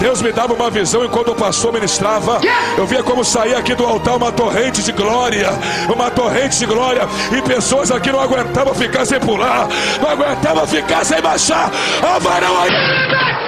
Deus 0.00 0.22
me 0.22 0.32
dava 0.32 0.54
uma 0.54 0.70
visão 0.70 1.04
e 1.04 1.08
quando 1.08 1.32
o 1.32 1.34
pastor 1.34 1.74
ministrava, 1.74 2.40
eu 2.76 2.86
via 2.86 3.02
como 3.02 3.22
saía 3.22 3.58
aqui 3.58 3.74
do 3.74 3.84
altar 3.84 4.16
uma 4.16 4.32
torrente 4.32 4.82
de 4.82 4.92
glória, 4.92 5.50
uma 5.94 6.10
torrente 6.10 6.58
de 6.58 6.64
glória, 6.64 7.02
e 7.36 7.42
pessoas 7.42 7.90
aqui 7.90 8.10
não 8.10 8.18
aguentavam 8.18 8.74
ficar 8.74 9.04
sem 9.04 9.20
pular, 9.20 9.68
não 10.00 10.08
aguentavam 10.08 10.66
ficar 10.66 11.04
sem 11.04 11.20
baixar. 11.20 11.70
Ah, 12.02 12.18
varão 12.18 12.62
aí! 12.62 12.70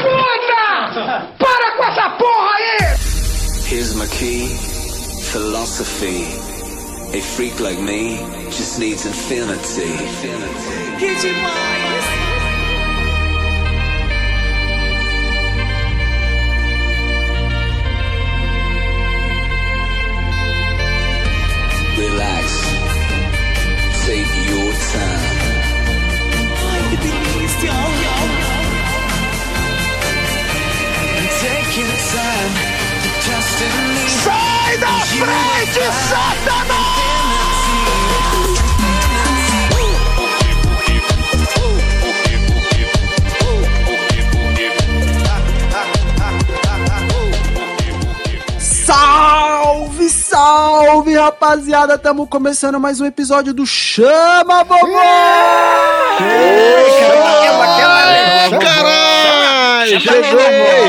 Puta! 0.02 1.26
Para 1.38 1.72
com 1.76 1.84
essa 1.84 2.10
porra 2.10 2.50
aí! 2.56 2.96
Here's 3.70 3.94
my 3.94 4.06
key, 4.08 4.48
philosophy. 5.32 6.26
A 7.14 7.20
freak 7.20 7.60
like 7.60 7.80
me 7.80 8.18
just 8.50 8.78
needs 8.78 9.06
infinity. 9.06 9.84
infinity. 9.84 10.96
Que 10.98 11.14
demais! 11.14 11.91
Relax. 22.02 22.46
Take 24.06 24.34
your 24.50 24.72
time. 24.90 25.38
Ai, 26.68 26.80
que 26.90 26.96
delícia! 27.04 27.74
Take 31.42 31.76
your 31.80 31.94
time 32.14 32.54
to 33.02 33.10
trust 33.24 33.58
in 33.66 33.76
me. 33.94 34.04
Sai 34.24 34.78
da 34.78 34.94
frente, 35.16 35.82
Satanás! 36.10 37.01
Salve, 51.12 51.16
rapaziada! 51.16 51.98
Tamo 51.98 52.26
começando 52.26 52.80
mais 52.80 53.00
um 53.00 53.06
episódio 53.06 53.52
do 53.54 53.66
Chama 53.66 54.64
Vovó! 54.64 54.98
Caralho! 58.60 60.00
Cheguei, 60.00 60.22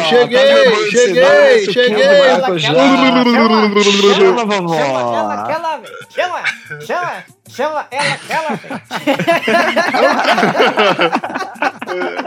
cheguei, 0.09 0.91
cheguei, 0.91 1.65
cheguei! 1.71 2.59
Chama, 2.59 4.45
vovó. 4.45 4.77
Chama 4.77 5.01
ela, 5.17 5.33
aquela. 5.33 5.81
Chama, 6.09 6.43
chama, 6.85 7.23
chama 7.49 7.87
ela, 7.91 8.55
velho. 8.55 8.81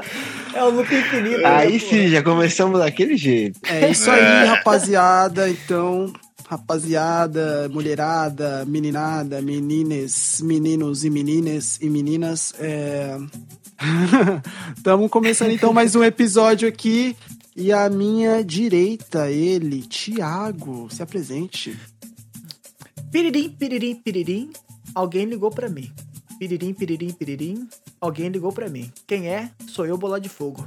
É 0.55 0.63
o 0.63 0.71
loop 0.71 0.95
infinito. 0.95 1.47
Aí 1.47 1.79
sim, 1.79 2.09
já 2.09 2.23
começamos 2.23 2.81
daquele 2.81 3.15
jeito. 3.15 3.61
É 3.65 3.91
isso 3.91 4.11
aí, 4.11 4.47
rapaziada. 4.47 5.51
Então, 5.51 6.11
rapaziada, 6.49 7.69
mulherada, 7.69 8.65
meninada, 8.67 9.43
menines, 9.43 10.41
meninos 10.41 11.05
e 11.05 11.11
meninas 11.11 11.79
e 11.81 11.91
meninas, 11.91 12.55
é... 12.59 13.19
Tamo 14.83 15.09
começando 15.09 15.51
então 15.51 15.73
mais 15.73 15.95
um 15.95 16.03
episódio 16.03 16.67
aqui. 16.69 17.17
E 17.55 17.73
à 17.73 17.89
minha 17.91 18.45
direita, 18.45 19.31
ele, 19.31 19.83
Thiago, 19.83 20.89
se 20.91 21.03
apresente. 21.03 21.79
Piririm, 23.11 23.51
piririm, 23.51 23.95
piririm. 23.97 24.51
Alguém 24.95 25.25
ligou 25.25 25.51
pra 25.51 25.69
mim. 25.69 25.91
Piririm, 26.39 26.73
piririm, 26.75 27.13
piririm. 27.13 27.69
Alguém 28.01 28.29
ligou 28.29 28.53
pra 28.53 28.69
mim. 28.69 28.91
Quem 29.07 29.29
é? 29.29 29.51
Sou 29.69 29.87
eu, 29.87 29.97
bola 29.97 30.21
de 30.21 30.29
fogo. 30.29 30.67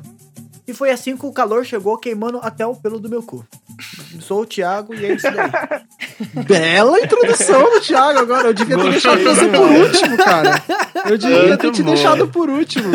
E 0.69 0.73
foi 0.73 0.91
assim 0.91 1.17
que 1.17 1.25
o 1.25 1.33
calor 1.33 1.65
chegou 1.65 1.97
queimando 1.97 2.37
até 2.43 2.63
o 2.63 2.75
pelo 2.75 2.99
do 2.99 3.09
meu 3.09 3.23
cu. 3.23 3.43
Sou 4.19 4.41
o 4.41 4.45
Thiago 4.45 4.93
e 4.93 5.03
é 5.03 5.13
isso 5.15 5.25
daí. 5.31 5.49
Bela 6.45 6.99
introdução 6.99 7.63
do 7.71 7.81
Thiago 7.81 8.19
agora. 8.19 8.49
Eu 8.49 8.53
devia 8.53 8.77
ter 8.77 8.91
deixado 8.91 9.23
você 9.23 9.47
por 9.47 9.67
último, 9.67 10.17
cara. 10.17 10.63
Eu 11.09 11.17
devia 11.17 11.47
Muito 11.47 11.57
ter 11.57 11.71
te 11.71 11.81
bom. 11.81 11.89
deixado 11.89 12.27
por 12.27 12.51
último. 12.51 12.91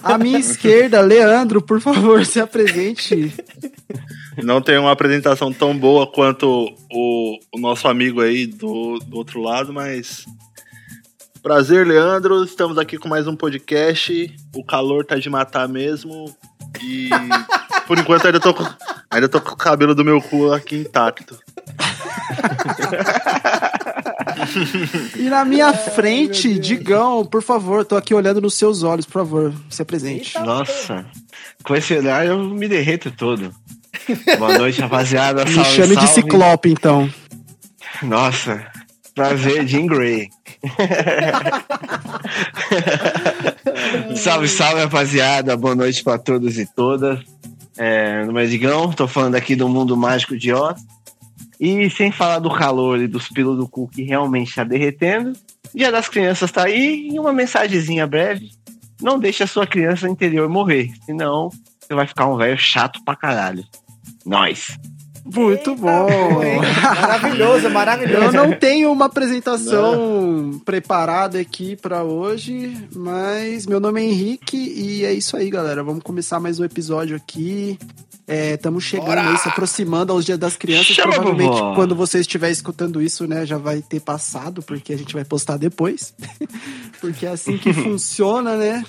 À 0.00 0.16
minha 0.16 0.38
esquerda, 0.38 1.00
Leandro, 1.00 1.60
por 1.60 1.80
favor, 1.80 2.24
se 2.24 2.38
apresente. 2.38 3.34
Não 4.40 4.62
tem 4.62 4.78
uma 4.78 4.92
apresentação 4.92 5.52
tão 5.52 5.76
boa 5.76 6.06
quanto 6.06 6.72
o, 6.88 7.38
o 7.52 7.58
nosso 7.58 7.88
amigo 7.88 8.20
aí 8.20 8.46
do, 8.46 9.00
do 9.00 9.16
outro 9.16 9.40
lado, 9.40 9.72
mas. 9.72 10.24
Prazer, 11.42 11.84
Leandro. 11.84 12.44
Estamos 12.44 12.78
aqui 12.78 12.96
com 12.96 13.08
mais 13.08 13.26
um 13.26 13.34
podcast. 13.34 14.32
O 14.54 14.64
calor 14.64 15.04
tá 15.04 15.16
de 15.16 15.28
matar 15.28 15.68
mesmo. 15.68 16.32
E 16.82 17.10
por 17.86 17.98
enquanto 17.98 18.26
ainda 18.26 18.40
tô 18.40 18.52
com, 18.54 18.64
ainda 19.10 19.28
tô 19.28 19.40
com 19.40 19.50
o 19.50 19.56
cabelo 19.56 19.94
do 19.94 20.04
meu 20.04 20.20
cu 20.20 20.52
aqui 20.52 20.76
intacto. 20.76 21.38
E 25.16 25.28
na 25.28 25.44
minha 25.44 25.72
frente, 25.72 26.58
Digão, 26.58 27.24
por 27.24 27.42
favor, 27.42 27.84
tô 27.84 27.96
aqui 27.96 28.14
olhando 28.14 28.40
nos 28.40 28.54
seus 28.54 28.82
olhos, 28.82 29.06
por 29.06 29.20
favor, 29.20 29.52
se 29.70 29.82
apresente. 29.82 30.38
Nossa, 30.40 31.06
com 31.62 31.74
esse 31.74 31.94
olhar 31.94 32.26
eu 32.26 32.38
me 32.38 32.68
derreto 32.68 33.10
todo. 33.10 33.54
Boa 34.38 34.58
noite, 34.58 34.80
rapaziada. 34.80 35.44
Me 35.44 35.54
Salve, 35.54 35.70
chame 35.70 35.96
de 35.96 36.06
salve. 36.06 36.14
Ciclope, 36.14 36.70
então. 36.70 37.12
Nossa, 38.02 38.66
prazer, 39.14 39.66
Jim 39.66 39.86
Gray. 39.86 40.28
salve, 44.16 44.48
salve, 44.48 44.82
rapaziada. 44.82 45.56
Boa 45.56 45.74
noite 45.74 46.02
pra 46.02 46.18
todos 46.18 46.58
e 46.58 46.66
todas. 46.66 47.20
É, 47.76 48.18
meu 48.18 48.26
nome 48.26 48.44
é 48.44 48.94
tô 48.94 49.08
falando 49.08 49.34
aqui 49.34 49.56
do 49.56 49.68
mundo 49.68 49.96
mágico 49.96 50.36
de 50.36 50.52
Oz. 50.52 50.80
E 51.60 51.88
sem 51.90 52.10
falar 52.10 52.38
do 52.38 52.52
calor 52.52 53.00
e 53.00 53.06
dos 53.06 53.28
pelos 53.28 53.56
do 53.56 53.68
cu 53.68 53.88
que 53.88 54.02
realmente 54.02 54.54
tá 54.54 54.64
derretendo, 54.64 55.32
Dia 55.74 55.90
das 55.90 56.08
Crianças 56.08 56.52
tá 56.52 56.64
aí 56.64 57.08
e 57.12 57.18
uma 57.18 57.32
mensagenzinha 57.32 58.06
breve. 58.06 58.50
Não 59.00 59.18
deixe 59.18 59.42
a 59.42 59.46
sua 59.46 59.66
criança 59.66 60.08
interior 60.08 60.48
morrer, 60.48 60.92
senão 61.06 61.48
você 61.80 61.94
vai 61.94 62.06
ficar 62.06 62.26
um 62.26 62.36
velho 62.36 62.58
chato 62.58 63.02
pra 63.04 63.16
caralho. 63.16 63.64
Nós. 64.24 64.78
Muito 65.24 65.74
bom. 65.76 66.08
Maravilhoso, 66.82 67.70
maravilhoso. 67.70 68.24
Eu 68.24 68.32
não 68.32 68.52
tenho 68.52 68.90
uma 68.90 69.06
apresentação 69.06 70.60
preparada 70.64 71.38
aqui 71.38 71.76
pra 71.76 72.02
hoje, 72.02 72.76
mas 72.94 73.66
meu 73.66 73.78
nome 73.78 74.00
é 74.00 74.04
Henrique 74.04 74.56
e 74.56 75.04
é 75.04 75.12
isso 75.12 75.36
aí, 75.36 75.48
galera. 75.48 75.82
Vamos 75.82 76.02
começar 76.02 76.40
mais 76.40 76.58
um 76.58 76.64
episódio 76.64 77.16
aqui. 77.16 77.78
Estamos 78.26 78.84
chegando 78.84 79.18
aí, 79.18 79.36
se 79.38 79.48
aproximando 79.48 80.12
aos 80.12 80.24
Dias 80.24 80.38
das 80.38 80.56
Crianças. 80.56 80.96
Chama, 80.96 81.12
Provavelmente, 81.12 81.50
vovó. 81.50 81.74
quando 81.74 81.94
você 81.94 82.20
estiver 82.20 82.50
escutando 82.50 83.02
isso, 83.02 83.26
né, 83.26 83.44
já 83.44 83.58
vai 83.58 83.82
ter 83.82 84.00
passado, 84.00 84.62
porque 84.62 84.92
a 84.92 84.96
gente 84.96 85.12
vai 85.12 85.24
postar 85.24 85.56
depois. 85.56 86.14
porque 87.00 87.26
é 87.26 87.30
assim 87.30 87.58
que 87.58 87.72
funciona, 87.74 88.56
né? 88.56 88.84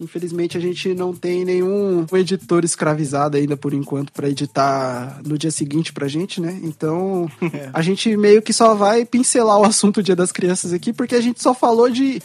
Infelizmente 0.00 0.56
a 0.58 0.60
gente 0.60 0.92
não 0.94 1.14
tem 1.14 1.44
nenhum 1.44 2.04
editor 2.12 2.64
escravizado 2.64 3.36
ainda 3.36 3.56
por 3.56 3.72
enquanto 3.72 4.12
pra 4.12 4.28
editar 4.28 5.20
no 5.24 5.38
dia 5.38 5.50
seguinte 5.50 5.92
pra 5.92 6.08
gente, 6.08 6.40
né? 6.40 6.58
Então 6.62 7.30
É. 7.52 7.70
a 7.72 7.80
gente 7.82 8.16
meio 8.16 8.42
que 8.42 8.52
só 8.52 8.74
vai 8.74 9.04
pincelar 9.04 9.58
o 9.58 9.64
assunto 9.64 10.02
Dia 10.02 10.16
das 10.16 10.32
Crianças 10.32 10.72
aqui 10.72 10.92
porque 10.92 11.14
a 11.14 11.20
gente 11.20 11.42
só 11.42 11.54
falou 11.54 11.88
de 11.88 12.20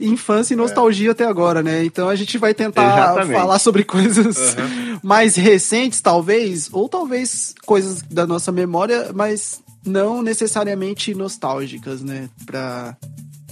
infância 0.00 0.54
e 0.54 0.56
nostalgia 0.56 1.12
até 1.12 1.24
agora, 1.24 1.62
né? 1.62 1.84
Então 1.84 2.08
a 2.08 2.16
gente 2.16 2.36
vai 2.36 2.52
tentar 2.52 2.82
Exatamente. 2.84 3.38
falar 3.38 3.58
sobre 3.60 3.84
coisas 3.86 4.56
mais 5.02 5.36
recentes, 5.36 6.00
talvez, 6.00 6.68
ou 6.72 6.88
talvez 6.88 7.54
coisas 7.64 8.02
da 8.02 8.26
nossa 8.26 8.50
memória, 8.50 9.12
mas 9.14 9.62
não 9.86 10.20
necessariamente 10.20 11.14
nostálgicas, 11.14 12.02
né? 12.02 12.28
Pra, 12.44 12.96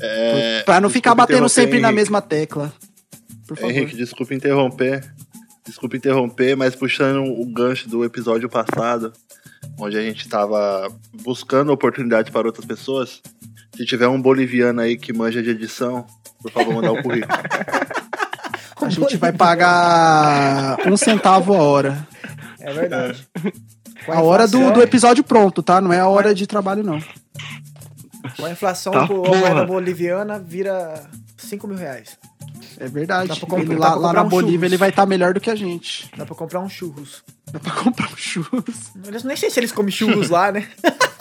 É, 0.00 0.62
pra 0.65 0.81
não 0.81 0.91
ficar 0.91 1.15
batendo 1.15 1.49
sempre 1.49 1.79
na 1.79 1.93
mesma 1.93 2.21
tecla. 2.21 2.73
Por 3.47 3.57
favor. 3.57 3.71
Henrique, 3.71 3.97
desculpa 3.97 4.35
interromper. 4.35 5.05
Desculpa 5.65 5.97
interromper, 5.97 6.57
mas 6.57 6.75
puxando 6.75 7.25
o 7.25 7.47
gancho 7.47 7.89
do 7.89 8.05
episódio 8.05 8.49
passado, 8.49 9.12
onde 9.79 9.97
a 9.97 10.03
gente 10.03 10.29
tava 10.29 10.89
buscando 11.23 11.73
oportunidades 11.73 12.33
para 12.33 12.47
outras 12.49 12.67
pessoas. 12.67 13.23
Se 13.77 13.87
tiver 13.87 14.09
um 14.09 14.21
boliviano 14.21 14.81
aí 14.81 14.97
que 14.97 15.12
manja 15.12 15.41
de 15.43 15.50
edição, 15.50 16.05
por 16.41 16.50
favor, 16.50 16.75
mandar 16.75 16.93
o 16.93 17.03
currículo. 17.03 17.33
A 18.83 18.89
gente 18.89 19.17
vai 19.17 19.33
pagar 19.33 20.77
um 20.88 20.97
centavo 20.97 21.55
a 21.55 21.62
hora. 21.62 22.06
É 22.59 22.73
verdade. 22.73 23.29
Com 24.05 24.12
A 24.12 24.21
hora 24.21 24.49
do, 24.49 24.73
do 24.73 24.83
episódio 24.83 25.23
pronto, 25.23 25.62
tá? 25.62 25.81
Não 25.81 25.93
é 25.93 26.00
a 26.00 26.09
hora 26.09 26.35
de 26.35 26.49
trabalho, 26.49 26.83
não. 26.83 27.00
Com 28.37 28.45
a 28.45 28.50
inflação, 28.50 28.93
Tá, 28.93 29.05
a 29.05 29.06
moeda 29.06 29.65
boliviana 29.65 30.38
vira 30.38 31.09
5 31.37 31.67
mil 31.69 31.77
reais. 31.77 32.19
É 32.79 32.87
verdade. 32.89 33.29
Dá 33.29 33.37
pra 33.37 33.47
comprar- 33.49 33.63
Ele 33.73 33.77
lá, 33.77 33.87
pra 33.91 33.95
lá 33.97 34.09
comprar 34.09 34.21
na 34.21 34.27
um 34.27 34.29
Bolívia 34.29 34.53
churros. 34.59 34.67
ele 34.67 34.77
vai 34.77 34.89
estar 34.91 35.07
melhor 35.07 35.35
do 35.35 35.41
que 35.41 35.51
a 35.51 35.55
gente. 35.55 36.11
Dá 36.17 36.25
pra 36.27 36.35
comprar 36.35 36.61
uns 36.61 36.73
churros. 36.73 37.23
Dá 37.53 37.59
pra 37.61 37.73
comprar 37.83 38.11
um 38.13 38.17
churros. 38.17 38.65
Eles 39.07 39.25
nem 39.25 39.37
sei 39.37 39.51
se 39.51 39.61
eles 39.61 39.73
comem 39.73 39.91
churros 39.93 40.29
lá, 40.31 40.51
né? 40.53 40.67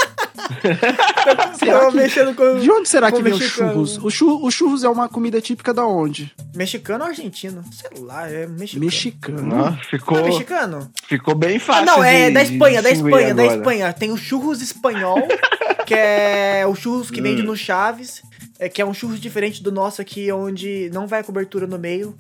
Que- 1.59 1.92
mexendo 1.95 2.36
com. 2.36 2.59
De 2.59 2.69
onde 2.71 2.89
será 2.89 3.09
com 3.12 3.18
que 3.18 3.24
vem 3.24 3.33
os 3.33 3.44
churros? 3.44 3.98
O, 3.98 4.09
chu- 4.09 4.44
o 4.44 4.51
churros 4.51 4.83
é 4.83 4.89
uma 4.89 5.07
comida 5.07 5.39
típica 5.39 5.74
da 5.74 5.86
onde? 5.86 6.31
Mexicano 6.56 7.03
ou 7.03 7.09
argentino? 7.09 7.63
Sei 7.71 8.01
lá, 8.03 8.30
é 8.30 8.48
mexicano. 8.48 8.86
Mexicano. 8.86 9.56
Ó, 9.80 9.83
ficou, 9.89 10.18
Não 10.18 10.25
é 10.25 10.30
mexicano? 10.30 10.92
ficou 11.07 11.36
bem 11.36 11.57
Ah, 11.57 11.59
fácil. 11.59 11.86
não, 11.86 12.03
é 12.03 12.27
de- 12.27 12.33
da 12.33 12.44
de 12.44 12.53
Espanha, 12.53 12.81
da 12.81 12.89
Espanha, 12.92 13.33
da 13.36 13.44
agora. 13.44 13.57
Espanha. 13.57 13.94
Tem 13.94 14.12
o 14.12 14.18
churros 14.18 14.62
espanhol, 14.62 15.19
que 15.86 15.94
é 15.94 16.65
o 16.68 16.75
churros 16.75 17.09
que 17.12 17.21
vende 17.21 17.44
no 17.44 17.56
Chaves, 17.56 18.21
é, 18.61 18.69
que 18.69 18.79
é 18.79 18.85
um 18.85 18.93
churros 18.93 19.19
diferente 19.19 19.63
do 19.63 19.71
nosso 19.71 20.03
aqui, 20.03 20.31
onde 20.31 20.87
não 20.93 21.07
vai 21.07 21.23
cobertura 21.23 21.65
no 21.65 21.79
meio, 21.79 22.15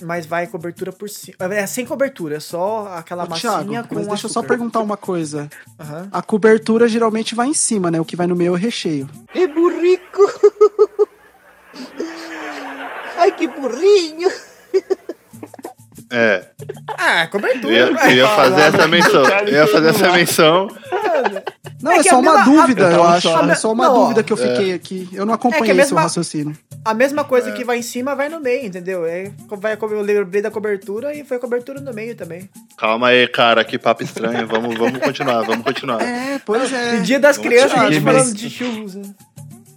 mas 0.00 0.24
vai 0.24 0.46
cobertura 0.46 0.90
por 0.90 1.06
cima. 1.06 1.36
É 1.54 1.66
sem 1.66 1.84
cobertura, 1.84 2.36
é 2.36 2.40
só 2.40 2.86
aquela 2.96 3.24
Ô, 3.24 3.28
massinha 3.28 3.62
Thiago, 3.62 3.88
com 3.88 3.94
mas 3.96 4.08
deixa 4.08 4.26
eu 4.26 4.30
só 4.30 4.42
perguntar 4.42 4.80
uma 4.80 4.96
coisa. 4.96 5.50
Aham. 5.78 6.08
A 6.10 6.22
cobertura 6.22 6.88
geralmente 6.88 7.34
vai 7.34 7.48
em 7.48 7.54
cima, 7.54 7.90
né? 7.90 8.00
O 8.00 8.06
que 8.06 8.16
vai 8.16 8.26
no 8.26 8.34
meio 8.34 8.48
é 8.48 8.52
o 8.52 8.54
recheio. 8.54 9.06
¡Qué 9.34 9.46
burrico! 9.46 10.22
¡Ay, 13.18 13.32
qué 13.32 13.46
burriño! 13.46 14.30
É, 16.12 16.44
Ah, 16.98 17.22
eu 17.24 17.28
cobertura. 17.30 17.72
ia, 17.72 17.80
eu 17.86 18.10
ia 18.16 18.28
fazer 18.28 18.60
essa 18.60 18.86
menção. 18.86 19.22
Eu 19.46 19.48
ia 19.52 19.66
fazer 19.66 19.88
essa 19.88 20.12
menção. 20.12 20.68
Não, 21.82 21.92
É 21.92 21.96
é, 21.98 22.02
só 22.02 22.16
a 22.16 22.18
uma 22.18 22.32
mesma- 22.38 22.44
dúvida, 22.44 22.88
a- 22.88 22.92
eu 22.92 23.02
a- 23.02 23.14
acho. 23.14 23.28
a- 23.28 23.50
É 23.50 23.54
só 23.54 23.72
uma 23.72 23.88
não, 23.88 23.94
dúvida 23.94 24.22
que 24.22 24.32
eu 24.32 24.36
fiquei 24.36 24.72
aqui. 24.72 25.08
Eu 25.12 25.26
não 25.26 25.34
acompanhei 25.34 25.70
É 25.70 25.74
que 25.74 25.80
a 25.80 25.84
seu 25.84 25.94
mesma- 25.96 26.02
raciocínio. 26.02 26.56
A 26.84 26.94
mesma 26.94 27.24
coisa 27.24 27.50
que 27.52 27.64
vai 27.64 27.78
em 27.78 27.82
cima 27.82 28.14
vai 28.14 28.28
no 28.28 28.40
meio, 28.40 28.66
entendeu? 28.66 29.04
É, 29.06 29.32
vai, 29.50 29.76
eu 29.80 30.00
lembrei 30.02 30.42
da 30.42 30.50
cobertura 30.50 31.14
e 31.14 31.24
foi 31.24 31.38
cobertura 31.38 31.80
no 31.80 31.92
meio 31.92 32.14
também. 32.14 32.48
Calma 32.76 33.08
aí, 33.08 33.26
cara, 33.28 33.64
que 33.64 33.78
papo 33.78 34.02
estranho. 34.02 34.46
Vamos, 34.46 34.76
vamos 34.76 34.98
continuar, 35.00 35.42
vamos 35.42 35.64
continuar. 35.64 36.02
É, 36.02 36.38
pois 36.44 36.72
é. 36.72 36.96
E 36.96 37.00
dia 37.00 37.18
das 37.18 37.36
Vamos 37.36 37.50
crianças, 37.50 37.78
a 37.78 37.90
gente 37.90 38.02
falando 38.04 38.34
de 38.34 38.50
churros, 38.50 38.94
né? 38.96 39.02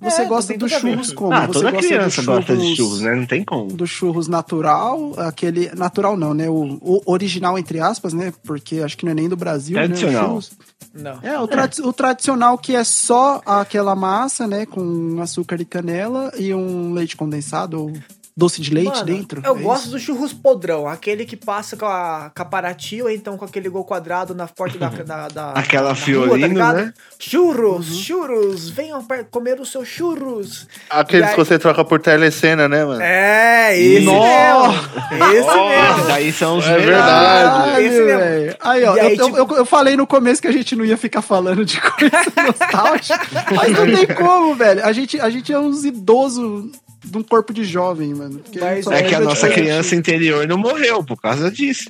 Você 0.06 0.22
É, 0.22 0.26
gosta 0.26 0.58
dos 0.58 0.72
churros 0.72 1.12
como? 1.14 1.34
Ah, 1.34 1.48
Você 1.48 1.54
toda 1.54 1.72
gosta 1.72 1.88
criança 1.88 2.22
do 2.22 2.26
gosta 2.28 2.56
de 2.58 2.76
churros, 2.76 3.02
né? 3.02 3.16
Não 3.16 3.26
tem 3.26 3.44
como. 3.44 3.68
Do 3.74 3.86
churros 3.88 4.28
natural, 4.28 5.14
aquele. 5.18 5.70
Natural 5.76 6.16
não, 6.16 6.34
né? 6.34 6.50
O, 6.50 6.78
o 6.82 7.02
original, 7.06 7.58
entre 7.60 7.80
aspas, 7.80 8.14
né? 8.14 8.34
Porque 8.44 8.80
acho 8.80 8.98
que 8.98 9.06
não 9.06 9.12
é 9.12 9.16
nem 9.16 9.28
do 9.30 9.36
Brasil, 9.36 9.76
né? 9.76 9.88
Tradicional. 9.88 10.24
o 10.24 10.28
churros. 10.28 10.52
Não. 10.94 11.20
É, 11.22 11.38
o, 11.40 11.46
tradi- 11.48 11.82
o 11.82 11.92
tradicional 11.92 12.58
que 12.58 12.74
é 12.74 12.84
só 12.84 13.42
aquela 13.46 13.96
massa, 13.96 14.48
né? 14.48 14.66
Com 14.66 15.18
açúcar 15.22 15.60
e 15.60 15.66
canela 15.66 16.32
e 16.38 16.54
um 16.54 16.94
leite 16.94 17.18
condensado 17.18 17.82
ou 17.82 17.94
doce 18.38 18.62
de 18.62 18.70
leite 18.74 18.90
Mano, 18.92 19.06
dentro. 19.06 19.42
Eu 19.46 19.56
é 19.56 19.60
gosto 19.62 19.84
isso? 19.84 19.92
do 19.92 20.00
churros 20.00 20.34
podrão, 20.34 20.88
aquele 20.88 21.24
que 21.26 21.38
passa 21.38 21.78
com 21.78 21.86
a, 21.86 22.32
com 22.36 22.42
a 22.42 22.46
Paraty 22.46 23.02
ou 23.02 23.10
então 23.10 23.38
com 23.38 23.46
aquele 23.46 23.70
gol 23.70 23.86
quadrado 23.86 24.36
na 24.36 24.46
porta 24.48 24.78
da. 24.78 24.90
da, 24.90 25.28
da 25.30 25.52
Aquela 25.56 25.94
da 25.94 26.00
rua, 26.00 26.38
ligado? 26.38 26.76
né? 26.76 26.94
Churros, 27.18 27.90
Uhum. 27.90 27.96
churros, 27.98 28.70
venham 28.70 29.06
comer 29.32 29.60
os 29.60 29.72
seus 29.72 29.88
churros. 29.88 30.68
Aqueles 30.90 31.28
aí- 31.28 31.32
que 31.36 31.38
você 31.38 31.58
troca 31.58 31.84
por 31.86 32.00
telecena, 32.02 32.68
né, 32.68 32.84
mano? 32.84 33.02
É, 33.02 33.78
esse 33.80 34.06
Nossa! 34.06 34.72
mesmo. 35.12 35.26
Esse 35.34 35.48
mesmo. 35.48 36.08
daí 36.08 36.34
são 36.34 36.58
os 36.58 36.66
É 36.66 36.78
verdade. 36.78 37.82
Esse 37.84 38.02
mesmo. 38.02 38.58
Aí, 38.62 38.84
ó, 38.84 38.94
aí, 38.94 39.00
eu, 39.00 39.10
eu- 39.10 39.26
tipo- 39.26 39.38
eu, 39.38 39.58
eu 39.60 39.66
falei 39.66 39.96
no 39.96 40.06
começo 40.06 40.42
que 40.42 40.48
a 40.48 40.52
gente 40.52 40.76
não 40.76 40.84
ia 40.86 40.98
ficar 40.98 41.22
falando 41.22 41.64
de 41.66 41.80
coisa 41.82 42.22
nostálgica, 42.46 43.28
mas 43.56 43.72
não 43.72 43.86
tem 43.86 44.08
como, 44.16 44.56
velho. 44.56 44.86
A 44.86 44.92
gente, 44.92 45.20
a 45.20 45.30
gente 45.30 45.52
é 45.54 45.60
uns 45.60 45.86
idosos 45.86 46.72
de 47.06 47.18
um 47.18 47.24
corpo 47.24 47.54
de 47.54 47.64
jovem, 47.64 48.14
mano. 48.14 48.42
Mas 48.60 48.88
É 48.88 49.04
que 49.04 49.16
a 49.16 49.20
nossa 49.20 49.48
de- 49.48 49.54
criança 49.54 49.96
interior 49.96 50.48
não 50.48 50.58
morreu 50.58 51.04
por 51.04 51.20
causa 51.22 51.50
disso. 51.52 51.90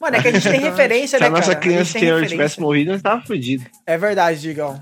Mano, 0.00 0.16
é 0.16 0.20
que 0.22 0.28
a 0.28 0.32
gente 0.32 0.48
tem 0.48 0.60
referência, 0.60 1.16
Se 1.18 1.22
né, 1.22 1.28
a 1.28 1.30
nossa 1.30 1.48
cara? 1.48 1.56
criança 1.60 1.90
interior 1.96 2.20
referência. 2.20 2.36
tivesse 2.36 2.60
morrido, 2.60 2.92
nós 2.92 3.00
tava 3.02 3.22
fudido. 3.22 3.64
É 3.86 3.96
verdade, 3.96 4.40
Digão. 4.40 4.80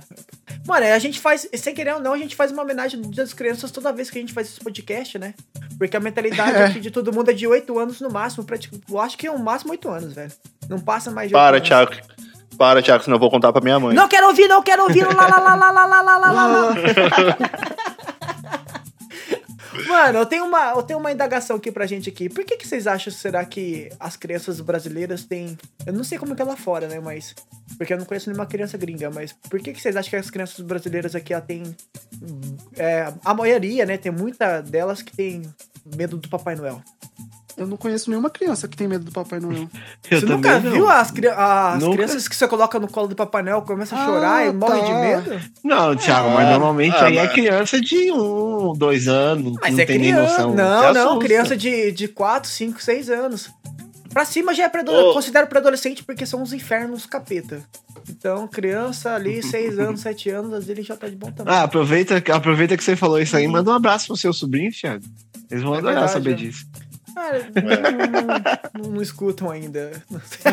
Mano, 0.67 0.87
a 0.87 0.99
gente 0.99 1.21
faz, 1.21 1.47
sem 1.55 1.75
querer 1.75 1.95
ou 1.95 2.01
não, 2.01 2.15
a 2.15 2.19
gente 2.19 2.35
faz 2.35 2.51
uma 2.51 2.63
homenagem 2.63 3.01
das 3.15 3.33
crianças 3.35 3.71
toda 3.71 3.93
vez 3.93 4.11
que 4.11 4.19
a 4.19 4.21
gente 4.21 4.33
faz 4.33 4.49
esse 4.49 4.61
podcast, 4.61 5.19
né? 5.19 5.35
Porque 5.79 5.97
a 5.97 6.01
mentalidade 6.01 6.57
É. 6.57 6.65
aqui 6.67 6.81
de 6.81 6.91
todo 6.91 7.13
mundo 7.13 7.31
é 7.31 7.35
de 7.35 7.47
8 7.47 7.79
anos 7.79 8.01
no 8.01 8.11
máximo. 8.11 8.45
pratic- 8.45 8.73
Eu 8.91 8.99
acho 9.01 9.17
que 9.17 9.27
é 9.27 9.31
o 9.31 9.39
máximo 9.39 9.71
8 9.73 9.89
anos, 9.89 10.13
velho. 10.15 10.33
Não 10.69 10.79
passa 10.81 11.11
mais 11.11 11.29
de 11.29 11.35
8 11.35 11.43
Para, 11.43 11.57
anos. 11.59 11.69
Thiago. 11.69 11.93
Para, 12.59 12.83
Thiago, 12.83 13.05
senão 13.05 13.17
eu 13.17 13.21
vou 13.21 13.31
contar 13.31 13.53
pra 13.53 13.61
minha 13.63 13.79
mãe. 13.79 13.95
Não 13.95 14.09
quero 14.09 14.27
ouvir, 14.29 14.49
não 14.49 14.63
quero 14.63 14.83
ouvir. 14.85 15.05
Lá, 15.05 15.27
lá, 15.29 15.39
lá, 15.39 15.55
lá, 15.55 15.71
lá, 15.71 15.87
lá, 15.87 16.03
lá, 16.03 16.17
lá, 16.19 16.31
lá, 16.33 16.47
lá. 16.47 16.75
Mano, 19.89 20.19
eu 20.21 20.27
tenho, 20.27 20.45
uma, 20.45 20.73
eu 20.73 20.83
tenho 20.83 20.99
uma 20.99 21.13
indagação 21.13 21.57
aqui 21.57 21.71
pra 21.71 21.87
gente 21.87 22.09
aqui. 22.09 22.29
Por 22.29 22.45
que, 22.45 22.57
que 22.57 22.67
vocês 22.67 22.87
acham, 22.87 23.13
será 23.13 23.45
que 23.45 23.91
as 23.99 24.17
crianças 24.17 24.61
brasileiras 24.61 25.25
têm... 25.25 25.59
Eu 25.85 25.93
não 25.93 26.05
sei 26.05 26.19
como 26.19 26.35
que 26.35 26.43
é 26.43 26.45
lá 26.45 26.57
fora, 26.57 26.87
né, 26.87 27.01
mas... 27.01 27.35
Porque 27.77 27.93
eu 27.93 27.99
não 27.99 28.05
conheço 28.05 28.31
nenhuma 28.31 28.47
criança 28.47 28.79
gringa, 28.79 29.11
mas 29.11 29.33
por 29.33 29.61
que, 29.61 29.73
que 29.73 29.81
vocês 29.81 29.97
acham 29.97 30.11
que 30.11 30.17
as 30.17 30.31
crianças 30.31 30.61
brasileiras 30.61 31.15
aqui, 31.15 31.33
ela 31.33 31.43
tem... 31.43 31.63
é, 32.77 33.13
a 33.25 33.35
maioria, 33.35 33.85
né, 33.85 33.97
tem 33.97 34.13
muita 34.13 34.61
delas 34.61 35.03
que 35.03 35.15
tem 35.15 35.43
medo 35.97 36.17
do 36.17 36.29
Papai 36.29 36.55
Noel. 36.55 36.83
Eu 37.57 37.67
não 37.69 37.77
conheço 37.77 38.11
nenhuma 38.11 38.29
criança 38.31 38.67
que 38.67 38.77
tem 38.77 38.89
medo 38.89 39.05
do 39.05 39.13
Papai 39.13 39.39
Noel. 39.39 39.69
Eu 40.11 40.21
você 40.21 40.27
nunca 40.27 40.59
não. 40.59 40.73
viu 40.73 40.89
as, 40.89 41.11
cri- 41.11 41.29
as 41.29 41.81
Nunca. 41.81 41.95
crianças 41.97 42.27
que 42.27 42.35
você 42.35 42.49
coloca 42.49 42.81
no 42.81 42.89
colo 42.89 43.07
do 43.09 43.15
Papai 43.15 43.43
Noel, 43.43 43.63
começa 43.63 43.95
a 43.95 44.03
Ah, 44.03 44.07
chorar 44.07 44.47
e 44.47 44.53
morre 44.53 44.81
de 44.81 44.87
tá. 44.89 45.01
medo? 45.01 45.41
Não, 45.63 45.95
Thiago, 45.97 46.31
mas 46.31 46.49
Ah, 46.49 46.51
normalmente 46.53 46.97
ah, 46.97 47.05
aí 47.07 47.17
é 47.19 47.29
criança 47.29 47.81
de 47.81 48.11
um, 48.11 48.73
dois 48.77 49.07
anos, 49.07 49.57
Mas 49.63 49.73
não 49.75 49.81
é 49.81 49.87
tem 49.87 49.99
nem 49.99 50.13
criança. 50.13 50.33
noção. 50.47 50.55
Não, 50.55 50.93
não, 50.95 51.19
criança 51.21 51.57
de, 51.57 51.93
de 51.93 52.09
4, 52.09 52.51
5, 52.51 52.83
6 52.83 53.09
anos. 53.11 53.49
Pra 54.13 54.25
cima 54.25 54.53
já 54.55 54.65
é 54.65 54.69
pré 54.69 54.83
Ô. 54.89 55.13
considero 55.13 55.47
pré-adolescente 55.47 56.03
porque 56.05 56.25
são 56.27 56.43
os 56.43 56.53
infernos 56.53 57.05
capeta. 57.07 57.61
Então, 58.09 58.47
criança 58.49 59.13
ali, 59.15 59.43
6 59.47 59.79
anos, 59.79 60.01
7 60.01 60.31
anos, 60.31 60.53
às 60.53 60.59
vezes 60.67 60.71
ele 60.71 60.83
já 60.83 60.97
tá 60.97 61.09
de 61.09 61.17
bom 61.17 61.31
tamanho. 61.33 61.57
Ah, 61.57 61.63
aproveita, 61.63 62.23
aproveita 62.33 62.77
que 62.77 62.83
você 62.85 62.97
falou 62.97 63.21
isso 63.21 63.37
aí, 63.37 63.47
manda 63.49 63.71
um 63.71 63.75
abraço 63.75 64.09
pro 64.09 64.17
seu 64.17 64.33
sobrinho, 64.33 64.71
Thiago. 64.73 65.05
Eles 65.51 65.63
vão 65.63 65.75
É 65.75 65.79
adorar 65.79 65.95
verdade, 65.95 66.13
saber 66.13 66.31
é. 66.33 66.35
disso. 66.35 66.65
Cara, 67.15 67.47
não, 68.75 68.83
não- 68.85 68.91
não 68.95 69.03
escutam 69.03 69.51
ainda. 69.51 69.91
Não 70.11 70.21
sei. 70.27 70.53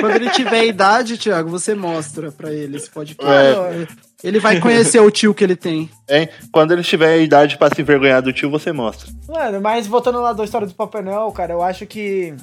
Quando 0.00 0.16
ele 0.16 0.30
tiver 0.30 0.66
idade, 0.66 1.16
Thiago, 1.18 1.48
você 1.48 1.74
mostra 1.74 2.30
pra 2.30 2.52
ele 2.52 2.76
esse 2.76 2.90
podcast. 2.90 3.58
Mano, 3.58 3.88
Ele 4.22 4.38
vai 4.38 4.60
conhecer 4.60 5.00
o 5.00 5.10
tio 5.10 5.34
que 5.34 5.44
ele 5.44 5.56
tem. 5.56 5.88
Hein? 6.08 6.28
Quando 6.52 6.72
ele 6.72 6.82
tiver 6.82 7.20
idade 7.20 7.56
pra 7.58 7.68
se 7.74 7.80
envergonhar 7.80 8.22
do 8.22 8.32
tio, 8.32 8.50
você 8.50 8.72
mostra. 8.72 9.10
Mano, 9.28 9.60
mas 9.60 9.86
voltando 9.86 10.20
lá 10.20 10.32
da 10.32 10.44
história 10.44 10.66
do 10.66 10.74
Papai 10.74 11.02
Noel, 11.02 11.30
cara, 11.32 11.52
eu 11.52 11.62
acho 11.62 11.86
que 11.86 12.34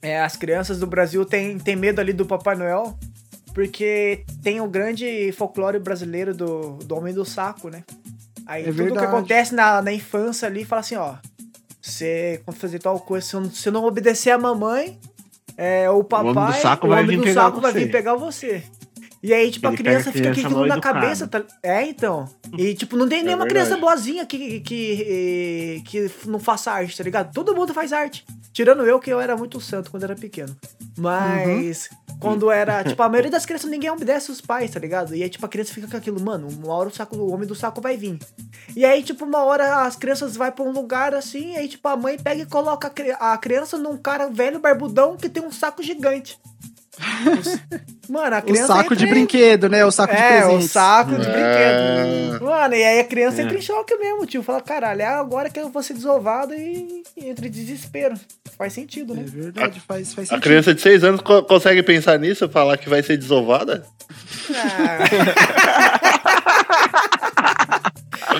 é, 0.00 0.20
as 0.20 0.36
crianças 0.36 0.78
do 0.78 0.86
Brasil 0.86 1.24
têm, 1.24 1.58
têm 1.58 1.76
medo 1.76 2.00
ali 2.00 2.12
do 2.12 2.26
Papai 2.26 2.56
Noel, 2.56 2.96
porque 3.54 4.24
tem 4.42 4.60
o 4.60 4.66
grande 4.66 5.30
folclore 5.32 5.78
brasileiro 5.78 6.34
do, 6.34 6.78
do 6.84 6.94
Homem 6.96 7.12
do 7.14 7.24
Saco, 7.24 7.68
né? 7.68 7.84
Aí 8.46 8.62
É 8.62 8.66
tudo 8.66 8.76
que 8.76 8.82
verdade. 8.84 9.06
acontece 9.06 9.54
na, 9.54 9.80
na 9.82 9.92
infância 9.92 10.48
ali, 10.48 10.64
fala 10.64 10.80
assim, 10.80 10.96
ó, 10.96 11.14
você 11.82 12.40
quando 12.44 12.56
fazer 12.56 12.78
tal 12.78 12.98
coisa, 13.00 13.26
se 13.26 13.50
se 13.62 13.70
não 13.70 13.84
obedecer 13.84 14.30
a 14.30 14.38
mamãe, 14.38 14.98
é, 15.56 15.90
o 15.90 16.04
papai, 16.04 16.30
Homem 16.30 16.46
do 16.46 16.52
Saco 16.62 16.86
o 16.86 16.90
vai 16.90 17.02
Homem 17.02 17.16
vir 17.16 17.16
do 17.18 17.24
pegar 17.24 17.42
Saco 17.42 17.60
vai 17.60 17.72
você. 17.72 17.78
vir 17.80 17.90
pegar 17.90 18.14
você. 18.14 18.64
E 19.22 19.32
aí, 19.32 19.52
tipo, 19.52 19.68
a 19.68 19.70
Ele 19.70 19.76
criança 19.78 20.10
fica 20.10 20.24
com 20.24 20.40
aquilo 20.40 20.50
mal 20.50 20.66
na 20.66 20.80
cabeça, 20.80 21.28
tá? 21.28 21.44
É, 21.62 21.86
então. 21.86 22.28
E, 22.58 22.74
tipo, 22.74 22.96
não 22.96 23.08
tem 23.08 23.22
nenhuma 23.22 23.44
verdade. 23.44 23.66
criança 23.68 23.80
boazinha 23.80 24.26
que, 24.26 24.58
que, 24.60 25.82
que 25.86 26.10
não 26.26 26.40
faça 26.40 26.72
arte, 26.72 26.96
tá 26.96 27.04
ligado? 27.04 27.32
Todo 27.32 27.54
mundo 27.54 27.72
faz 27.72 27.92
arte. 27.92 28.24
Tirando 28.52 28.84
eu, 28.84 28.98
que 28.98 29.10
eu 29.10 29.20
era 29.20 29.36
muito 29.36 29.60
santo 29.60 29.92
quando 29.92 30.02
era 30.02 30.16
pequeno. 30.16 30.54
Mas, 30.98 31.88
quando 32.20 32.50
era, 32.50 32.84
tipo, 32.84 33.02
a 33.02 33.08
maioria 33.08 33.30
das 33.30 33.44
crianças, 33.44 33.68
ninguém 33.70 33.90
obedece 33.90 34.30
os 34.30 34.40
pais, 34.40 34.70
tá 34.70 34.78
ligado? 34.78 35.14
E 35.14 35.22
aí, 35.22 35.28
tipo, 35.28 35.44
a 35.44 35.48
criança 35.48 35.72
fica 35.74 35.88
com 35.88 35.96
aquilo, 35.96 36.20
mano, 36.20 36.48
uma 36.48 36.72
hora 36.74 36.88
o 36.88 36.92
saco, 36.94 37.16
o 37.16 37.32
homem 37.32 37.46
do 37.46 37.54
saco 37.54 37.80
vai 37.80 37.96
vir. 37.96 38.18
E 38.76 38.84
aí, 38.84 39.02
tipo, 39.02 39.24
uma 39.24 39.44
hora 39.44 39.82
as 39.84 39.96
crianças 39.96 40.36
vai 40.36 40.52
pra 40.52 40.64
um 40.64 40.70
lugar 40.70 41.14
assim, 41.14 41.56
aí, 41.56 41.68
tipo, 41.68 41.86
a 41.88 41.96
mãe 41.96 42.16
pega 42.18 42.42
e 42.42 42.46
coloca 42.46 42.86
a, 42.86 42.90
cri- 42.90 43.16
a 43.18 43.36
criança 43.38 43.76
num 43.76 43.96
cara 43.96 44.28
velho, 44.28 44.60
barbudão, 44.60 45.16
que 45.16 45.28
tem 45.28 45.44
um 45.44 45.50
saco 45.50 45.82
gigante. 45.82 46.38
Mano, 48.08 48.36
a 48.36 48.38
O 48.40 48.42
criança. 48.42 48.66
saco 48.66 48.94
de 48.94 49.06
em- 49.06 49.08
brinquedo, 49.08 49.68
né? 49.68 49.84
O 49.84 49.90
saco 49.90 50.14
de 50.14 50.20
é, 50.20 50.46
o 50.46 50.60
saco 50.60 51.12
de 51.16 51.26
É. 51.26 51.30
brinquedo. 52.28 52.44
Mano, 52.44 52.74
e 52.74 52.84
aí 52.84 53.00
a 53.00 53.04
criança 53.04 53.40
entra 53.42 53.56
em 53.56 53.62
choque 53.62 53.96
mesmo, 53.96 54.26
tio. 54.26 54.42
Fala, 54.42 54.60
caralho, 54.60 55.00
é 55.00 55.06
agora 55.06 55.48
que 55.48 55.58
eu 55.58 55.70
vou 55.70 55.82
ser 55.82 55.94
desovado 55.94 56.52
e, 56.54 57.02
e 57.16 57.28
entra 57.30 57.46
em 57.46 57.50
desespero. 57.50 58.14
Faz 58.58 58.74
sentido, 58.74 59.14
É 59.14 59.16
né? 59.16 59.24
verdade, 59.26 59.80
faz, 59.86 60.12
faz 60.12 60.28
A 60.28 60.34
sentido. 60.34 60.42
criança 60.42 60.74
de 60.74 60.80
6 60.82 61.02
anos 61.02 61.22
co- 61.22 61.42
consegue 61.44 61.82
pensar 61.82 62.18
nisso, 62.18 62.46
falar 62.48 62.76
que 62.76 62.88
vai 62.90 63.02
ser 63.02 63.16
desovada? 63.16 63.84
Ah, 64.54 64.98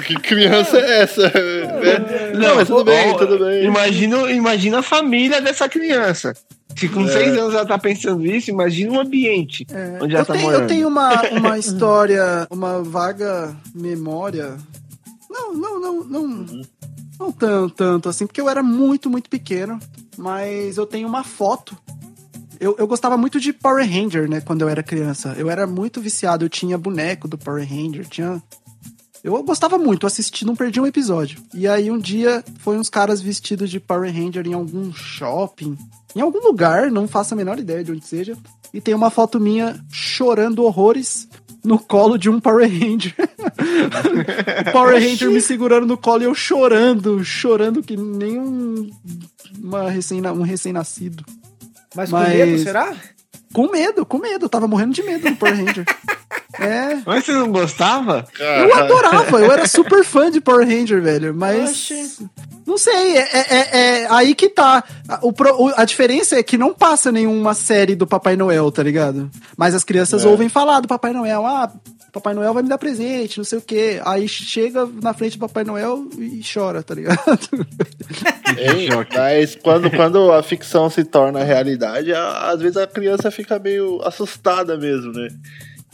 Que 0.07 0.15
criança 0.17 0.79
é 0.79 1.03
essa? 1.03 1.27
É. 1.27 2.33
Não, 2.35 2.57
mas 2.57 2.69
tudo 2.69 2.85
bem, 2.85 3.17
tudo 3.17 3.39
bem. 3.39 3.65
Imagina, 3.65 4.31
imagina 4.31 4.79
a 4.79 4.83
família 4.83 5.41
dessa 5.41 5.69
criança. 5.69 6.35
Se 6.77 6.89
com 6.89 7.07
seis 7.07 7.37
anos 7.37 7.55
ela 7.55 7.67
tá 7.67 7.79
pensando 7.79 8.25
isso, 8.27 8.51
imagina 8.51 8.93
o 8.93 9.01
ambiente 9.01 9.67
onde 10.01 10.15
ela 10.15 10.23
Eu 10.23 10.27
tá 10.27 10.33
tenho, 10.33 10.45
morando. 10.45 10.63
eu 10.63 10.67
tenho 10.69 10.89
uma, 10.89 11.23
uma 11.39 11.59
história, 11.59 12.47
uma 12.51 12.83
vaga 12.83 13.55
memória. 13.75 14.57
Não, 15.31 15.55
não, 15.55 15.81
não, 15.81 16.05
não. 16.05 16.47
Não 17.19 17.33
tanto, 17.33 17.75
tanto 17.75 18.09
assim, 18.09 18.27
porque 18.27 18.41
eu 18.41 18.49
era 18.49 18.63
muito, 18.63 19.09
muito 19.09 19.31
pequeno. 19.31 19.79
Mas 20.17 20.77
eu 20.77 20.87
tenho 20.87 21.09
uma 21.09 21.25
foto. 21.25 21.77
Eu, 22.61 22.77
eu 22.79 22.87
gostava 22.87 23.17
muito 23.17 23.41
de 23.41 23.53
Power 23.53 23.89
Ranger, 23.89 24.29
né, 24.29 24.41
quando 24.41 24.63
eu 24.63 24.69
era 24.69 24.83
criança. 24.83 25.35
Eu 25.39 25.51
era 25.51 25.67
muito 25.67 26.01
viciado, 26.01 26.45
eu 26.45 26.49
tinha 26.49 26.79
boneco 26.79 27.27
do 27.27 27.39
Power 27.39 27.67
Ranger, 27.69 28.07
tinha 28.07 28.43
Eu 29.25 29.43
gostava 29.43 29.79
muito, 29.79 30.07
assisti, 30.07 30.45
não 30.45 30.55
perdi 30.55 30.81
um 30.81 30.87
episódio. 30.87 31.41
E 31.55 31.67
aí 31.67 31.91
um 31.91 31.99
dia 31.99 32.45
foi 32.59 32.77
uns 32.79 32.89
caras 32.89 33.21
vestidos 33.21 33.71
de 33.71 33.81
Power 33.81 34.13
Ranger 34.13 34.47
em 34.47 34.53
algum 34.53 34.93
shopping, 34.93 35.77
em 36.15 36.21
algum 36.21 36.41
lugar, 36.41 36.91
não 36.91 37.09
faço 37.09 37.35
a 37.35 37.37
menor 37.37 37.59
ideia 37.59 37.83
de 37.83 37.93
onde 37.93 38.07
seja. 38.07 38.37
E 38.73 38.81
tem 38.81 38.95
uma 38.95 39.11
foto 39.11 39.39
minha 39.39 39.79
chorando 39.91 40.65
horrores 40.65 41.29
no 41.65 41.79
colo 41.79 42.19
de 42.19 42.29
um 42.29 42.41
Power 42.41 42.69
Ranger. 42.69 43.15
o 44.69 44.73
Power 44.73 44.95
Ranger 45.01 45.31
me 45.31 45.41
segurando 45.41 45.87
no 45.87 45.97
colo 45.97 46.23
e 46.23 46.27
eu 46.27 46.35
chorando, 46.35 47.23
chorando 47.25 47.83
que 47.83 47.97
nem 47.97 48.39
um, 48.39 48.91
uma 49.61 49.91
recém, 49.91 50.21
um 50.27 50.43
recém-nascido. 50.43 51.25
Mas 51.95 52.11
com 52.11 52.17
Mas- 52.17 52.29
medo, 52.31 52.59
será? 52.59 52.95
Com 53.53 53.71
medo, 53.71 54.07
com 54.07 54.19
medo. 54.19 54.47
Eu 54.47 54.49
tava 54.49 54.67
morrendo 54.67 54.95
de 54.95 55.03
medo 55.03 55.29
do 55.29 55.37
Power 55.37 55.57
Ranger. 55.57 55.85
É. 56.61 56.99
Mas 57.07 57.25
você 57.25 57.33
não 57.33 57.51
gostava? 57.51 58.25
Eu 58.39 58.75
adorava, 58.75 59.41
eu 59.41 59.51
era 59.53 59.67
super 59.67 60.05
fã 60.05 60.31
de 60.31 60.41
Power 60.41 60.67
Ranger, 60.67 61.01
velho. 61.03 61.35
Mas. 61.35 61.71
Oxi. 61.71 62.27
Não 62.67 62.79
sei, 62.79 63.17
é, 63.17 63.29
é- 63.33 63.47
é- 63.51 63.69
é 64.03 64.07
aí 64.11 64.35
que 64.35 64.49
tá. 64.49 64.85
A- 65.09 65.19
O, 65.23 65.35
a 65.77 65.85
diferença 65.85 66.37
é 66.39 66.43
que 66.43 66.57
não 66.57 66.73
passa 66.73 67.11
nenhuma 67.11 67.55
série 67.55 67.95
do 67.97 68.07
Papai 68.07 68.37
Noel, 68.37 68.71
tá 68.71 68.83
ligado? 68.83 69.29
Mas 69.57 69.75
as 69.75 69.83
crianças 69.83 70.25
É. 70.25 70.29
ouvem 70.29 70.49
falar 70.49 70.81
do 70.81 70.87
Papai 70.89 71.13
Noel. 71.13 71.45
Ah, 71.45 71.73
Papai 72.13 72.35
Noel 72.35 72.53
vai 72.55 72.63
me 72.63 72.69
dar 72.69 72.79
presente, 72.79 73.39
não 73.39 73.45
sei 73.45 73.59
o 73.59 73.63
quê. 73.63 74.01
Aí 74.05 74.29
chega 74.29 74.87
na 75.03 75.13
frente 75.15 75.39
do 75.39 75.41
Papai 75.41 75.65
Noel 75.65 76.05
e 76.19 76.41
chora, 76.53 76.83
tá 76.83 76.95
ligado? 76.95 77.19
Hein? 78.59 78.89
Mas 79.17 79.57
quando, 79.57 79.91
quando 79.91 80.31
a 80.33 80.43
ficção 80.43 80.89
se 80.91 81.05
torna 81.05 81.43
realidade, 81.43 82.13
às 82.15 82.61
vezes 82.61 82.77
a 82.77 82.87
criança 82.87 83.31
fica 83.31 83.59
meio 83.59 84.01
assustada 84.05 84.77
mesmo, 84.77 85.13
né? 85.13 85.29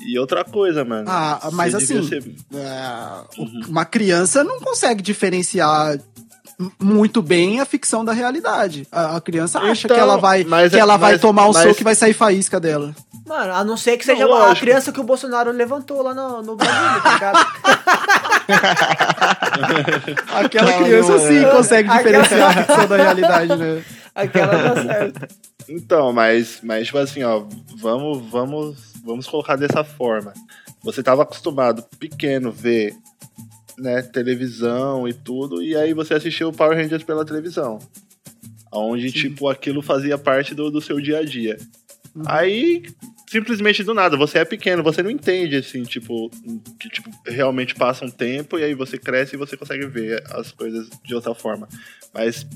E 0.07 0.19
outra 0.19 0.45
coisa, 0.45 0.85
mano. 0.85 1.07
Ah, 1.09 1.49
mas 1.53 1.75
assim, 1.75 2.03
ser- 2.07 2.25
é, 2.55 3.41
o- 3.41 3.69
uma 3.69 3.85
criança 3.85 4.45
não 4.45 4.61
consegue 4.61 5.03
diferenciar 5.03 5.99
muito 6.81 7.21
bem 7.23 7.61
a 7.61 7.65
ficção 7.65 8.05
da 8.05 8.13
realidade. 8.13 8.87
A, 8.91 9.17
a 9.17 9.21
criança 9.21 9.59
acha 9.61 9.87
Então, 9.87 9.97
que 9.97 10.01
ela 10.03 10.17
vai, 10.17 10.45
mas- 10.45 10.71
que 10.73 10.79
ela 10.79 10.97
vai 10.97 11.13
mas- 11.13 11.21
tomar 11.21 11.49
um 11.49 11.53
mas- 11.53 11.63
soco 11.69 11.81
e 11.81 11.85
vai 11.85 11.95
sair 11.95 12.13
faísca 12.15 12.59
dela. 12.61 12.95
Mano, 13.27 13.53
a 13.55 13.63
não 13.63 13.77
ser 13.77 13.97
que 13.99 14.05
seja 14.05 14.25
Não, 14.27 14.51
a 14.51 14.57
criança 14.57 14.91
que 14.91 14.99
o 15.01 15.05
Bolsonaro 15.05 15.51
levantou 15.53 16.01
lá 16.03 16.15
no, 16.15 16.43
no 16.43 16.57
Brasil, 16.57 17.01
tá 17.03 17.13
ligado? 17.15 17.47
Aquela 20.35 20.71
Calma, 20.73 20.85
criança 20.87 21.13
não, 21.13 21.19
sim 21.19 21.45
é. 21.45 21.51
consegue 21.51 21.89
Aquela- 21.91 22.23
diferenciar 22.23 22.49
a 22.59 22.63
ficção 22.63 22.87
da 22.89 22.97
realidade, 22.97 23.57
né? 23.57 23.83
Aquela 24.15 24.71
tá 24.75 24.83
certo. 24.83 25.29
Então, 25.69 26.13
mas, 26.13 26.59
mas 26.63 26.87
tipo 26.87 26.99
assim, 26.99 27.23
ó, 27.23 27.43
vamos, 27.77 28.25
vamos, 28.31 28.77
vamos 29.09 29.27
colocar 29.27 29.57
dessa 29.57 29.83
forma. 29.83 30.33
Você 30.83 31.03
tava 31.03 31.23
acostumado, 31.23 31.83
pequeno, 31.99 32.53
ver 32.53 32.95
né, 33.79 34.03
televisão 34.03 35.09
e 35.09 35.15
tudo, 35.15 35.63
e 35.63 35.75
aí 35.75 35.95
você 35.95 36.15
assistiu 36.15 36.49
o 36.49 36.53
Power 36.53 36.77
Rangers 36.77 37.03
pela 37.03 37.25
televisão. 37.25 37.79
Onde, 38.71 39.11
tipo, 39.11 39.49
aquilo 39.49 39.81
fazia 39.81 40.19
parte 40.19 40.55
do, 40.55 40.71
do 40.71 40.81
seu 40.81 41.01
dia 41.01 41.19
a 41.19 41.25
dia. 41.25 41.57
Aí, 42.27 42.83
simplesmente 43.27 43.83
do 43.83 43.95
nada, 43.95 44.17
você 44.17 44.39
é 44.39 44.45
pequeno, 44.45 44.83
você 44.83 45.03
não 45.03 45.11
entende, 45.11 45.57
assim, 45.57 45.85
tipo, 45.85 46.31
que 46.79 46.91
tipo, 46.91 47.11
realmente 47.27 47.75
passa 47.75 48.05
um 48.05 48.11
tempo 48.11 48.59
e 48.59 48.65
aí 48.65 48.75
você 48.75 48.99
cresce 48.99 49.37
e 49.37 49.39
você 49.39 49.57
consegue 49.57 49.87
ver 49.87 50.23
as 50.31 50.53
coisas 50.53 50.89
de 51.03 51.15
outra 51.15 51.35
forma. 51.35 51.67
Mas 52.13 52.47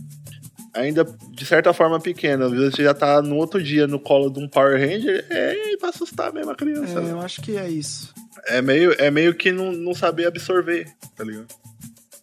ainda 0.74 1.04
de 1.30 1.44
certa 1.44 1.72
forma 1.72 2.00
pequeno, 2.00 2.50
você 2.50 2.82
já 2.82 2.94
tá 2.94 3.20
no 3.20 3.36
outro 3.36 3.62
dia 3.62 3.86
no 3.86 4.00
colo 4.00 4.30
de 4.30 4.40
um 4.40 4.48
Power 4.48 4.78
Ranger, 4.78 5.24
é 5.30 5.76
pra 5.78 5.90
assustar 5.90 6.32
mesmo 6.32 6.50
a 6.50 6.54
criança. 6.54 6.98
É, 6.98 7.02
né? 7.02 7.10
eu 7.12 7.20
acho 7.20 7.40
que 7.42 7.56
é 7.56 7.68
isso. 7.68 8.12
É 8.46 8.60
meio, 8.60 8.92
é 8.98 9.10
meio 9.10 9.34
que 9.34 9.52
não, 9.52 9.72
não 9.72 9.94
saber 9.94 10.26
absorver, 10.26 10.88
tá 11.16 11.24
ligado? 11.24 11.46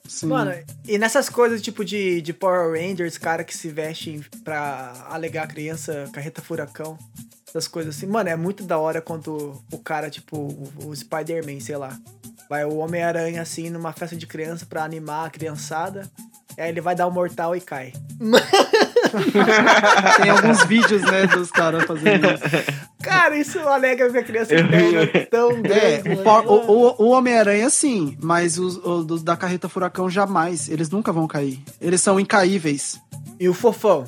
Sim. 0.07 0.27
Mano, 0.27 0.51
e 0.87 0.97
nessas 0.97 1.29
coisas 1.29 1.61
tipo 1.61 1.85
de, 1.85 2.19
de 2.21 2.33
Power 2.33 2.71
Rangers, 2.71 3.17
cara 3.17 3.43
que 3.43 3.55
se 3.55 3.69
vestem 3.69 4.21
pra 4.43 5.05
alegar 5.07 5.43
a 5.43 5.47
criança, 5.47 6.09
carreta 6.11 6.41
furacão, 6.41 6.97
essas 7.47 7.67
coisas 7.67 7.95
assim. 7.95 8.07
Mano, 8.07 8.27
é 8.27 8.35
muito 8.35 8.63
da 8.63 8.79
hora 8.79 9.01
quando 9.01 9.61
o 9.71 9.77
cara, 9.77 10.09
tipo, 10.09 10.35
o, 10.37 10.87
o 10.87 10.95
Spider-Man, 10.95 11.59
sei 11.59 11.77
lá, 11.77 11.97
vai 12.49 12.65
o 12.65 12.77
Homem-Aranha 12.77 13.41
assim 13.41 13.69
numa 13.69 13.93
festa 13.93 14.15
de 14.15 14.25
criança 14.25 14.65
pra 14.65 14.83
animar 14.83 15.27
a 15.27 15.29
criançada. 15.29 16.09
Aí 16.59 16.69
ele 16.69 16.81
vai 16.81 16.93
dar 16.95 17.07
um 17.07 17.11
mortal 17.11 17.55
e 17.55 17.61
cai. 17.61 17.93
Tem 20.21 20.29
alguns 20.29 20.63
vídeos, 20.65 21.01
né, 21.03 21.25
dos 21.27 21.49
caras 21.51 21.83
fazendo 21.85 22.27
isso. 22.27 22.43
Cara, 23.01 23.37
isso 23.37 23.59
alega 23.59 24.09
minha 24.09 24.23
criança 24.23 24.53
Eu 24.53 24.65
interna 24.65 25.05
vi. 25.05 25.25
tão 25.27 25.51
É, 25.51 25.97
grande. 26.01 26.19
o. 26.19 26.23
Power- 26.23 26.47
o, 26.47 26.53
o- 26.71 26.95
o 27.05 27.09
Homem-Aranha 27.11 27.69
sim, 27.69 28.17
mas 28.21 28.57
os, 28.57 28.77
os 28.83 29.23
da 29.23 29.35
carreta 29.37 29.69
furacão 29.69 30.09
jamais. 30.09 30.67
Eles 30.69 30.89
nunca 30.89 31.11
vão 31.11 31.27
cair. 31.27 31.59
Eles 31.79 32.01
são 32.01 32.19
incaíveis. 32.19 32.99
E 33.39 33.47
o 33.47 33.53
Fofão? 33.53 34.05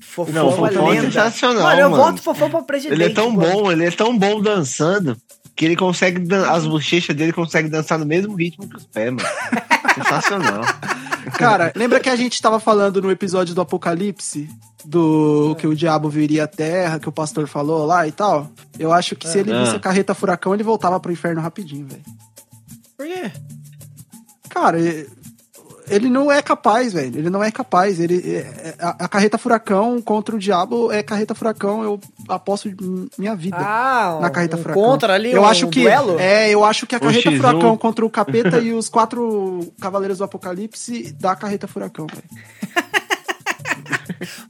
Fofão, 0.00 0.34
Não, 0.34 0.48
o 0.48 0.52
Fofão 0.52 0.92
é 0.92 1.00
sensacional, 1.02 1.62
Mano, 1.62 1.80
eu 1.80 1.90
mano. 1.90 2.02
voto 2.04 2.22
Fofão 2.22 2.50
pra 2.50 2.62
presidente. 2.62 2.94
Ele 3.00 3.04
é 3.10 3.14
tão 3.14 3.30
mano. 3.30 3.50
bom, 3.62 3.72
ele 3.72 3.84
é 3.86 3.90
tão 3.90 4.16
bom 4.16 4.40
dançando 4.40 5.16
que 5.56 5.64
ele 5.64 5.76
consegue. 5.76 6.20
dan- 6.20 6.48
As 6.50 6.66
bochechas 6.66 7.14
dele 7.14 7.32
conseguem 7.32 7.70
dançar 7.70 7.98
no 7.98 8.06
mesmo 8.06 8.34
ritmo 8.34 8.68
que 8.68 8.76
os 8.76 8.86
pés, 8.86 9.12
mano. 9.12 9.28
Sensacional. 9.94 10.62
Cara, 11.38 11.72
lembra 11.76 12.00
que 12.00 12.08
a 12.08 12.16
gente 12.16 12.40
tava 12.40 12.58
falando 12.60 13.00
no 13.02 13.10
episódio 13.10 13.54
do 13.54 13.60
Apocalipse? 13.60 14.48
Do 14.84 15.54
que 15.58 15.66
o 15.66 15.76
diabo 15.76 16.08
viria 16.08 16.44
à 16.44 16.46
terra, 16.46 16.98
que 16.98 17.08
o 17.08 17.12
pastor 17.12 17.46
falou 17.46 17.84
lá 17.84 18.08
e 18.08 18.12
tal? 18.12 18.50
Eu 18.78 18.92
acho 18.92 19.14
que 19.14 19.28
se 19.28 19.38
ele 19.38 19.52
Ah. 19.52 19.62
visse 19.64 19.76
a 19.76 19.80
carreta 19.80 20.14
furacão, 20.14 20.54
ele 20.54 20.62
voltava 20.62 20.98
pro 20.98 21.12
inferno 21.12 21.40
rapidinho, 21.42 21.86
velho. 21.86 22.02
Por 22.96 23.06
quê? 23.06 23.30
Cara, 24.48 24.78
ele 25.90 26.08
não 26.08 26.30
é 26.30 26.40
capaz, 26.40 26.92
velho. 26.92 27.18
Ele 27.18 27.28
não 27.30 27.42
é 27.42 27.50
capaz. 27.50 27.98
Ele, 28.00 28.36
é- 28.36 28.74
a, 28.78 29.04
a 29.04 29.08
carreta 29.08 29.36
furacão 29.36 30.00
contra 30.00 30.34
o 30.34 30.38
diabo 30.38 30.90
é 30.92 31.02
carreta 31.02 31.34
furacão, 31.34 31.82
eu 31.82 32.00
aposto 32.28 32.70
minha 33.18 33.34
vida. 33.34 33.56
Ah, 33.58 34.18
na 34.20 34.30
carreta 34.30 34.56
um 34.56 34.62
furacão. 34.62 34.82
contra 34.82 35.14
ali, 35.14 35.32
eu 35.32 35.42
um 35.42 35.46
acho 35.46 35.68
que 35.68 35.82
duelo? 35.82 36.18
é, 36.18 36.48
eu 36.50 36.64
acho 36.64 36.86
que 36.86 36.94
a 36.94 37.00
carreta 37.00 37.30
X1. 37.30 37.36
furacão 37.36 37.76
contra 37.76 38.06
o 38.06 38.10
capeta 38.10 38.58
e 38.60 38.72
os 38.72 38.88
quatro 38.88 39.72
cavaleiros 39.80 40.18
do 40.18 40.24
apocalipse 40.24 41.12
dá 41.18 41.32
a 41.32 41.36
carreta 41.36 41.66
furacão, 41.66 42.06
velho. 42.06 42.22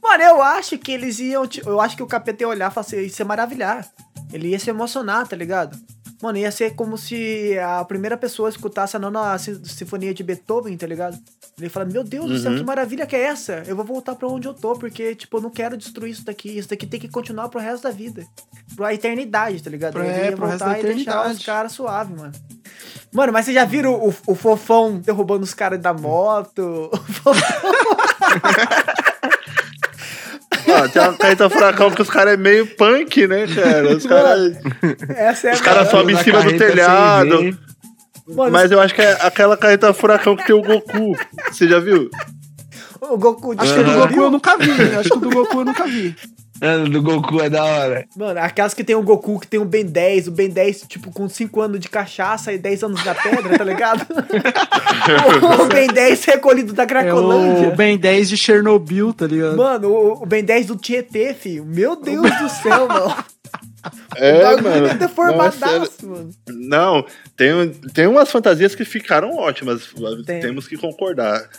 Mano, 0.01 0.23
eu 0.23 0.41
acho 0.41 0.77
que 0.77 0.91
eles 0.91 1.19
iam. 1.19 1.47
Eu 1.65 1.79
acho 1.79 1.95
que 1.95 2.03
o 2.03 2.07
capeta 2.07 2.43
ia 2.43 2.47
olhar 2.47 2.69
e 2.69 2.73
falar 2.73 2.85
assim, 2.85 2.97
ia 2.97 3.09
se 3.09 3.23
maravilhar. 3.23 3.87
Ele 4.33 4.49
ia 4.49 4.59
se 4.59 4.69
emocionar, 4.69 5.27
tá 5.27 5.35
ligado? 5.35 5.77
Mano, 6.21 6.37
ia 6.37 6.51
ser 6.51 6.75
como 6.75 6.97
se 6.97 7.57
a 7.59 7.83
primeira 7.85 8.15
pessoa 8.15 8.47
escutasse 8.49 8.95
a 8.95 8.99
nona 8.99 9.37
si- 9.39 9.59
sinfonia 9.65 10.13
de 10.13 10.21
Beethoven, 10.23 10.77
tá 10.77 10.85
ligado? 10.85 11.17
Ele 11.59 11.69
fala, 11.69 11.85
meu 11.85 12.03
Deus 12.03 12.29
do 12.29 12.37
céu, 12.39 12.55
que 12.55 12.63
maravilha 12.63 13.05
que 13.07 13.15
é 13.15 13.21
essa? 13.23 13.63
Eu 13.65 13.75
vou 13.75 13.83
voltar 13.85 14.15
pra 14.15 14.27
onde 14.27 14.47
eu 14.47 14.53
tô, 14.53 14.73
porque, 14.75 15.15
tipo, 15.15 15.37
eu 15.37 15.41
não 15.41 15.49
quero 15.49 15.75
destruir 15.75 16.11
isso 16.11 16.23
daqui. 16.25 16.55
Isso 16.57 16.69
daqui 16.69 16.85
tem 16.85 16.99
que 16.99 17.07
continuar 17.07 17.49
pro 17.49 17.59
resto 17.59 17.83
da 17.83 17.91
vida. 17.91 18.23
Pra 18.75 18.93
eternidade, 18.93 19.61
tá 19.63 19.69
ligado? 19.69 19.93
Pra- 19.93 20.05
Ele 20.05 20.13
é, 20.13 20.29
ia 20.29 20.35
pro 20.35 20.45
resto 20.45 20.59
voltar 20.59 20.73
da 20.73 20.79
e 20.79 20.93
deixar 20.95 21.29
os 21.31 21.43
caras 21.45 21.71
suave, 21.71 22.13
mano. 22.15 22.31
Mano, 23.11 23.33
mas 23.33 23.45
vocês 23.45 23.55
já 23.55 23.65
viram 23.65 23.93
o, 23.95 24.13
o 24.27 24.35
fofão 24.35 24.97
derrubando 24.99 25.43
os 25.43 25.53
caras 25.53 25.79
da 25.81 25.93
moto? 25.93 26.89
O 26.93 26.97
fofão... 27.13 27.33
Tem 30.91 31.01
uma 31.01 31.13
carreta 31.17 31.49
furacão 31.49 31.91
que 31.91 32.01
os 32.01 32.09
caras 32.09 32.33
é 32.33 32.37
meio 32.37 32.65
punk, 32.75 33.27
né, 33.27 33.45
cara? 33.47 33.95
Os 33.95 34.05
caras 34.05 34.53
Essa 35.09 35.47
é 35.47 35.51
a 35.51 35.53
os 35.53 35.61
caras 35.61 35.87
melhor. 35.87 35.91
sobem 35.91 36.15
em 36.15 36.23
cima 36.23 36.41
do 36.43 36.57
telhado. 36.57 37.57
Mano, 38.27 38.51
Mas 38.51 38.71
eu 38.71 38.79
acho 38.79 38.93
que 38.93 39.01
é 39.01 39.17
aquela 39.21 39.57
carreta 39.57 39.93
furacão 39.93 40.35
que 40.35 40.45
tem 40.45 40.55
o 40.55 40.61
Goku. 40.61 41.15
Você 41.51 41.67
já 41.67 41.79
viu? 41.79 42.09
o 43.01 43.17
Goku 43.17 43.53
Acho 43.57 43.73
que 43.73 43.79
o 43.79 43.83
do. 43.83 43.93
Goku 43.93 44.21
eu 44.21 44.31
nunca 44.31 44.57
vi. 44.57 44.71
Acho 44.95 45.09
que 45.09 45.17
o 45.17 45.21
do 45.21 45.29
Goku 45.29 45.59
eu 45.59 45.65
nunca 45.65 45.85
vi. 45.85 46.15
Ah, 46.61 46.77
do 46.87 47.01
Goku 47.01 47.41
é 47.41 47.49
da 47.49 47.63
hora. 47.63 48.05
Mano, 48.15 48.39
aquelas 48.39 48.73
que 48.75 48.83
tem 48.83 48.95
o 48.95 49.01
Goku, 49.01 49.39
que 49.39 49.47
tem 49.47 49.59
o 49.59 49.65
Ben 49.65 49.83
10, 49.83 50.27
o 50.27 50.31
Ben 50.31 50.47
10, 50.47 50.83
tipo, 50.87 51.11
com 51.11 51.27
5 51.27 51.59
anos 51.59 51.79
de 51.79 51.89
cachaça 51.89 52.53
e 52.53 52.57
10 52.59 52.83
anos 52.83 53.03
da 53.03 53.15
pedra, 53.15 53.57
tá 53.57 53.63
ligado? 53.63 54.05
o 55.63 55.65
Ben 55.67 55.87
10 55.87 56.23
recolhido 56.25 56.73
da 56.73 56.83
É 56.83 56.85
Cracolândia. 56.85 57.69
o 57.69 57.75
Ben 57.75 57.97
10 57.97 58.29
de 58.29 58.37
Chernobyl, 58.37 59.11
tá 59.13 59.25
ligado? 59.25 59.57
Mano, 59.57 59.89
o, 59.89 60.23
o 60.23 60.25
Ben 60.25 60.43
10 60.43 60.67
do 60.67 60.75
Tietê, 60.75 61.33
filho. 61.33 61.65
Meu 61.65 61.95
Deus 61.95 62.29
do 62.39 62.49
céu, 62.49 62.87
mano. 62.87 63.15
É, 64.15 64.55
o 64.55 64.63
mano. 64.63 64.69
é 64.69 64.79
Não, 64.81 64.87
é 64.87 64.93
deformadaço, 64.95 66.07
mano. 66.07 66.29
Não, 66.49 67.05
tem, 67.35 67.69
tem 67.93 68.07
umas 68.07 68.29
fantasias 68.31 68.75
que 68.75 68.85
ficaram 68.85 69.35
ótimas. 69.37 69.89
Tem. 70.25 70.39
Temos 70.41 70.67
que 70.67 70.77
concordar. 70.77 71.49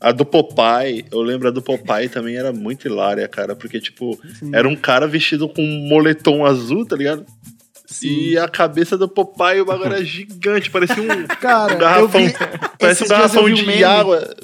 A 0.00 0.12
do 0.12 0.24
Popeye, 0.24 1.04
eu 1.10 1.20
lembro 1.22 1.48
a 1.48 1.50
do 1.50 1.60
Popeye 1.62 2.08
também 2.08 2.36
era 2.36 2.52
muito 2.52 2.86
hilária, 2.86 3.26
cara. 3.28 3.54
Porque, 3.56 3.80
tipo, 3.80 4.18
era 4.52 4.68
um 4.68 4.76
cara 4.76 5.06
vestido 5.08 5.48
com 5.48 5.62
um 5.62 5.88
moletom 5.88 6.44
azul, 6.46 6.86
tá 6.86 6.96
ligado? 6.96 7.24
E 8.02 8.38
a 8.38 8.48
cabeça 8.48 8.96
do 8.96 9.06
Popeye, 9.08 9.60
o 9.60 9.66
bagulho 9.66 9.86
era 9.92 10.04
gigante, 10.04 10.70
parecia 10.70 11.02
um, 11.02 11.26
Cara, 11.40 11.74
um 11.74 11.78
garrafão. 11.78 12.26
vi- 12.26 12.32
Parece 12.78 13.02
um 13.02 13.04
esses 13.04 13.08
garrafão 13.08 13.44
um 13.44 13.52
de 13.52 13.66
meme. 13.66 13.84
água. 13.84 14.34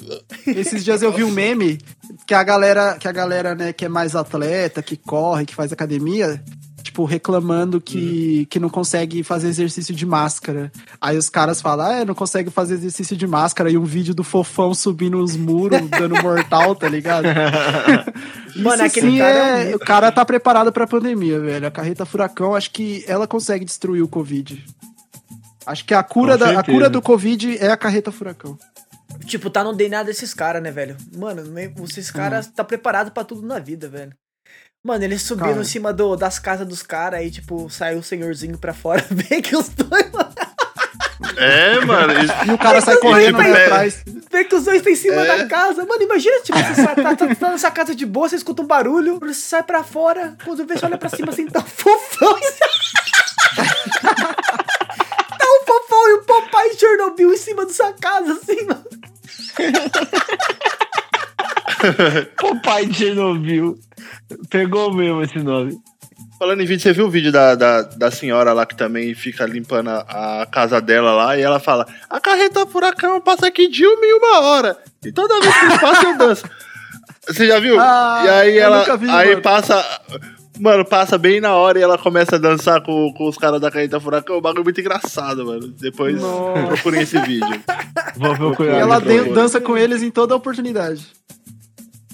Esses 0.45 0.83
dias 0.85 1.01
eu 1.01 1.11
vi 1.11 1.23
um 1.23 1.31
meme 1.31 1.79
que 2.27 2.33
a 2.33 2.43
galera, 2.43 2.95
que 2.99 3.07
a 3.07 3.11
galera, 3.11 3.55
né, 3.55 3.73
que 3.73 3.85
é 3.85 3.89
mais 3.89 4.15
atleta, 4.15 4.83
que 4.83 4.95
corre, 4.95 5.45
que 5.45 5.55
faz 5.55 5.73
academia, 5.73 6.41
tipo, 6.99 7.05
reclamando 7.05 7.79
que, 7.79 8.45
que 8.47 8.59
não 8.59 8.69
consegue 8.69 9.23
fazer 9.23 9.47
exercício 9.47 9.95
de 9.95 10.05
máscara. 10.05 10.71
Aí 10.99 11.17
os 11.17 11.29
caras 11.29 11.61
falam, 11.61 12.01
ah, 12.01 12.05
não 12.05 12.15
consegue 12.15 12.49
fazer 12.49 12.75
exercício 12.75 13.15
de 13.15 13.25
máscara. 13.25 13.69
E 13.69 13.77
um 13.77 13.83
vídeo 13.83 14.13
do 14.13 14.23
fofão 14.23 14.73
subindo 14.73 15.17
os 15.17 15.35
muros, 15.35 15.81
dando 15.89 16.21
mortal, 16.21 16.75
tá 16.75 16.89
ligado? 16.89 17.25
Mano, 18.57 18.83
aquele 18.83 19.17
cara 19.17 19.59
é 19.59 19.71
é-. 19.71 19.75
O 19.75 19.79
cara 19.79 20.11
tá 20.11 20.25
preparado 20.25 20.71
pra 20.71 20.87
pandemia, 20.87 21.39
velho. 21.39 21.67
A 21.67 21.71
carreta 21.71 22.05
furacão, 22.05 22.55
acho 22.55 22.71
que 22.71 23.03
ela 23.07 23.27
consegue 23.27 23.63
destruir 23.63 24.01
o 24.01 24.07
Covid. 24.07 24.63
Acho 25.65 25.85
que 25.85 25.93
a 25.93 26.03
cura, 26.03 26.37
Com 26.37 26.45
da, 26.45 26.59
a 26.59 26.63
cura 26.63 26.89
do 26.89 27.01
Covid 27.01 27.57
é 27.59 27.71
a 27.71 27.77
carreta 27.77 28.11
furacão. 28.11 28.57
Tipo, 29.25 29.49
tá 29.49 29.63
no 29.63 29.73
DNA 29.73 30.03
desses 30.03 30.33
caras, 30.33 30.61
né, 30.61 30.71
velho? 30.71 30.97
Mano, 31.15 31.43
esses 31.83 32.09
caras 32.09 32.47
tá 32.47 32.63
preparado 32.63 33.11
pra 33.11 33.23
tudo 33.23 33.45
na 33.45 33.59
vida, 33.59 33.87
velho. 33.87 34.13
Mano, 34.83 35.03
eles 35.03 35.21
subiram 35.21 35.49
Cara. 35.49 35.61
em 35.61 35.65
cima 35.65 35.91
do, 35.91 36.15
das 36.15 36.39
casas 36.39 36.65
dos 36.67 36.81
caras 36.81 37.19
aí, 37.19 37.29
tipo, 37.29 37.69
saiu 37.69 37.99
o 37.99 38.03
senhorzinho 38.03 38.57
pra 38.57 38.73
fora, 38.73 39.05
vê 39.11 39.41
que 39.41 39.55
os 39.55 39.67
dois, 39.69 40.09
mano, 40.11 40.33
É, 41.35 41.79
mano. 41.85 42.13
isso- 42.23 42.33
E 42.47 42.51
o 42.53 42.57
cara 42.57 42.79
sai 42.79 42.95
correndo 42.97 43.37
tipo, 43.37 43.49
né, 43.49 43.59
é- 43.61 43.65
atrás. 43.65 44.03
vê 44.31 44.45
que 44.45 44.55
os 44.55 44.63
dois 44.63 44.77
estão 44.77 44.93
em 44.93 44.95
cima 44.95 45.21
É. 45.25 45.37
da 45.37 45.45
casa. 45.47 45.85
Mano, 45.85 46.01
imagina, 46.01 46.39
tipo, 46.41 46.57
você 46.57 46.75
sai- 46.75 46.95
tá, 46.95 47.15
tá, 47.15 47.35
tá 47.35 47.49
nessa 47.49 47.69
casa 47.71 47.93
de 47.93 48.05
boa, 48.05 48.29
você 48.29 48.37
escuta 48.37 48.61
um 48.61 48.65
barulho, 48.67 49.19
você 49.19 49.33
sai 49.33 49.63
pra 49.63 49.83
fora, 49.83 50.37
quando 50.45 50.65
vê, 50.65 50.77
você 50.77 50.85
olha 50.85 50.97
pra 50.97 51.09
cima 51.09 51.29
assim, 51.31 51.45
tá 51.47 51.59
o 51.59 51.63
fofão. 51.63 52.39
tá 53.59 55.45
o 55.45 55.65
fofão 55.65 56.09
e 56.09 56.13
o 56.13 56.23
papai 56.23 56.73
Chernobyl 56.77 57.33
em 57.33 57.37
cima 57.37 57.65
da 57.65 57.73
sua 57.73 57.91
casa, 57.93 58.31
assim, 58.41 58.65
mano. 58.65 58.85
Papai 62.39 62.85
de 62.85 62.93
Chernobyl. 62.97 63.77
Pegou 64.49 64.93
mesmo 64.93 65.21
esse 65.21 65.39
nome. 65.39 65.77
Falando 66.37 66.61
em 66.61 66.65
vídeo, 66.65 66.81
você 66.81 66.93
viu 66.93 67.07
o 67.07 67.09
vídeo 67.09 67.31
da, 67.31 67.53
da, 67.55 67.81
da 67.81 68.09
senhora 68.11 68.53
lá 68.53 68.65
que 68.65 68.75
também 68.75 69.13
fica 69.13 69.45
limpando 69.45 69.89
a, 69.89 70.41
a 70.41 70.45
casa 70.45 70.79
dela 70.79 71.11
lá 71.11 71.37
e 71.37 71.41
ela 71.41 71.59
fala: 71.59 71.85
A 72.09 72.19
carreta 72.21 72.65
furacão 72.65 73.19
passa 73.19 73.47
aqui 73.47 73.67
de 73.67 73.85
uma 73.85 74.05
em 74.05 74.13
uma 74.13 74.39
hora. 74.41 74.77
E 75.03 75.11
toda 75.11 75.39
vez 75.41 75.53
que 75.57 75.79
passa 75.79 76.05
eu 76.07 76.17
danço. 76.17 76.45
Você 77.27 77.45
já 77.45 77.59
viu? 77.59 77.77
Ah, 77.79 78.23
e 78.25 78.29
aí 78.29 78.57
eu 78.57 78.63
ela. 78.63 78.97
vi, 78.97 79.09
aí 79.09 79.29
mano. 79.31 79.41
passa. 79.41 80.01
Mano, 80.59 80.83
passa 80.83 81.17
bem 81.17 81.39
na 81.39 81.55
hora 81.55 81.79
e 81.79 81.81
ela 81.81 81.97
começa 81.97 82.35
a 82.35 82.39
dançar 82.39 82.81
com, 82.81 83.13
com 83.13 83.29
os 83.29 83.37
caras 83.37 83.61
da 83.61 83.71
carreta 83.71 83.97
furacão. 83.99 84.37
O 84.37 84.41
bagulho 84.41 84.61
é 84.61 84.63
muito 84.65 84.81
engraçado, 84.81 85.45
mano. 85.45 85.69
Depois 85.79 86.21
Nossa. 86.21 86.67
procurem 86.67 87.01
esse 87.01 87.17
vídeo. 87.21 87.61
Vou 88.17 88.33
E 88.33 88.37
procurar. 88.37 88.73
ela 88.77 88.99
dança 88.99 89.61
com 89.61 89.77
eles 89.77 90.03
em 90.03 90.11
toda 90.11 90.35
oportunidade. 90.35 91.07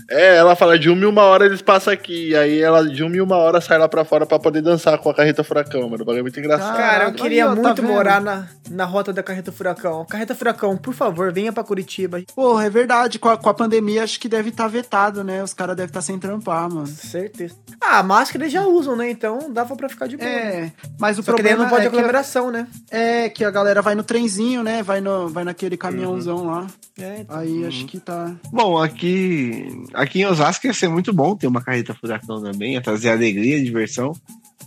É, 0.09 0.35
ela 0.37 0.55
fala 0.55 0.77
de 0.77 0.89
uma 0.89 1.01
em 1.01 1.05
uma 1.05 1.23
hora 1.23 1.45
eles 1.45 1.61
passam 1.61 1.93
aqui. 1.93 2.29
E 2.29 2.35
aí 2.35 2.61
ela 2.61 2.87
de 2.87 3.03
uma 3.03 3.15
em 3.15 3.21
uma 3.21 3.37
hora 3.37 3.59
sai 3.59 3.77
lá 3.77 3.87
pra 3.87 4.05
fora 4.05 4.25
pra 4.25 4.39
poder 4.39 4.61
dançar 4.61 4.97
com 4.97 5.09
a 5.09 5.13
carreta 5.13 5.43
furacão, 5.43 5.81
mano. 5.89 5.95
O 5.95 6.05
bagulho 6.05 6.19
é 6.19 6.21
muito 6.21 6.39
engraçado. 6.39 6.77
Cara, 6.77 7.05
eu 7.05 7.13
queria 7.13 7.45
aí, 7.45 7.51
ó, 7.51 7.55
tá 7.55 7.61
muito 7.61 7.81
vendo? 7.81 7.91
morar 7.91 8.21
na, 8.21 8.47
na 8.69 8.85
rota 8.85 9.11
da 9.11 9.23
Carreta 9.23 9.51
Furacão. 9.51 10.05
Carreta 10.05 10.35
Furacão, 10.35 10.77
por 10.77 10.93
favor, 10.93 11.31
venha 11.31 11.51
pra 11.51 11.63
Curitiba. 11.63 12.21
Porra, 12.35 12.65
é 12.65 12.69
verdade. 12.69 13.19
Com 13.19 13.29
a, 13.29 13.37
com 13.37 13.49
a 13.49 13.53
pandemia, 13.53 14.03
acho 14.03 14.19
que 14.19 14.29
deve 14.29 14.49
estar 14.49 14.67
vetado, 14.67 15.23
né? 15.23 15.43
Os 15.43 15.53
caras 15.53 15.75
devem 15.75 15.89
estar 15.89 16.01
sem 16.01 16.19
trampar, 16.19 16.69
mano. 16.69 16.87
Certeza. 16.87 17.55
Ah, 17.81 17.99
a 17.99 18.03
máscara 18.03 18.43
eles 18.43 18.53
já 18.53 18.61
usam, 18.65 18.95
né? 18.95 19.09
Então 19.09 19.51
dava 19.51 19.75
pra 19.75 19.89
ficar 19.89 20.07
de 20.07 20.17
boa. 20.17 20.29
né? 20.29 20.35
É, 20.35 20.71
mas 20.99 21.17
o 21.17 21.23
Só 21.23 21.33
que 21.33 21.41
daí 21.41 21.53
problema 21.53 21.63
não 21.63 21.69
pode 21.69 21.85
é, 21.85 21.89
que, 21.89 21.95
aglomeração, 21.95 22.51
né? 22.51 22.67
é 22.91 23.29
que 23.29 23.43
a 23.43 23.51
galera 23.51 23.81
vai 23.81 23.95
no 23.95 24.03
trenzinho, 24.03 24.63
né? 24.63 24.83
Vai, 24.83 25.01
no, 25.01 25.27
vai 25.29 25.43
naquele 25.43 25.77
caminhãozão 25.77 26.45
lá. 26.45 26.67
É, 26.97 27.19
então. 27.19 27.37
Aí 27.37 27.65
acho 27.65 27.85
que 27.85 27.99
tá. 27.99 28.31
Bom, 28.51 28.81
aqui, 28.81 29.67
aqui 29.95 30.19
em 30.21 30.25
Osasco 30.25 30.67
ia 30.67 30.73
ser 30.73 30.87
muito 30.89 31.11
bom 31.13 31.35
ter 31.35 31.47
uma 31.47 31.61
carreta 31.61 31.93
furacão 31.93 32.41
também, 32.41 32.73
ia 32.73 32.81
trazer 32.81 33.09
alegria, 33.09 33.63
diversão. 33.63 34.11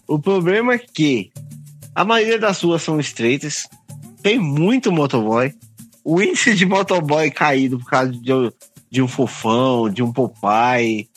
O 0.06 0.18
problema 0.18 0.74
é 0.74 0.78
que 0.78 1.30
a 1.94 2.04
maioria 2.04 2.38
das 2.38 2.60
ruas 2.62 2.82
são 2.82 2.98
estreitas, 2.98 3.68
tem 4.22 4.38
muito 4.38 4.90
motoboy. 4.92 5.52
O 6.04 6.22
índice 6.22 6.54
de 6.54 6.64
motoboy 6.64 7.30
caído 7.30 7.78
por 7.78 7.90
causa 7.90 8.10
de, 8.12 8.20
de 8.90 9.02
um 9.02 9.08
fofão, 9.08 9.90
de 9.90 10.02
um 10.02 10.12
Popeye, 10.12 11.08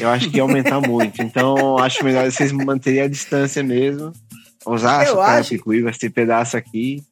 eu 0.00 0.08
acho 0.08 0.30
que 0.30 0.36
ia 0.36 0.42
aumentar 0.42 0.80
muito. 0.86 1.20
Então, 1.22 1.78
acho 1.78 2.02
melhor 2.04 2.30
vocês 2.30 2.50
manterem 2.52 3.02
a 3.02 3.08
distância 3.08 3.62
mesmo. 3.62 4.12
Osasco, 4.64 5.14
Eu 5.14 5.20
acho- 5.20 5.30
Carapicuíba, 5.50 5.90
esse 5.90 6.08
pedaço 6.10 6.56
aqui. 6.56 7.02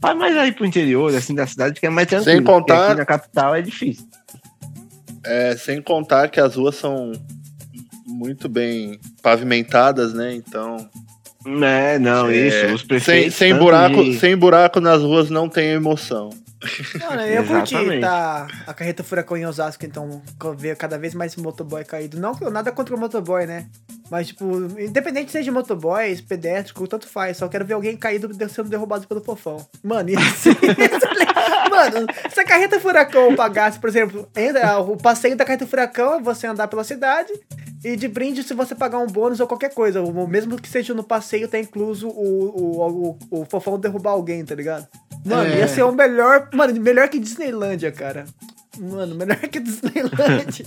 Vai 0.00 0.14
mais 0.14 0.36
aí 0.36 0.52
pro 0.52 0.66
interior, 0.66 1.14
assim, 1.14 1.34
da 1.34 1.46
cidade, 1.46 1.80
que 1.80 1.86
é 1.86 1.90
mais 1.90 2.06
tranquilo. 2.06 2.36
Sem 2.36 2.44
contar- 2.44 2.88
Aqui 2.90 2.98
na 2.98 3.06
capital 3.06 3.54
é 3.54 3.62
difícil. 3.62 4.06
É, 5.26 5.56
sem 5.56 5.82
contar 5.82 6.28
que 6.28 6.40
as 6.40 6.54
ruas 6.54 6.76
são 6.76 7.12
muito 8.06 8.48
bem 8.48 8.98
pavimentadas, 9.22 10.14
né? 10.14 10.34
Então. 10.34 10.88
É, 11.62 11.98
não, 11.98 12.28
é, 12.28 12.36
isso. 12.36 13.00
Sem, 13.00 13.30
sem, 13.30 13.54
buraco, 13.54 14.12
sem 14.14 14.36
buraco 14.36 14.80
nas 14.80 15.02
ruas 15.02 15.30
não 15.30 15.48
tem 15.48 15.68
emoção. 15.70 16.30
Eu 17.34 17.44
curti 17.44 18.00
tá, 18.00 18.46
a 18.66 18.74
carreta 18.74 19.02
furacão 19.02 19.36
em 19.36 19.46
Osasco, 19.46 19.84
então 19.84 20.22
ver 20.56 20.76
cada 20.76 20.98
vez 20.98 21.14
mais 21.14 21.36
motoboy 21.36 21.84
caído. 21.84 22.18
Não 22.18 22.34
que 22.34 22.44
eu 22.44 22.50
nada 22.50 22.72
contra 22.72 22.94
o 22.94 22.98
motoboy, 22.98 23.46
né? 23.46 23.66
Mas, 24.10 24.28
tipo, 24.28 24.44
independente 24.80 25.32
seja 25.32 25.50
motoboy, 25.50 26.16
pedestre, 26.22 26.72
tanto 26.88 27.08
faz. 27.08 27.36
Só 27.36 27.48
quero 27.48 27.64
ver 27.64 27.74
alguém 27.74 27.96
caído 27.96 28.30
sendo 28.48 28.68
derrubado 28.68 29.06
pelo 29.06 29.22
fofão. 29.22 29.66
Mano, 29.82 30.10
isso. 30.10 30.50
Mano, 31.70 32.06
se 32.32 32.40
a 32.40 32.44
carreta 32.44 32.78
furacão 32.78 33.34
pagasse, 33.34 33.78
por 33.78 33.88
exemplo, 33.88 34.28
o 34.88 34.96
passeio 34.96 35.36
da 35.36 35.44
carreta 35.44 35.66
furacão 35.66 36.14
é 36.14 36.22
você 36.22 36.46
andar 36.46 36.68
pela 36.68 36.84
cidade. 36.84 37.32
E 37.84 37.94
de 37.94 38.08
brinde, 38.08 38.42
se 38.42 38.54
você 38.54 38.74
pagar 38.74 38.98
um 38.98 39.06
bônus 39.06 39.38
ou 39.38 39.46
qualquer 39.46 39.72
coisa, 39.72 40.02
mesmo 40.26 40.60
que 40.60 40.68
seja 40.68 40.94
no 40.94 41.04
passeio, 41.04 41.46
tá 41.46 41.58
incluso 41.58 42.08
o, 42.08 42.44
o, 42.48 43.18
o, 43.30 43.42
o 43.42 43.44
fofão 43.44 43.78
derrubar 43.78 44.12
alguém, 44.12 44.44
tá 44.44 44.54
ligado? 44.54 44.88
Mano, 45.26 45.50
É. 45.50 45.58
ia 45.58 45.68
ser 45.68 45.82
o 45.82 45.92
melhor. 45.92 46.48
Mano, 46.54 46.80
melhor 46.80 47.08
que 47.08 47.18
Disneylândia, 47.18 47.90
cara. 47.92 48.24
Mano, 48.78 49.14
melhor 49.14 49.38
que 49.38 49.58
Disneylândia. 49.60 50.66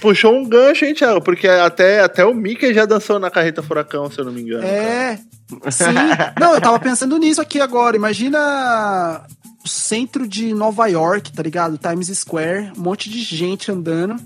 Puxou 0.00 0.34
um 0.34 0.48
gancho, 0.48 0.84
hein, 0.84 0.94
Thiago? 0.94 1.20
Porque 1.20 1.46
até, 1.46 2.00
até 2.00 2.24
o 2.24 2.34
Mickey 2.34 2.72
já 2.74 2.84
dançou 2.86 3.18
na 3.18 3.30
carreta 3.30 3.62
furacão, 3.62 4.10
se 4.10 4.18
eu 4.18 4.24
não 4.24 4.32
me 4.32 4.40
engano. 4.42 4.62
cara. 4.62 4.72
É. 4.74 5.18
Sim. 5.70 5.84
Não, 6.40 6.54
eu 6.54 6.60
tava 6.62 6.80
pensando 6.80 7.18
nisso 7.18 7.40
aqui 7.40 7.60
agora. 7.60 7.94
Imagina 7.94 9.22
o 9.64 9.68
centro 9.68 10.26
de 10.26 10.54
Nova 10.54 10.86
York, 10.86 11.30
tá 11.32 11.42
ligado? 11.42 11.76
Times 11.78 12.08
Square, 12.18 12.72
um 12.76 12.80
monte 12.80 13.10
de 13.10 13.20
gente 13.20 13.70
andando. 13.70 14.16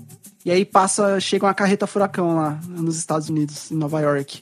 E 0.45 0.51
aí 0.51 0.63
passa, 0.63 1.19
chega 1.19 1.45
uma 1.45 1.53
carreta 1.53 1.85
furacão 1.85 2.37
lá 2.37 2.57
nos 2.69 2.97
Estados 2.97 3.27
Unidos, 3.29 3.69
em 3.69 3.75
Nova 3.75 3.99
York. 3.99 4.41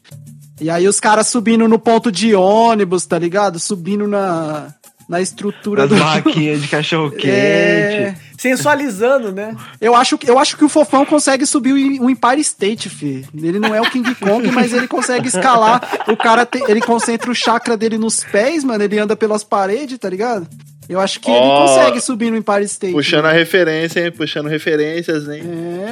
E 0.61 0.69
aí 0.69 0.87
os 0.87 0.99
caras 0.99 1.27
subindo 1.27 1.67
no 1.67 1.79
ponto 1.79 2.11
de 2.11 2.35
ônibus, 2.35 3.05
tá 3.07 3.17
ligado? 3.17 3.57
Subindo 3.59 4.07
na, 4.07 4.67
na 5.07 5.21
estrutura 5.21 5.83
As 5.83 5.89
do. 5.89 5.95
barraquinhas 5.97 6.61
de 6.61 6.67
cachorro 6.67 7.11
quente. 7.11 7.27
É. 7.27 8.15
Sensualizando, 8.37 9.31
né? 9.31 9.55
Eu 9.81 9.95
acho, 9.95 10.17
eu 10.25 10.37
acho 10.37 10.57
que 10.57 10.63
o 10.65 10.69
Fofão 10.69 11.05
consegue 11.05 11.45
subir 11.45 11.73
o 11.73 12.09
Empire 12.09 12.41
State, 12.41 12.89
fi. 12.89 13.25
Ele 13.35 13.59
não 13.59 13.73
é 13.73 13.81
o 13.81 13.89
King 13.89 14.13
Kong, 14.15 14.49
mas 14.51 14.73
ele 14.73 14.87
consegue 14.87 15.27
escalar. 15.27 15.81
O 16.07 16.15
cara, 16.17 16.45
te- 16.45 16.63
ele 16.67 16.81
concentra 16.81 17.31
o 17.31 17.35
chakra 17.35 17.75
dele 17.77 17.97
nos 17.97 18.23
pés, 18.23 18.63
mano. 18.63 18.83
Ele 18.83 18.99
anda 18.99 19.15
pelas 19.15 19.43
paredes, 19.43 19.97
tá 19.97 20.09
ligado? 20.09 20.47
Eu 20.87 20.99
acho 20.99 21.19
que 21.19 21.31
ele 21.31 21.39
Ó, 21.39 21.65
consegue 21.65 21.99
subir 21.99 22.29
no 22.29 22.37
Empire 22.37 22.63
State. 22.65 22.93
Puxando 22.93 23.25
a 23.25 23.31
referência, 23.31 24.05
hein? 24.05 24.11
Puxando 24.11 24.47
referências, 24.47 25.27
hein? 25.27 25.41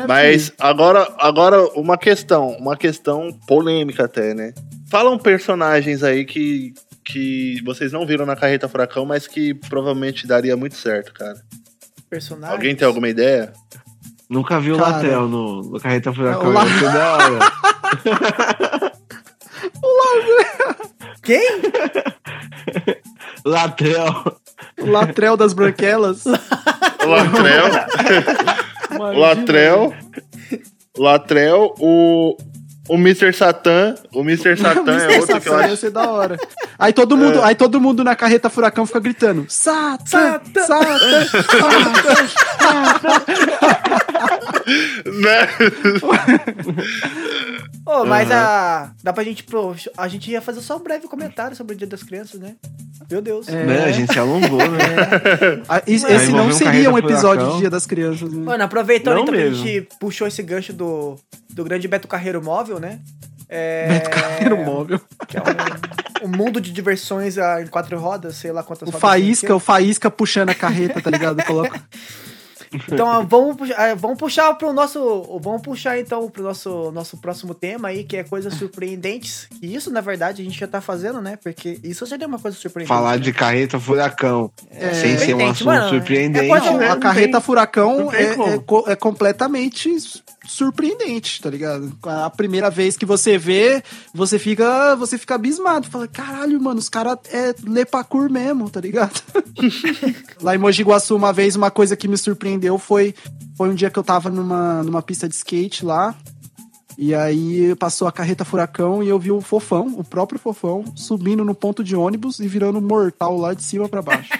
É, 0.03 0.07
Mas 0.07 0.51
agora, 0.59 1.07
agora 1.17 1.59
uma 1.75 1.97
questão, 1.97 2.49
uma 2.59 2.77
questão 2.77 3.29
polêmica 3.47 4.05
até, 4.05 4.35
né? 4.35 4.53
Falam 4.91 5.17
personagens 5.17 6.03
aí 6.03 6.23
que, 6.25 6.73
que 7.03 7.61
vocês 7.63 7.91
não 7.91 8.05
viram 8.05 8.25
na 8.25 8.35
Carreta 8.35 8.67
Furacão, 8.67 9.05
mas 9.05 9.27
que 9.27 9.53
provavelmente 9.53 10.25
daria 10.27 10.55
muito 10.55 10.75
certo, 10.75 11.13
cara. 11.13 11.41
Personagem. 12.09 12.55
Alguém 12.55 12.75
tem 12.75 12.87
alguma 12.87 13.09
ideia? 13.09 13.51
Nunca 14.29 14.59
vi 14.59 14.71
o 14.71 14.77
Cara. 14.77 14.97
Latel 14.97 15.27
no, 15.27 15.61
no 15.61 15.79
Carreta 15.79 16.13
Furacão. 16.13 16.49
O 16.49 16.53
da 16.53 17.13
hora. 17.13 17.39
Quem? 21.21 21.61
Latel. 23.45 24.39
O 24.79 24.85
Latrel 24.89 25.37
das 25.37 25.53
Branquelas. 25.53 26.23
O 27.03 27.09
Latrel, 27.09 27.65
o 28.97 29.19
Latrel, 29.19 29.93
o 30.97 31.01
Latrel, 31.01 31.75
o, 31.79 32.37
o 32.89 32.95
Mr. 32.95 33.31
Satan, 33.33 33.95
o 34.13 34.21
Mr. 34.21 34.57
Satan 34.61 34.97
é 34.97 35.19
outro 35.19 35.39
que 35.41 35.49
eu 35.49 35.59
Ia 35.59 35.65
acho. 35.65 35.77
ser 35.77 35.89
da 35.91 36.09
hora. 36.09 36.37
Aí 36.77 36.91
todo 36.93 37.15
mundo, 37.17 37.41
aí 37.41 37.55
todo 37.55 37.79
mundo 37.79 38.03
na 38.03 38.15
carreta 38.15 38.49
furacão 38.49 38.85
fica 38.85 38.99
gritando: 38.99 39.45
Satan! 39.49 40.05
Satan! 40.05 40.63
Satan! 40.65 41.25
Satan! 42.59 43.23
Né? 45.05 45.49
Ô, 47.85 48.05
mas 48.05 48.31
a. 48.31 48.91
Dá 49.03 49.11
pra 49.11 49.23
gente. 49.23 49.43
Pô, 49.43 49.75
a 49.97 50.07
gente 50.07 50.31
ia 50.31 50.41
fazer 50.41 50.61
só 50.61 50.77
um 50.77 50.79
breve 50.79 51.07
comentário 51.07 51.55
sobre 51.55 51.75
o 51.75 51.77
Dia 51.77 51.87
das 51.87 52.01
Crianças, 52.01 52.39
né? 52.39 52.55
Meu 53.11 53.21
Deus. 53.21 53.49
É. 53.49 53.65
Né? 53.65 53.83
A 53.85 53.91
gente 53.91 54.13
se 54.13 54.17
alongou, 54.19 54.57
né? 54.59 54.79
Ah, 55.67 55.81
Esse, 55.85 56.31
não 56.31 56.51
seria 56.51 56.89
um 56.89 56.97
episódio 56.97 57.41
furacão. 57.41 57.51
de 57.55 57.59
Dia 57.59 57.69
das 57.69 57.85
Crianças, 57.85 58.31
né? 58.31 58.43
Mano, 58.45 58.63
aproveitando 58.63 59.15
Não 59.15 59.23
então 59.23 59.33
que 59.33 59.41
a 59.41 59.43
mesmo. 59.45 59.65
gente 59.65 59.87
puxou 59.99 60.25
esse 60.27 60.41
gancho 60.41 60.71
do, 60.71 61.17
do 61.49 61.63
grande 61.65 61.87
Beto 61.87 62.07
Carreiro 62.07 62.41
Móvel, 62.41 62.72
né? 62.79 62.99
É, 63.49 63.87
Beto 63.87 64.09
Carreiro 64.09 64.57
móvel. 64.57 64.99
que 65.27 65.37
é 65.37 65.41
um, 66.23 66.25
um 66.27 66.37
mundo 66.37 66.59
de 66.59 66.71
diversões 66.71 67.37
ah, 67.37 67.61
em 67.61 67.67
quatro 67.67 67.99
rodas, 67.99 68.35
sei 68.37 68.51
lá 68.51 68.63
quantas 68.63 68.87
O 68.87 68.91
rodas 68.91 69.01
Faísca, 69.01 69.55
o 69.55 69.59
Faísca 69.59 70.09
puxando 70.09 70.49
a 70.49 70.55
carreta, 70.55 70.99
tá 71.01 71.09
ligado? 71.11 71.43
Coloca. 71.43 71.79
Então, 72.91 73.23
vamos, 73.27 73.55
puxar- 73.55 73.79
ah, 73.79 73.93
vamos 73.93 74.17
puxar 74.17 74.51
pro 74.55 74.73
nosso. 74.73 75.39
Vamos 75.39 75.61
puxar 75.61 75.99
então 75.99 76.27
pro 76.27 76.41
nosso, 76.41 76.91
nosso 76.91 77.17
próximo 77.17 77.53
tema 77.53 77.89
aí, 77.89 78.03
que 78.03 78.17
é 78.17 78.23
coisas 78.23 78.55
surpreendentes. 78.55 79.47
E 79.61 79.75
isso, 79.75 79.91
na 79.91 80.01
verdade, 80.01 80.41
a 80.41 80.45
gente 80.45 80.59
já 80.59 80.65
tá 80.67 80.81
fazendo, 80.81 81.21
né? 81.21 81.37
Porque 81.43 81.79
isso 81.83 82.07
seria 82.07 82.25
uma 82.27 82.39
coisa 82.39 82.57
surpreendente. 82.57 82.87
Falar 82.87 83.11
né? 83.11 83.17
de 83.19 83.31
carreta 83.31 83.79
furacão 83.79 84.51
sem 84.99 85.17
ser 85.19 85.35
um 85.35 85.47
assunto 85.51 85.65
mano, 85.67 85.85
é 85.85 85.89
surpreendente. 85.89 86.47
coisa- 86.47 86.65
Não, 86.71 86.77
né? 86.79 86.89
a 86.89 86.95
carreta 86.97 87.33
tem- 87.33 87.41
furacão 87.41 88.11
é, 88.11 88.23
é 88.23 88.91
é 88.93 88.95
completamente 88.95 89.89
surpreendente, 90.45 91.41
tá 91.41 91.49
ligado? 91.49 91.95
A 92.03 92.29
primeira 92.29 92.69
vez 92.69 92.97
que 92.97 93.05
você 93.05 93.37
vê, 93.37 93.83
você 94.13 94.37
fica, 94.37 94.95
você 94.95 95.17
fica 95.17 95.35
abismado. 95.35 95.89
Fala, 95.89 96.07
caralho, 96.07 96.61
mano, 96.61 96.79
os 96.79 96.89
caras 96.89 97.17
é 97.31 97.55
lepacur 97.63 98.29
mesmo, 98.29 98.69
tá 98.69 98.81
ligado? 98.81 99.21
Lá 100.41 100.55
em 100.55 100.57
Mogi 100.57 100.83
Guaçu, 100.83 101.15
uma 101.15 101.31
vez, 101.31 101.55
uma 101.55 101.71
coisa 101.71 101.95
que 101.95 102.07
me 102.07 102.17
surpreendeu 102.17 102.77
foi, 102.77 103.15
foi 103.55 103.69
um 103.69 103.75
dia 103.75 103.89
que 103.89 103.97
eu 103.97 104.03
tava 104.03 104.29
numa, 104.29 104.83
numa 104.83 105.01
pista 105.01 105.27
de 105.27 105.35
skate 105.35 105.85
lá. 105.85 106.15
E 106.97 107.15
aí 107.15 107.75
passou 107.75 108.07
a 108.07 108.11
carreta 108.11 108.45
furacão 108.45 109.01
e 109.01 109.09
eu 109.09 109.17
vi 109.17 109.31
o 109.31 109.41
fofão, 109.41 109.95
o 109.97 110.03
próprio 110.03 110.39
fofão, 110.39 110.83
subindo 110.95 111.43
no 111.43 111.55
ponto 111.55 111.83
de 111.83 111.95
ônibus 111.95 112.39
e 112.39 112.47
virando 112.47 112.79
mortal 112.79 113.35
lá 113.37 113.53
de 113.53 113.63
cima 113.63 113.89
pra 113.89 114.01
baixo. 114.01 114.31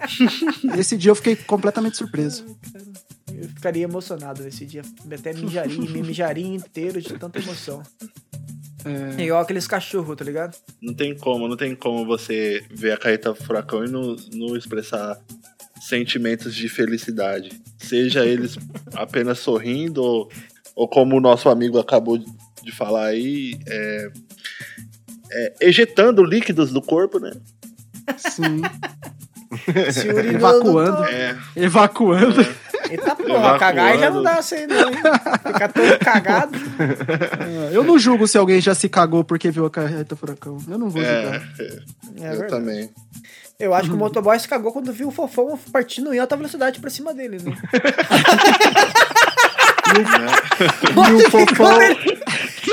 Esse 0.78 0.96
dia 0.96 1.10
eu 1.10 1.14
fiquei 1.14 1.36
completamente 1.36 1.96
surpreso. 1.96 2.44
Eu 3.40 3.48
ficaria 3.48 3.84
emocionado 3.84 4.42
nesse 4.42 4.64
dia. 4.66 4.82
Até 5.12 5.32
mijaria, 5.32 5.78
me 5.78 6.02
mijaria 6.02 6.46
inteiro 6.46 7.00
de 7.00 7.14
tanta 7.14 7.38
emoção. 7.38 7.82
É, 9.18 9.22
Igual 9.24 9.40
aqueles 9.42 9.66
cachorros, 9.66 10.16
tá 10.16 10.24
ligado? 10.24 10.56
Não 10.80 10.94
tem 10.94 11.16
como, 11.16 11.48
não 11.48 11.56
tem 11.56 11.74
como 11.74 12.06
você 12.06 12.64
ver 12.70 12.92
a 12.92 12.96
carreta 12.96 13.34
furacão 13.34 13.84
e 13.84 13.90
não, 13.90 14.14
não 14.32 14.56
expressar 14.56 15.18
sentimentos 15.80 16.54
de 16.54 16.68
felicidade. 16.68 17.50
Seja 17.78 18.24
eles 18.24 18.56
apenas 18.94 19.38
sorrindo 19.40 20.02
ou, 20.02 20.30
ou 20.74 20.88
como 20.88 21.16
o 21.16 21.20
nosso 21.20 21.48
amigo 21.48 21.78
acabou 21.78 22.16
de 22.18 22.72
falar 22.72 23.06
aí, 23.06 23.58
é, 23.66 24.10
é, 25.32 25.54
ejetando 25.62 26.22
líquidos 26.24 26.72
do 26.72 26.80
corpo, 26.82 27.18
né? 27.18 27.32
sim. 28.16 28.62
Evacuando. 30.34 30.96
tô- 30.98 31.04
É, 31.04 31.36
Evacuando. 31.56 32.42
Eita 32.90 33.16
porra, 33.16 33.58
cagar 33.58 33.98
já 33.98 34.10
não 34.10 34.22
dá 34.22 34.34
assim, 34.34 34.66
não, 34.66 34.88
hein? 34.88 34.96
Ficar 35.46 35.72
todo 35.72 35.98
cagado. 35.98 36.58
Eu 37.72 37.84
não 37.84 37.98
julgo 37.98 38.26
se 38.26 38.38
alguém 38.38 38.60
já 38.60 38.74
se 38.74 38.88
cagou 38.88 39.24
porque 39.24 39.50
viu 39.50 39.66
a 39.66 39.70
carreta 39.70 40.16
furacão. 40.16 40.58
Eu 40.68 40.78
não 40.78 40.88
vou 40.88 41.02
é, 41.02 41.22
julgar. 41.22 41.48
É 42.20 42.34
eu 42.34 42.46
também. 42.48 42.90
Eu 43.58 43.72
acho 43.72 43.88
que 43.88 43.94
o 43.94 43.98
motoboy 43.98 44.38
se 44.38 44.46
cagou 44.46 44.72
quando 44.72 44.92
viu 44.92 45.08
o 45.08 45.12
fofão 45.12 45.58
partindo 45.72 46.12
em 46.12 46.18
alta 46.18 46.36
velocidade 46.36 46.78
pra 46.78 46.90
cima 46.90 47.14
dele, 47.14 47.38
né? 47.42 47.56
E 49.86 51.24
o 51.24 51.30
fofão. 51.30 51.78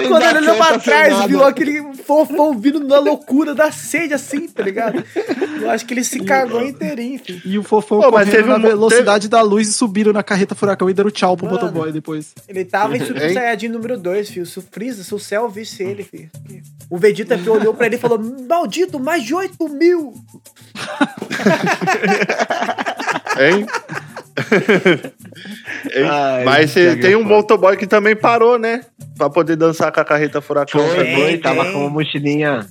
Quando 0.07 0.23
ele 0.23 0.37
olhou 0.39 0.57
pra 0.57 0.79
trás, 0.79 1.25
viu 1.25 1.43
aquele 1.43 1.81
fofão 2.05 2.57
vindo 2.57 2.79
na 2.79 2.99
loucura 2.99 3.53
da 3.55 3.71
sede, 3.71 4.13
assim, 4.13 4.47
tá 4.47 4.63
ligado? 4.63 5.03
Eu 5.61 5.69
acho 5.69 5.85
que 5.85 5.93
ele 5.93 6.03
se 6.03 6.19
cagou 6.21 6.61
inteirinho, 6.63 7.19
filho. 7.23 7.41
E 7.45 7.57
o 7.57 7.63
fofão 7.63 8.01
Pô, 8.01 8.11
mas 8.11 8.27
correndo 8.27 8.31
teve 8.31 8.49
na 8.49 8.57
um- 8.57 8.61
velocidade 8.61 9.29
da 9.29 9.41
luz 9.41 9.67
e 9.69 9.73
subiram 9.73 10.11
na 10.11 10.23
carreta 10.23 10.55
furacão 10.55 10.89
e 10.89 10.93
deram 10.93 11.09
tchau 11.11 11.37
pro 11.37 11.45
Mano. 11.45 11.59
motoboy 11.59 11.91
depois. 11.91 12.33
Ele 12.47 12.65
tava 12.65 12.97
em 12.97 13.05
Super 13.05 13.27
Hein? 13.29 13.33
Saiyajin 13.33 13.67
número 13.69 13.97
2, 13.97 14.29
filho. 14.29 14.45
Se 14.45 14.59
o 14.59 14.61
Freeza, 14.61 15.03
se 15.03 15.13
o 15.15 15.19
céu 15.19 15.47
visse 15.49 15.83
ele, 15.83 16.03
filho. 16.03 16.29
O 16.89 16.97
Vegeta 16.97 17.37
que 17.37 17.49
olhou 17.49 17.73
pra 17.73 17.85
ele 17.85 17.95
e 17.95 17.99
falou: 17.99 18.19
Maldito, 18.47 18.99
mais 18.99 19.23
de 19.23 19.33
8 19.33 19.67
mil! 19.69 20.13
Hein? 23.39 23.65
Hein? 25.95 26.07
Ai, 26.09 26.43
Mas 26.43 26.73
tem 26.73 27.15
um 27.15 27.23
motoboy 27.23 27.77
que 27.77 27.85
também 27.87 28.15
parou, 28.15 28.57
né? 28.57 28.81
Pra 29.17 29.29
poder 29.29 29.55
dançar 29.55 29.91
com 29.91 29.99
a 29.99 30.05
carreta 30.05 30.41
furacão. 30.41 30.81
Foi, 30.85 30.95
também. 30.95 31.15
foi, 31.15 31.37
tava 31.37 31.65
com 31.71 31.79
uma 31.81 31.89
mochilinha. 31.89 32.65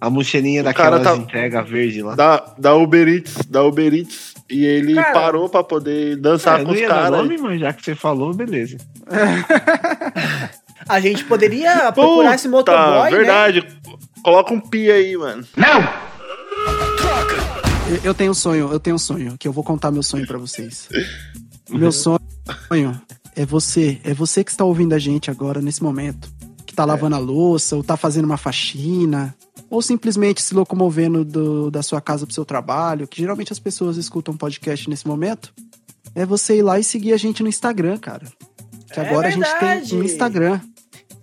A 0.00 0.08
mochilinha 0.08 0.62
cara 0.72 0.98
daquelas 0.98 1.18
tá- 1.18 1.22
entrega 1.22 1.62
verde 1.62 2.02
lá. 2.02 2.14
Da, 2.14 2.54
da 2.58 2.74
Uber 2.74 3.06
Eats, 3.08 3.36
da 3.48 3.62
Uber 3.62 3.92
Eats. 3.92 4.34
E 4.50 4.64
ele 4.64 4.94
Cara, 4.94 5.12
parou 5.12 5.48
pra 5.48 5.62
poder 5.62 6.16
dançar 6.16 6.60
É, 6.60 6.64
com 6.64 6.72
não 6.72 6.74
os 6.80 6.86
caras. 6.86 7.26
mas 7.40 7.60
já 7.60 7.72
que 7.72 7.84
você 7.84 7.94
falou, 7.94 8.34
beleza. 8.34 8.76
A 10.88 10.98
gente 10.98 11.24
poderia 11.24 11.92
procurar 11.92 12.34
esse 12.34 12.48
motoboy, 12.48 13.10
né? 13.10 13.16
verdade. 13.16 13.66
Coloca 14.24 14.52
um 14.54 14.60
pi 14.60 14.90
aí, 14.90 15.16
mano. 15.16 15.44
Eu, 17.88 18.00
eu 18.04 18.14
tenho 18.14 18.30
um 18.30 18.34
sonho, 18.34 18.70
eu 18.72 18.80
tenho 18.80 18.96
um 18.96 18.98
sonho, 18.98 19.36
que 19.38 19.46
eu 19.46 19.52
vou 19.52 19.62
contar 19.62 19.90
meu 19.90 20.02
sonho 20.02 20.26
pra 20.26 20.38
vocês. 20.38 20.88
Meu 21.68 21.92
sonho 21.92 22.18
é 23.36 23.44
você, 23.46 24.00
é 24.04 24.12
você 24.14 24.42
que 24.44 24.50
está 24.50 24.64
ouvindo 24.64 24.92
a 24.94 24.98
gente 24.98 25.30
agora, 25.30 25.60
nesse 25.60 25.82
momento. 25.82 26.30
Que 26.66 26.74
tá 26.74 26.84
lavando 26.84 27.16
a 27.16 27.18
louça, 27.18 27.76
ou 27.76 27.82
tá 27.82 27.96
fazendo 27.96 28.24
uma 28.26 28.36
faxina, 28.36 29.34
ou 29.68 29.82
simplesmente 29.82 30.40
se 30.42 30.54
locomovendo 30.54 31.24
do- 31.24 31.70
da 31.70 31.82
sua 31.82 32.00
casa 32.00 32.24
pro 32.26 32.34
seu 32.34 32.44
trabalho, 32.44 33.08
que 33.08 33.20
geralmente 33.20 33.52
as 33.52 33.58
pessoas 33.58 33.96
escutam 33.96 34.36
podcast 34.36 34.88
nesse 34.88 35.06
momento. 35.06 35.52
É 36.14 36.24
você 36.26 36.58
ir 36.58 36.62
lá 36.62 36.78
e 36.78 36.84
seguir 36.84 37.12
a 37.12 37.16
gente 37.16 37.42
no 37.42 37.48
Instagram, 37.48 37.98
cara. 37.98 38.26
Que 38.92 38.98
É 39.00 39.08
agora 39.08 39.28
a 39.28 39.30
gente 39.30 39.42
verdade. 39.48 39.90
tem 39.90 40.00
um 40.00 40.04
Instagram. 40.04 40.60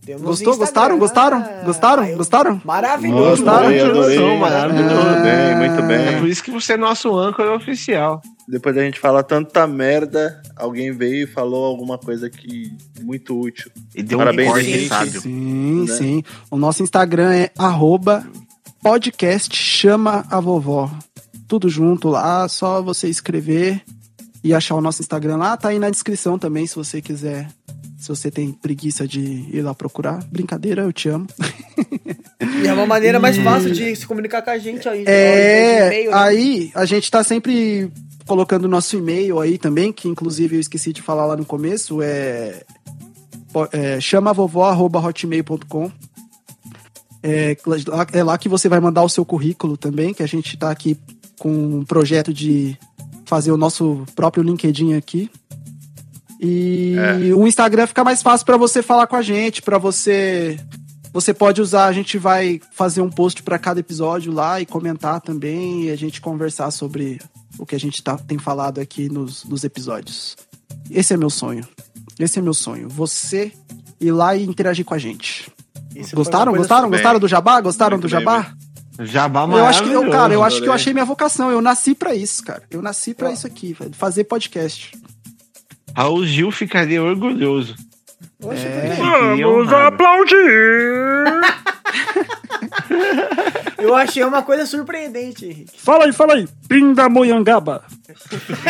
Temos 0.08 0.22
Gostou? 0.22 0.54
Instagram. 0.54 0.98
Gostaram? 0.98 0.98
Gostaram? 1.00 1.66
Gostaram? 1.66 2.04
Ah, 2.04 2.10
eu- 2.12 2.18
Gostaram? 2.18 2.62
Maravilhoso. 2.64 3.44
Gostaram? 3.44 3.58
Adorei, 3.68 3.82
adorei. 3.82 4.38
Maravilhosa. 4.40 4.96
Muito 4.96 5.22
bem, 5.22 5.56
muito 5.58 5.80
É 5.80 5.88
bem. 6.12 6.20
por 6.20 6.30
isso 6.30 6.42
que 6.44 6.50
você 6.50 6.74
é 6.74 6.78
nosso 6.78 7.14
âncora 7.18 7.54
oficial. 7.54 8.22
Depois 8.48 8.74
da 8.74 8.82
gente 8.84 8.98
falar 9.02 9.24
tanta 9.24 9.68
merda, 9.68 10.42
alguém 10.56 10.94
veio 10.94 11.24
e 11.26 11.28
falou 11.28 11.66
alguma 11.66 11.98
coisa 11.98 12.30
que 12.30 12.72
muito 13.02 13.38
útil. 13.38 13.70
E 13.94 14.02
deu 14.02 14.18
Parabéns, 14.18 14.48
um 14.48 14.52
corte 14.54 14.70
Henrique. 14.70 14.88
sábio. 14.88 15.20
Sim, 15.22 15.82
Né? 15.86 15.94
sim. 15.94 16.24
O 16.50 16.58
nosso 16.58 16.82
Instagram 16.82 17.34
é 17.34 17.52
arroba 17.58 18.26
podcast 18.82 19.54
chama 19.54 20.26
a 20.32 20.40
vovó. 20.40 20.90
Tudo 21.50 21.68
junto 21.68 22.08
lá, 22.08 22.48
só 22.48 22.82
você 22.82 23.10
escrever 23.10 23.82
e 24.42 24.54
achar 24.54 24.76
o 24.76 24.82
nosso 24.82 25.02
Instagram 25.02 25.36
lá. 25.36 25.58
Tá 25.58 25.68
aí 25.68 25.80
na 25.80 25.90
descrição 25.90 26.40
também, 26.40 26.66
se 26.66 26.76
você 26.78 27.02
quiser. 27.02 27.50
Se 27.98 28.10
você 28.10 28.30
tem 28.30 28.52
preguiça 28.52 29.08
de 29.08 29.20
ir 29.20 29.62
lá 29.64 29.74
procurar. 29.74 30.24
Brincadeira, 30.32 30.84
eu 30.84 30.94
te 30.94 31.10
amo. 31.10 31.26
E 32.64 32.68
é 32.68 32.74
uma 32.74 32.86
maneira 32.86 33.20
mais 33.20 33.38
fácil 33.38 33.72
de 33.72 33.96
se 33.96 34.06
comunicar 34.06 34.42
com 34.44 34.50
a 34.52 34.58
gente 34.58 34.88
aí. 34.88 35.04
É, 35.08 35.88
e-mail, 35.88 36.12
né? 36.12 36.18
aí 36.18 36.72
a 36.76 36.86
gente 36.86 37.10
tá 37.10 37.24
sempre 37.24 37.92
colocando 38.28 38.66
o 38.66 38.68
nosso 38.68 38.96
e-mail 38.98 39.40
aí 39.40 39.58
também, 39.58 39.92
que 39.92 40.08
inclusive 40.08 40.58
eu 40.58 40.60
esqueci 40.60 40.94
de 40.94 41.02
falar 41.02 41.26
lá 41.26 41.36
no 41.36 41.46
começo, 41.46 42.02
é, 42.02 42.62
é 43.72 44.00
chamavovó.hotmail.com 44.00 45.92
é, 47.24 47.58
lá- 47.66 48.08
é 48.14 48.24
lá 48.24 48.38
que 48.38 48.48
você 48.50 48.70
vai 48.70 48.80
mandar 48.80 49.04
o 49.04 49.10
seu 49.10 49.26
currículo 49.26 49.76
também, 49.76 50.14
que 50.14 50.22
a 50.24 50.28
gente 50.28 50.56
tá 50.58 50.70
aqui 50.70 50.98
com 51.40 51.50
um 51.52 51.84
projeto 51.86 52.34
de 52.34 52.78
fazer 53.26 53.52
o 53.52 53.58
nosso 53.58 54.06
próprio 54.16 54.44
LinkedIn 54.44 54.94
aqui. 54.94 55.30
E 56.40 56.96
o 57.36 57.48
Instagram 57.48 57.88
fica 57.88 58.04
mais 58.04 58.22
fácil 58.22 58.46
para 58.46 58.58
você 58.58 58.82
falar 58.82 59.08
com 59.08 59.16
a 59.16 59.22
gente, 59.22 59.62
para 59.62 59.78
você 59.78 60.60
você 61.12 61.34
pode 61.34 61.62
usar, 61.62 61.86
a 61.86 61.92
gente 61.92 62.18
vai 62.18 62.62
fazer 62.72 63.02
um 63.02 63.10
post 63.10 63.42
para 63.42 63.58
cada 63.58 63.80
episódio 63.80 64.32
lá 64.32 64.62
e 64.62 64.68
comentar 64.68 65.20
também 65.20 65.86
e 65.86 65.90
a 65.90 65.96
gente 65.96 66.22
conversar 66.22 66.70
sobre 66.70 67.20
o 67.58 67.66
que 67.66 67.74
a 67.74 67.80
gente 67.80 68.04
tá, 68.04 68.18
tem 68.18 68.38
falado 68.38 68.80
aqui 68.80 69.10
nos, 69.10 69.44
nos 69.44 69.64
episódios. 69.64 70.38
Esse 70.92 71.16
é 71.16 71.18
meu 71.18 71.32
sonho. 71.32 71.68
Esse 72.20 72.38
é 72.38 72.42
meu 72.42 72.54
sonho. 72.54 72.88
Você 72.90 73.52
ir 74.00 74.12
lá 74.12 74.36
e 74.36 74.44
interagir 74.46 74.86
com 74.86 74.94
a 74.94 74.98
gente. 75.00 75.52
Isso 75.96 76.16
Gostaram? 76.16 76.54
Gostaram? 76.54 76.90
bem. 76.90 77.00
Gostaram 77.00 77.20
do 77.20 77.28
Jabá? 77.28 77.62
Gostaram 77.62 77.98
Muito 77.98 78.08
do 78.08 78.12
bem, 78.12 78.20
Jabá? 78.20 78.54
Jabá 79.00 79.44
Eu 79.46 79.66
acho 79.66 79.84
que 79.84 79.92
eu, 79.92 80.10
cara, 80.10 80.34
eu 80.34 80.44
acho 80.44 80.62
que 80.62 80.68
eu 80.68 80.74
achei 80.74 80.94
minha 80.94 81.06
vocação. 81.06 81.52
Eu 81.52 81.62
nasci 81.62 81.96
pra 81.96 82.16
isso, 82.16 82.44
cara. 82.44 82.64
Eu 82.70 82.82
nasci 82.82 83.14
pra 83.14 83.32
isso 83.32 83.46
aqui, 83.48 83.74
velho, 83.74 83.94
fazer 83.94 84.24
podcast. 84.24 84.92
Raul 85.98 86.24
Gil 86.28 86.52
ficaria 86.52 87.02
orgulhoso. 87.02 87.76
É. 88.44 88.92
Ficaria 88.96 89.48
honrado. 89.48 89.98
Eu 93.80 93.96
achei 93.96 94.24
uma 94.24 94.44
coisa 94.44 94.68
surpreendente, 94.68 95.48
Henrique. 95.48 95.82
Fala 95.82 96.06
aí, 96.06 96.14
fala 96.14 96.36
aí. 96.36 96.48
Pindamonhangaba. 96.70 97.84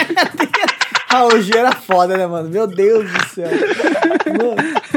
Raul 1.12 1.42
Gil 1.42 1.58
era 1.58 1.74
foda, 1.74 2.16
né, 2.16 2.26
mano? 2.26 2.48
Meu 2.50 2.66
Deus 2.66 3.12
do 3.12 3.26
céu. 3.28 3.50
Mano, 4.28 4.56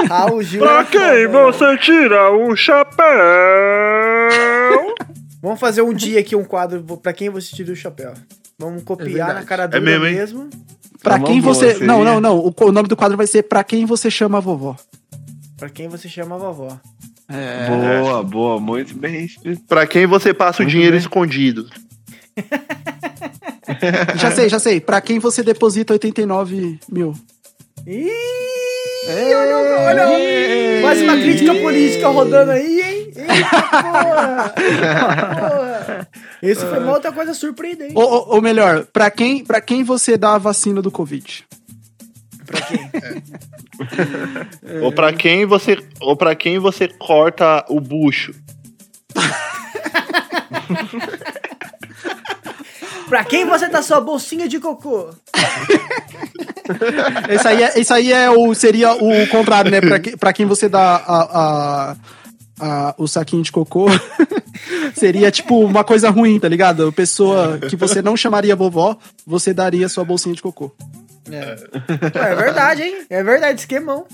Raul 0.09 0.41
Gil 0.45 0.65
era 0.65 0.85
foda, 0.85 1.73
né? 1.73 1.79
tira 1.79 2.31
o 2.31 2.55
chapéu? 2.55 3.11
Vamos 5.43 5.59
fazer 5.59 5.83
um 5.83 5.93
dia 5.93 6.21
aqui 6.21 6.37
um 6.37 6.45
quadro 6.45 6.81
pra 6.99 7.13
quem 7.13 7.29
você 7.29 7.57
tira 7.57 7.73
o 7.73 7.77
chapéu. 7.77 8.15
Vamos 8.57 8.85
copiar 8.85 9.09
verdade. 9.09 9.35
na 9.35 9.43
cara 9.45 9.65
É 9.65 9.69
dura 9.69 9.81
mesmo, 9.81 10.07
hein? 10.07 10.15
mesmo. 10.15 10.49
Pra 11.03 11.17
Uma 11.17 11.27
quem 11.27 11.41
você. 11.41 11.73
seria. 11.73 11.87
Não, 11.87 12.05
não, 12.05 12.21
não. 12.21 12.39
O, 12.39 12.55
o 12.61 12.73
nome 12.73 12.89
do 12.89 12.97
quadro 12.97 13.17
vai 13.17 13.27
ser 13.27 13.43
Pra 13.45 13.65
quem 13.65 13.85
você 13.87 14.11
chama 14.11 14.39
a 14.39 14.41
vovó. 14.41 14.77
Pra 15.57 15.69
quem 15.71 15.89
você 15.89 16.09
chama 16.09 16.37
a 16.37 16.39
vovó. 16.39 16.79
É. 17.29 17.69
Boa, 18.03 18.23
boa, 18.23 18.61
muito 18.61 18.95
bem. 18.95 19.29
Pra 19.69 19.87
quem 19.87 20.07
você 20.07 20.35
passa 20.35 20.59
o 20.59 20.63
Muito 20.65 20.73
dinheiro 20.73 20.93
bem. 20.93 21.01
escondido? 21.01 21.69
Já 24.17 24.31
sei, 24.33 24.49
já 24.49 24.59
sei. 24.59 24.81
Pra 24.81 25.01
quem 25.01 25.19
você 25.19 25.43
deposita 25.43 25.93
89 25.93 26.79
mil? 26.91 27.15
Ih, 27.87 28.11
olha, 29.09 29.57
olha, 29.59 30.09
olha. 30.09 30.83
Mais 30.83 31.01
uma 31.03 31.17
crítica 31.17 31.55
política 31.55 32.09
rodando 32.09 32.51
aí, 32.53 32.81
hein? 32.81 33.11
Eita, 33.17 33.51
porra. 33.83 34.55
porra. 35.39 36.09
Esse 36.43 36.65
foi 36.67 36.79
uma 36.79 36.93
outra 36.93 37.13
coisa 37.13 37.35
surpreendente. 37.35 37.93
Ou, 37.95 38.03
ou- 38.03 38.29
ou 38.37 38.43
melhor, 38.43 38.87
pra 38.93 39.11
quem, 39.11 39.45
pra 39.45 39.61
quem 39.61 39.85
você 39.85 40.17
dá 40.17 40.35
a 40.35 40.39
vacina 40.39 40.81
do 40.83 40.91
Covid? 40.91 41.45
Pra 42.47 42.61
quem? 42.63 42.91
Ou 44.83 44.93
pra 44.93 45.13
quem 45.13 45.45
você, 45.47 45.79
ou 46.01 46.17
para 46.17 46.35
quem 46.35 46.59
você 46.59 46.89
corta 46.89 47.65
o 47.69 47.81
bucho? 47.81 48.35
Pra 53.11 53.25
quem 53.25 53.45
você 53.45 53.69
dá 53.69 53.83
sua 53.83 54.01
bolsinha 54.01 54.49
de 54.49 54.59
cocô? 54.59 55.11
Isso 57.35 57.49
aí, 57.49 57.63
é, 57.65 57.81
isso 57.81 57.93
aí 57.93 58.13
é 58.13 58.31
o, 58.31 58.55
seria 58.55 58.93
o 58.93 59.27
contrário, 59.29 59.71
né? 59.73 59.81
Pra, 59.81 59.99
que- 59.99 60.17
pra 60.17 60.33
quem 60.33 60.47
você 60.47 60.69
dá 60.69 60.97
a, 60.97 61.21
a- 61.91 61.97
a- 62.61 62.95
o 62.97 63.09
saquinho 63.09 63.43
de 63.43 63.51
cocô, 63.51 63.87
seria 64.95 65.31
tipo 65.33 65.59
uma 65.65 65.83
coisa 65.83 66.11
ruim, 66.11 66.39
tá 66.39 66.49
ligado? 66.49 66.87
A 66.89 66.93
pessoa 66.93 67.59
que 67.59 67.75
você 67.75 68.01
não 68.01 68.17
chamaria 68.17 68.55
vovó, 68.55 68.97
você 69.27 69.53
daria 69.53 69.89
sua 69.89 70.05
bolsinha 70.05 70.35
de 70.35 70.41
cocô. 70.43 70.71
É 71.29 72.35
verdade, 72.37 72.83
hein? 72.83 72.99
É 73.11 73.23
verdade, 73.23 73.61
esquemão. 73.61 74.07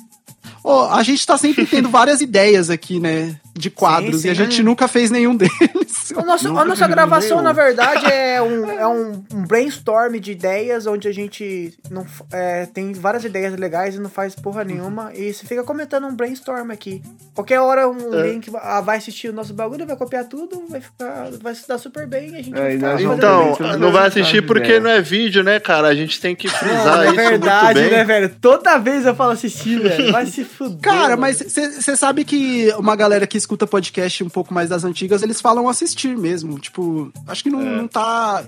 Ó, 0.65 0.91
a 0.93 1.03
gente 1.03 1.25
tá 1.27 1.37
sempre 1.39 1.65
tendo 1.67 1.89
várias 1.89 2.21
ideias 2.21 2.71
aqui, 2.71 2.99
né? 3.01 3.37
De 3.55 3.71
quadros, 3.71 4.21
sim. 4.23 4.29
e 4.29 4.31
a 4.31 4.35
gente 4.35 4.63
nunca 4.63 4.87
fez 4.87 5.11
nenhum 5.11 5.35
deles. 5.37 6.13
O 6.15 6.23
nosso, 6.23 6.49
a 6.59 6.65
nossa 6.65 6.87
gravação, 6.87 7.39
nenhum. 7.39 7.43
na 7.43 7.53
verdade, 7.53 8.05
é 8.07 8.43
um, 8.43 8.71
é 8.71 8.87
um, 8.87 9.25
um 9.33 9.43
brainstorm 9.47 10.17
de 10.19 10.33
ideias 10.33 10.87
onde 10.87 11.09
a 11.09 11.13
gente 11.13 11.73
não, 11.91 12.05
é, 12.33 12.67
tem 12.67 12.93
várias 12.93 13.25
ideias 13.25 13.57
legais 13.57 13.95
e 13.95 13.99
não 13.99 14.11
faz 14.11 14.35
porra 14.35 14.63
nenhuma. 14.63 15.11
E 15.15 15.33
você 15.33 15.47
fica 15.47 15.63
comentando 15.65 16.07
um 16.07 16.15
brainstorm 16.15 16.71
aqui. 16.71 17.03
Qualquer 17.35 17.61
hora 17.61 17.89
um 17.89 18.15
É. 18.15 18.31
link 18.33 18.51
ah, 18.57 18.81
vai 18.83 18.99
assistir 18.99 19.29
o 19.29 19.33
nosso 19.33 19.55
bagulho, 19.55 19.87
vai 19.87 19.97
copiar 19.97 20.25
tudo, 20.27 20.65
vai 20.69 20.81
ficar. 20.83 21.29
Vai 21.43 21.55
se 21.55 21.67
dar 21.67 21.79
super 21.79 22.07
bem 22.07 22.33
e 22.33 22.37
a 22.37 22.43
gente 22.43 22.55
É, 22.59 22.77
vai 22.77 22.99
ficar 22.99 23.15
Então, 23.15 23.43
brainstorm. 23.45 23.77
não 23.79 23.91
vai 23.93 24.07
assistir 24.09 24.47
porque 24.47 24.73
vendo? 24.75 24.83
não 24.85 24.91
é 24.91 25.01
vídeo, 25.01 25.43
né, 25.43 25.59
cara? 25.61 25.89
A 25.89 25.95
gente 25.95 26.21
tem 26.21 26.37
que 26.37 26.49
frisar 26.49 26.85
Mano, 26.85 27.03
é 27.05 27.07
isso 27.07 27.15
verdade, 27.17 27.81
muito 27.81 27.91
bem. 27.91 27.99
né, 27.99 28.05
velho? 28.05 28.37
Toda 28.41 28.77
vez 28.79 29.07
eu 29.07 29.15
falo 29.15 29.31
assistir, 29.33 29.81
velho. 29.81 30.13
Vai 30.13 30.27
se 30.37 30.45
fuder. 30.45 30.79
Cara, 30.81 31.17
mano. 31.17 31.21
mas 31.23 31.39
você 31.39 31.97
sabe 31.97 32.25
que 32.25 32.71
uma 32.79 32.95
galera 32.97 33.27
que 33.27 33.37
escuta 33.39 33.67
podcast 33.67 34.23
um 34.25 34.29
pouco 34.29 34.53
mais 34.55 34.69
das 34.71 34.85
antigas, 34.85 35.23
eles 35.23 35.41
falam 35.41 35.69
assistir 35.69 36.17
mesmo. 36.17 36.59
Tipo, 36.59 37.13
acho 37.27 37.43
que 37.43 37.51
não, 37.51 37.61
É. 37.61 37.77
não 37.77 37.89
tá 37.89 38.45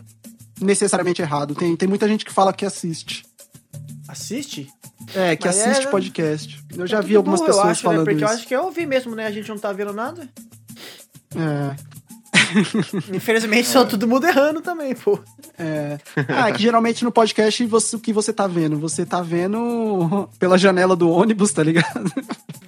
necessariamente 0.60 1.22
errado. 1.22 1.54
Tem, 1.54 1.74
tem 1.76 1.88
muita 1.88 2.06
gente 2.08 2.24
que 2.24 2.32
fala 2.32 2.52
que 2.52 2.64
assiste. 2.64 3.24
Assiste? 4.08 4.68
É, 5.14 5.36
que 5.36 5.46
Mas 5.46 5.58
assiste 5.58 5.86
é- 5.86 5.90
podcast. 5.90 6.64
Eu 6.76 6.86
já 6.86 6.98
Tá 6.98 7.02
vi 7.02 7.16
algumas 7.16 7.40
burro, 7.40 7.50
eu 7.50 7.54
pessoas 7.54 7.70
acho, 7.72 7.86
né? 7.86 7.92
falando 7.92 8.04
Porque 8.06 8.24
eu 8.24 8.26
isso. 8.28 8.36
acho 8.36 8.46
que 8.48 8.54
eu 8.56 8.64
ouvi 8.64 8.86
mesmo, 8.86 9.14
né? 9.14 9.26
A 9.26 9.30
gente 9.30 9.48
não 9.48 9.58
tá 9.58 9.72
vendo 9.72 9.92
nada. 9.92 10.28
É, 11.34 11.76
Infelizmente, 13.12 13.68
só 13.68 13.84
todo 13.84 14.06
mundo 14.08 14.26
errando 14.26 14.60
também, 14.60 14.94
pô. 14.94 15.18
é. 15.58 15.98
Ah, 16.28 16.48
é 16.48 16.52
que 16.52 16.62
geralmente 16.62 17.04
no 17.04 17.12
podcast 17.12 17.64
você, 17.66 17.96
o 17.96 18.00
que 18.00 18.12
você 18.12 18.32
tá 18.32 18.46
vendo? 18.46 18.78
Você 18.78 19.04
tá 19.06 19.20
vendo 19.22 20.28
pela 20.38 20.58
janela 20.58 20.94
do 20.96 21.10
ônibus, 21.10 21.52
tá 21.52 21.62
ligado? 21.62 22.10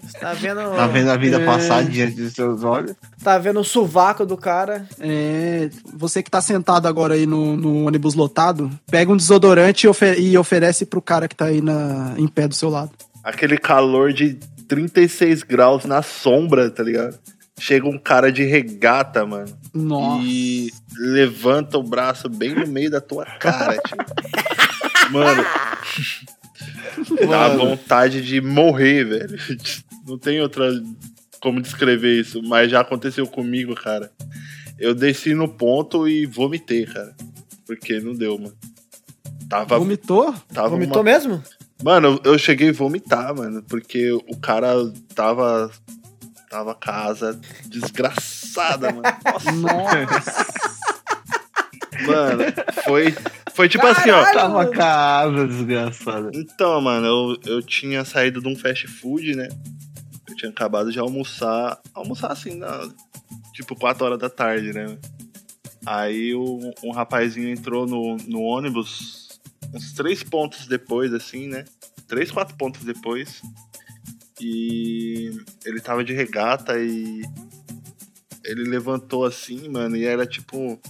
Você 0.02 0.18
tá 0.18 0.32
vendo. 0.34 0.60
Tá 0.76 0.86
vendo 0.86 1.10
a 1.10 1.16
vida 1.16 1.40
É. 1.40 1.44
passar 1.46 1.84
diante 1.84 2.16
dos 2.16 2.32
seus 2.32 2.62
olhos? 2.64 2.94
Tá 3.22 3.38
vendo 3.38 3.60
o 3.60 3.64
sovaco 3.64 4.26
do 4.26 4.36
cara. 4.36 4.86
É, 4.98 5.70
você 5.94 6.22
que 6.22 6.30
tá 6.30 6.40
sentado 6.40 6.86
agora 6.86 7.14
aí 7.14 7.26
no, 7.26 7.56
no 7.56 7.86
ônibus 7.86 8.14
lotado, 8.14 8.70
pega 8.90 9.10
um 9.12 9.16
desodorante 9.16 9.86
e, 9.86 9.88
ofe- 9.88 10.18
e 10.20 10.36
oferece 10.36 10.84
pro 10.84 11.00
cara 11.00 11.28
que 11.28 11.36
tá 11.36 11.46
aí 11.46 11.60
na, 11.60 12.14
em 12.16 12.26
pé 12.26 12.48
do 12.48 12.54
seu 12.54 12.68
lado. 12.68 12.90
Aquele 13.22 13.56
calor 13.58 14.12
de 14.12 14.34
36 14.66 15.42
graus 15.42 15.84
na 15.84 16.02
sombra, 16.02 16.70
tá 16.70 16.82
ligado? 16.82 17.18
Chega 17.60 17.86
um 17.86 17.98
cara 17.98 18.32
de 18.32 18.42
regata, 18.42 19.24
mano. 19.26 19.54
Nossa. 19.74 20.24
E 20.26 20.70
levanta 20.98 21.76
o 21.78 21.82
braço 21.82 22.28
bem 22.28 22.54
no 22.54 22.66
meio 22.66 22.90
da 22.90 23.00
tua 23.00 23.24
cara, 23.26 23.76
tio. 23.86 23.96
Mano. 25.12 25.44
Dá 27.28 27.48
vontade 27.48 28.22
de 28.22 28.40
morrer, 28.40 29.04
velho. 29.04 29.38
Não 30.06 30.18
tem 30.18 30.40
outra 30.40 30.70
como 31.40 31.60
descrever 31.60 32.20
isso, 32.20 32.42
mas 32.42 32.70
já 32.70 32.80
aconteceu 32.80 33.26
comigo, 33.26 33.74
cara. 33.74 34.10
Eu 34.78 34.94
desci 34.94 35.34
no 35.34 35.48
ponto 35.48 36.08
e 36.08 36.26
vomitei, 36.26 36.86
cara. 36.86 37.14
Porque 37.66 38.00
não 38.00 38.14
deu, 38.14 38.36
mano. 38.38 38.54
Tava, 39.48 39.78
Vomitou? 39.78 40.34
tava 40.52 40.70
Vomitou 40.70 40.98
uma- 40.98 41.02
mesmo? 41.04 41.42
Mano, 41.82 42.20
eu 42.24 42.36
cheguei 42.38 42.70
a 42.70 42.72
vomitar, 42.72 43.34
mano, 43.34 43.62
porque 43.68 44.10
o 44.12 44.36
cara 44.40 44.74
tava. 45.14 45.70
Tava 46.50 46.74
casa 46.74 47.40
desgraçada, 47.66 48.90
mano. 48.90 49.02
Nossa, 49.24 49.52
Nossa. 49.52 50.46
mano, 52.04 52.42
foi. 52.84 53.14
Foi 53.54 53.68
tipo 53.68 53.86
assim, 53.86 54.10
ó. 54.10 54.24
Tava 54.32 54.68
casa, 54.68 55.46
desgraçada. 55.46 56.28
Então, 56.34 56.80
mano, 56.80 57.06
eu, 57.06 57.36
eu 57.46 57.62
tinha 57.62 58.04
saído 58.04 58.42
de 58.42 58.48
um 58.48 58.56
fast 58.56 58.88
food, 58.88 59.36
né? 59.36 59.48
Eu 60.28 60.34
tinha 60.34 60.50
acabado 60.50 60.90
de 60.90 60.98
almoçar. 60.98 61.78
Almoçar 61.94 62.32
assim, 62.32 62.56
na, 62.56 62.88
tipo 63.52 63.76
4 63.76 64.04
horas 64.04 64.18
da 64.18 64.28
tarde, 64.28 64.72
né? 64.72 64.98
Aí 65.86 66.34
o, 66.34 66.72
um 66.82 66.90
rapazinho 66.90 67.48
entrou 67.48 67.86
no, 67.86 68.16
no 68.26 68.40
ônibus 68.40 69.40
uns 69.72 69.92
três 69.92 70.24
pontos 70.24 70.66
depois, 70.66 71.14
assim, 71.14 71.46
né? 71.46 71.64
Três, 72.08 72.32
quatro 72.32 72.56
pontos 72.56 72.82
depois. 72.82 73.40
E 74.40 75.30
ele 75.64 75.80
tava 75.80 76.02
de 76.02 76.12
regata 76.12 76.78
e 76.78 77.22
ele 78.44 78.64
levantou 78.64 79.24
assim, 79.24 79.68
mano, 79.68 79.96
e 79.96 80.04
era 80.04 80.26
tipo. 80.26 80.80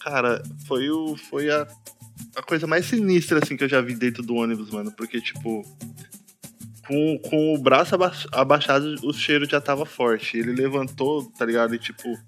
Cara, 0.00 0.42
foi 0.66 0.90
o. 0.90 1.16
Foi 1.16 1.50
a, 1.50 1.66
a 2.36 2.42
coisa 2.42 2.66
mais 2.66 2.86
sinistra 2.86 3.40
assim 3.42 3.56
que 3.56 3.64
eu 3.64 3.68
já 3.68 3.80
vi 3.80 3.94
dentro 3.94 4.22
do 4.22 4.34
ônibus, 4.34 4.70
mano. 4.70 4.90
Porque, 4.92 5.20
tipo. 5.20 5.62
Com, 6.86 7.18
com 7.18 7.54
o 7.54 7.58
braço 7.58 7.94
aba- 7.94 8.12
abaixado, 8.32 8.96
o 9.04 9.12
cheiro 9.12 9.48
já 9.48 9.60
tava 9.60 9.86
forte. 9.86 10.36
Ele 10.38 10.52
levantou, 10.52 11.24
tá 11.32 11.44
ligado? 11.44 11.74
E 11.74 11.78
tipo. 11.78 12.18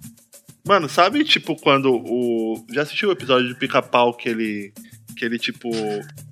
Mano, 0.65 0.89
sabe, 0.89 1.25
tipo, 1.25 1.57
quando 1.57 1.93
o. 1.93 2.65
Já 2.71 2.83
assistiu 2.83 3.09
o 3.09 3.13
episódio 3.13 3.49
de 3.49 3.55
pica-pau 3.57 4.15
que 4.15 4.29
ele. 4.29 4.73
Que 5.17 5.25
ele, 5.25 5.39
tipo. 5.39 5.71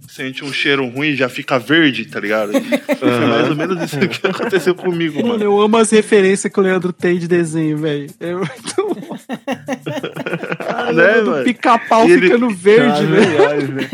Sente 0.09 0.45
um 0.45 0.53
cheiro 0.53 0.85
ruim 0.89 1.11
e 1.11 1.17
já 1.17 1.29
fica 1.29 1.57
verde, 1.57 2.05
tá 2.05 2.19
ligado? 2.19 2.51
Foi 2.99 3.11
mais 3.29 3.49
ou 3.49 3.55
menos 3.55 3.81
isso 3.85 4.09
que 4.09 4.27
aconteceu 4.27 4.75
comigo, 4.75 5.17
Mano, 5.19 5.29
mano. 5.29 5.45
eu 5.45 5.61
amo 5.61 5.77
as 5.77 5.89
referências 5.91 6.53
que 6.53 6.59
o 6.59 6.63
Leandro 6.65 6.93
tem 6.93 7.17
de 7.17 7.29
desenho, 7.29 7.79
velho. 7.79 8.11
É 8.19 8.35
muito 8.35 8.75
bom. 8.77 9.17
Cara, 10.59 10.93
Né, 10.93 11.21
do 11.21 11.45
pica-pau 11.45 12.09
E 12.09 12.13
ele- 12.13 12.23
ficando 12.27 12.51
verde, 12.51 13.07
velho. 13.07 13.73
né? 13.75 13.89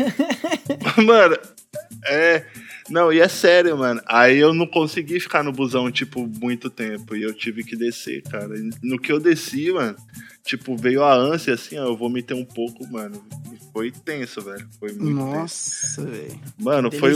Mano, 1.05 1.37
é. 2.07 2.43
Não, 2.89 3.11
e 3.11 3.19
é 3.19 3.27
sério, 3.27 3.77
mano. 3.77 4.01
Aí 4.07 4.37
eu 4.37 4.53
não 4.53 4.65
consegui 4.65 5.19
ficar 5.19 5.43
no 5.43 5.51
busão, 5.51 5.91
tipo, 5.91 6.25
muito 6.41 6.69
tempo. 6.69 7.15
E 7.15 7.21
eu 7.21 7.33
tive 7.33 7.61
que 7.63 7.75
descer, 7.75 8.23
cara. 8.23 8.49
No 8.81 8.97
que 8.97 9.11
eu 9.11 9.19
desci, 9.19 9.71
mano, 9.71 9.95
tipo, 10.47 10.75
veio 10.77 11.03
a 11.03 11.13
ânsia, 11.13 11.53
assim, 11.53 11.77
ó. 11.77 11.85
Eu 11.85 11.97
vomitei 11.97 12.35
um 12.35 12.45
pouco, 12.45 12.87
mano. 12.91 13.21
E 13.53 13.57
Foi 13.73 13.91
tenso, 13.91 14.41
velho. 14.41 14.67
Foi 14.79 14.91
muito 14.93 15.03
tenso. 15.15 15.35
Nossa, 15.35 16.05
velho. 16.05 16.39
Mano, 16.59 16.91
foi. 16.91 17.13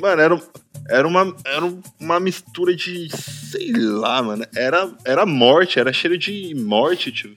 Mano, 0.00 0.22
era, 0.22 0.34
um- 0.34 0.40
era, 0.88 1.08
uma, 1.08 1.34
era 1.44 1.72
uma 2.00 2.20
mistura 2.20 2.74
de. 2.76 3.08
Sei 3.16 3.72
lá, 3.72 4.22
mano. 4.22 4.44
Era, 4.54 4.88
era 5.04 5.26
morte, 5.26 5.78
era 5.80 5.92
cheiro 5.92 6.16
de 6.18 6.54
morte, 6.54 7.10
tio. 7.10 7.34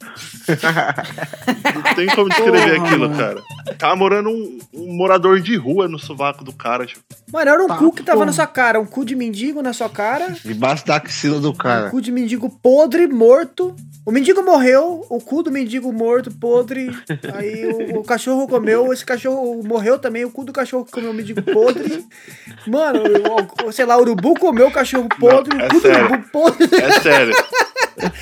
Não 1.75 1.95
tem 1.95 2.07
como 2.07 2.29
descrever 2.29 2.75
Porra, 2.75 2.87
aquilo, 2.87 3.09
mano. 3.09 3.17
cara. 3.17 3.43
Tava 3.77 3.95
morando 3.95 4.29
um, 4.29 4.59
um 4.73 4.95
morador 4.95 5.39
de 5.39 5.55
rua 5.55 5.87
no 5.87 5.99
sovaco 5.99 6.43
do 6.43 6.51
cara, 6.53 6.85
tio. 6.85 6.99
Mano, 7.31 7.49
era 7.51 7.63
um 7.63 7.67
Tá, 7.67 7.77
cu 7.77 7.91
que 7.91 8.03
tava 8.03 8.17
porra. 8.17 8.25
na 8.27 8.33
sua 8.33 8.47
cara. 8.47 8.79
Um 8.79 8.85
cu 8.85 9.03
de 9.05 9.15
mendigo 9.15 9.61
na 9.61 9.73
sua 9.73 9.89
cara. 9.89 10.35
Debaixo 10.43 10.85
da 10.85 10.95
axila 10.95 11.39
do 11.39 11.49
Um 11.51 11.55
cara. 11.55 11.89
cu 11.89 12.01
de 12.01 12.11
mendigo 12.11 12.49
podre, 12.49 13.07
morto. 13.07 13.75
O 14.05 14.11
mendigo 14.11 14.41
morreu, 14.41 15.05
o 15.09 15.19
cu 15.19 15.36
do 15.43 15.51
mendigo 15.51 15.91
morto, 15.93 16.31
podre. 16.31 16.89
Aí 17.33 17.65
o, 17.65 17.99
o 17.99 18.03
cachorro 18.03 18.47
comeu, 18.47 18.91
esse 18.93 19.05
cachorro 19.05 19.61
morreu 19.63 19.97
também, 19.99 20.25
o 20.25 20.31
cu 20.31 20.43
do 20.43 20.53
cachorro 20.53 20.85
comeu 20.91 21.11
o 21.11 21.13
mendigo 21.13 21.41
podre. 21.41 22.05
Mano, 22.67 23.01
o, 23.63 23.67
o- 23.67 23.71
sei 23.71 23.85
lá, 23.85 23.97
o 23.97 24.01
urubu 24.01 24.33
comeu 24.35 24.67
o 24.67 24.71
cachorro 24.71 25.07
podre, 25.19 25.55
Não, 25.57 25.63
é 25.63 25.67
o 25.67 25.69
cu 25.69 25.75
do 25.75 25.81
sério. 25.81 26.05
urubu 26.05 26.29
podre. 26.31 26.67
É 26.75 26.91
sério. 26.99 27.33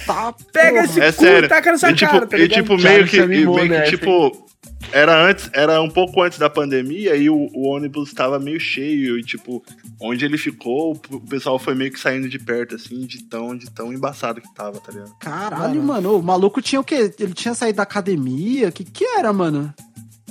Tá, 0.06 0.34
Pega 0.54 0.84
esse 0.86 1.02
É 1.02 1.12
cu 1.12 1.22
sério. 1.24 1.46
e 1.46 1.50
taca 1.50 1.72
na 1.72 1.78
sua 1.78 1.92
E 1.92 1.96
tipo, 1.96 2.12
cara, 2.12 2.26
tá 2.28 2.38
e, 2.38 2.48
tipo 2.48 2.78
meio 2.78 3.06
que, 3.06 3.18
e 3.18 3.28
meio 3.28 3.54
que 3.56 3.68
nessa, 3.70 3.90
tipo, 3.92 4.45
era 4.92 5.28
antes, 5.28 5.50
era 5.54 5.82
um 5.82 5.90
pouco 5.90 6.22
antes 6.22 6.38
da 6.40 6.50
pandemia 6.50 7.16
e 7.16 7.30
o, 7.30 7.50
o 7.54 7.68
ônibus 7.68 8.10
estava 8.10 8.40
meio 8.40 8.60
cheio 8.60 9.18
e 9.20 9.24
tipo, 9.24 9.64
onde 10.00 10.24
ele 10.26 10.38
ficou, 10.38 11.00
o 11.10 11.20
pessoal 11.22 11.60
foi 11.60 11.76
meio 11.76 11.92
que 11.92 12.00
saindo 12.00 12.30
de 12.30 12.40
perto 12.40 12.76
assim, 12.76 13.06
de 13.06 13.24
tão, 13.24 13.56
de 13.56 13.70
tão 13.70 13.92
embaçado 13.94 14.42
que 14.42 14.54
tava, 14.54 14.80
tá 14.80 14.92
ligado? 14.92 15.14
Caralho, 15.20 15.82
mano. 15.84 16.18
O 16.18 16.24
maluco 16.24 16.62
tinha 16.62 16.80
o 16.80 16.84
quê? 16.84 17.14
Ele 17.20 17.34
tinha 17.34 17.54
saído 17.54 17.78
da 17.78 17.84
academia? 17.84 18.70
O 18.70 18.72
que 18.72 18.84
que 18.84 19.04
era, 19.06 19.32
mano? 19.34 19.74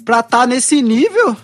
Pra 0.04 0.22
tá 0.22 0.46
nesse 0.46 0.80
nível? 0.82 1.36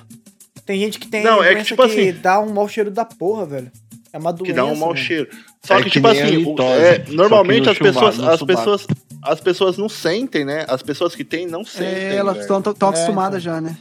Tem 0.65 0.79
gente 0.79 0.99
que 0.99 1.09
tem 1.09 1.25
Não, 1.25 1.43
é 1.43 1.55
que, 1.55 1.65
tipo 1.65 1.83
assim- 1.83 2.13
dá 2.13 2.41
um 2.41 2.53
mau 2.53 2.69
cheiro 2.69 2.91
da 2.91 3.05
porra, 3.05 3.47
velho. 3.47 3.73
É 4.13 4.19
uma 4.19 4.33
doença. 4.33 4.45
que 4.53 4.53
dá 4.53 4.65
um 4.65 4.75
mau 4.75 4.95
cheiro. 4.97 5.29
Só 5.65 5.75
É 5.75 5.79
que, 5.79 5.85
que 5.85 5.91
tipo 5.91 6.09
assim, 6.09 6.45
é, 6.83 6.99
que 6.99 7.15
normalmente 7.15 7.67
no 7.67 7.71
as 7.71 7.79
pessoas, 7.79 8.19
as 8.19 8.43
pessoas, 8.43 8.87
as 9.23 9.41
pessoas 9.41 9.77
não 9.79 9.89
sentem, 9.89 10.45
né? 10.45 10.65
As 10.69 10.83
pessoas 10.83 11.15
que 11.15 11.25
têm 11.25 11.47
não 11.47 11.65
sentem. 11.65 12.11
É, 12.11 12.17
elas 12.17 12.39
estão 12.39 12.59
É, 12.59 12.71
acostumadas 12.71 13.43
já, 13.43 13.61
né? 13.61 13.77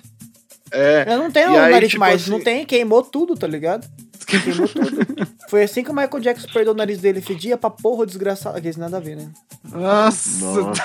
É. 0.72 1.06
Eu 1.08 1.18
não 1.18 1.32
tenho 1.32 1.52
o 1.54 1.58
aí, 1.60 1.72
nariz 1.72 1.90
tipo 1.90 2.00
mais, 2.00 2.22
assim- 2.22 2.32
não 2.32 2.40
tem, 2.42 2.64
queimou 2.66 3.02
tudo, 3.04 3.36
tá 3.36 3.48
ligado? 3.48 3.88
Queimou 4.28 4.68
tudo. 4.68 5.00
Foi 5.50 5.64
assim 5.64 5.84
que 5.84 5.90
o 5.90 5.96
Michael 5.96 6.20
Jackson 6.22 6.48
perdeu 6.54 6.74
o 6.74 6.76
nariz 6.76 7.00
dele, 7.00 7.22
fedia 7.22 7.58
pra 7.58 7.72
porra 7.72 8.06
desgraçado. 8.06 8.56
Aqueles 8.58 8.78
nada 8.78 8.98
a 8.98 9.00
ver, 9.00 9.16
né? 9.16 9.30
Nossa. 9.72 10.46
Nossa, 10.46 10.84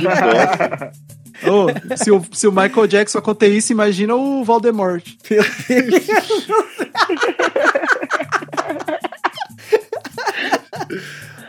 piada. 0.00 0.92
Ô, 1.44 1.66
se, 1.96 2.10
o, 2.12 2.24
se 2.32 2.46
o 2.46 2.52
Michael 2.52 2.86
Jackson 2.86 3.18
acontecer 3.18 3.52
isso, 3.54 3.72
imagina 3.72 4.14
o 4.14 4.44
Voldemort. 4.44 5.04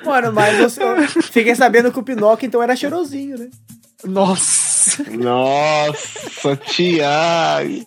Mano, 0.06 0.32
mas 0.34 0.78
eu, 0.78 1.08
fiquei 1.24 1.56
sabendo 1.56 1.92
que 1.92 2.00
o 2.00 2.04
Pinóquio 2.04 2.46
então 2.48 2.62
era 2.62 2.76
cheirosinho, 2.76 3.38
né? 3.38 3.50
Nossa. 4.04 5.04
Nossa, 5.12 6.56
Thiago. 6.58 7.86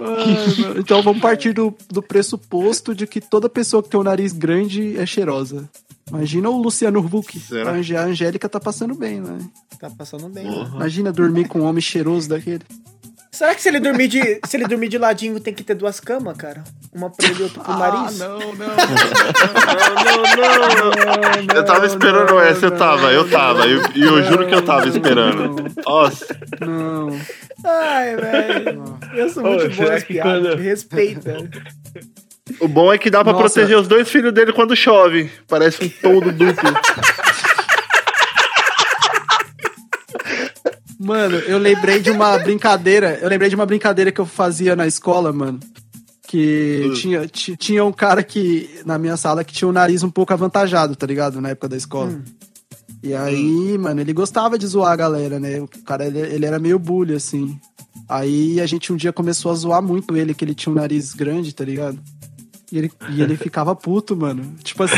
Ai, 0.00 0.62
mano. 0.62 0.78
Então 0.80 1.02
vamos 1.02 1.20
partir 1.20 1.52
do, 1.52 1.74
do 1.90 2.00
pressuposto 2.02 2.94
de 2.94 3.06
que 3.06 3.20
toda 3.20 3.48
pessoa 3.48 3.82
que 3.82 3.88
tem 3.88 3.98
o 3.98 4.04
nariz 4.04 4.32
grande 4.32 4.96
é 4.96 5.04
cheirosa. 5.04 5.68
Imagina 6.08 6.48
o 6.48 6.56
Luciano 6.62 7.00
Huck. 7.00 7.38
Será? 7.38 7.70
A 7.72 7.74
Angé- 7.74 7.96
a 7.96 8.04
Angélica 8.04 8.48
tá 8.48 8.58
passando 8.58 8.94
bem, 8.94 9.20
né? 9.20 9.38
Tá 9.78 9.90
passando 9.90 10.28
bem. 10.28 10.46
Imagina 10.74 11.12
dormir 11.12 11.48
com 11.48 11.60
um 11.60 11.64
homem 11.64 11.82
cheiroso 11.82 12.28
daquele. 12.28 12.62
Será 13.38 13.54
que 13.54 13.62
se 13.62 13.68
ele 13.68 13.78
dormir 13.78 14.08
de, 14.08 14.40
se 14.44 14.56
ele 14.56 14.66
dormir 14.66 14.88
de 14.88 14.98
ladinho 14.98 15.38
tem 15.38 15.54
que 15.54 15.62
ter 15.62 15.74
duas 15.74 16.00
camas, 16.00 16.36
cara? 16.36 16.64
Uma 16.92 17.08
pra 17.08 17.24
ele 17.28 17.38
e 17.38 17.42
outra 17.44 17.62
pro 17.62 17.72
nariz? 17.78 18.18
não, 18.18 18.36
não. 18.40 18.66
Eu 21.54 21.64
tava 21.64 21.86
esperando 21.86 22.36
essa, 22.40 22.66
eu 22.66 22.72
tava, 22.72 23.12
eu 23.12 23.30
tava. 23.30 23.64
E 23.68 23.74
eu, 24.02 24.18
eu 24.18 24.24
juro 24.24 24.44
que 24.44 24.52
eu 24.56 24.62
tava 24.62 24.88
esperando. 24.88 25.72
Nossa, 25.86 26.36
Não. 26.60 27.16
Ai, 27.64 28.16
velho. 28.16 28.98
Eu 29.14 29.28
sou 29.28 29.44
muito 29.44 29.66
Ô, 29.66 29.68
bom 29.68 30.56
Me 30.56 30.62
respeita. 30.64 31.36
o 32.58 32.66
bom 32.66 32.92
é 32.92 32.98
que 32.98 33.08
dá 33.08 33.22
pra 33.22 33.34
Nossa. 33.34 33.44
proteger 33.54 33.78
os 33.78 33.86
dois 33.86 34.08
filhos 34.10 34.32
dele 34.32 34.52
quando 34.52 34.74
chove. 34.74 35.30
Parece 35.46 35.84
um 35.84 35.88
todo 35.88 36.32
duplo. 36.32 36.70
Mano, 41.08 41.36
eu 41.36 41.58
lembrei 41.58 42.00
de 42.00 42.10
uma 42.10 42.38
brincadeira. 42.38 43.18
Eu 43.20 43.28
lembrei 43.28 43.48
de 43.48 43.54
uma 43.54 43.64
brincadeira 43.66 44.12
que 44.12 44.20
eu 44.20 44.26
fazia 44.26 44.76
na 44.76 44.86
escola, 44.86 45.32
mano. 45.32 45.58
Que 46.26 46.84
Hum. 46.86 46.92
tinha, 46.92 47.26
ti- 47.26 47.56
tinha 47.56 47.82
um 47.84 47.92
cara 47.92 48.22
que, 48.22 48.68
na 48.84 48.98
minha 48.98 49.16
sala, 49.16 49.42
que 49.42 49.52
tinha 49.54 49.66
o 49.66 49.72
nariz 49.72 50.02
um 50.02 50.10
pouco 50.10 50.32
avantajado, 50.34 50.94
tá 50.94 51.06
ligado? 51.06 51.40
Na 51.40 51.48
época 51.48 51.68
da 51.70 51.76
escola. 51.76 52.10
Hum. 52.10 52.22
E 53.02 53.14
aí, 53.14 53.78
mano, 53.78 54.00
ele 54.00 54.12
gostava 54.12 54.58
de 54.58 54.66
zoar 54.66 54.92
a 54.92 54.96
galera, 54.96 55.40
né? 55.40 55.60
O 55.60 55.68
cara, 55.86 56.04
ele, 56.06 56.18
ele 56.18 56.44
era 56.44 56.58
meio 56.58 56.78
bully, 56.78 57.14
assim. 57.14 57.58
Aí 58.08 58.60
a 58.60 58.66
gente 58.66 58.92
um 58.92 58.96
dia 58.96 59.12
começou 59.12 59.50
a 59.50 59.54
zoar 59.54 59.82
muito 59.82 60.16
ele, 60.16 60.34
que 60.34 60.44
ele 60.44 60.54
tinha 60.54 60.72
um 60.72 60.76
nariz 60.76 61.14
grande, 61.14 61.54
tá 61.54 61.64
ligado? 61.64 61.98
E 62.70 62.76
ele, 62.78 62.92
e 63.10 63.22
ele 63.22 63.36
ficava 63.38 63.74
puto, 63.74 64.14
mano. 64.14 64.54
Tipo 64.62 64.82
assim, 64.82 64.96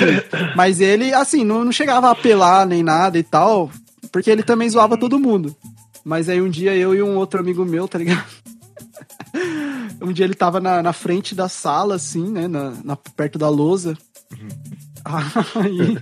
mas 0.56 0.80
ele, 0.80 1.14
assim, 1.14 1.44
não, 1.44 1.64
não 1.64 1.70
chegava 1.72 2.08
a 2.08 2.12
apelar 2.12 2.66
nem 2.66 2.82
nada 2.82 3.16
e 3.18 3.22
tal, 3.22 3.70
porque 4.10 4.30
ele 4.30 4.42
também 4.42 4.68
zoava 4.68 4.96
todo 4.98 5.18
mundo. 5.20 5.54
Mas 6.04 6.28
aí 6.28 6.40
um 6.40 6.48
dia 6.48 6.74
eu 6.76 6.94
e 6.94 7.02
um 7.02 7.16
outro 7.16 7.40
amigo 7.40 7.64
meu, 7.64 7.86
tá 7.88 7.98
ligado? 7.98 8.24
Um 10.02 10.12
dia 10.12 10.24
ele 10.24 10.34
tava 10.34 10.60
na, 10.60 10.82
na 10.82 10.94
frente 10.94 11.34
da 11.34 11.46
sala, 11.46 11.96
assim, 11.96 12.26
né? 12.30 12.48
Na, 12.48 12.72
na- 12.82 12.96
perto 12.96 13.38
da 13.38 13.50
lousa. 13.50 13.96
Aí, 15.04 15.98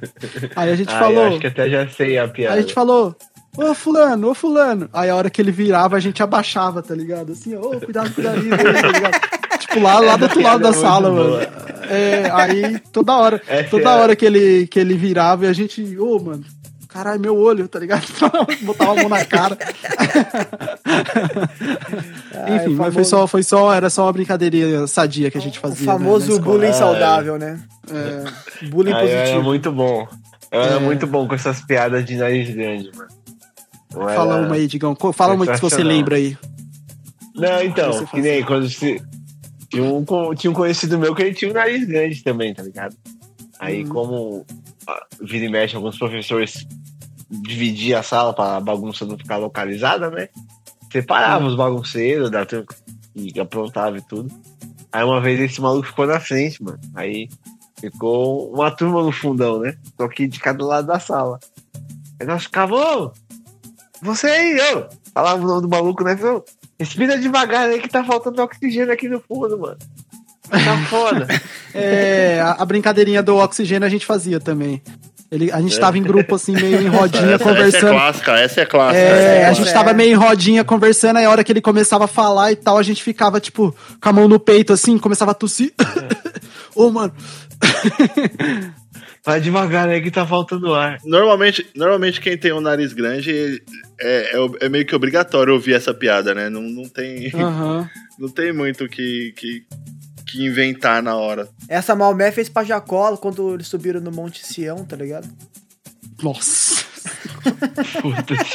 aí 0.54 0.70
a 0.70 0.76
gente 0.76 0.90
Ah, 0.94 0.98
falou. 0.98 1.26
acho 1.26 1.38
que 1.40 1.46
até 1.48 1.68
já 1.68 1.88
sei 1.88 2.16
a 2.16 2.28
piada. 2.28 2.54
Aí 2.54 2.58
a 2.60 2.62
gente 2.62 2.74
falou, 2.74 3.16
ô 3.56 3.74
fulano, 3.74 4.30
ô 4.30 4.34
fulano. 4.34 4.88
Aí 4.92 5.10
a 5.10 5.16
hora 5.16 5.28
que 5.28 5.40
ele 5.42 5.50
virava, 5.50 5.96
a 5.96 6.00
gente 6.00 6.22
abaixava, 6.22 6.80
tá 6.82 6.94
ligado? 6.94 7.32
Assim, 7.32 7.56
ô, 7.56 7.70
cuidado 7.80 8.12
com 8.14 8.20
o 8.20 8.24
nariz 8.24 8.44
dele, 8.44 8.80
tá 8.80 8.88
ligado? 8.88 9.20
Tipo, 9.58 9.80
lá, 9.80 9.98
lá 9.98 10.16
do 10.16 10.22
outro 10.22 10.40
lado 10.40 10.62
da 10.62 10.68
é 10.68 10.72
sala, 10.72 11.10
mano. 11.10 11.36
É, 11.90 12.30
aí 12.32 12.78
toda 12.92 13.16
hora, 13.16 13.42
Essa 13.48 13.68
toda 13.68 13.90
é 13.90 13.96
hora 14.00 14.16
que 14.16 14.24
ele, 14.24 14.66
que 14.68 14.78
ele 14.78 14.94
virava, 14.94 15.44
e 15.44 15.48
a 15.48 15.52
gente, 15.52 15.98
ô, 15.98 16.18
mano, 16.20 16.44
caralho, 16.98 17.20
meu 17.20 17.36
olho, 17.36 17.68
tá 17.68 17.78
ligado? 17.78 18.02
Botava 18.62 18.92
a 18.92 18.94
mão 18.96 19.08
na 19.08 19.24
cara. 19.24 19.56
Enfim, 22.56 22.74
mas 22.74 22.92
foi 22.94 23.04
só, 23.04 23.26
foi 23.26 23.42
só, 23.42 23.72
era 23.72 23.88
só 23.90 24.04
uma 24.06 24.12
brincadeirinha 24.12 24.86
sadia 24.86 25.30
que 25.30 25.38
a 25.38 25.40
gente 25.40 25.58
O 25.58 25.62
fazia. 25.62 25.86
né, 25.86 25.92
famoso 25.92 26.26
na 26.28 26.32
escola. 26.34 26.52
bullying 26.56 26.68
É. 26.68 26.72
saudável, 26.72 27.38
né? 27.38 27.60
É, 27.90 28.66
Bullying 28.68 28.92
Ah, 28.92 29.02
eu 29.04 29.08
era 29.08 29.20
positivo. 29.20 29.42
muito 29.44 29.72
bom. 29.72 30.08
Eu 30.50 30.60
era 30.62 30.74
É. 30.76 30.80
muito 30.80 31.06
bom 31.06 31.28
com 31.28 31.34
essas 31.34 31.60
piadas 31.62 32.04
de 32.04 32.16
nariz 32.16 32.50
grande, 32.54 32.90
mano. 32.96 33.08
Eu 33.94 34.00
Fala 34.00 34.36
era- 34.38 34.46
uma 34.46 34.54
aí, 34.56 34.66
Digão. 34.66 34.96
Fala 35.14 35.34
uma 35.34 35.46
que 35.46 35.60
você 35.60 35.82
lembra 35.82 36.16
aí. 36.16 36.36
Não, 37.34 37.62
então, 37.62 38.04
que 38.06 38.20
nem 38.20 38.42
quando 38.44 38.68
se... 38.68 39.00
tinha, 39.70 39.84
um, 39.84 40.04
tinha 40.34 40.50
um 40.50 40.54
conhecido 40.54 40.98
meu 40.98 41.14
que 41.14 41.22
ele 41.22 41.34
tinha 41.34 41.50
um 41.50 41.54
nariz 41.54 41.86
grande 41.86 42.22
também, 42.24 42.52
tá 42.52 42.62
ligado? 42.64 42.96
Aí, 43.60 43.84
Uhum. 43.84 43.88
como 43.88 44.46
ah, 44.88 45.06
vira 45.20 45.44
e 45.44 45.48
mexe, 45.48 45.76
alguns 45.76 45.98
professores 45.98 46.66
dividiam 47.30 48.00
a 48.00 48.02
sala 48.02 48.32
pra 48.32 48.56
a 48.56 48.60
bagunça 48.60 49.04
não 49.04 49.18
ficar 49.18 49.36
localizada, 49.36 50.10
né? 50.10 50.28
Separava 50.90 51.46
os 51.46 51.54
bagunceiros 51.54 52.30
da 52.30 52.46
turma 52.46 52.66
que 53.14 53.40
aprontava 53.40 53.98
e 53.98 54.02
tudo. 54.02 54.32
Aí 54.92 55.04
uma 55.04 55.20
vez 55.20 55.38
esse 55.40 55.60
maluco 55.60 55.88
ficou 55.88 56.06
na 56.06 56.20
frente, 56.20 56.62
mano. 56.62 56.78
Aí 56.94 57.28
ficou 57.80 58.52
uma 58.52 58.70
turma 58.70 59.02
no 59.02 59.12
fundão, 59.12 59.60
né? 59.60 59.76
Só 59.96 60.08
que 60.08 60.26
de 60.26 60.40
cada 60.40 60.64
lado 60.64 60.86
da 60.86 60.98
sala. 60.98 61.38
Aí 62.18 62.26
nós 62.26 62.44
ficávamos, 62.44 62.84
ô, 62.84 63.12
você 64.00 64.26
aí, 64.28 64.56
ô! 64.74 64.86
Falava 65.12 65.42
o 65.42 65.46
nome 65.46 65.62
do 65.62 65.68
maluco, 65.68 66.04
né? 66.04 66.16
Falou, 66.16 66.44
Respira 66.78 67.18
devagar 67.18 67.68
aí 67.68 67.80
que 67.80 67.88
tá 67.88 68.04
faltando 68.04 68.40
oxigênio 68.40 68.92
aqui 68.92 69.08
no 69.08 69.20
fundo, 69.20 69.58
mano. 69.58 69.78
Tá 70.48 70.86
foda. 70.88 71.26
É, 71.74 72.40
a, 72.40 72.52
a 72.52 72.64
brincadeirinha 72.64 73.22
do 73.22 73.36
oxigênio 73.36 73.86
a 73.86 73.90
gente 73.90 74.06
fazia 74.06 74.40
também. 74.40 74.82
Ele, 75.30 75.52
a 75.52 75.60
gente 75.60 75.78
tava 75.78 75.98
em 75.98 76.02
grupo 76.02 76.34
assim, 76.34 76.52
meio 76.52 76.80
em 76.80 76.86
rodinha, 76.88 77.34
Essa, 77.34 77.34
essa 77.34 77.50
é 77.50 77.54
conversando. 77.54 77.90
clássica, 77.90 78.32
essa 78.38 78.60
é 78.62 78.66
clássica. 78.66 78.98
É, 78.98 79.44
a 79.44 79.50
É, 79.50 79.54
gente 79.54 79.68
é. 79.68 79.72
tava 79.72 79.92
meio 79.92 80.12
em 80.12 80.14
rodinha 80.14 80.64
conversando, 80.64 81.18
aí 81.18 81.24
a 81.26 81.30
hora 81.30 81.44
que 81.44 81.52
ele 81.52 81.60
começava 81.60 82.04
a 82.04 82.08
falar 82.08 82.50
e 82.52 82.56
tal, 82.56 82.78
a 82.78 82.82
gente 82.82 83.02
ficava, 83.02 83.38
tipo, 83.38 83.76
com 84.00 84.08
a 84.08 84.12
mão 84.12 84.26
no 84.26 84.40
peito, 84.40 84.72
assim, 84.72 84.96
começava 84.96 85.32
a 85.32 85.34
tossir. 85.34 85.72
Ô, 86.74 86.90
mano. 86.90 87.12
Vai 89.24 89.40
devagar 89.40 89.88
aí 89.88 90.00
que 90.00 90.10
tá 90.10 90.26
faltando 90.26 90.74
ar. 90.74 90.98
Normalmente, 91.04 91.66
normalmente 91.76 92.20
quem 92.20 92.38
tem 92.38 92.52
um 92.52 92.60
nariz 92.60 92.94
grande 92.94 93.62
é, 94.00 94.30
é, 94.34 94.66
é 94.66 94.68
meio 94.70 94.86
que 94.86 94.94
obrigatório 94.94 95.52
ouvir 95.52 95.74
essa 95.74 95.92
piada, 95.92 96.34
né? 96.34 96.48
Não, 96.48 96.62
não, 96.62 96.88
tem, 96.88 97.30
Aham. 97.34 97.86
não 98.18 98.28
tem 98.30 98.52
muito 98.52 98.84
o 98.84 98.88
que, 98.88 99.34
que, 99.36 99.64
que 100.28 100.44
inventar 100.46 101.02
na 101.02 101.16
hora. 101.16 101.48
Essa 101.68 101.94
Maomé 101.96 102.30
fez 102.30 102.48
pra 102.48 102.64
Jacó 102.64 103.16
quando 103.16 103.54
eles 103.54 103.66
subiram 103.68 104.00
no 104.00 104.10
Monte 104.12 104.44
Sião, 104.46 104.84
tá 104.84 104.96
ligado? 104.96 105.28
Nossa. 106.22 106.84
Puta. 108.02 108.34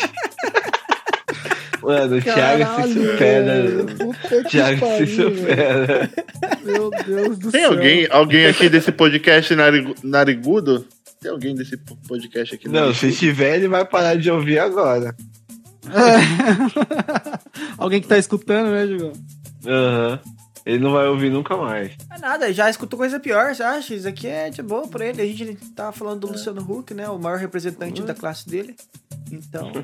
Mano, 1.81 2.15
o 2.17 2.21
Thiago 2.21 2.83
se 2.87 2.93
supera. 2.93 3.85
que 4.29 4.43
Thiago 4.49 4.85
se 4.97 5.07
supera. 5.15 6.09
Meu 6.63 6.89
Deus 7.05 7.37
do 7.39 7.51
Tem 7.51 7.61
céu. 7.61 7.71
alguém, 7.71 8.07
alguém 8.09 8.45
aqui 8.45 8.69
desse 8.69 8.91
podcast 8.91 9.53
narigu- 9.53 9.95
narigudo? 10.01 10.87
Tem 11.21 11.29
alguém 11.31 11.53
desse 11.55 11.75
podcast 12.07 12.55
aqui 12.55 12.69
Não, 12.69 12.93
se 12.93 13.11
tiver, 13.11 13.55
ele 13.57 13.67
vai 13.67 13.83
parar 13.85 14.15
de 14.15 14.31
ouvir 14.31 14.59
agora. 14.59 15.13
É. 15.87 17.33
alguém 17.77 18.01
que 18.01 18.07
tá 18.07 18.17
escutando, 18.17 18.71
né, 18.71 18.85
Digão? 18.87 19.11
Aham. 19.67 20.19
Ele 20.65 20.79
não 20.79 20.93
vai 20.93 21.07
ouvir 21.07 21.29
nunca 21.29 21.57
mais. 21.57 21.91
É 22.09 22.17
nada, 22.19 22.53
já 22.53 22.69
escutou 22.69 22.97
coisa 22.97 23.19
pior, 23.19 23.53
você 23.53 23.61
acha? 23.63 23.93
Isso 23.93 24.07
aqui 24.07 24.27
é 24.27 24.49
de 24.49 24.61
boa 24.63 24.87
pra 24.87 25.05
ele. 25.05 25.21
A 25.21 25.25
gente 25.25 25.55
tava 25.75 25.91
falando 25.91 26.21
do 26.21 26.27
Luciano 26.31 26.61
Huck, 26.61 26.93
né? 26.93 27.09
O 27.09 27.19
maior 27.19 27.37
representante 27.37 28.01
da 28.01 28.13
classe 28.13 28.47
dele. 28.49 28.75
Então. 29.31 29.71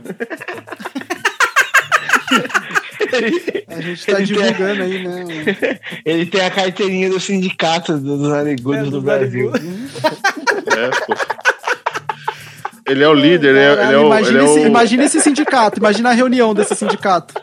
A 3.68 3.82
gente 3.82 4.06
tá 4.06 4.18
Ele 4.18 4.26
divulgando 4.26 4.84
aí, 4.84 5.08
né? 5.08 5.24
Ele 6.06 6.26
tem 6.26 6.42
a 6.42 6.52
carteirinha 6.52 7.10
do 7.10 7.20
sindicato 7.20 7.98
dos 7.98 8.30
narigudos 8.30 8.80
É, 8.82 8.84
do 8.84 8.92
dos 8.92 9.04
Brasil. 9.04 9.52
É, 10.70 10.90
pô. 11.06 11.14
Ele 12.86 13.04
é 13.04 13.08
o 13.08 13.14
líder, 13.14 13.50
ele 13.50 13.60
é, 13.60 13.64
ele 13.64 13.72
é 13.72 13.76
Caralho, 13.76 14.02
o. 14.04 14.06
imagina, 14.06 14.30
ele 14.40 14.48
é 14.48 14.52
esse, 14.52 14.60
o- 14.60 14.68
imagina 14.68 15.04
esse 15.04 15.22
sindicato, 15.22 15.80
imagina 15.80 16.10
a 16.10 16.14
reunião 16.14 16.54
desse 16.54 16.76
sindicato. 16.76 17.34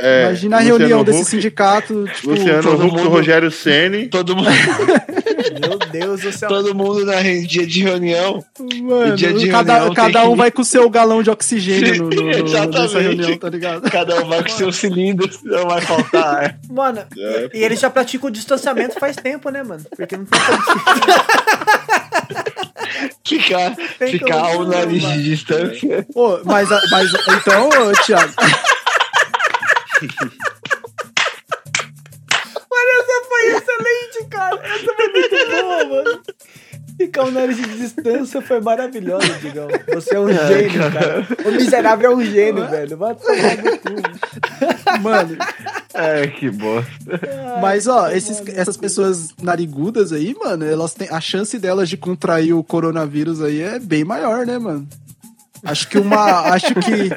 É, 0.00 0.24
imagina 0.24 0.56
a 0.56 0.60
Luciano 0.60 0.78
reunião 0.78 1.04
desse 1.04 1.20
Huck, 1.22 1.30
sindicato, 1.30 2.04
tipo, 2.14 2.30
Luciano 2.30 2.62
todo 2.62 2.86
Huck, 2.86 2.96
mundo- 2.96 3.08
Rogério 3.08 3.50
Ceni. 3.50 4.08
Todo 4.16 4.36
mundo, 4.36 4.48
Meu 5.60 5.78
Deus 5.90 6.20
do 6.20 6.32
céu. 6.32 6.48
todo 6.48 6.74
mundo 6.74 7.04
na 7.04 7.16
re- 7.16 7.46
dia 7.46 7.66
de 7.66 7.82
reunião. 7.82 8.44
mano, 8.82 9.16
dia 9.16 9.32
de 9.32 9.48
cada, 9.48 9.74
reunião 9.74 9.94
cada 9.94 10.24
um 10.26 10.30
que- 10.32 10.36
vai 10.36 10.50
com 10.50 10.62
o 10.62 10.64
seu 10.64 10.88
galão 10.90 11.22
de 11.22 11.30
oxigênio 11.30 12.04
no, 12.04 12.10
no, 12.10 12.22
no, 12.22 12.30
Exatamente. 12.46 12.78
nessa 12.80 13.00
reunião, 13.00 13.36
tá 13.38 13.48
ligado? 13.48 13.90
Cada 13.90 14.22
um 14.22 14.28
vai 14.28 14.42
com 14.42 14.48
seu 14.50 14.70
cilindro, 14.72 15.30
senão 15.32 15.66
vai 15.68 15.80
faltar 15.80 16.24
ar. 16.44 16.58
Mano, 16.68 17.02
É, 17.18 17.50
e 17.54 17.62
eles 17.64 17.80
já 17.80 17.88
praticam 17.88 18.28
o 18.28 18.32
distanciamento 18.32 18.98
faz 18.98 19.16
tempo, 19.16 19.48
né, 19.50 19.62
mano? 19.62 19.84
Porque 19.96 20.16
não 20.16 20.24
tem. 20.26 20.40
Ficar, 23.24 23.74
ficar 24.10 24.54
não, 24.54 24.64
nariz 24.68 25.02
de 25.02 25.22
distância. 25.24 26.06
Ô, 26.14 26.38
mas, 26.44 26.68
mas 26.90 27.10
então, 27.40 27.68
ô, 27.68 27.94
Thiago, 30.00 30.32
Essa 32.98 33.24
foi 33.28 33.46
excelente, 33.56 34.30
cara. 34.30 34.60
Essa 34.64 34.94
foi 34.94 35.08
muito 35.08 35.50
boa, 35.50 35.84
mano. 35.84 36.22
Ficar 36.96 37.24
um 37.24 37.30
nariz 37.30 37.56
de 37.58 37.76
distância 37.78 38.40
foi 38.40 38.58
maravilhoso, 38.60 39.30
Digão. 39.40 39.68
Você 39.94 40.16
é 40.16 40.20
um 40.20 40.28
gênio, 40.48 40.90
cara. 40.92 41.26
O 41.44 41.50
miserável 41.52 42.10
é 42.10 42.14
um 42.14 42.24
gênio, 42.24 42.66
velho. 42.68 42.96
Vai 42.96 43.14
tomar 43.14 43.56
no 43.58 43.78
cu. 43.78 45.02
mano, 45.02 45.36
É, 45.92 46.26
que 46.26 46.50
bosta. 46.50 46.90
mas 47.60 47.86
ó, 47.86 48.08
esses, 48.10 48.42
essas 48.48 48.78
pessoas 48.78 49.28
narigudas 49.42 50.10
aí, 50.12 50.34
mano, 50.42 50.64
elas 50.64 50.94
têm 50.94 51.08
a 51.10 51.20
chance 51.20 51.58
delas 51.58 51.88
de 51.90 51.98
contrair 51.98 52.54
o 52.54 52.64
coronavírus 52.64 53.42
aí 53.42 53.60
é 53.60 53.78
bem 53.78 54.02
maior, 54.04 54.46
né, 54.46 54.58
mano? 54.58 54.88
Acho 55.66 55.88
que 55.88 55.98
uma, 55.98 56.40
acho 56.52 56.74
que, 56.74 57.10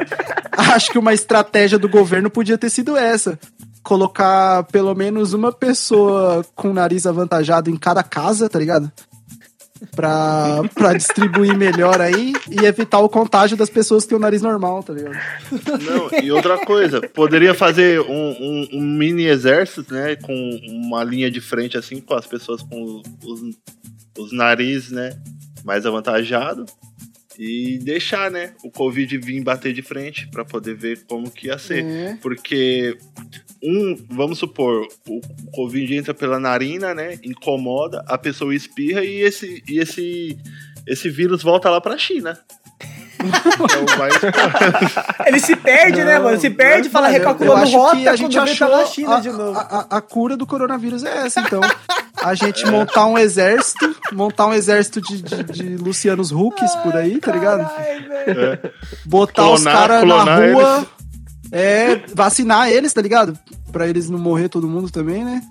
acho 0.58 0.92
que 0.92 0.98
uma 1.00 1.14
estratégia 1.14 1.78
do 1.80 1.88
governo 1.90 2.30
podia 2.30 2.58
ter 2.58 2.70
sido 2.70 2.98
essa. 2.98 3.40
Colocar 3.84 4.64
pelo 4.66 4.94
menos 4.94 5.34
uma 5.34 5.52
pessoa 5.52 6.46
com 6.56 6.74
nariz 6.74 7.06
avantajado 7.08 7.70
em 7.70 7.78
cada 7.78 8.04
casa, 8.04 8.50
tá 8.50 8.60
ligado? 8.60 8.92
Pra, 9.96 10.62
pra 10.76 10.94
distribuir 10.94 11.56
melhor 11.58 12.02
aí 12.02 12.34
e 12.52 12.66
evitar 12.66 13.00
o 13.00 13.08
contágio 13.08 13.56
das 13.56 13.70
pessoas 13.70 14.04
que 14.04 14.10
têm 14.10 14.18
o 14.18 14.22
nariz 14.22 14.42
normal, 14.42 14.84
tá 14.84 14.92
ligado? 14.94 15.18
Não, 15.82 16.20
e 16.22 16.30
outra 16.34 16.58
coisa, 16.66 17.00
poderia 17.00 17.54
fazer 17.54 18.02
um, 18.02 18.30
um- 18.32 18.68
um 18.74 18.82
mini 18.82 19.24
exército, 19.26 19.94
né? 19.94 20.18
Com 20.18 20.34
uma 20.68 21.02
linha 21.06 21.32
de 21.32 21.40
frente, 21.40 21.78
assim, 21.78 22.02
com 22.02 22.14
as 22.14 22.26
pessoas 22.28 22.62
com 22.62 23.02
os, 23.24 23.42
os 24.18 24.34
narizes, 24.34 24.92
né? 24.92 25.18
Mais 25.64 25.86
avantajado. 25.86 26.66
E 27.42 27.80
deixar, 27.80 28.30
né? 28.30 28.52
O 28.66 28.70
Covid 28.70 29.18
vir 29.18 29.42
bater 29.42 29.72
de 29.72 29.82
frente 29.82 30.28
pra 30.28 30.44
poder 30.44 30.76
ver 30.76 31.06
como 31.08 31.32
que 31.32 31.48
ia 31.48 31.58
ser. 31.58 31.86
É. 31.86 32.18
Porque 32.22 32.98
um, 33.64 33.96
vamos 34.10 34.40
supor, 34.40 34.86
o 35.08 35.22
Covid 35.54 35.96
entra 35.96 36.14
pela 36.14 36.38
narina, 36.38 36.94
né? 36.94 37.18
Incomoda, 37.24 38.04
a 38.08 38.18
pessoa 38.18 38.54
espirra 38.54 39.06
e 39.06 39.22
esse, 39.22 39.64
e 39.70 39.80
esse, 39.80 40.38
esse 40.86 41.10
vírus 41.10 41.42
volta 41.42 41.70
lá 41.70 41.80
pra 41.80 41.98
China. 41.98 42.38
Vai 43.98 44.10
Ele 45.28 45.40
se 45.40 45.56
perde, 45.56 46.04
né, 46.04 46.20
mano? 46.20 46.40
Se 46.40 46.50
perde, 46.50 46.84
Não, 46.88 46.92
fala 46.92 47.08
mano, 47.08 47.18
recalculando 47.20 47.68
rota, 47.70 48.12
a 48.12 48.16
gente 48.16 48.32
vê, 48.34 48.40
achou 48.40 48.68
tá 48.70 48.78
na 48.78 48.86
China 48.86 49.16
a, 49.18 49.20
de 49.20 49.30
novo. 49.32 49.58
A, 49.58 49.62
a- 49.90 49.98
a 49.98 50.02
cura 50.02 50.38
do 50.38 50.46
coronavírus 50.46 51.04
é 51.04 51.26
essa, 51.26 51.42
então. 51.42 51.62
A 52.22 52.34
gente 52.34 52.66
montar 52.66 53.06
um 53.06 53.18
exército, 53.18 53.96
montar 54.12 54.48
um 54.48 54.54
exército 54.54 55.02
de, 55.02 55.22
de, 55.22 55.44
de 55.44 55.78
Lucianos 55.78 56.32
Hucks 56.32 56.76
por 56.84 56.96
aí, 56.96 57.20
tá 57.20 57.32
ligado? 57.32 57.70
Ai, 57.78 58.00
velho. 58.02 58.60
Botar 59.06 59.50
os 59.50 59.64
Clonar- 59.64 59.80
caras 59.88 60.04
na 60.08 60.24
rua, 60.36 60.78
eles. 60.78 60.88
é, 61.52 62.02
vacinar 62.14 62.70
eles, 62.70 62.94
tá 62.94 63.02
ligado? 63.02 63.38
Pra 63.72 63.88
eles 63.88 64.10
não 64.10 64.18
morrer 64.18 64.50
todo 64.50 64.68
mundo 64.68 64.90
também, 64.90 65.24
né? 65.24 65.42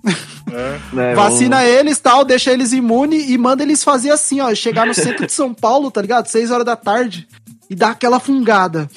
Né, 0.92 1.14
Vacina 1.14 1.64
eles 1.64 1.98
tal, 2.00 2.24
deixa 2.24 2.50
eles 2.50 2.72
imunes 2.72 3.30
e 3.30 3.38
manda 3.38 3.62
eles 3.62 3.84
fazer 3.84 4.10
assim, 4.10 4.40
ó. 4.40 4.52
Chegar 4.54 4.84
no 4.86 4.92
centro 4.94 5.24
de 5.24 5.32
São 5.32 5.54
Paulo, 5.54 5.88
tá 5.90 6.02
ligado? 6.02 6.26
Seis 6.26 6.50
horas 6.50 6.64
da 6.66 6.74
tarde. 6.74 7.28
E 7.70 7.74
dar 7.74 7.90
aquela 7.90 8.18
fungada. 8.20 8.88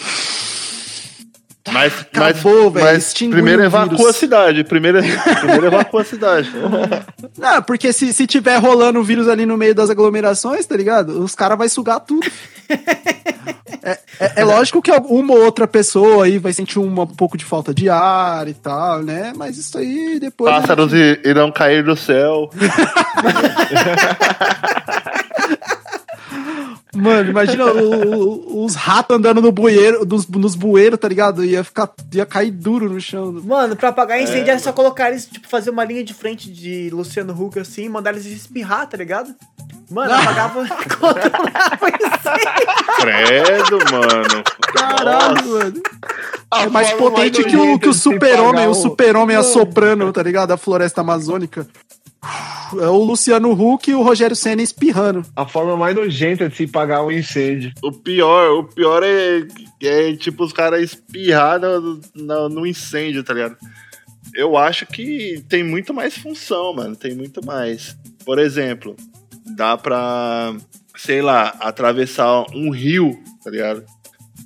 Mas, 1.72 1.94
Acabou, 2.02 2.72
mas, 2.72 2.74
velho, 2.74 2.86
mas 2.96 3.14
primeiro 3.14 3.64
evacua 3.64 4.10
a 4.10 4.14
cidade. 4.14 4.64
Primeiro, 4.64 4.98
primeiro 5.40 5.68
evacua 5.68 6.02
a 6.02 6.06
cidade. 6.06 6.52
Não, 7.38 7.62
porque 7.62 7.94
se, 7.94 8.12
se 8.14 8.26
tiver 8.26 8.58
rolando 8.58 9.00
o 9.00 9.04
vírus 9.04 9.28
ali 9.28 9.46
no 9.46 9.56
meio 9.56 9.76
das 9.76 9.90
aglomerações, 9.92 10.66
tá 10.66 10.76
ligado? 10.76 11.22
Os 11.24 11.36
caras 11.36 11.58
vão 11.58 11.70
sugar 11.70 12.00
tudo. 12.00 12.28
É, 13.84 13.98
é- 14.20 14.34
é 14.42 14.44
lógico 14.46 14.80
que 14.80 14.92
uma 14.92 15.34
ou 15.34 15.44
outra 15.44 15.66
pessoa 15.68 16.26
aí 16.26 16.38
vai 16.38 16.54
sentir 16.54 16.78
uma- 16.78 17.02
um 17.02 17.08
pouco 17.08 17.36
de 17.36 17.44
falta 17.44 17.74
de 17.74 17.90
ar 17.90 18.48
e 18.48 18.54
tal, 18.54 19.02
né? 19.02 19.34
Mas 19.36 19.58
isso 19.58 19.76
aí 19.76 20.20
depois. 20.20 20.52
gente- 20.54 20.62
Pássaros 20.62 20.94
i- 20.94 21.20
irão 21.26 21.52
cair 21.52 21.84
do 21.84 21.96
céu. 21.96 22.52
Mano, 26.96 27.30
imagina 27.30 27.66
o- 27.66 28.16
o- 28.62 28.66
os 28.66 28.76
ratos 28.76 29.16
andando 29.16 29.42
no 29.42 29.52
bueiro, 29.52 30.06
nos, 30.06 30.28
nos 30.28 30.56
bueiros, 30.56 31.00
tá 31.00 31.08
ligado? 31.08 31.44
Ia, 31.46 31.64
ficar, 31.64 31.90
ia 32.14 32.26
cair 32.26 32.52
duro 32.52 32.90
no 32.90 33.00
chão. 33.00 33.32
Mano, 33.44 33.76
pra 33.78 33.90
apagar 33.90 34.22
incêndio 34.22 34.50
era 34.52 34.60
só 34.60 34.74
colocar 34.74 35.10
eles, 35.10 35.26
tipo, 35.26 35.48
fazer 35.48 35.70
uma 35.70 35.86
linha 35.86 36.04
de 36.04 36.14
frente 36.14 36.52
de 36.52 36.90
Luciano 36.92 37.34
Huck 37.34 37.58
assim, 37.60 37.88
mandar 37.88 38.12
eles 38.12 38.26
espirrar, 38.26 38.88
tá 38.88 38.98
ligado? 38.98 39.34
Mano, 39.90 40.14
apagava, 40.14 40.66
controlava 41.00 41.88
incêndio. 41.88 42.72
Credo, 43.00 43.80
mano. 43.92 44.44
Caralho, 44.74 45.48
mano. 45.50 45.82
A 46.50 46.64
É 46.64 46.70
mais 46.70 46.92
potente 46.92 47.44
que 47.44 47.56
o, 47.56 47.80
que 47.80 47.88
o 47.90 47.94
super-homem, 47.94 48.68
o- 48.68 48.74
super-homem 48.74 49.36
assoprando, 49.38 50.12
tá 50.12 50.22
ligado? 50.22 50.52
A 50.52 50.58
floresta 50.58 51.00
amazônica. 51.02 51.66
É 52.80 52.88
o 52.88 53.04
Luciano 53.04 53.52
Huck 53.52 53.90
e 53.90 53.96
o 53.96 54.04
Rogério 54.04 54.36
Senna 54.36 54.62
espirrando. 54.62 55.26
A 55.36 55.46
forma 55.46 55.76
mais 55.76 55.96
nojenta 55.96 56.48
de 56.48 56.56
se 56.56 56.68
pagar 56.68 57.04
um 57.04 57.12
incêndio. 57.12 57.74
O 57.84 57.92
pior, 57.92 58.60
o 58.60 58.64
pior 58.64 59.04
é, 59.04 59.46
é 59.82 60.16
tipo 60.16 60.44
os 60.44 60.54
caras 60.54 60.82
espirrar 60.82 61.60
no, 61.60 62.00
no, 62.16 62.50
no 62.50 62.68
incêndio, 62.68 63.24
tá 63.24 63.34
ligado? 63.34 63.58
Eu 64.34 64.56
acho 64.56 64.86
que 64.86 65.44
tem 65.50 65.64
muito 65.64 65.94
mais 65.94 66.18
função, 66.18 66.74
mano. 66.74 66.96
Tem 66.96 67.14
muito 67.14 67.46
mais. 67.46 67.98
Por 68.24 68.40
exemplo, 68.40 68.96
dá 69.56 69.78
pra, 69.78 70.56
sei 70.96 71.22
lá, 71.22 71.50
atravessar 71.60 72.46
um 72.54 72.70
rio, 72.70 73.20
tá 73.44 73.50
ligado? 73.50 73.84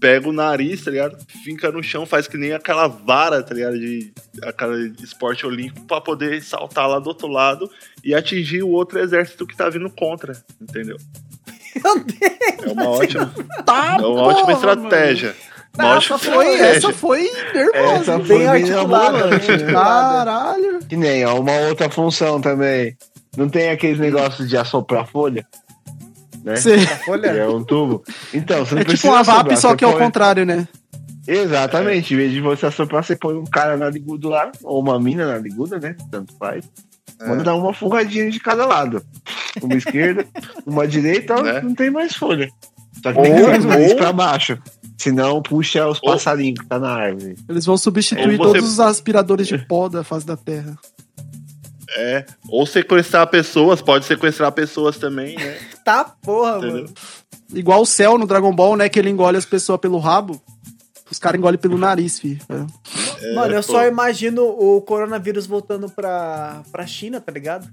Pega 0.05 0.29
o 0.29 0.31
nariz, 0.31 0.83
tá 0.83 0.91
ligado? 0.91 1.17
Fica 1.43 1.71
no 1.71 1.81
chão, 1.81 2.05
faz 2.05 2.27
que 2.27 2.37
nem 2.37 2.53
aquela 2.53 2.87
vara, 2.87 3.41
tá 3.41 3.55
ligado? 3.55 3.79
De 3.79 4.13
aquela 4.43 4.77
esporte 5.01 5.47
olímpico 5.47 5.83
pra 5.87 5.99
poder 5.99 6.43
saltar 6.43 6.87
lá 6.87 6.99
do 6.99 7.07
outro 7.07 7.27
lado 7.27 7.67
e 8.03 8.13
atingir 8.13 8.61
o 8.61 8.69
outro 8.69 8.99
exército 8.99 9.47
que 9.47 9.57
tá 9.57 9.67
vindo 9.67 9.89
contra, 9.89 10.33
entendeu? 10.61 10.95
Meu 11.83 11.95
Deus. 12.03 12.21
É 12.63 12.71
uma 12.71 12.87
ótima, 12.87 13.33
Tá, 13.65 13.97
é 13.99 14.05
uma 14.05 14.21
ótima 14.21 14.51
estratégia. 14.51 15.35
Uma 15.75 15.97
Essa 15.97 16.13
ótima 16.13 16.19
foi, 16.19 16.45
estratégia. 16.53 16.77
essa 16.77 16.93
foi 16.93 17.31
nervosa. 17.51 17.95
Essa 17.95 18.17
bem 18.19 18.25
foi 18.27 18.45
articulada, 18.47 19.11
bem 19.17 19.27
né? 19.27 19.35
articulada. 19.35 19.73
Caralho. 19.73 20.79
Que 20.87 20.95
nem, 20.97 21.25
ó, 21.25 21.39
uma 21.39 21.57
outra 21.67 21.89
função 21.89 22.39
também. 22.39 22.95
Não 23.35 23.49
tem 23.49 23.71
aqueles 23.71 23.97
negócios 23.97 24.47
de 24.47 24.55
assoprar 24.55 25.07
folha? 25.07 25.47
Né? 26.45 26.55
Cê- 26.57 26.77
Que 27.03 27.09
Olha, 27.11 27.27
é 27.27 27.47
um 27.47 27.63
tubo. 27.63 28.03
Então, 28.33 28.63
você 28.65 28.75
não 28.75 28.81
É 28.81 28.85
tipo 28.85 29.07
uma 29.07 29.23
VAP, 29.23 29.37
assoprar, 29.51 29.57
só 29.57 29.75
que 29.75 29.83
é 29.83 29.87
o 29.87 29.91
põe- 29.93 30.01
contrário, 30.03 30.45
né? 30.45 30.67
Exatamente. 31.27 32.13
Em 32.13 32.17
vez 32.17 32.31
de 32.31 32.39
você 32.39 32.67
assoprar, 32.67 33.03
você 33.03 33.15
põe 33.15 33.35
um 33.35 33.45
cara 33.45 33.75
na 33.75 33.89
ligudo 33.89 34.29
lá, 34.29 34.51
ou 34.63 34.79
uma 34.79 34.99
mina 34.99 35.25
na 35.25 35.37
liguda, 35.39 35.79
né? 35.79 35.95
Tanto 36.11 36.33
faz. 36.37 36.63
Manda 37.19 37.43
dar 37.43 37.55
uma 37.55 37.73
fungadinha 37.73 38.29
de 38.29 38.39
cada 38.39 38.65
lado. 38.65 39.01
Uma 39.61 39.75
esquerda, 39.75 40.25
uma 40.67 40.87
direita, 40.87 41.41
Né? 41.41 41.61
não 41.61 41.73
tem 41.73 41.89
mais 41.89 42.15
folha. 42.15 42.47
Só 43.01 43.11
que 43.11 43.21
tem 43.21 43.31
Ou- 43.33 43.37
que 43.51 43.61
ser 43.61 43.67
mais 43.67 43.91
ou- 43.91 43.97
pra 43.97 44.13
baixo. 44.13 44.57
Senão 44.97 45.41
puxa 45.41 45.87
os 45.87 45.99
Ou- 46.03 46.11
passarinhos 46.11 46.59
que 46.59 46.67
tá 46.67 46.77
na 46.77 46.91
árvore. 46.91 47.35
Eles 47.49 47.65
vão 47.65 47.77
substituir 47.77 48.37
você- 48.37 48.59
todos 48.59 48.73
os 48.73 48.79
aspiradores 48.79 49.47
de 49.47 49.57
pó 49.57 49.89
da 49.89 50.03
face 50.03 50.25
da 50.27 50.37
Terra. 50.37 50.77
É. 51.97 52.25
Ou 52.49 52.65
sequestrar 52.65 53.25
pessoas, 53.27 53.81
pode 53.81 54.05
sequestrar 54.05 54.51
pessoas 54.51 54.97
também, 54.97 55.35
né? 55.35 55.57
Tá 55.85 56.03
porra, 56.03 56.57
Entendeu? 56.57 56.73
mano. 56.81 56.93
Igual 57.53 57.81
o 57.83 57.85
Cell 57.85 58.17
no 58.17 58.25
Dragon 58.25 58.53
Ball, 58.53 58.75
né? 58.75 58.89
Que 58.89 58.99
ele 58.99 59.09
engole 59.09 59.37
as 59.37 59.45
pessoas 59.45 59.79
pelo 59.79 59.99
rabo. 59.99 60.41
Os 61.09 61.19
caras 61.19 61.37
engolem 61.37 61.59
pelo 61.59 61.77
nariz, 61.77 62.19
fi. 62.19 62.41
É. 62.49 63.33
Mano, 63.35 63.53
eu 63.53 63.63
pô. 63.63 63.71
só 63.73 63.85
imagino 63.85 64.43
o 64.43 64.81
coronavírus 64.81 65.45
voltando 65.45 65.87
pra, 65.87 66.63
pra 66.71 66.87
China, 66.87 67.21
tá 67.21 67.31
ligado? 67.31 67.69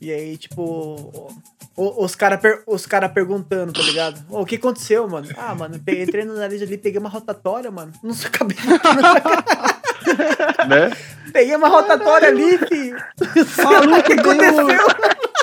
E 0.00 0.12
aí, 0.12 0.36
tipo, 0.36 1.32
os 1.74 2.14
caras 2.14 2.40
os 2.66 2.86
cara 2.86 3.08
perguntando, 3.08 3.72
tá 3.72 3.80
ligado? 3.80 4.22
Ô, 4.28 4.42
o 4.42 4.46
que 4.46 4.56
aconteceu, 4.56 5.08
mano? 5.08 5.26
Ah, 5.36 5.54
mano, 5.54 5.80
peguei, 5.80 6.04
entrei 6.04 6.24
no 6.24 6.36
nariz 6.36 6.60
ali, 6.60 6.76
peguei 6.76 7.00
uma 7.00 7.08
rotatória, 7.08 7.70
mano. 7.70 7.92
Não 8.02 8.12
sei 8.12 8.30
cabelo. 8.30 8.60
né? 10.68 10.90
Peguei 11.32 11.54
uma 11.56 11.68
rotatória 11.68 12.28
ali, 12.28 12.56
filho. 12.58 12.96
Maluco, 13.62 13.98
O 13.98 14.02
que 14.02 14.16
tem, 14.16 14.18
aconteceu? 14.18 14.78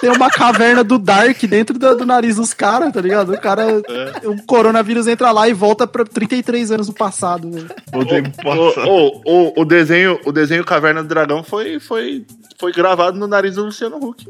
tem 0.02 0.10
uma 0.12 0.32
caverna 0.32 0.84
do 0.84 0.98
Dark 0.98 1.40
dentro 1.44 1.78
do, 1.78 1.96
do 1.98 2.06
nariz 2.08 2.38
dos 2.38 2.56
caras, 2.56 2.92
tá 2.92 3.00
ligado? 3.00 3.32
O 3.34 3.40
cara. 3.40 3.64
É. 3.88 4.28
O 4.28 4.44
coronavírus 4.48 5.06
entra 5.06 5.32
lá 5.32 5.48
e 5.48 5.54
volta 5.54 5.86
pra 5.86 6.04
33 6.04 6.72
anos 6.72 6.88
no 6.88 6.94
passado, 6.94 7.52
velho. 7.52 7.70
O, 7.94 8.90
o, 8.90 9.22
o, 9.26 9.62
o 9.62 9.66
desenho, 9.66 10.20
o 10.26 10.32
desenho 10.32 10.66
Caverna 10.66 11.04
do 11.04 11.08
Dragão 11.08 11.44
foi, 11.44 11.80
foi, 11.80 12.26
foi 12.60 12.72
gravado 12.74 13.20
no 13.20 13.28
nariz 13.28 13.54
do 13.54 13.66
Luciano 13.66 13.98
Huck. 13.98 14.26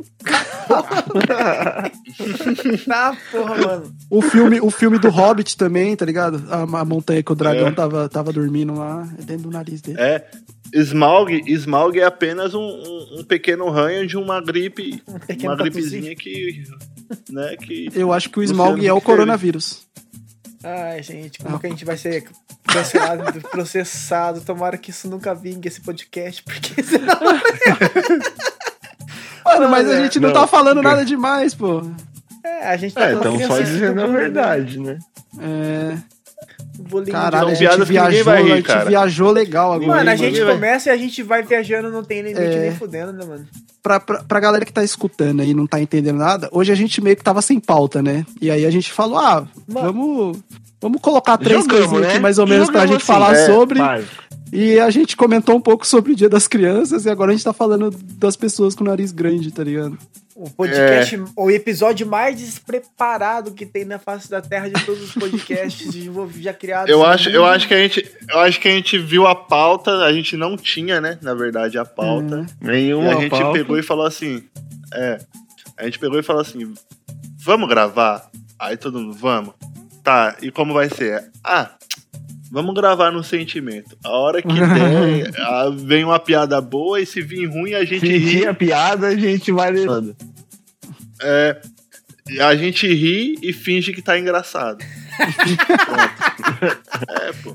Tá, 2.85 3.15
porra, 3.31 3.55
mano. 3.55 3.95
O 4.09 4.21
filme, 4.21 4.59
o 4.61 4.69
filme 4.69 4.99
do 4.99 5.09
Hobbit 5.09 5.57
também, 5.57 5.95
tá 5.95 6.05
ligado? 6.05 6.43
A, 6.49 6.63
a 6.81 6.85
montanha 6.85 7.23
que 7.23 7.31
o 7.31 7.35
dragão 7.35 7.67
É. 7.67 7.71
tava, 7.71 8.09
tava 8.09 8.31
dormindo 8.33 8.73
lá, 8.75 9.07
é 9.19 9.21
dentro 9.23 9.43
do 9.43 9.51
nariz 9.51 9.81
dele. 9.81 9.97
É. 9.99 10.14
Smaug, 10.73 11.41
Smaug 11.47 11.99
é 11.99 12.03
apenas 12.03 12.53
um, 12.53 12.59
um, 12.59 13.19
um 13.19 13.23
pequeno 13.23 13.69
ranho 13.69 14.05
de 14.05 14.17
uma 14.17 14.41
gripe. 14.41 15.01
pequeno 15.27 15.51
uma 15.53 15.57
gripezinha 15.57 16.15
que. 16.15 16.63
Né, 17.29 17.55
que 17.57 17.89
Eu 17.93 18.11
acho 18.11 18.29
que 18.29 18.39
o 18.39 18.43
Smaug 18.43 18.85
é 18.85 18.91
o 18.91 18.99
coronavírus. 19.01 19.85
Ai, 20.63 21.03
gente, 21.03 21.37
como 21.39 21.59
que 21.59 21.67
a 21.67 21.69
gente 21.69 21.85
vai 21.85 21.95
ser 21.95 22.25
cancelado, 22.63 23.39
processado? 23.49 24.41
Tomara 24.41 24.77
que 24.77 24.89
isso 24.89 25.07
nunca 25.07 25.35
vingue 25.35 25.67
esse 25.67 25.79
podcast, 25.81 26.41
porque 26.43 26.81
senão. 26.81 27.15
Mano, 29.45 29.69
mas 29.69 29.87
a 29.89 29.93
é. 29.93 30.03
gente 30.03 30.19
não, 30.19 30.29
Não, 30.29 30.35
tá 30.41 30.47
falando 30.47 30.77
não. 30.77 30.83
nada 30.83 31.05
demais, 31.05 31.53
pô. 31.53 31.83
É, 32.43 32.67
a 32.67 32.77
gente 32.77 32.95
tá 32.95 33.05
É, 33.05 33.15
falando 33.15 33.35
então 33.35 33.47
só 33.47 33.55
criança 33.55 33.63
dizendo 33.71 34.01
a 34.01 34.07
verdade, 34.07 34.79
né? 34.79 34.97
É. 35.39 35.97
bolinho 36.83 37.11
Caralho, 37.11 37.47
a 37.47 37.53
gente 37.53 37.83
viajou, 37.85 38.23
vai 38.25 38.43
rir, 38.43 38.51
a 38.51 38.55
gente 38.57 38.65
cara. 38.65 38.85
viajou 38.85 39.31
legal 39.31 39.73
agora. 39.73 39.87
Mano, 39.87 40.09
a 40.09 40.15
gente 40.15 40.41
vai- 40.43 40.53
começa 40.53 40.89
e 40.89 40.91
a 40.91 40.97
gente 40.97 41.23
vai 41.23 41.43
viajando, 41.43 41.89
não 41.89 42.03
tem 42.03 42.21
limite 42.21 42.41
É. 42.41 42.61
nem 42.61 42.71
fudendo, 42.75 43.13
né, 43.13 43.25
mano? 43.25 43.45
pra, 43.81 43.99
pra, 43.99 44.23
pra 44.23 44.39
galera 44.39 44.65
que 44.65 44.73
tá 44.73 44.83
escutando 44.83 45.41
aí 45.41 45.51
e 45.51 45.53
não 45.53 45.67
tá 45.67 45.79
entendendo 45.79 46.17
nada, 46.17 46.49
hoje 46.51 46.71
a 46.71 46.75
gente 46.75 46.99
meio 47.01 47.15
que 47.15 47.23
tava 47.23 47.41
sem 47.41 47.59
pauta, 47.59 48.01
né? 48.01 48.25
E 48.41 48.49
aí 48.49 48.65
a 48.65 48.71
gente 48.71 48.91
falou, 48.91 49.17
ah, 49.19 49.47
Mano. 49.67 49.93
vamos, 49.93 50.37
vamos 50.81 51.01
colocar 51.01 51.37
três 51.37 51.61
Jogamos, 51.61 51.81
coisinhas 51.87 52.01
né? 52.07 52.13
aqui 52.13 52.19
mais 52.19 52.39
ou 52.39 52.47
menos 52.47 52.69
pra 52.69 52.87
gente 52.87 52.97
assim, 52.97 53.05
falar 53.05 53.35
é, 53.35 53.45
sobre. 53.45 53.79
Básico. 53.79 54.23
E 54.51 54.79
a 54.79 54.89
gente 54.89 55.17
comentou 55.17 55.55
um 55.55 55.61
pouco 55.61 55.85
sobre 55.85 56.13
o 56.13 56.15
Dia 56.15 56.29
das 56.29 56.47
Crianças 56.47 57.05
e 57.05 57.09
agora 57.09 57.31
a 57.31 57.35
gente 57.35 57.43
tá 57.43 57.53
falando 57.53 57.91
das 57.91 58.35
pessoas 58.35 58.75
com 58.75 58.83
nariz 58.83 59.11
grande, 59.11 59.51
tá 59.51 59.63
ligado? 59.63 59.97
O 60.35 60.49
podcast, 60.49 61.17
o 61.33 61.49
episódio 61.49 62.05
mais 62.05 62.37
despreparado 62.37 63.53
que 63.53 63.65
tem 63.65 63.85
na 63.85 63.97
face 63.97 64.29
da 64.29 64.41
Terra 64.41 64.69
de 64.69 64.85
todos 64.85 65.01
os 65.01 65.11
podcasts 65.15 65.89
desenvolvidos, 65.89 66.43
já 66.43 66.53
criados. 66.53 66.89
Eu 66.89 67.05
acho, 67.05 67.29
eu 67.29 67.45
acho 67.45 67.67
que 67.69 67.73
a 67.73 67.77
gente, 67.77 68.11
eu 68.29 68.39
acho 68.39 68.59
que 68.59 68.67
a 68.67 68.71
gente 68.71 68.97
viu 68.97 69.25
a 69.25 69.33
pauta, 69.33 69.91
a 70.03 70.11
gente 70.11 70.35
não 70.35 70.57
tinha, 70.57 70.99
né, 70.99 71.17
na 71.21 71.33
verdade, 71.33 71.77
a 71.77 71.85
pauta. 71.85 72.45
E 72.61 72.65
Nenhuma 72.65 73.11
a 73.11 73.21
gente 73.21 73.29
pauta. 73.29 73.53
pegou 73.53 73.79
e 73.79 73.83
falou 73.83 74.05
assim, 74.05 74.43
é, 74.93 75.19
a 75.77 75.85
gente 75.85 75.99
pegou 75.99 76.19
e 76.19 76.23
falou 76.23 76.41
assim, 76.41 76.73
vamos 77.37 77.69
gravar? 77.69 78.29
Aí 78.59 78.75
todo 78.75 78.99
mundo, 78.99 79.13
vamos. 79.13 79.53
Tá, 80.03 80.35
e 80.41 80.51
como 80.51 80.73
vai 80.73 80.89
ser? 80.89 81.31
Ah, 81.41 81.71
vamos 82.55 82.73
gravar 82.73 83.11
no 83.11 83.21
sentimento. 83.21 83.97
A 84.01 84.11
hora 84.11 84.41
que 84.41 84.47
der, 84.47 85.31
vem 85.75 86.05
uma 86.05 86.17
piada 86.17 86.61
boa 86.61 87.01
e 87.01 87.05
se 87.05 87.21
vir 87.21 87.47
ruim 87.49 87.73
a 87.73 87.83
gente 87.83 87.99
Se 87.99 88.17
ri. 88.17 88.29
tinha 88.39 88.53
piada, 88.53 89.07
a 89.07 89.15
gente 89.15 89.51
vai 89.51 89.69
levando. 89.71 90.15
É, 91.21 91.59
a 92.39 92.55
gente 92.55 92.87
ri 92.87 93.37
e 93.43 93.51
finge 93.51 93.91
que 93.91 94.01
tá 94.01 94.17
engraçado. 94.17 94.83
É, 97.07 97.31
pô. 97.43 97.53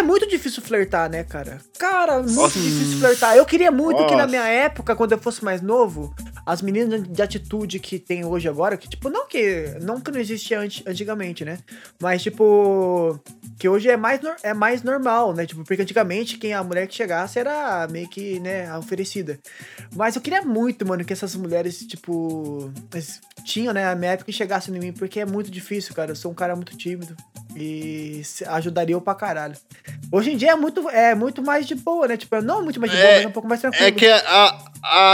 É 0.00 0.02
muito 0.02 0.26
difícil 0.26 0.62
flertar, 0.62 1.10
né, 1.10 1.22
cara? 1.24 1.60
Cara, 1.78 2.20
muito 2.20 2.32
Nossa. 2.32 2.58
difícil 2.58 2.98
flertar. 2.98 3.36
Eu 3.36 3.44
queria 3.44 3.70
muito 3.70 3.98
que 4.06 4.12
na 4.12 4.22
Nossa. 4.22 4.28
minha 4.28 4.46
época, 4.46 4.96
quando 4.96 5.12
eu 5.12 5.18
fosse 5.18 5.44
mais 5.44 5.60
novo, 5.60 6.14
as 6.46 6.62
meninas 6.62 7.02
de 7.02 7.20
atitude 7.20 7.78
que 7.78 7.98
tem 7.98 8.24
hoje 8.24 8.48
agora, 8.48 8.78
que 8.78 8.88
tipo, 8.88 9.10
não 9.10 9.28
que 9.28 9.76
não 9.82 10.00
que 10.00 10.10
não 10.10 10.18
existia 10.18 10.58
anti- 10.58 10.82
antigamente, 10.86 11.44
né? 11.44 11.58
Mas 12.00 12.22
tipo, 12.22 13.20
que 13.58 13.68
hoje 13.68 13.90
é 13.90 13.96
mais 13.98 14.20
é 14.42 14.54
mais 14.54 14.82
normal, 14.82 15.34
né? 15.34 15.44
Tipo, 15.44 15.64
porque 15.64 15.82
antigamente 15.82 16.38
quem 16.38 16.54
a 16.54 16.64
mulher 16.64 16.86
que 16.86 16.94
chegasse 16.94 17.38
era 17.38 17.86
meio 17.88 18.08
que, 18.08 18.40
né, 18.40 18.70
a 18.70 18.78
oferecida. 18.78 19.38
Mas 19.94 20.16
eu 20.16 20.22
queria 20.22 20.40
muito, 20.40 20.86
mano, 20.88 21.04
que 21.04 21.12
essas 21.12 21.36
mulheres, 21.36 21.78
tipo, 21.80 22.72
tinham, 23.44 23.74
né, 23.74 23.86
a 23.86 23.94
minha 23.94 24.12
época 24.12 24.32
chegassem 24.32 24.74
em 24.74 24.80
mim, 24.80 24.92
porque 24.94 25.20
é 25.20 25.26
muito 25.26 25.50
difícil, 25.50 25.94
cara. 25.94 26.12
Eu 26.12 26.16
sou 26.16 26.30
um 26.30 26.34
cara 26.34 26.56
muito 26.56 26.74
tímido 26.74 27.14
e 27.56 28.20
se- 28.24 28.44
ajudaria 28.44 28.94
eu 28.94 29.00
pra 29.00 29.14
caralho. 29.14 29.54
Hoje 30.12 30.30
em 30.32 30.36
dia 30.36 30.52
é 30.52 30.56
muito, 30.56 30.88
é 30.90 31.14
muito 31.14 31.42
mais 31.42 31.66
de 31.66 31.74
boa, 31.74 32.08
né? 32.08 32.16
Tipo, 32.16 32.40
não 32.40 32.62
muito 32.62 32.80
mais 32.80 32.90
de 32.92 32.98
boa, 32.98 33.08
É- 33.08 33.14
mas 33.16 33.24
é 33.24 33.28
um 33.28 33.32
pouco 33.32 33.48
mais 33.48 33.60
tranquilo. 33.60 33.84
É 33.86 33.92
que 33.92 34.06
a, 34.06 34.58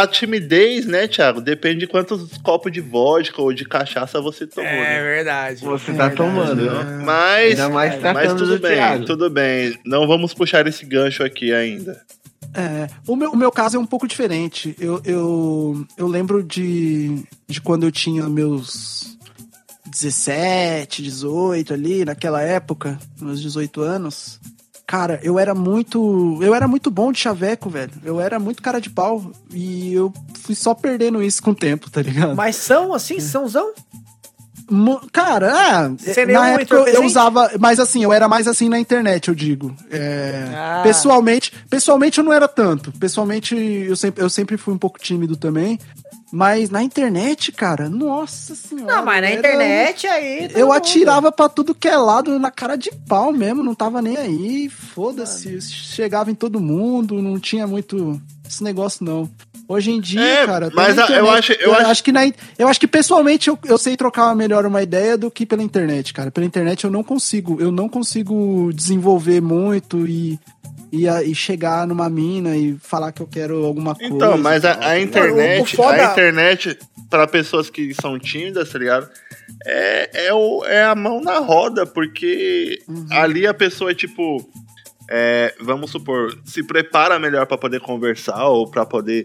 a 0.02 0.06
timidez, 0.06 0.86
né, 0.86 1.06
Thiago, 1.08 1.40
depende 1.40 1.80
de 1.80 1.86
quantos 1.86 2.36
copos 2.38 2.70
de 2.72 2.80
vodka 2.80 3.40
ou 3.42 3.52
de 3.52 3.64
cachaça 3.64 4.20
você 4.20 4.46
tomou, 4.46 4.70
né? 4.70 5.02
verdade. 5.02 5.64
Você 5.64 5.92
tá 5.94 6.10
tomando, 6.10 6.62
Entendeu? 6.62 6.84
né? 6.84 7.04
Mas, 7.04 7.50
Ainda 7.60 7.68
mais 7.68 7.92
mas 7.92 8.00
tratando 8.00 8.38
tudo 8.38 8.56
do 8.56 8.62
bem, 8.62 8.74
Thiago. 8.76 9.04
tudo 9.04 9.30
bem. 9.30 9.78
Não 9.84 10.06
vamos 10.06 10.32
puxar 10.34 10.66
esse 10.66 10.84
gancho 10.86 11.22
aqui 11.22 11.52
ainda. 11.52 12.00
É, 12.54 12.86
o, 13.06 13.14
meu, 13.16 13.32
o 13.32 13.36
meu 13.36 13.52
caso 13.52 13.76
é 13.76 13.80
um 13.80 13.84
pouco 13.84 14.06
diferente. 14.08 14.74
Eu, 14.80 15.02
eu, 15.04 15.86
eu 15.98 16.06
lembro 16.06 16.42
de, 16.42 17.22
de 17.46 17.60
quando 17.60 17.84
eu 17.84 17.92
tinha 17.92 18.26
meus 18.30 19.15
17, 20.02 21.02
18 21.02 21.72
ali, 21.74 22.04
naquela 22.04 22.42
época, 22.42 22.98
meus 23.20 23.40
18 23.40 23.80
anos. 23.80 24.38
Cara, 24.86 25.18
eu 25.22 25.38
era 25.38 25.52
muito. 25.54 26.38
Eu 26.40 26.54
era 26.54 26.68
muito 26.68 26.90
bom 26.92 27.10
de 27.10 27.18
chaveco, 27.18 27.68
velho. 27.68 27.90
Eu 28.04 28.20
era 28.20 28.38
muito 28.38 28.62
cara 28.62 28.80
de 28.80 28.88
pau. 28.88 29.32
E 29.52 29.92
eu 29.92 30.12
fui 30.42 30.54
só 30.54 30.74
perdendo 30.74 31.20
isso 31.22 31.42
com 31.42 31.50
o 31.50 31.54
tempo, 31.54 31.90
tá 31.90 32.00
ligado? 32.02 32.36
Mas 32.36 32.54
são 32.54 32.94
assim, 32.94 33.18
sãozão? 33.18 33.72
Cara, 35.12 35.88
nem 36.16 36.34
na 36.34 36.48
época 36.50 36.74
eu, 36.74 36.86
eu 36.86 37.04
usava. 37.04 37.50
Mas 37.58 37.78
assim, 37.78 38.02
eu 38.02 38.12
era 38.12 38.28
mais 38.28 38.46
assim 38.48 38.68
na 38.68 38.78
internet, 38.78 39.28
eu 39.28 39.34
digo. 39.34 39.74
É, 39.90 40.44
Ah. 40.54 40.80
Pessoalmente, 40.82 41.52
pessoalmente 41.70 42.18
eu 42.18 42.24
não 42.24 42.32
era 42.32 42.48
tanto. 42.48 42.92
Pessoalmente, 42.92 43.54
eu 43.56 43.96
sempre, 43.96 44.22
eu 44.22 44.30
sempre 44.30 44.56
fui 44.56 44.74
um 44.74 44.78
pouco 44.78 44.98
tímido 44.98 45.36
também. 45.36 45.78
Mas 46.32 46.70
na 46.70 46.82
internet, 46.82 47.52
cara, 47.52 47.88
nossa 47.88 48.54
senhora. 48.54 48.96
Não, 48.96 49.04
mas 49.04 49.20
na 49.22 49.28
era- 49.28 49.38
internet 49.38 50.06
aí. 50.08 50.50
Eu 50.54 50.66
mundo. 50.66 50.76
atirava 50.76 51.30
pra 51.30 51.48
tudo 51.48 51.74
que 51.74 51.86
é 51.86 51.96
lado 51.96 52.38
na 52.38 52.50
cara 52.50 52.76
de 52.76 52.90
pau 53.08 53.32
mesmo, 53.32 53.62
não 53.62 53.74
tava 53.74 54.02
nem 54.02 54.16
aí. 54.16 54.68
Foda-se, 54.68 55.60
chegava 55.60 56.30
em 56.30 56.34
todo 56.34 56.60
mundo, 56.60 57.22
não 57.22 57.38
tinha 57.38 57.66
muito 57.66 58.20
esse 58.46 58.62
negócio 58.64 59.04
não. 59.04 59.30
Hoje 59.68 59.90
em 59.90 60.00
dia, 60.00 60.20
É, 60.20 60.46
cara, 60.46 60.70
mas 60.74 60.96
a- 60.98 61.06
eu 61.10 61.28
acho- 61.28 61.52
eu 61.54 61.74
acho- 61.74 62.04
que 62.04 62.12
na, 62.12 62.20
eu 62.58 62.68
acho 62.68 62.78
que 62.78 62.86
pessoalmente 62.86 63.48
eu, 63.48 63.58
eu 63.64 63.76
sei 63.76 63.96
trocar 63.96 64.34
melhor 64.36 64.64
uma 64.64 64.80
ideia 64.82 65.18
do 65.18 65.28
que 65.30 65.44
pela 65.44 65.62
internet, 65.62 66.12
cara. 66.14 66.30
Pela 66.30 66.46
internet 66.46 66.84
eu 66.84 66.90
não 66.90 67.02
consigo, 67.02 67.60
eu 67.60 67.72
não 67.72 67.88
consigo 67.88 68.70
desenvolver 68.72 69.40
muito 69.40 70.06
e 70.06 70.38
e, 70.92 71.04
e 71.08 71.34
chegar 71.34 71.84
numa 71.86 72.08
mina 72.08 72.56
e 72.56 72.76
falar 72.80 73.10
que 73.10 73.20
eu 73.20 73.26
quero 73.26 73.64
alguma 73.64 73.94
coisa. 73.96 74.14
Então, 74.14 74.38
mas 74.38 74.64
a, 74.64 74.78
a 74.90 75.00
internet, 75.00 75.60
O- 75.60 75.64
o 75.64 75.66
foda- 75.66 76.08
a 76.08 76.12
internet, 76.12 76.78
para 77.10 77.26
pessoas 77.26 77.68
que 77.68 77.92
são 77.92 78.16
tímidas, 78.20 78.70
tá 78.70 78.78
ligado? 78.78 79.08
É, 79.66 80.26
é, 80.28 80.32
o, 80.32 80.64
é 80.64 80.84
a 80.84 80.94
mão 80.94 81.20
na 81.20 81.38
roda, 81.40 81.84
porque 81.84 82.78
Uhum. 82.88 83.06
ali 83.10 83.46
a 83.48 83.52
pessoa 83.52 83.90
é 83.90 83.94
tipo. 83.94 84.48
é, 85.10 85.54
vamos 85.60 85.90
supor, 85.92 86.36
se 86.44 86.64
prepara 86.64 87.16
melhor 87.18 87.46
pra 87.46 87.56
poder 87.58 87.80
conversar 87.80 88.48
ou 88.48 88.68
pra 88.68 88.84
poder, 88.86 89.24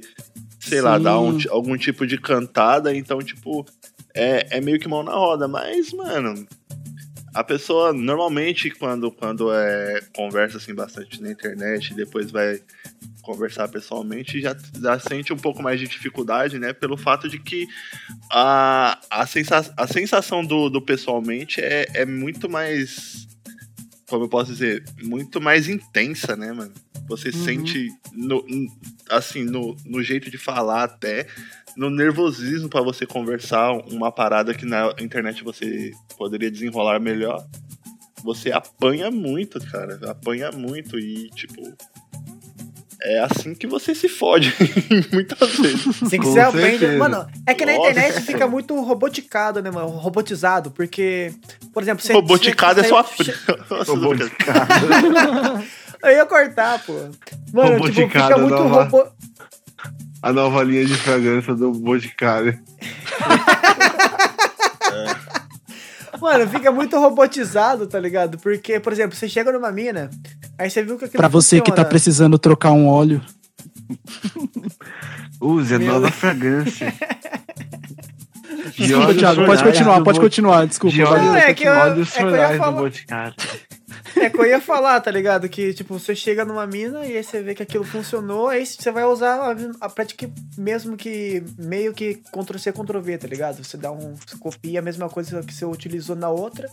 sei 0.62 0.82
lá, 0.82 0.98
Sim. 0.98 1.04
dar 1.04 1.20
um 1.20 1.38
algum 1.50 1.76
tipo 1.76 2.06
de 2.06 2.18
cantada. 2.18 2.96
Então, 2.96 3.20
tipo, 3.20 3.66
é, 4.14 4.58
é 4.58 4.62
meio 4.62 4.80
que 4.80 4.88
mão 4.88 5.04
na 5.04 5.14
roda. 5.14 5.48
Mas, 5.48 5.92
mano, 5.92 6.48
a 7.34 7.44
pessoa 7.44 7.94
normalmente 7.94 8.70
quando, 8.70 9.12
quando 9.12 9.54
é, 9.54 10.02
conversa 10.16 10.58
assim 10.58 10.74
bastante 10.74 11.22
na 11.22 11.32
internet 11.32 11.92
e 11.92 11.96
depois 11.96 12.30
vai 12.30 12.62
conversar 13.22 13.68
pessoalmente 13.68 14.42
já, 14.42 14.56
já 14.80 15.00
sente 15.00 15.32
um 15.32 15.38
pouco 15.38 15.62
mais 15.62 15.80
de 15.80 15.88
dificuldade, 15.88 16.60
né? 16.60 16.74
Pelo 16.74 16.98
fato 16.98 17.30
de 17.30 17.40
que 17.40 17.68
a, 18.32 19.00
a, 19.10 19.26
sensa 19.26 19.74
a 19.78 19.88
sensação 19.88 20.44
do, 20.44 20.70
do 20.70 20.82
pessoalmente 20.82 21.62
é, 21.62 21.86
é 21.94 22.06
muito 22.06 22.50
mais. 22.50 23.28
Como 24.12 24.26
eu 24.26 24.30
posso 24.30 24.52
dizer? 24.52 24.84
Muito 25.02 25.40
mais 25.40 25.70
intensa, 25.70 26.36
né, 26.36 26.52
mano? 26.52 26.74
Você 27.08 27.30
Uhum. 27.30 27.46
sente, 27.46 27.88
no, 28.12 28.44
assim, 29.10 29.46
no, 29.46 29.74
no 29.86 30.04
jeito 30.04 30.30
de 30.30 30.38
falar 30.38 30.84
até, 30.84 31.26
no 31.78 31.90
nervosismo 31.90 32.68
pra 32.68 32.82
você 32.82 33.06
conversar 33.06 33.72
uma 33.72 34.12
parada 34.12 34.54
que 34.54 34.66
na 34.66 34.94
internet 35.00 35.46
você 35.46 35.92
poderia 36.18 36.52
desenrolar 36.52 37.00
melhor. 37.00 37.42
Você 38.22 38.52
apanha 38.52 39.10
muito, 39.10 39.62
cara. 39.72 39.98
Apanha 40.12 40.52
muito 40.52 41.00
e, 41.00 41.30
tipo. 41.30 41.62
É 43.04 43.20
assim 43.20 43.56
que 43.56 43.66
você 43.66 43.96
se 43.96 44.08
fode, 44.08 44.54
muitas 45.12 45.58
vezes. 45.58 45.88
Assim 46.04 46.10
que 46.10 46.18
Com 46.20 46.32
você 46.34 46.40
aprende. 46.40 46.78
certeza. 46.80 46.98
Mano, 47.00 47.26
é 47.48 47.54
que 47.56 47.66
na 47.66 47.74
Nossa. 47.74 47.90
internet 47.90 48.22
fica 48.22 48.48
muito 48.48 48.80
roboticado, 48.80 49.60
né, 49.62 49.72
mano? 49.72 49.88
Robotizado, 49.88 50.70
porque, 50.70 51.34
por 51.74 51.82
exemplo, 51.82 52.04
você. 52.06 52.14
Roboticado 52.14 52.80
é 52.80 52.84
você- 52.84 52.90
só 52.90 53.02
você- 53.04 53.34
Nossa, 53.70 53.92
Roboticado. 53.94 54.74
Eu 56.04 56.12
ia 56.12 56.26
cortar, 56.26 56.80
pô. 56.86 56.94
Mano, 57.54 57.76
tipo, 57.82 57.88
fica 57.88 58.20
Roboticado, 58.36 58.42
muito 58.42 58.56
robô. 58.64 59.08
A 60.22 60.32
nova 60.32 60.64
linha 60.64 60.86
de 60.86 60.94
fragrância 60.96 61.56
do 61.56 61.72
Boticário. 61.72 62.60
Mano, 66.22 66.48
fica 66.48 66.72
muito 66.72 66.98
robotizado, 67.00 67.88
tá 67.88 68.00
ligado? 68.00 68.38
Porque, 68.38 68.80
por 68.80 68.94
exemplo, 68.94 69.16
você 69.18 69.28
chega 69.28 69.52
numa 69.52 69.72
mina, 69.72 70.10
aí 70.58 70.70
você 70.70 70.84
viu 70.84 70.98
que 70.98 71.06
aquilo 71.06 71.18
Pra 71.18 71.28
você 71.28 71.58
que 71.60 71.72
tá 71.72 71.78
funciona. 71.78 71.90
precisando 71.90 72.38
trocar 72.40 72.72
um 72.72 72.88
óleo. 72.88 73.22
Use 75.42 75.74
a 75.74 75.80
Meu 75.80 75.88
nova 75.94 76.02
Deus. 76.08 76.16
fragrância. 76.16 76.94
De 78.76 78.88
Desculpa, 78.88 79.14
Thiago, 79.16 79.46
pode 79.46 79.64
continuar, 79.64 80.04
pode 80.04 80.20
continuar, 80.20 80.68
desculpa. 80.68 80.96
De 80.96 81.02
Não, 81.04 81.36
é 81.36 81.54
que 81.54 81.64
eu- 81.64 81.74
é 81.74 81.94
que 81.94 82.22
eu 82.22 82.36
ia 82.36 82.58
falar- 82.58 82.72
Boticário. 82.72 83.34
É 84.16 84.30
que 84.30 84.40
eu 84.40 84.46
ia 84.46 84.62
falar, 84.62 85.00
tá 85.02 85.12
ligado? 85.12 85.48
Que, 85.50 85.74
tipo, 85.74 85.98
você 85.98 86.16
chega 86.16 86.46
numa 86.46 86.66
mina 86.68 87.06
e 87.06 87.18
aí 87.18 87.24
você 87.24 87.42
vê 87.42 87.56
que 87.56 87.64
aquilo 87.64 87.84
funcionou, 87.84 88.50
aí 88.50 88.66
você 88.66 88.92
vai 88.92 89.04
usar 89.06 89.36
a, 89.36 89.56
a 89.86 89.90
prática 89.90 90.30
mesmo 90.58 90.98
que 90.98 91.44
meio 91.58 91.94
que 91.94 92.16
Ctrl-C, 92.32 92.72
Ctrl-V, 92.72 93.18
tá 93.18 93.28
ligado? 93.28 93.64
Você 93.64 93.78
dá 93.78 93.92
um. 93.92 94.16
Você 94.16 94.38
copia 94.38 94.80
a 94.80 94.82
mesma 94.82 95.10
coisa 95.10 95.42
que 95.42 95.54
você 95.54 95.66
utilizou 95.66 96.16
na 96.16 96.30
outra, 96.30 96.70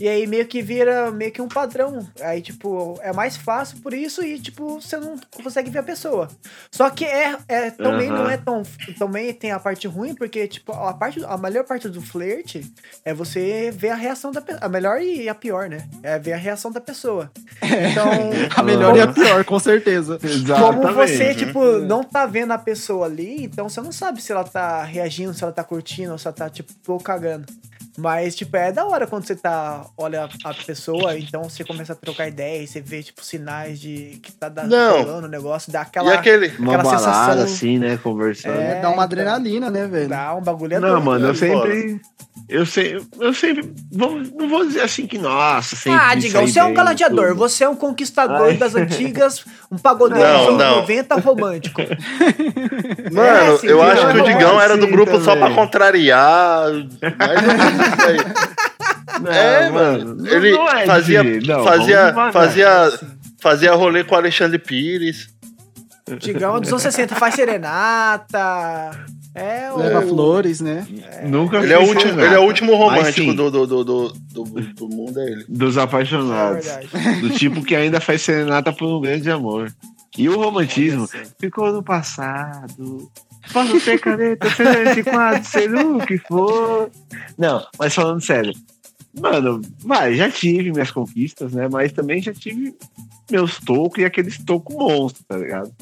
e 0.00 0.08
aí 0.08 0.26
meio 0.26 0.46
que 0.46 0.62
vira 0.62 1.10
meio 1.10 1.32
que 1.32 1.42
um 1.42 1.48
padrão. 1.48 2.06
Aí, 2.20 2.40
tipo, 2.40 2.98
é 3.02 3.12
mais 3.12 3.36
fácil 3.36 3.78
por 3.80 3.92
isso 3.94 4.22
e, 4.22 4.38
tipo, 4.38 4.80
você 4.80 4.96
não 4.96 5.16
consegue 5.42 5.70
ver 5.70 5.80
a 5.80 5.84
pessoa. 5.84 6.28
Só 6.70 6.90
que 6.90 7.04
é, 7.04 7.36
é 7.48 7.70
também 7.70 8.08
Aham. 8.08 8.18
não 8.18 8.30
é 8.30 8.36
tão. 8.36 8.62
Também 8.98 9.32
tem 9.32 9.52
a 9.52 9.58
parte 9.58 9.86
ruim, 9.86 10.14
porque, 10.14 10.46
tipo, 10.48 10.72
a, 10.72 10.92
parte, 10.94 11.22
a 11.24 11.36
melhor 11.36 11.64
parte 11.64 11.88
do 11.88 12.00
flerte 12.00 12.70
é 13.04 13.12
você 13.12 13.70
ver 13.70 13.90
a 13.90 13.94
reação 13.94 14.30
da 14.32 14.40
pessoa. 14.40 14.64
A 14.64 14.68
melhor 14.68 15.00
e 15.00 15.28
a 15.28 15.34
pior, 15.34 15.68
né? 15.68 15.88
É 16.02 16.18
ver 16.18 16.32
a 16.32 16.36
reação 16.36 16.69
da 16.72 16.80
pessoa. 16.80 17.30
Então. 17.62 18.10
A 18.56 18.62
melhor 18.62 18.96
e 18.96 19.00
a 19.00 19.06
pior, 19.08 19.44
com 19.44 19.58
certeza. 19.58 20.18
Como 20.18 20.92
você, 20.92 21.12
Exatamente. 21.12 21.46
tipo, 21.46 21.78
não 21.78 22.02
tá 22.02 22.26
vendo 22.26 22.52
a 22.52 22.58
pessoa 22.58 23.06
ali, 23.06 23.44
então 23.44 23.68
você 23.68 23.80
não 23.80 23.92
sabe 23.92 24.20
se 24.20 24.32
ela 24.32 24.44
tá 24.44 24.82
reagindo, 24.82 25.32
se 25.32 25.42
ela 25.42 25.52
tá 25.52 25.64
curtindo, 25.64 26.12
ou 26.12 26.18
se 26.18 26.26
ela 26.26 26.34
tá, 26.34 26.48
tipo, 26.50 26.98
cagando. 27.00 27.46
Mas, 27.98 28.34
tipo, 28.36 28.56
é 28.56 28.70
da 28.72 28.84
hora 28.86 29.06
quando 29.06 29.26
você 29.26 29.34
tá, 29.34 29.84
olha 29.96 30.28
a 30.44 30.54
pessoa, 30.54 31.18
então 31.18 31.44
você 31.44 31.64
começa 31.64 31.92
a 31.92 31.96
trocar 31.96 32.28
ideia 32.28 32.62
e 32.62 32.66
você 32.66 32.80
vê, 32.80 33.02
tipo, 33.02 33.22
sinais 33.24 33.80
de 33.80 34.18
que 34.22 34.32
tá 34.32 34.48
da- 34.48 34.64
Não. 34.64 35.02
rolando 35.02 35.26
o 35.26 35.30
negócio, 35.30 35.72
dá 35.72 35.80
E 35.80 35.82
aquela. 35.82 36.14
aquele. 36.14 36.48
Uma 36.58 36.74
aquela 36.76 36.82
balada 36.82 36.98
sensação- 37.36 37.42
assim, 37.44 37.78
né? 37.78 37.98
Conversando. 38.02 38.58
É, 38.60 38.74
Dá 38.80 38.88
uma 38.88 38.92
então. 38.94 39.00
adrenalina, 39.00 39.70
né, 39.70 39.86
velho? 39.86 40.08
Dá 40.08 40.34
um 40.34 40.40
bagulho 40.42 40.74
é 40.74 40.78
Não, 40.80 41.00
mano, 41.00 41.26
eu 41.26 41.32
né? 41.32 41.34
sempre. 41.38 42.00
Eu 42.48 42.64
sempre. 42.66 43.06
Eu 43.20 43.34
sempre. 43.34 43.72
Vou, 43.92 44.18
não 44.18 44.48
vou 44.48 44.64
dizer 44.66 44.80
assim 44.82 45.06
que, 45.06 45.18
nossa, 45.18 45.76
sempre. 45.76 46.00
Ah, 46.00 46.14
Digão, 46.14 46.46
você 46.46 46.58
é 46.58 46.64
um 46.64 46.74
tudo. 46.74 47.34
você 47.34 47.64
é 47.64 47.68
um 47.68 47.76
conquistador 47.76 48.48
Ai. 48.48 48.56
das 48.56 48.74
antigas, 48.74 49.44
um 49.70 49.76
pagodeiro 49.78 50.26
dos 50.26 50.46
anos 50.48 50.58
não. 50.58 50.76
90 50.76 51.14
romântico. 51.20 51.80
Mano, 53.12 53.54
É, 53.54 53.58
sim, 53.58 53.66
eu 53.68 53.82
acho 53.82 54.06
é 54.08 54.12
que 54.12 54.18
o 54.20 54.24
Digão 54.24 54.60
era 54.60 54.76
do 54.76 54.84
assim 54.84 54.92
grupo 54.92 55.18
só 55.20 55.32
pra 55.36 55.48
também. 55.48 55.54
contrariar. 55.54 56.70
Mais 57.18 57.79
Não, 59.20 59.30
É, 59.32 59.70
mano. 59.70 60.14
não- 60.14 60.26
Ele 60.26 60.52
não 60.52 60.68
é 60.68 60.86
fazia, 60.86 61.22
de- 61.22 61.46
fazia, 61.46 62.14
fazia, 62.32 62.92
fazia 63.40 63.74
rolê 63.74 64.04
com 64.04 64.14
o 64.14 64.18
Alexandre 64.18 64.58
Pires. 64.58 65.28
Digão 66.18 66.56
é 66.56 66.60
dos 66.60 66.70
anos 66.70 66.82
60, 66.82 67.14
faz 67.14 67.34
serenata. 67.34 68.90
É 69.32 69.70
o. 69.72 69.76
Leva 69.78 70.02
flores, 70.02 70.60
né? 70.60 70.84
Nunca 71.24 71.58
Ele 71.58 71.72
é 71.72 71.78
o 71.78 71.82
último, 71.86 72.20
ele 72.20 72.34
é 72.34 72.38
o 72.38 72.42
último 72.42 72.74
romântico 72.74 73.32
do, 73.32 73.48
do, 73.50 73.64
do, 73.66 73.84
do, 73.84 74.08
do, 74.32 74.44
do 74.44 74.88
mundo, 74.88 75.20
é 75.20 75.24
ele. 75.24 75.44
Dos 75.48 75.76
É 75.76 75.82
apaixonados. 75.82 76.66
verdade. 76.66 77.20
do 77.20 77.30
tipo 77.30 77.62
que 77.62 77.76
ainda 77.76 78.00
faz 78.00 78.22
serenata 78.22 78.72
por 78.72 78.88
um 78.88 79.00
grande 79.00 79.30
amor. 79.30 79.72
E 80.18 80.28
o 80.28 80.36
romantismo 80.36 81.08
ficou 81.38 81.72
no 81.72 81.82
passado. 81.82 83.08
Posso 83.52 83.80
ser 83.80 83.98
caneta, 83.98 84.48
ser 84.50 84.86
esse 84.86 85.02
quadro, 85.02 85.96
o 85.96 86.06
que 86.06 86.18
for. 86.18 86.90
Não, 87.36 87.64
mas 87.78 87.94
falando 87.94 88.20
sério. 88.20 88.52
Mano, 89.18 89.60
vai, 89.80 90.14
já 90.14 90.30
tive 90.30 90.70
minhas 90.70 90.90
conquistas, 90.90 91.52
né? 91.52 91.68
Mas 91.68 91.92
também 91.92 92.22
já 92.22 92.32
tive 92.32 92.74
meus 93.30 93.58
tocos 93.58 93.98
e 93.98 94.04
aqueles 94.04 94.38
tocos 94.38 94.74
monstros, 94.76 95.24
tá 95.26 95.36
ligado? 95.36 95.72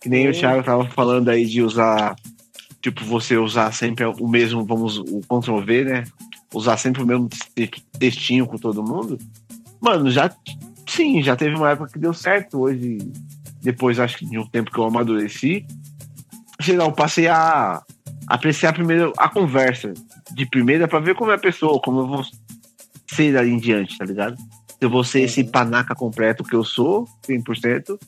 Que 0.00 0.08
nem 0.08 0.28
o 0.28 0.32
Thiago 0.32 0.62
tava 0.62 0.86
falando 0.90 1.28
aí 1.28 1.46
de 1.46 1.62
usar, 1.62 2.14
tipo, 2.80 3.04
você 3.04 3.36
usar 3.36 3.72
sempre 3.72 4.04
o 4.04 4.28
mesmo, 4.28 4.64
vamos, 4.64 4.98
o 4.98 5.20
Ctrl 5.20 5.60
V, 5.60 5.84
né? 5.84 6.04
Usar 6.54 6.76
sempre 6.76 7.02
o 7.02 7.06
mesmo 7.06 7.28
te- 7.28 7.70
textinho 7.98 8.46
com 8.46 8.56
todo 8.58 8.82
mundo. 8.82 9.18
Mano, 9.80 10.10
já 10.10 10.30
sim, 10.86 11.22
já 11.22 11.36
teve 11.36 11.56
uma 11.56 11.70
época 11.70 11.92
que 11.92 11.98
deu 11.98 12.12
certo. 12.12 12.60
Hoje, 12.60 12.98
depois 13.62 13.98
acho 13.98 14.18
que 14.18 14.26
de 14.26 14.38
um 14.38 14.46
tempo 14.46 14.70
que 14.70 14.78
eu 14.78 14.84
amadureci, 14.84 15.66
sei 16.60 16.76
lá, 16.76 16.84
eu 16.84 16.92
passei 16.92 17.26
a 17.28 17.82
apreciar 18.26 18.72
primeiro 18.72 19.12
a 19.16 19.28
conversa 19.28 19.92
de 20.32 20.46
primeira 20.46 20.86
pra 20.88 20.98
ver 21.00 21.14
como 21.14 21.30
é 21.30 21.34
a 21.34 21.38
pessoa, 21.38 21.80
como 21.80 22.00
eu 22.00 22.06
vou 22.06 22.24
ser 23.14 23.36
ali 23.36 23.50
em 23.50 23.58
diante, 23.58 23.96
tá 23.96 24.04
ligado? 24.04 24.36
Se 24.36 24.84
eu 24.84 24.90
vou 24.90 25.02
ser 25.02 25.22
esse 25.22 25.42
panaca 25.44 25.94
completo 25.94 26.44
que 26.44 26.54
eu 26.54 26.62
sou, 26.64 27.08
100%, 27.26 27.98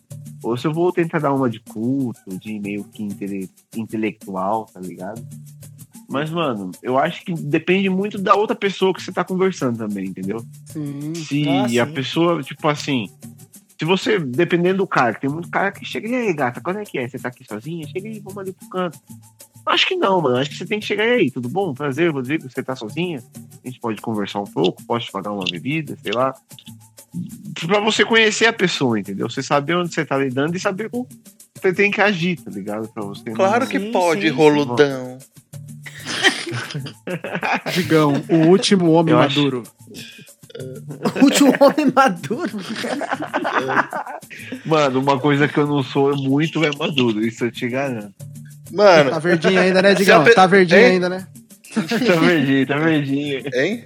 ou 0.42 0.57
se 0.57 0.66
eu 0.66 0.72
vou 0.72 0.92
tentar 0.92 1.18
dar 1.18 1.32
uma 1.32 1.48
de 1.51 1.59
culto, 1.61 2.20
de 2.38 2.59
meio 2.61 2.84
que 2.84 3.03
intele- 3.03 3.51
intelectual, 3.76 4.66
tá 4.72 4.78
ligado? 4.80 5.20
Mas, 6.09 6.28
mano, 6.30 6.70
eu 6.82 6.98
acho 6.98 7.24
que 7.24 7.32
depende 7.32 7.88
muito 7.88 8.18
da 8.18 8.34
outra 8.34 8.55
pessoa 8.57 8.92
que 8.92 9.03
você 9.03 9.12
tá 9.12 9.22
conversando 9.24 9.78
também, 9.78 10.07
entendeu? 10.07 10.44
Sim. 10.66 11.14
Se 11.14 11.48
Ah, 11.48 11.64
a 11.82 11.86
sim. 11.86 11.92
pessoa, 11.92 12.42
tipo 12.42 12.66
assim, 12.68 13.09
se 13.81 13.87
você, 13.87 14.18
dependendo 14.18 14.76
do 14.76 14.87
cara, 14.87 15.14
que 15.14 15.22
tem 15.22 15.31
muito 15.31 15.49
cara 15.49 15.72
que 15.72 15.87
chega 15.87 16.07
e 16.07 16.14
aí, 16.14 16.35
gata, 16.35 16.61
quando 16.61 16.81
é 16.81 16.85
que 16.85 16.99
é? 16.99 17.09
Você 17.09 17.18
tá 17.18 17.28
aqui 17.28 17.43
sozinha? 17.49 17.89
Chega 17.89 18.11
aí, 18.11 18.20
vamos 18.20 18.37
ali 18.37 18.53
pro 18.53 18.68
canto. 18.68 18.99
Acho 19.64 19.89
que 19.89 19.97
não, 19.97 20.20
mano. 20.20 20.37
Acho 20.37 20.51
que 20.51 20.57
você 20.59 20.66
tem 20.66 20.78
que 20.81 20.85
chegar 20.85 21.07
e 21.07 21.12
aí, 21.12 21.31
tudo 21.31 21.49
bom? 21.49 21.72
Prazer, 21.72 22.11
Rodrigo, 22.12 22.47
você 22.47 22.62
tá 22.62 22.76
sozinha? 22.76 23.24
A 23.64 23.66
gente 23.66 23.81
pode 23.81 23.99
conversar 24.03 24.41
um 24.41 24.45
pouco, 24.45 24.85
pode 24.85 25.07
te 25.07 25.11
pagar 25.12 25.33
uma 25.33 25.47
bebida, 25.51 25.97
sei 26.03 26.12
lá. 26.12 26.35
Pra 27.66 27.81
você 27.81 28.05
conhecer 28.05 28.45
a 28.45 28.53
pessoa, 28.53 29.01
entendeu? 29.01 29.31
Você 29.31 29.43
saber 29.43 29.74
onde 29.78 29.95
você 29.95 30.05
tá 30.05 30.18
lidando 30.18 30.55
e 30.55 30.61
saber 30.61 30.91
como 30.91 31.09
você 31.55 31.72
tem 31.72 31.91
que 31.91 32.03
agir, 32.03 32.39
tá 32.39 32.51
ligado? 32.51 32.87
Pra 32.89 33.03
você 33.03 33.31
não- 33.31 33.35
Claro 33.35 33.66
que 33.66 33.81
Sim, 33.81 33.93
pode, 33.93 34.28
sim, 34.28 34.28
roludão. 34.28 35.16
Digão, 37.72 38.12
o 38.28 38.49
último 38.49 38.91
homem 38.93 39.14
Eu 39.14 39.20
acho- 39.20 39.62
O 41.20 41.22
último 41.24 41.52
homem 41.61 41.92
maduro. 41.94 42.50
Mano, 44.64 45.00
uma 45.00 45.18
coisa 45.18 45.48
que 45.48 45.58
eu 45.58 45.66
não 45.66 45.82
sou 45.82 46.14
muito 46.16 46.64
é 46.64 46.70
maduro, 46.76 47.24
isso 47.24 47.44
eu 47.44 47.52
te 47.52 47.68
garanto. 47.68 48.14
Mano, 48.72 49.11
Tá 49.11 49.18
verdinho 49.18 49.61
ainda, 49.61 49.82
né, 49.82 49.94
Digão? 49.98 50.24
pe- 50.24 50.34
Tá 50.34 50.46
verdinho 50.46 50.80
Hein? 50.80 50.86
ainda, 50.92 51.08
né? 51.08 51.26
tá 51.72 52.14
verdinho, 52.20 52.66
tá 52.66 52.76
verdinho. 52.78 53.42
Hein? 53.54 53.84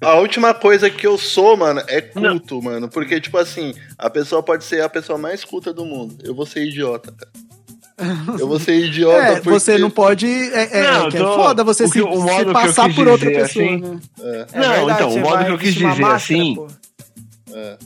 A 0.00 0.14
última 0.14 0.54
coisa 0.54 0.88
que 0.88 1.06
eu 1.06 1.18
sou, 1.18 1.56
mano, 1.58 1.82
é 1.88 2.00
culto, 2.00 2.62
mano. 2.62 2.88
Porque, 2.88 3.20
tipo 3.20 3.36
assim, 3.36 3.74
a 3.98 4.08
pessoa 4.08 4.42
pode 4.42 4.64
ser 4.64 4.82
a 4.82 4.88
pessoa 4.88 5.18
mais 5.18 5.44
culta 5.44 5.74
do 5.74 5.84
mundo. 5.84 6.16
Eu 6.24 6.34
vou 6.34 6.46
ser 6.46 6.64
idiota, 6.66 7.12
cara. 7.12 7.30
Eu 8.40 8.48
vou 8.48 8.58
ser 8.58 8.86
idiota 8.86 9.16
É, 9.18 9.32
porque... 9.36 9.50
você 9.50 9.78
não 9.78 9.88
pode. 9.90 10.26
É, 10.26 10.78
é, 10.78 10.92
Não, 10.92 11.08
que 11.08 11.16
é 11.16 11.20
tô- 11.20 11.34
foda 11.36 11.62
você 11.62 11.86
se, 11.86 11.92
que- 11.94 12.02
o 12.02 12.20
modo 12.20 12.48
se 12.48 12.52
passar 12.52 12.92
por 12.94 13.06
outra 13.06 13.28
dizer, 13.30 13.42
pessoa, 13.42 13.64
assim, 13.64 13.76
né? 13.80 13.98
É 14.20 14.58
Não, 14.58 14.74
verdade, 14.74 14.92
então, 14.92 15.14
o 15.14 15.20
modo 15.20 15.44
que 15.44 15.50
eu 15.52 15.58
quis 15.58 15.74
dizer, 15.74 15.86
máscara, 15.86 16.14
assim, 16.14 16.54
pô. 16.56 16.66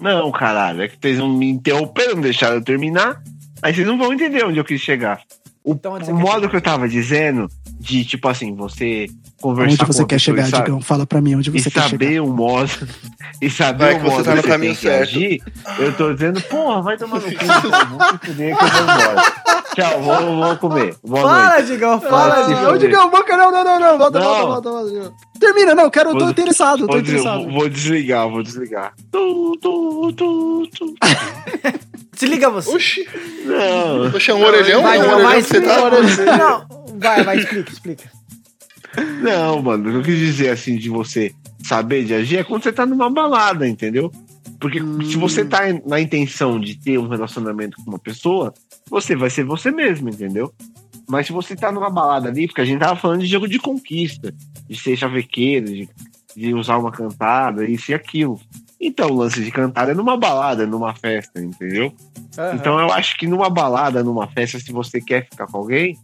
Não, 0.00 0.30
caralho, 0.32 0.82
é 0.82 0.88
que 0.88 0.96
vocês 1.00 1.18
não 1.18 1.28
me 1.28 1.50
interromperam, 1.50 2.14
não 2.14 2.22
deixaram 2.22 2.54
eu 2.56 2.64
terminar. 2.64 3.22
Aí 3.62 3.74
vocês 3.74 3.86
não 3.86 3.98
vão 3.98 4.12
entender 4.14 4.44
onde 4.44 4.59
eu 4.59 4.64
quis 4.64 4.80
chegar. 4.80 5.20
O, 5.62 5.72
Então, 5.72 5.92
o 5.94 6.14
modo 6.14 6.48
que 6.48 6.56
eu 6.56 6.61
tava 6.62 6.88
dizendo, 6.88 7.46
de 7.78 8.04
tipo 8.04 8.28
assim, 8.28 8.54
você 8.54 9.06
conversar 9.40 9.84
Onde 9.84 9.86
você 9.94 10.04
quer 10.04 10.18
chegar, 10.18 10.46
e 10.48 10.50
sa- 10.50 10.58
Digão? 10.62 10.80
Fala 10.80 11.06
pra 11.06 11.20
mim 11.20 11.36
onde 11.36 11.48
E 11.48 11.52
você 11.52 11.70
quer 11.70 11.82
chegar. 11.82 11.90
saber 11.90 12.20
o 12.20 12.26
modo. 12.28 12.70
E 13.40 13.48
saber 13.48 13.78
Vai 13.84 13.94
o 13.94 13.98
que 13.98 14.04
você 14.04 14.10
modo 14.16 14.24
tá 14.24 14.34
no 14.34 14.42
que 14.42 14.48
caminho 14.48 14.74
certo. 14.74 15.02
agir, 15.10 15.40
eu 15.78 15.92
tô 15.96 16.12
dizendo, 16.12 16.40
porra, 16.42 16.82
vai 16.82 16.96
tomar 16.96 17.20
no 17.20 17.22
cu, 17.22 17.30
fuder 18.26 18.56
que 18.58 18.64
eu 18.64 18.68
vou 18.68 18.82
embora. 18.82 19.22
Tchau, 19.76 20.02
vou, 20.02 20.36
vou 20.44 20.56
comer. 20.56 20.96
Boa 21.06 21.22
Fala, 21.22 21.48
noite. 21.54 21.66
Digão, 21.66 22.00
fala, 22.00 22.34
Ah, 22.34 22.42
Digão. 22.48 22.72
ô, 22.72 22.78
Digão, 22.78 23.10
boca, 23.10 23.36
não, 23.36 23.52
não, 23.52 23.62
não, 23.62 23.78
não. 23.78 23.98
Volta, 23.98 24.18
Não. 24.18 24.26
volta, 24.26 24.46
volta, 24.46 24.70
volta, 24.70 24.90
Digão. 24.90 25.12
Termina, 25.38 25.72
não, 25.76 25.88
quero, 25.88 26.12
tô 26.14 26.18
Vou- 26.18 26.30
interessado, 26.30 26.80
tô 26.80 26.86
Vou, 26.88 26.98
interessado. 26.98 27.48
vou 27.48 27.68
desligar, 27.68 28.28
vou 28.28 28.42
desligar. 28.42 28.92
Tu, 29.12 29.52
tu, 29.62 30.12
tu, 30.16 30.68
tu. 30.76 30.94
Desliga 32.18 32.50
você. 32.50 32.70
Oxi, 32.70 33.08
Não. 33.44 34.08
oxi, 34.14 34.30
é 34.30 34.34
um 34.34 34.42
orelhão? 34.42 34.82
Vai, 34.82 34.98
é 34.98 35.00
um 35.00 35.06
não, 35.06 35.12
orelhão 35.14 35.28
vai, 35.28 35.42
que 35.42 35.48
você 35.48 35.60
tá? 35.60 36.36
Não, 36.36 36.98
vai, 36.98 37.24
vai, 37.24 37.38
explica, 37.38 37.72
explica. 37.72 38.10
Não, 39.22 39.62
mano, 39.62 39.88
o 39.88 39.92
que 39.92 39.98
eu 39.98 40.02
quis 40.02 40.18
dizer 40.18 40.50
assim 40.50 40.76
de 40.76 40.88
você 40.88 41.32
saber 41.62 42.04
de 42.04 42.14
agir 42.14 42.38
é 42.38 42.44
quando 42.44 42.62
você 42.62 42.72
tá 42.72 42.84
numa 42.84 43.08
balada, 43.10 43.68
entendeu? 43.68 44.10
Porque 44.60 44.80
se 45.04 45.16
você 45.16 45.44
tá 45.44 45.60
na 45.86 46.00
intenção 46.00 46.58
de 46.58 46.76
ter 46.76 46.98
um 46.98 47.06
relacionamento 47.06 47.76
com 47.76 47.90
uma 47.90 47.98
pessoa, 47.98 48.52
você 48.90 49.14
vai 49.14 49.30
ser 49.30 49.44
você 49.44 49.70
mesmo, 49.70 50.08
entendeu? 50.08 50.52
Mas 51.08 51.26
se 51.26 51.32
você 51.32 51.54
tá 51.54 51.70
numa 51.70 51.88
balada 51.88 52.28
ali, 52.28 52.48
porque 52.48 52.60
a 52.60 52.64
gente 52.64 52.80
tava 52.80 52.96
falando 52.96 53.20
de 53.20 53.26
jogo 53.26 53.48
de 53.48 53.58
conquista, 53.58 54.34
de 54.68 54.78
ser 54.78 54.96
chavequeiro, 54.96 55.66
de, 55.66 55.88
de 56.36 56.54
usar 56.54 56.76
uma 56.76 56.90
cantada, 56.90 57.64
isso 57.64 57.92
e 57.92 57.94
aquilo. 57.94 58.40
Então 58.80 59.08
o 59.10 59.14
lance 59.16 59.42
de 59.42 59.50
cantar 59.50 59.88
é 59.88 59.94
numa 59.94 60.16
balada, 60.16 60.66
numa 60.66 60.94
festa, 60.94 61.40
entendeu? 61.40 61.92
Aham. 62.38 62.54
Então 62.54 62.78
eu 62.78 62.92
acho 62.92 63.16
que 63.18 63.26
numa 63.26 63.50
balada, 63.50 64.04
numa 64.04 64.28
festa, 64.28 64.58
se 64.60 64.70
você 64.72 65.00
quer 65.00 65.24
ficar 65.28 65.46
com 65.46 65.58
alguém, 65.58 65.98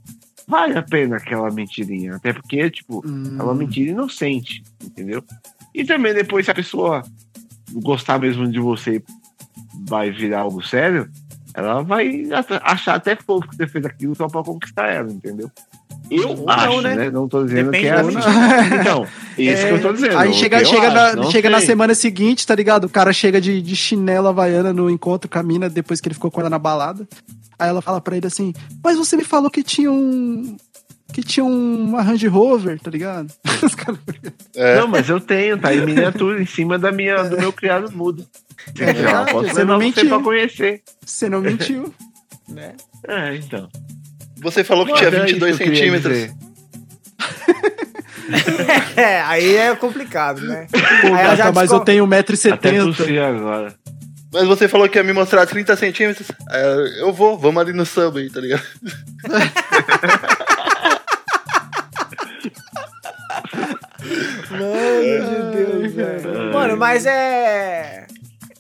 vale 0.49 0.77
a 0.77 0.83
pena 0.83 1.17
aquela 1.17 1.51
mentirinha. 1.51 2.17
Até 2.17 2.33
porque, 2.33 2.69
tipo, 2.71 3.01
Hum. 3.07 3.37
é 3.39 3.43
uma 3.43 3.55
mentira 3.55 3.91
inocente, 3.91 4.63
entendeu? 4.83 5.23
E 5.75 5.85
também 5.85 6.13
depois, 6.15 6.45
se 6.47 6.51
a 6.51 6.55
pessoa 6.55 7.03
gostar 7.75 8.19
mesmo 8.19 8.47
de 8.51 8.59
você 8.59 9.03
vai 9.89 10.11
virar 10.11 10.41
algo 10.41 10.63
sério, 10.63 11.09
ela 11.55 11.83
vai 11.83 12.25
ach- 12.33 12.61
achar 12.63 12.95
até 12.97 13.15
fofo 13.17 13.49
que 13.49 13.57
você 13.57 13.67
fez 13.69 13.85
aquilo 13.87 14.15
só 14.17 14.27
pra 14.27 14.43
conquistar 14.43 14.89
ela, 14.89 15.11
entendeu? 15.13 15.51
Eu 16.17 16.31
Ou 16.31 16.51
acho, 16.51 16.67
não, 16.67 16.81
né? 16.83 16.95
né? 16.95 17.11
Não 17.11 17.29
tô 17.29 17.45
dizendo 17.45 17.71
Depende 17.71 17.85
que 17.85 17.91
é 17.91 17.95
assim. 17.95 18.15
mentira. 18.15 18.81
Então, 18.81 19.07
isso 19.39 19.67
que 19.67 19.73
eu 19.73 19.83
tô 19.83 19.93
dizendo. 19.93 20.19
Aí 20.19 20.33
chega, 20.33 20.65
chega, 20.65 20.87
acho, 20.87 20.95
na, 20.95 21.23
não 21.23 21.31
chega 21.31 21.51
na 21.51 21.61
semana 21.61 21.95
seguinte, 21.95 22.47
tá 22.47 22.55
ligado? 22.55 22.85
O 22.85 22.89
cara 22.89 23.13
chega 23.13 23.41
de, 23.41 23.61
de 23.61 23.77
chinela 23.77 24.31
havaiana 24.31 24.73
no 24.73 24.89
encontro 24.89 25.29
com 25.29 25.39
a 25.39 25.43
mina 25.43 25.69
depois 25.69 26.01
que 26.01 26.09
ele 26.09 26.15
ficou 26.15 26.31
com 26.31 26.41
ela 26.41 26.51
na 26.51 26.59
balada. 26.59 27.07
Aí 27.59 27.69
ela 27.69 27.83
fala 27.83 28.01
pra 28.01 28.17
ele 28.17 28.27
assim: 28.27 28.53
Mas 28.83 28.97
você 28.97 29.17
me 29.17 29.25
falou 29.25 29.51
que 29.51 29.63
tinha 29.63 29.91
um. 29.91 30.57
Que 31.13 31.23
tinha 31.23 31.45
uma 31.45 32.03
Range 32.03 32.27
Rover, 32.27 32.81
tá 32.81 32.91
ligado? 32.91 33.33
É. 34.57 34.79
Não, 34.79 34.87
mas 34.87 35.09
eu 35.09 35.21
tenho, 35.21 35.59
tá 35.59 35.75
em 35.75 35.85
miniatura, 35.85 36.41
em 36.41 36.47
cima 36.47 36.79
da 36.79 36.93
minha, 36.93 37.25
do 37.25 37.37
meu 37.37 37.53
criado 37.53 37.91
mudo. 37.91 38.25
É 38.79 39.33
posso 39.33 39.49
você 39.49 39.65
não 39.65 39.77
levar 39.79 39.95
você 39.95 40.03
mentiu. 40.03 40.09
pra 40.09 40.21
conhecer. 40.21 40.83
Você 41.05 41.29
não 41.29 41.41
mentiu. 41.41 41.95
Né? 42.47 42.75
É, 43.09 43.37
então. 43.37 43.69
Você 44.45 44.63
falou 44.63 44.85
que 44.85 44.93
Mas 44.93 45.01
tinha 45.01 45.11
é 45.11 45.15
isso 45.15 45.27
22 45.27 45.57
que 45.59 45.65
centímetros. 45.65 46.29
É, 48.97 49.21
aí 49.21 49.55
é 49.57 49.77
complicado, 49.77 50.41
né? 50.41 50.67
Pô, 51.03 51.11
gata, 51.11 51.53
mas 51.53 51.71
eu 51.71 51.81
tenho 51.81 52.05
Até 52.07 52.23
1,70m. 52.23 52.97
tossi 52.97 53.19
agora. 53.19 53.75
Mas 54.33 54.47
você 54.47 54.67
falou 54.67 54.89
que 54.89 54.97
ia 54.97 55.05
me 55.05 55.13
mostrar 55.13 55.47
30 55.47 55.77
centímetros. 55.77 56.29
Aí 56.49 57.01
eu 57.01 57.13
vou, 57.13 57.37
vamos 57.39 57.61
ali 57.61 57.75
no 57.75 57.85
sub 57.85 58.19
aí, 58.19 58.31
tá 58.31 58.41
ligado? 58.41 58.63
Mano 64.51 65.53
de 65.53 65.57
Deus, 65.57 65.93
velho. 65.93 66.53
Mano, 66.53 66.77
mas 66.77 67.07
é. 67.07 68.07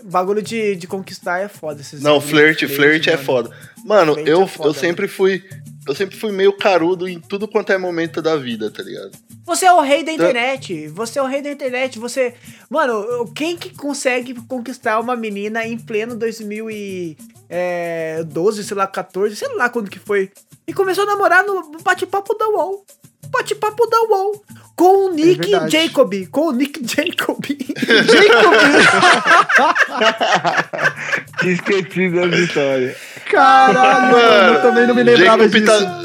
Bagulho 0.04 0.42
de, 0.42 0.76
de 0.76 0.86
conquistar 0.86 1.40
é 1.40 1.48
foda. 1.48 1.80
Esses 1.80 2.02
Não, 2.02 2.20
flerte, 2.20 2.66
flerte 2.68 3.08
é 3.08 3.14
mano. 3.14 3.24
foda. 3.24 3.50
Mano, 3.84 4.12
Flerte 4.14 4.30
eu, 4.30 4.42
é 4.42 4.46
foda, 4.46 4.68
eu 4.68 4.74
sempre 4.74 5.08
fui. 5.08 5.42
Eu 5.86 5.94
sempre 5.94 6.16
fui 6.16 6.32
meio 6.32 6.56
carudo 6.56 7.06
em 7.06 7.20
tudo 7.20 7.46
quanto 7.46 7.70
é 7.72 7.78
momento 7.78 8.22
da 8.22 8.36
vida, 8.36 8.70
tá 8.70 8.82
ligado? 8.82 9.12
Você 9.44 9.66
é 9.66 9.72
o 9.72 9.80
rei 9.80 10.02
da 10.02 10.12
internet. 10.12 10.88
Você 10.88 11.18
é 11.18 11.22
o 11.22 11.26
rei 11.26 11.42
da 11.42 11.50
internet. 11.50 11.98
Você. 11.98 12.32
Mano, 12.70 13.30
quem 13.34 13.54
que 13.56 13.68
consegue 13.70 14.34
conquistar 14.48 14.98
uma 14.98 15.14
menina 15.14 15.66
em 15.66 15.78
pleno 15.78 16.16
2012, 16.16 18.64
sei 18.64 18.76
lá, 18.76 18.86
14, 18.86 19.36
sei 19.36 19.54
lá 19.54 19.68
quando 19.68 19.90
que 19.90 19.98
foi. 19.98 20.32
E 20.66 20.72
começou 20.72 21.04
a 21.04 21.08
namorar 21.08 21.44
no 21.44 21.72
bate-papo 21.82 22.32
da 22.34 22.48
UOL. 22.48 22.86
Bate-papo 23.28 23.86
da 23.86 24.00
UOL. 24.04 24.42
Com 24.74 25.08
o 25.08 25.12
Nick 25.12 25.50
verdade. 25.50 25.70
Jacob. 25.70 26.14
Com 26.30 26.48
o 26.48 26.52
Nick 26.52 26.80
Jacob. 26.82 27.44
Tinha 31.38 31.52
esquecido 31.52 32.22
a 32.22 32.26
vitória. 32.26 32.96
Caralho, 33.30 34.12
mano, 34.12 34.54
eu 34.54 34.62
também 34.62 34.86
não 34.86 34.94
me 34.94 35.02
lembrava 35.02 35.48
Jacob, 35.48 35.50
disso. 35.50 35.86
tá- 35.86 36.04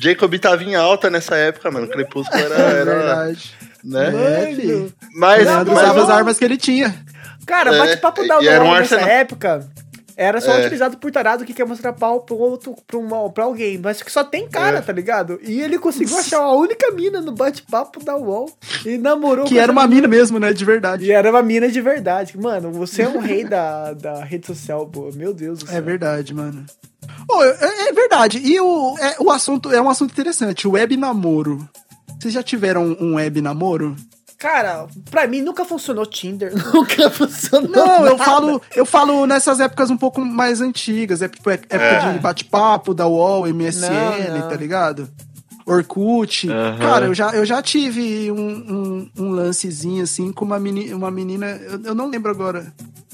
Jacob 0.00 0.34
tava 0.38 0.62
em 0.64 0.74
alta 0.74 1.08
nessa 1.10 1.34
época, 1.36 1.70
mano. 1.70 1.88
Crepúsculo 1.88 2.42
era. 2.42 2.54
É 2.54 2.80
era 2.80 2.84
verdade. 2.84 3.54
né? 3.82 4.50
É, 4.50 4.54
filho. 4.54 4.92
Mas, 5.16 5.44
mas 5.44 5.68
usava 5.68 6.02
as 6.02 6.10
armas 6.10 6.38
que 6.38 6.44
ele 6.44 6.56
tinha. 6.56 6.94
Cara, 7.46 7.74
É, 7.74 7.78
bate-papo 7.78 8.26
da 8.26 8.38
um 8.38 8.42
UOL 8.42 8.74
nessa 8.78 9.00
época 9.00 9.66
era 10.16 10.40
só 10.40 10.52
É. 10.52 10.60
utilizado 10.60 10.96
por 10.98 11.10
tarado 11.10 11.44
que 11.44 11.52
quer 11.54 11.66
mostrar 11.66 11.92
pau 11.92 12.20
pro 12.20 12.36
outro, 12.36 12.74
pra, 12.86 12.98
uma, 12.98 13.28
pra 13.30 13.44
alguém. 13.44 13.78
Mas 13.78 14.02
que 14.02 14.10
só 14.12 14.22
tem 14.24 14.48
cara, 14.48 14.78
É. 14.78 14.80
tá 14.80 14.92
ligado? 14.92 15.38
E 15.42 15.60
ele 15.60 15.78
conseguiu 15.78 16.18
achar 16.18 16.40
a 16.40 16.52
única 16.54 16.90
mina 16.92 17.20
no 17.20 17.32
bate-papo 17.32 18.04
da 18.04 18.16
UOL 18.16 18.50
e 18.84 18.96
namorou 18.98 19.44
Que 19.44 19.54
com 19.54 19.60
era 19.60 19.72
uma 19.72 19.86
mina 19.86 20.08
mesmo, 20.08 20.38
né? 20.38 20.52
De 20.52 20.64
verdade. 20.64 21.04
E 21.04 21.12
era 21.12 21.30
uma 21.30 21.42
mina 21.42 21.68
de 21.68 21.80
verdade. 21.80 22.38
Mano, 22.38 22.70
você 22.72 23.02
é 23.02 23.08
um 23.08 23.18
rei 23.18 23.44
da, 23.44 23.92
da 23.92 24.24
rede 24.24 24.46
social, 24.46 24.86
pô. 24.86 25.10
Meu 25.14 25.32
Deus 25.34 25.58
do 25.60 25.66
céu. 25.66 25.76
É 25.76 25.80
verdade, 25.80 26.32
mano. 26.34 26.64
Ô, 27.28 27.42
é, 27.42 27.88
é 27.88 27.92
verdade. 27.92 28.38
E 28.38 28.58
o, 28.60 28.96
é, 28.98 29.16
o 29.20 29.30
assunto 29.30 29.72
é 29.72 29.80
um 29.80 29.88
assunto 29.88 30.12
interessante. 30.12 30.66
O 30.68 30.72
web 30.72 30.96
namoro. 30.96 31.68
Vocês 32.20 32.32
já 32.32 32.42
tiveram 32.42 32.96
um 33.00 33.16
web 33.16 33.40
namoro? 33.42 33.94
Cara, 34.44 34.86
pra 35.10 35.26
mim 35.26 35.40
nunca 35.40 35.64
funcionou 35.64 36.04
Tinder. 36.04 36.52
Nunca 36.74 37.08
funcionou. 37.08 37.70
Não, 37.70 37.96
eu 38.06 38.16
nada. 38.18 38.24
falo, 38.24 38.62
eu 38.76 38.84
falo 38.84 39.26
nessas 39.26 39.58
épocas 39.58 39.88
um 39.88 39.96
pouco 39.96 40.20
mais 40.20 40.60
antigas, 40.60 41.22
é 41.22 41.28
tipo 41.28 41.48
é- 41.48 41.54
época 41.54 41.76
É. 41.76 42.12
de 42.12 42.18
bate-papo 42.18 42.92
da 42.92 43.06
UOL, 43.08 43.46
MSN, 43.46 43.88
Não, 44.28 44.38
não. 44.40 44.48
tá 44.50 44.54
ligado? 44.56 45.08
Orkut. 45.66 46.50
Aham. 46.50 46.78
Cara, 46.78 47.06
eu 47.06 47.14
já, 47.14 47.30
eu 47.30 47.44
já 47.46 47.62
tive 47.62 48.30
um, 48.30 48.36
um, 48.36 49.10
um 49.18 49.30
lancezinho 49.30 50.02
assim 50.04 50.30
com 50.30 50.44
uma, 50.44 50.58
meni, 50.58 50.92
uma 50.92 51.10
menina, 51.10 51.46
eu, 51.46 51.80
eu 51.82 51.94
não 51.94 52.08
lembro 52.10 52.30
agora 52.30 52.70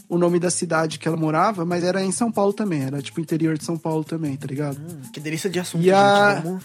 o 0.09 0.19
nome 0.19 0.41
da 0.41 0.51
cidade 0.51 0.99
que 0.99 1.07
ela 1.07 1.17
morava, 1.17 1.65
mas 1.65 1.85
era 1.85 2.03
em 2.03 2.11
São 2.11 2.33
Paulo 2.33 2.53
também, 2.53 2.83
era 2.83 3.01
tipo 3.01 3.21
interior 3.21 3.57
de 3.57 3.65
São 3.65 3.77
Paulo 3.77 4.03
também, 4.03 4.35
tá 4.37 4.49
ligado? 4.49 4.81
Que 5.13 5.21
delícia 5.21 5.49
de 5.49 5.61
assunto, 5.61 5.85
E 5.85 5.93
a- 5.93 6.35
gente. 6.35 6.45
Vamos... 6.45 6.65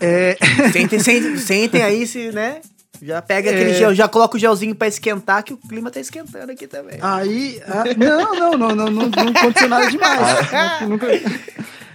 É, 0.00 0.36
Sentem, 0.72 0.98
sentem, 0.98 1.36
sentem 1.36 1.82
aí, 1.82 2.06
se, 2.06 2.32
né? 2.32 2.60
Já 3.02 3.20
pega 3.20 3.50
aquele 3.50 3.70
É. 3.70 3.74
gel, 3.74 3.94
já 3.94 4.08
coloca 4.08 4.36
o 4.36 4.40
gelzinho 4.40 4.74
pra 4.74 4.86
esquentar, 4.88 5.42
que 5.42 5.52
o 5.52 5.56
clima 5.56 5.90
tá 5.90 6.00
esquentando 6.00 6.52
aqui 6.52 6.66
também. 6.66 6.98
Aí. 7.02 7.60
ah, 7.66 7.84
não, 7.96 8.34
não, 8.34 8.58
não, 8.58 8.76
não, 8.76 8.90
não, 8.90 9.08
não 9.08 9.28
aconteceu 9.36 9.68
nada 9.68 9.90
demais. 9.90 10.20
Nunca- 10.88 11.06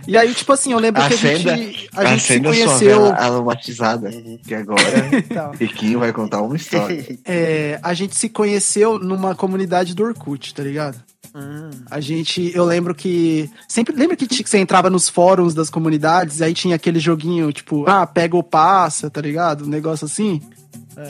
E 0.08 0.18
aí, 0.18 0.34
tipo 0.34 0.52
assim, 0.54 0.72
eu 0.74 0.80
lembro 0.80 1.02
que 1.04 1.14
a 1.14 1.16
Acenda, 1.16 1.56
gente, 1.58 1.90
a 1.96 2.06
gente 2.06 2.24
se 2.24 2.40
conheceu. 2.40 3.06
aromatizada. 3.14 4.10
Que 4.46 4.56
agora 4.56 4.82
Então. 5.14 5.52
Riquinho 5.52 6.00
vai 6.00 6.12
contar 6.12 6.42
uma 6.42 6.56
história. 6.56 7.06
é, 7.26 7.80
a 7.84 7.94
gente 7.94 8.16
se 8.16 8.28
conheceu 8.30 8.98
numa 8.98 9.36
comunidade 9.36 9.94
do 9.94 10.04
Orkut, 10.04 10.54
tá 10.54 10.64
ligado? 10.64 10.98
Hum. 11.36 11.70
A 11.92 12.00
gente, 12.00 12.52
eu 12.56 12.66
lembro 12.66 12.96
que. 12.96 13.50
Sempre 13.68 13.96
lembra 13.96 14.16
que 14.16 14.26
você 14.44 14.58
entrava 14.58 14.90
nos 14.90 15.08
fóruns 15.08 15.54
das 15.54 15.70
comunidades, 15.70 16.42
aí 16.42 16.54
tinha 16.56 16.76
aquele 16.76 17.00
joguinho, 17.00 17.52
tipo, 17.54 17.88
ah, 17.88 18.08
pega 18.08 18.36
ou 18.36 18.42
passa, 18.42 19.12
tá 19.12 19.22
ligado? 19.22 19.66
Um 19.66 19.70
negócio 19.70 20.06
assim. 20.06 20.42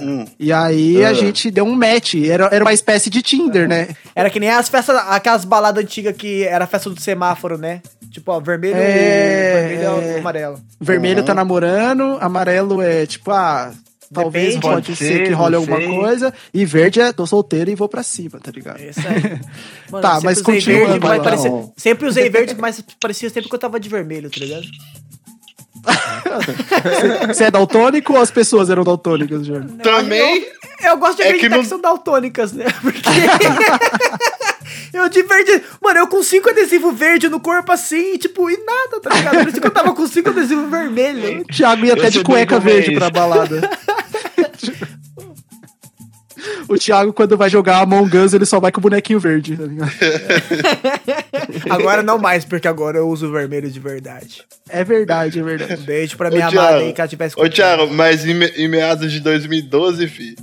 Hum. 0.02 0.26
E 0.40 0.52
aí 0.54 1.04
a 1.04 1.10
Ah. 1.10 1.14
gente 1.14 1.50
deu 1.52 1.66
um 1.66 1.76
match. 1.76 2.16
Era, 2.16 2.48
era 2.52 2.64
uma 2.64 2.74
espécie 2.74 3.10
de 3.10 3.22
Tinder, 3.22 3.68
né? 3.68 3.90
Era 4.16 4.30
que 4.30 4.40
nem 4.40 4.50
as 4.50 4.70
festas, 4.70 4.96
aquelas 5.10 5.46
baladas 5.46 5.84
antigas 5.84 6.16
que 6.16 6.44
era 6.44 6.66
a 6.66 6.68
festa 6.68 6.90
do 6.90 7.00
semáforo, 7.00 7.58
né? 7.58 7.82
Tipo, 8.12 8.32
ó, 8.32 8.40
vermelho, 8.40 8.76
É, 8.76 9.68
vermelho 9.68 10.02
é. 10.02 10.16
e 10.16 10.20
amarelo. 10.20 10.60
Vermelho 10.80 11.24
tá 11.24 11.34
namorando, 11.34 12.18
amarelo 12.20 12.82
é 12.82 13.06
tipo, 13.06 13.30
ah, 13.32 13.72
talvez 14.12 14.56
Depende. 14.56 14.62
pode 14.62 14.86
Pode 14.88 14.96
ser, 14.98 15.06
ser, 15.18 15.24
que 15.28 15.32
role 15.34 15.56
alguma 15.56 15.78
sei. 15.78 15.88
coisa. 15.88 16.34
E 16.54 16.66
verde 16.66 17.00
é 17.02 17.14
tô 17.14 17.28
solteiro 17.28 17.70
e 17.70 17.76
vou 17.76 17.88
pra 17.88 18.02
cima, 18.02 18.40
tá 18.40 18.50
ligado? 18.52 18.80
É 18.82 18.90
isso 18.90 19.00
aí. 19.08 19.40
Mano, 19.92 20.02
Tá, 20.02 20.16
sempre 20.16 20.26
mas 20.26 20.38
usei 20.40 20.44
continuando, 20.56 20.88
verde, 20.88 21.06
mas 21.08 21.24
parecia- 21.24 21.64
Sempre 21.78 22.08
usei 22.08 22.30
verde, 22.30 22.56
mas 22.58 22.84
parecia 23.00 23.30
sempre 23.30 23.48
que 23.50 23.56
eu 23.56 23.60
tava 23.60 23.80
de 23.80 23.88
vermelho, 23.90 24.30
tá 24.30 24.40
ligado? 24.40 24.66
Você 27.28 27.46
é 27.46 27.52
daltônico 27.52 28.14
ou 28.14 28.22
as 28.22 28.32
pessoas 28.32 28.70
eram 28.70 28.84
daltônicas, 28.84 29.46
Jordan? 29.46 29.78
Também. 29.78 30.46
Eu 30.84 30.98
gosto 30.98 31.18
de 31.18 31.24
É 31.24 31.26
que 31.26 31.32
acreditar 31.32 31.56
que, 31.56 31.62
não- 31.64 31.70
são 31.70 31.82
daltônicas, 31.82 32.54
né? 32.54 32.66
Porque. 32.82 33.10
eu 34.94 35.10
de 35.10 35.24
verde. 35.24 35.62
Mano, 35.82 36.00
eu 36.00 36.08
com 36.08 36.24
cinco 36.24 36.50
adesivos 36.50 36.98
verde 36.98 37.28
no 37.30 37.40
corpo 37.40 37.72
assim, 37.72 38.18
tipo, 38.18 38.50
e 38.50 38.58
nada, 38.58 39.00
tá 39.02 39.14
ligado? 39.16 39.38
Por 39.40 39.48
isso 39.50 39.62
que 39.62 39.68
eu 39.68 39.72
tava 39.72 39.94
com 39.94 40.08
cinco 40.08 40.30
adesivos 40.30 40.70
vermelhos. 40.70 41.42
O 41.42 41.46
Thiago 41.54 41.86
ia 41.86 41.94
Eu 41.94 41.98
até 41.98 42.10
de 42.10 42.24
cueca 42.24 42.60
verde 42.60 42.94
pra 42.94 43.10
balada. 43.10 43.70
O 46.70 46.78
Thiago, 46.78 47.12
quando 47.12 47.36
vai 47.36 47.50
jogar 47.50 47.80
Among 47.82 48.16
Us, 48.18 48.34
ele 48.34 48.46
só 48.46 48.60
vai 48.60 48.72
com 48.72 48.80
o 48.80 48.82
bonequinho 48.84 49.20
verde, 49.20 49.58
tá 49.58 49.64
ligado? 49.64 49.92
Agora 51.70 52.04
não 52.04 52.18
mais, 52.18 52.46
porque 52.46 52.68
agora 52.68 52.98
eu 52.98 53.08
uso 53.10 53.32
vermelho 53.32 53.70
de 53.70 53.80
verdade. 53.80 54.44
É 54.70 54.84
verdade, 54.84 55.40
é 55.40 55.44
verdade. 55.44 55.82
Um 55.82 55.86
beijo 55.86 56.16
pra 56.18 56.30
Ô, 56.30 56.32
minha 56.32 56.48
amada 56.48 56.78
aí, 56.78 56.94
que 56.94 57.02
ela 57.02 57.08
tivesse 57.08 57.36
Ô, 57.40 57.50
Thiago, 57.50 57.92
mas 57.94 58.26
em, 58.26 58.42
em 58.44 58.68
meados 58.68 59.12
de 59.12 59.20
2012, 59.20 60.08
fi, 60.08 60.36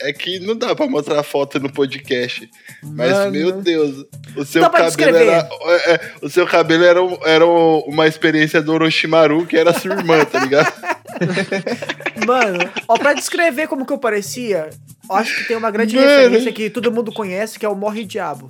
é 0.00 0.12
que 0.12 0.38
não 0.40 0.56
dá 0.56 0.74
pra 0.74 0.86
mostrar 0.86 1.22
foto 1.22 1.58
no 1.60 1.70
podcast. 1.72 2.48
Mas, 2.82 3.12
Mano. 3.12 3.30
meu 3.30 3.52
Deus, 3.52 4.04
o 4.36 4.44
seu 4.44 4.68
cabelo 4.70 5.16
era. 5.16 5.48
é, 5.66 5.92
é, 5.94 6.00
o 6.22 6.28
seu 6.28 6.46
cabelo 6.46 6.84
era, 6.84 7.02
um- 7.02 7.18
era 7.24 7.46
um- 7.46 7.78
uma 7.86 8.06
experiência 8.06 8.60
do 8.62 8.72
Orochimaru, 8.72 9.46
que 9.46 9.56
era 9.56 9.72
sua 9.78 9.94
irmã, 9.94 10.24
tá 10.24 10.40
ligado? 10.40 10.72
Mano, 12.26 12.58
ó, 12.88 12.94
pra 12.96 13.12
descrever 13.14 13.66
como 13.68 13.84
que 13.86 13.92
eu 13.92 13.98
parecia, 13.98 14.70
eu 15.08 15.16
acho 15.16 15.36
que 15.36 15.44
tem 15.48 15.56
uma 15.56 15.70
grande 15.70 15.94
Mano. 15.96 16.06
referência 16.08 16.52
que 16.52 16.70
todo 16.70 16.90
mundo 16.92 17.12
conhece, 17.12 17.58
que 17.58 17.66
é 17.66 17.68
o 17.68 17.74
Morre 17.76 18.04
Diabo. 18.04 18.48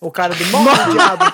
O 0.00 0.10
cara 0.10 0.34
do 0.34 0.44
morre, 0.48 0.92
diabo. 0.92 1.24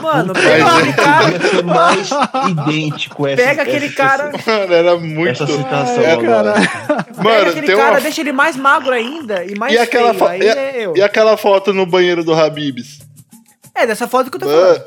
Mano, 0.00 0.32
pega 0.32 0.48
é- 0.50 0.62
aquele 0.62 0.92
cara. 0.92 1.30
Ia 1.32 1.40
ser 1.40 1.64
mais 1.64 2.10
idêntico 2.50 3.26
essa 3.26 3.36
Pega 3.42 3.62
aquele 3.62 3.86
essa- 3.86 3.94
cara. 3.96 4.32
Mano, 4.46 4.72
era 4.74 4.96
muito. 4.96 5.28
Essa 5.42 5.46
citação 5.46 6.00
É, 6.02 6.12
agora. 6.12 6.52
Pega 6.54 7.22
Mano, 7.22 7.50
aquele 7.50 7.66
tem 7.66 7.76
cara, 7.76 7.90
uma. 7.96 8.00
deixa 8.00 8.20
ele 8.20 8.30
mais 8.32 8.56
magro 8.56 8.92
ainda 8.92 9.44
e 9.44 9.56
mais 9.56 9.72
E 9.74 9.78
aquela, 9.78 10.08
feio. 10.14 10.18
fo- 10.18 10.26
Aí 10.26 10.40
e, 10.42 10.46
é 10.48 10.86
eu. 10.86 10.96
e 10.96 11.02
aquela 11.02 11.36
foto 11.36 11.72
no 11.72 11.84
banheiro 11.86 12.22
do 12.22 12.32
Habibs? 12.32 13.00
É, 13.74 13.84
dessa 13.86 14.06
foto 14.06 14.30
que 14.30 14.36
eu 14.36 14.40
tô 14.40 14.46
Mano, 14.46 14.60
falando. 14.60 14.84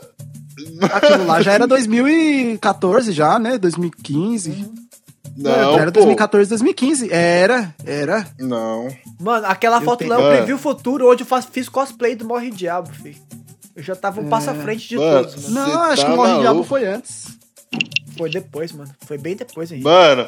Aquilo 0.81 1.25
lá 1.25 1.41
já 1.41 1.53
era 1.53 1.67
2014 1.67 3.11
já, 3.11 3.37
né? 3.39 3.57
2015. 3.57 4.69
não, 5.37 5.51
era 5.79 5.85
pô. 5.91 5.99
2014, 5.99 6.49
2015. 6.49 7.11
Era, 7.11 7.73
era. 7.85 8.27
Não. 8.39 8.87
Mano, 9.19 9.45
aquela 9.47 9.77
Eu 9.77 9.81
foto 9.81 9.99
tenho- 9.99 10.09
lá 10.11 10.17
eu 10.17 10.21
Mano. 10.23 10.35
previ 10.37 10.53
o 10.53 10.57
futuro, 10.57 11.11
onde 11.11 11.23
eu 11.23 11.27
faço- 11.27 11.49
fiz 11.51 11.69
cosplay 11.69 12.15
do 12.15 12.25
Morre 12.25 12.49
Diabo, 12.51 12.89
filho. 12.93 13.15
Eu 13.75 13.81
já 13.83 13.95
tava 13.95 14.19
um 14.19 14.27
passo 14.27 14.49
à 14.49 14.53
frente 14.53 14.87
de 14.89 14.97
Mano. 14.97 15.25
todos, 15.27 15.47
mano. 15.49 15.67
Não, 15.67 15.81
acho 15.83 16.01
tá 16.01 16.07
que 16.09 16.13
o 16.13 16.17
Morre? 16.17 16.39
Diabo 16.41 16.63
foi 16.63 16.85
antes. 16.85 17.27
Foi 18.17 18.29
depois, 18.29 18.71
mano. 18.73 18.91
Foi 19.07 19.17
bem 19.17 19.35
depois 19.35 19.71
ainda. 19.71 19.89
Mano, 19.89 20.27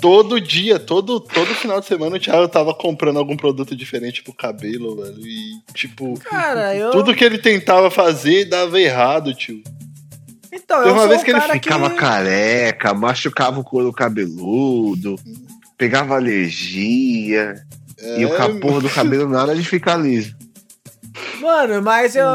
todo 0.00 0.40
dia, 0.40 0.78
todo, 0.78 1.20
todo 1.20 1.54
final 1.54 1.80
de 1.80 1.86
semana 1.86 2.16
o 2.16 2.20
Thiago 2.20 2.48
tava 2.48 2.74
comprando 2.74 3.18
algum 3.18 3.36
produto 3.36 3.76
diferente 3.76 4.22
pro 4.22 4.32
cabelo, 4.32 4.96
velho. 4.96 5.26
E, 5.26 5.60
tipo, 5.74 6.18
Cara, 6.20 6.74
eu. 6.74 6.90
tudo 6.90 7.14
que 7.14 7.24
ele 7.24 7.38
tentava 7.38 7.90
fazer 7.90 8.46
dava 8.46 8.80
errado, 8.80 9.34
tio. 9.34 9.62
Então, 10.52 10.82
eu 10.82 10.92
uma 10.92 11.00
sou 11.00 11.08
vez 11.08 11.22
o 11.22 11.24
que 11.24 11.30
ele 11.30 11.40
Ficava 11.40 11.90
que... 11.90 11.96
careca, 11.96 12.92
machucava 12.94 13.60
o 13.60 13.64
couro 13.64 13.92
cabeludo, 13.92 15.16
pegava 15.78 16.16
alergia. 16.16 17.54
E 18.18 18.24
o 18.24 18.32
É, 18.32 18.36
capô 18.36 18.80
do 18.80 18.88
cabelo 18.88 19.28
nada 19.28 19.54
de 19.54 19.62
ficar 19.62 19.96
liso. 19.96 20.34
Mano, 21.40 21.82
mas 21.82 22.14
eu. 22.16 22.26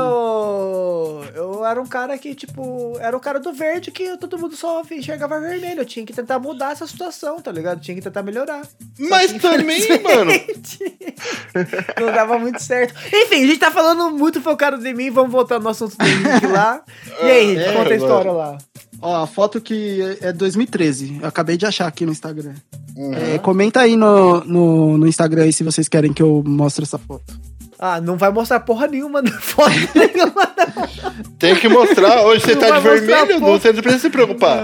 Eu 1.34 1.66
era 1.66 1.82
um 1.82 1.86
cara 1.86 2.18
que, 2.18 2.34
tipo. 2.34 2.98
Era 3.00 3.16
o 3.16 3.20
cara 3.20 3.40
do 3.40 3.54
verde 3.54 3.92
que 3.92 4.18
todo 4.18 4.38
mundo 4.38 4.56
só 4.56 4.82
enxergava 4.92 5.40
vermelho. 5.40 5.82
Eu 5.82 5.86
tinha 5.86 6.06
que 6.06 6.14
tentar 6.14 6.40
mudar 6.40 6.72
essa 6.72 6.88
situação, 6.88 7.40
tá 7.42 7.52
ligado? 7.52 7.80
Tinha 7.82 7.96
que 7.96 8.02
tentar 8.02 8.24
melhorar. 8.24 8.62
Mas 9.00 9.32
também, 9.34 9.80
mano. 10.02 10.32
Não 12.00 12.08
dava 12.14 12.38
muito 12.40 12.62
certo. 12.62 12.94
Enfim, 13.14 13.44
a 13.44 13.48
gente 13.48 13.60
tá 13.60 13.72
falando 13.72 14.12
muito 14.12 14.42
focado 14.42 14.86
em 14.86 14.94
mim. 14.94 15.10
Vamos 15.12 15.32
voltar 15.32 15.60
no 15.60 15.70
assunto 15.70 15.96
do 15.98 16.06
Henrique 16.06 16.48
lá. 16.52 16.82
E 17.22 17.26
aí, 17.26 17.58
É, 17.58 17.66
conta 17.68 17.80
a 17.80 17.84
mano. 17.84 17.96
história 17.96 18.32
lá. 18.32 18.58
Ó, 19.02 19.24
a 19.24 19.28
foto 19.28 19.60
que 19.62 20.18
é 20.22 20.32
2013. 20.32 21.20
Eu 21.22 21.28
acabei 21.28 21.58
de 21.58 21.66
achar 21.66 21.88
aqui 21.88 22.06
no 22.06 22.12
Instagram. 22.12 22.54
Uhum. 22.96 23.14
É, 23.14 23.38
comenta 23.40 23.82
aí 23.82 23.96
no, 23.96 24.42
no, 24.46 24.98
no 24.98 25.08
Instagram 25.08 25.44
aí 25.44 25.54
se 25.54 25.64
vocês 25.64 25.88
querem 25.90 26.14
que 26.14 26.24
eu 26.24 26.42
mostre 26.46 26.84
essa 26.84 26.98
foto. 26.98 27.34
Ah, 27.78 28.00
não 28.00 28.18
vai 28.18 28.32
mostrar 28.32 28.60
porra 28.62 28.88
nenhuma, 28.88 29.22
não. 29.22 29.32
foto 29.40 29.70
nenhuma, 29.94 30.54
não. 30.58 31.34
Tem 31.38 31.56
que 31.56 31.68
mostrar. 31.68 32.22
Hoje 32.24 32.46
você 32.46 32.56
Não 32.56 32.62
tá 32.62 32.78
de 32.78 32.82
vermelho, 32.82 33.40
não, 33.40 33.48
você 33.60 33.72
não 33.74 33.82
precisa 33.82 34.02
se 34.04 34.10
preocupar. 34.10 34.60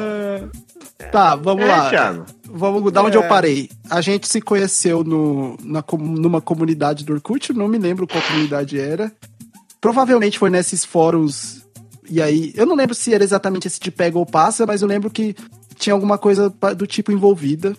Tá, 1.11 1.35
vamos 1.35 1.63
É, 1.63 1.67
lá. 1.67 1.89
Thiago. 1.89 2.25
Vamos 2.53 2.91
da 2.91 3.01
onde 3.03 3.17
É. 3.17 3.19
eu 3.19 3.27
parei. 3.27 3.69
A 3.89 4.01
gente 4.01 4.27
se 4.27 4.39
conheceu 4.41 5.03
no, 5.03 5.57
na, 5.63 5.83
numa 5.99 6.41
comunidade 6.41 7.03
do 7.03 7.13
Orkut, 7.13 7.49
eu 7.49 7.55
não 7.55 7.67
me 7.67 7.77
lembro 7.77 8.07
qual 8.07 8.21
comunidade 8.23 8.79
era. 8.79 9.11
Provavelmente 9.79 10.37
foi 10.37 10.49
nesses 10.49 10.85
fóruns. 10.85 11.65
E 12.09 12.21
aí, 12.21 12.51
eu 12.55 12.65
não 12.65 12.75
lembro 12.75 12.93
se 12.93 13.13
era 13.13 13.23
exatamente 13.23 13.67
esse 13.67 13.79
de 13.79 13.89
pega 13.89 14.17
ou 14.17 14.25
passa, 14.25 14.65
mas 14.65 14.81
eu 14.81 14.87
lembro 14.87 15.09
que 15.09 15.35
tinha 15.77 15.93
alguma 15.93 16.17
coisa 16.17 16.53
do 16.77 16.85
tipo 16.85 17.11
envolvida. 17.11 17.75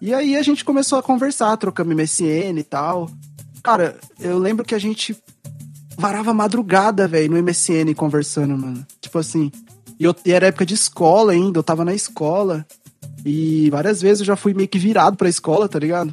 E 0.00 0.12
aí 0.14 0.36
a 0.36 0.42
gente 0.42 0.64
começou 0.64 0.98
a 0.98 1.02
conversar, 1.02 1.56
trocamos 1.56 1.94
MSN 1.96 2.58
e 2.58 2.62
tal. 2.62 3.10
Cara, 3.64 3.96
eu 4.20 4.38
lembro 4.38 4.62
que 4.62 4.74
a 4.74 4.78
gente 4.78 5.16
varava 5.96 6.34
madrugada, 6.34 7.08
velho, 7.08 7.30
no 7.32 7.42
MSN 7.42 7.94
conversando, 7.96 8.56
mano. 8.58 8.86
Tipo 9.00 9.18
assim. 9.18 9.50
E, 9.98 10.04
eu, 10.04 10.14
e 10.24 10.32
era 10.32 10.48
época 10.48 10.66
de 10.66 10.74
escola 10.74 11.32
ainda, 11.32 11.58
eu 11.58 11.62
tava 11.62 11.82
na 11.82 11.94
escola. 11.94 12.66
E 13.24 13.70
várias 13.70 14.02
vezes 14.02 14.20
eu 14.20 14.26
já 14.26 14.36
fui 14.36 14.52
meio 14.52 14.68
que 14.68 14.78
virado 14.78 15.16
pra 15.16 15.30
escola, 15.30 15.66
tá 15.66 15.78
ligado? 15.78 16.12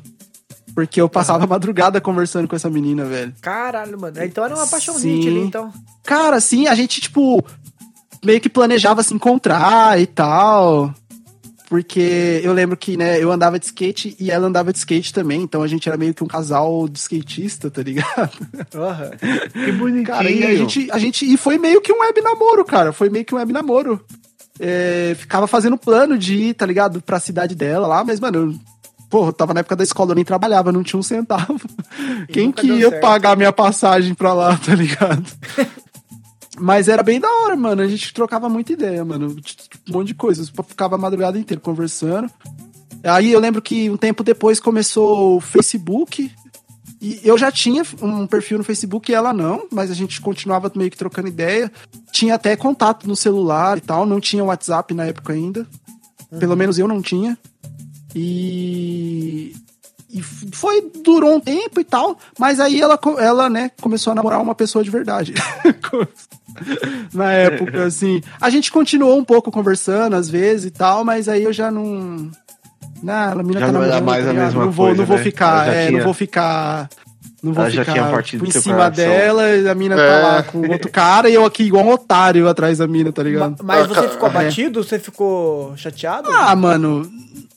Porque 0.74 1.02
eu 1.02 1.10
passava 1.10 1.44
a 1.44 1.48
madrugada 1.48 2.00
conversando 2.00 2.48
com 2.48 2.56
essa 2.56 2.70
menina, 2.70 3.04
velho. 3.04 3.34
Caralho, 3.42 4.00
mano. 4.00 4.16
Então 4.24 4.46
era 4.46 4.56
uma 4.56 4.66
paixãozinha 4.66 5.22
Sim. 5.22 5.28
ali, 5.28 5.40
então. 5.40 5.74
Cara, 6.06 6.38
assim, 6.38 6.68
a 6.68 6.76
gente, 6.76 7.02
tipo, 7.02 7.44
meio 8.24 8.40
que 8.40 8.48
planejava 8.48 9.04
se 9.04 9.14
encontrar 9.14 10.00
e 10.00 10.08
tal. 10.08 10.94
Porque 11.72 12.42
eu 12.44 12.52
lembro 12.52 12.76
que, 12.76 12.98
né, 12.98 13.18
eu 13.18 13.32
andava 13.32 13.58
de 13.58 13.66
skate 13.66 14.14
e 14.20 14.30
ela 14.30 14.46
andava 14.46 14.74
de 14.74 14.78
skate 14.80 15.14
também. 15.14 15.42
Então 15.42 15.64
a 15.64 15.68
gente 15.70 15.88
era 15.88 15.98
meio 15.98 16.14
que 16.14 16.22
um 16.22 16.28
casal 16.28 16.86
de 16.86 17.00
skatista, 17.00 17.72
tá 17.72 17.82
ligado? 17.82 18.30
Aham. 18.76 19.12
Que 19.54 19.72
bonitinho. 19.72 20.06
Cara, 20.06 20.30
e 20.30 20.44
a 20.44 20.54
gente, 20.54 20.92
a 20.92 20.98
gente. 21.00 21.24
E 21.24 21.38
foi 21.38 21.58
meio 21.58 21.80
que 21.80 21.94
um 21.94 22.02
web 22.02 22.20
namoro, 22.20 22.66
cara. 22.66 22.92
Foi 22.92 23.10
meio 23.10 23.24
que 23.24 23.34
um 23.34 23.38
web 23.38 23.54
namoro. 23.54 24.04
É, 24.60 25.16
ficava 25.18 25.48
fazendo 25.48 25.78
plano 25.78 26.18
de 26.18 26.36
ir, 26.36 26.56
tá 26.56 26.66
ligado? 26.66 27.02
Pra 27.02 27.22
cidade 27.22 27.56
dela 27.56 27.88
lá, 27.88 28.04
mas, 28.04 28.20
mano, 28.20 28.38
eu, 28.38 28.56
porra, 29.10 29.30
eu 29.30 29.34
tava 29.34 29.54
na 29.54 29.62
época 29.62 29.78
da 29.78 29.84
escola, 29.86 30.12
eu 30.12 30.16
nem 30.16 30.26
trabalhava, 30.26 30.74
não 30.74 30.84
tinha 30.84 31.00
um 31.00 31.04
centavo. 31.04 31.62
Quem 32.28 32.48
nunca 32.48 32.64
que 32.64 32.68
ia 32.68 32.90
certo. 32.90 33.02
pagar 33.02 33.38
minha 33.38 33.54
passagem 33.54 34.14
pra 34.14 34.34
lá, 34.34 34.58
tá 34.58 34.76
ligado? 34.76 35.24
Mas 36.62 36.88
era 36.88 37.02
bem 37.02 37.20
da 37.20 37.28
hora, 37.28 37.56
mano. 37.56 37.82
A 37.82 37.88
gente 37.88 38.14
trocava 38.14 38.48
muita 38.48 38.74
ideia, 38.74 39.04
mano. 39.04 39.36
Um 39.90 39.92
monte 39.92 40.08
de 40.08 40.14
coisas. 40.14 40.50
Ficava 40.68 40.94
a 40.94 40.98
madrugada 40.98 41.40
inteira 41.40 41.60
conversando. 41.60 42.32
Aí 43.04 43.32
eu 43.32 43.40
lembro 43.40 43.64
que 43.64 43.90
um 43.90 43.98
tempo 43.98 44.24
depois 44.24 44.60
começou 44.60 45.38
o 45.38 45.42
Facebook. 45.42 46.32
E 47.02 47.20
eu 47.24 47.36
já 47.36 47.52
tinha 47.52 47.82
um 48.00 48.28
perfil 48.28 48.60
no 48.60 48.64
Facebook 48.64 49.12
e 49.12 49.16
ela 49.16 49.34
não, 49.34 49.66
mas 49.72 49.90
a 49.90 49.96
gente 49.96 50.22
continuava 50.22 50.72
meio 50.76 50.92
que 50.92 50.98
trocando 50.98 51.28
ideia. 51.28 51.72
Tinha 52.12 52.36
até 52.36 52.56
contato 52.56 53.08
no 53.08 53.16
celular 53.16 53.80
e 53.80 53.82
tal, 53.82 54.06
não 54.06 54.20
tinha 54.20 54.44
WhatsApp 54.44 54.94
na 54.94 55.06
época 55.06 55.34
ainda. 55.34 55.66
Pelo 56.40 56.56
menos 56.56 56.78
eu 56.78 56.88
não 56.88 57.02
tinha. 57.02 57.36
E. 58.14 59.56
E 60.14 60.22
foi, 60.22 60.92
durou 61.04 61.36
um 61.36 61.40
tempo 61.40 61.80
e 61.80 61.86
tal, 61.86 62.20
mas 62.38 62.60
aí 62.60 62.82
ela, 62.82 63.00
ela, 63.18 63.50
né, 63.50 63.72
começou 63.82 64.12
a 64.12 64.16
namorar 64.16 64.42
uma 64.42 64.54
pessoa 64.54 64.84
de 64.84 64.90
verdade. 64.92 65.34
Na 67.14 67.32
época, 67.32 67.84
assim. 67.86 68.22
A 68.40 68.50
gente 68.50 68.72
continuou 68.72 69.18
um 69.18 69.24
pouco 69.24 69.52
conversando, 69.52 70.16
às 70.16 70.30
vezes 70.30 70.66
e 70.66 70.72
tal, 70.72 71.04
mas 71.04 71.28
aí 71.28 71.44
eu 71.44 71.54
já 71.54 71.70
não. 71.72 72.30
Não, 73.04 73.14
a 73.40 73.44
mina 73.44 73.60
Já 73.60 73.66
tá 73.68 73.72
não 73.72 73.84
era 73.84 74.00
mais 74.02 74.26
tá 74.26 74.32
a 74.32 74.34
mesma 74.34 74.66
não 74.66 74.72
vou, 74.72 74.86
coisa, 74.88 75.02
não 75.02 75.08
vou 75.08 75.18
né? 75.18 75.24
ficar, 75.24 75.68
é, 75.68 75.88
tinha- 75.88 75.98
não 75.98 76.06
vou 76.06 76.14
ficar. 76.14 76.90
Não 77.44 77.54
vou 77.54 77.64
Ela 77.66 77.72
ficar 77.72 78.22
tipo, 78.22 78.46
em 78.46 78.52
cima 78.52 78.76
coração. 78.76 78.94
dela, 79.04 79.50
e 79.50 79.68
a 79.68 79.74
mina 79.74 79.96
tá 79.96 80.02
É. 80.04 80.22
lá 80.22 80.44
com 80.44 80.60
outro 80.70 80.92
cara 80.92 81.28
e 81.28 81.34
eu 81.34 81.44
aqui 81.44 81.64
igual 81.64 81.84
um 81.84 81.90
otário 81.90 82.48
atrás 82.48 82.78
da 82.78 82.88
mina, 82.88 83.12
tá 83.12 83.24
ligado? 83.24 83.56
Ma- 83.64 83.76
Mas 83.78 83.88
você 83.88 84.08
ficou 84.10 84.28
É. 84.28 84.32
abatido? 84.32 84.84
Você 84.84 85.00
ficou 85.00 85.76
chateado? 85.76 86.30
Ah, 86.32 86.56
mano. 86.56 87.10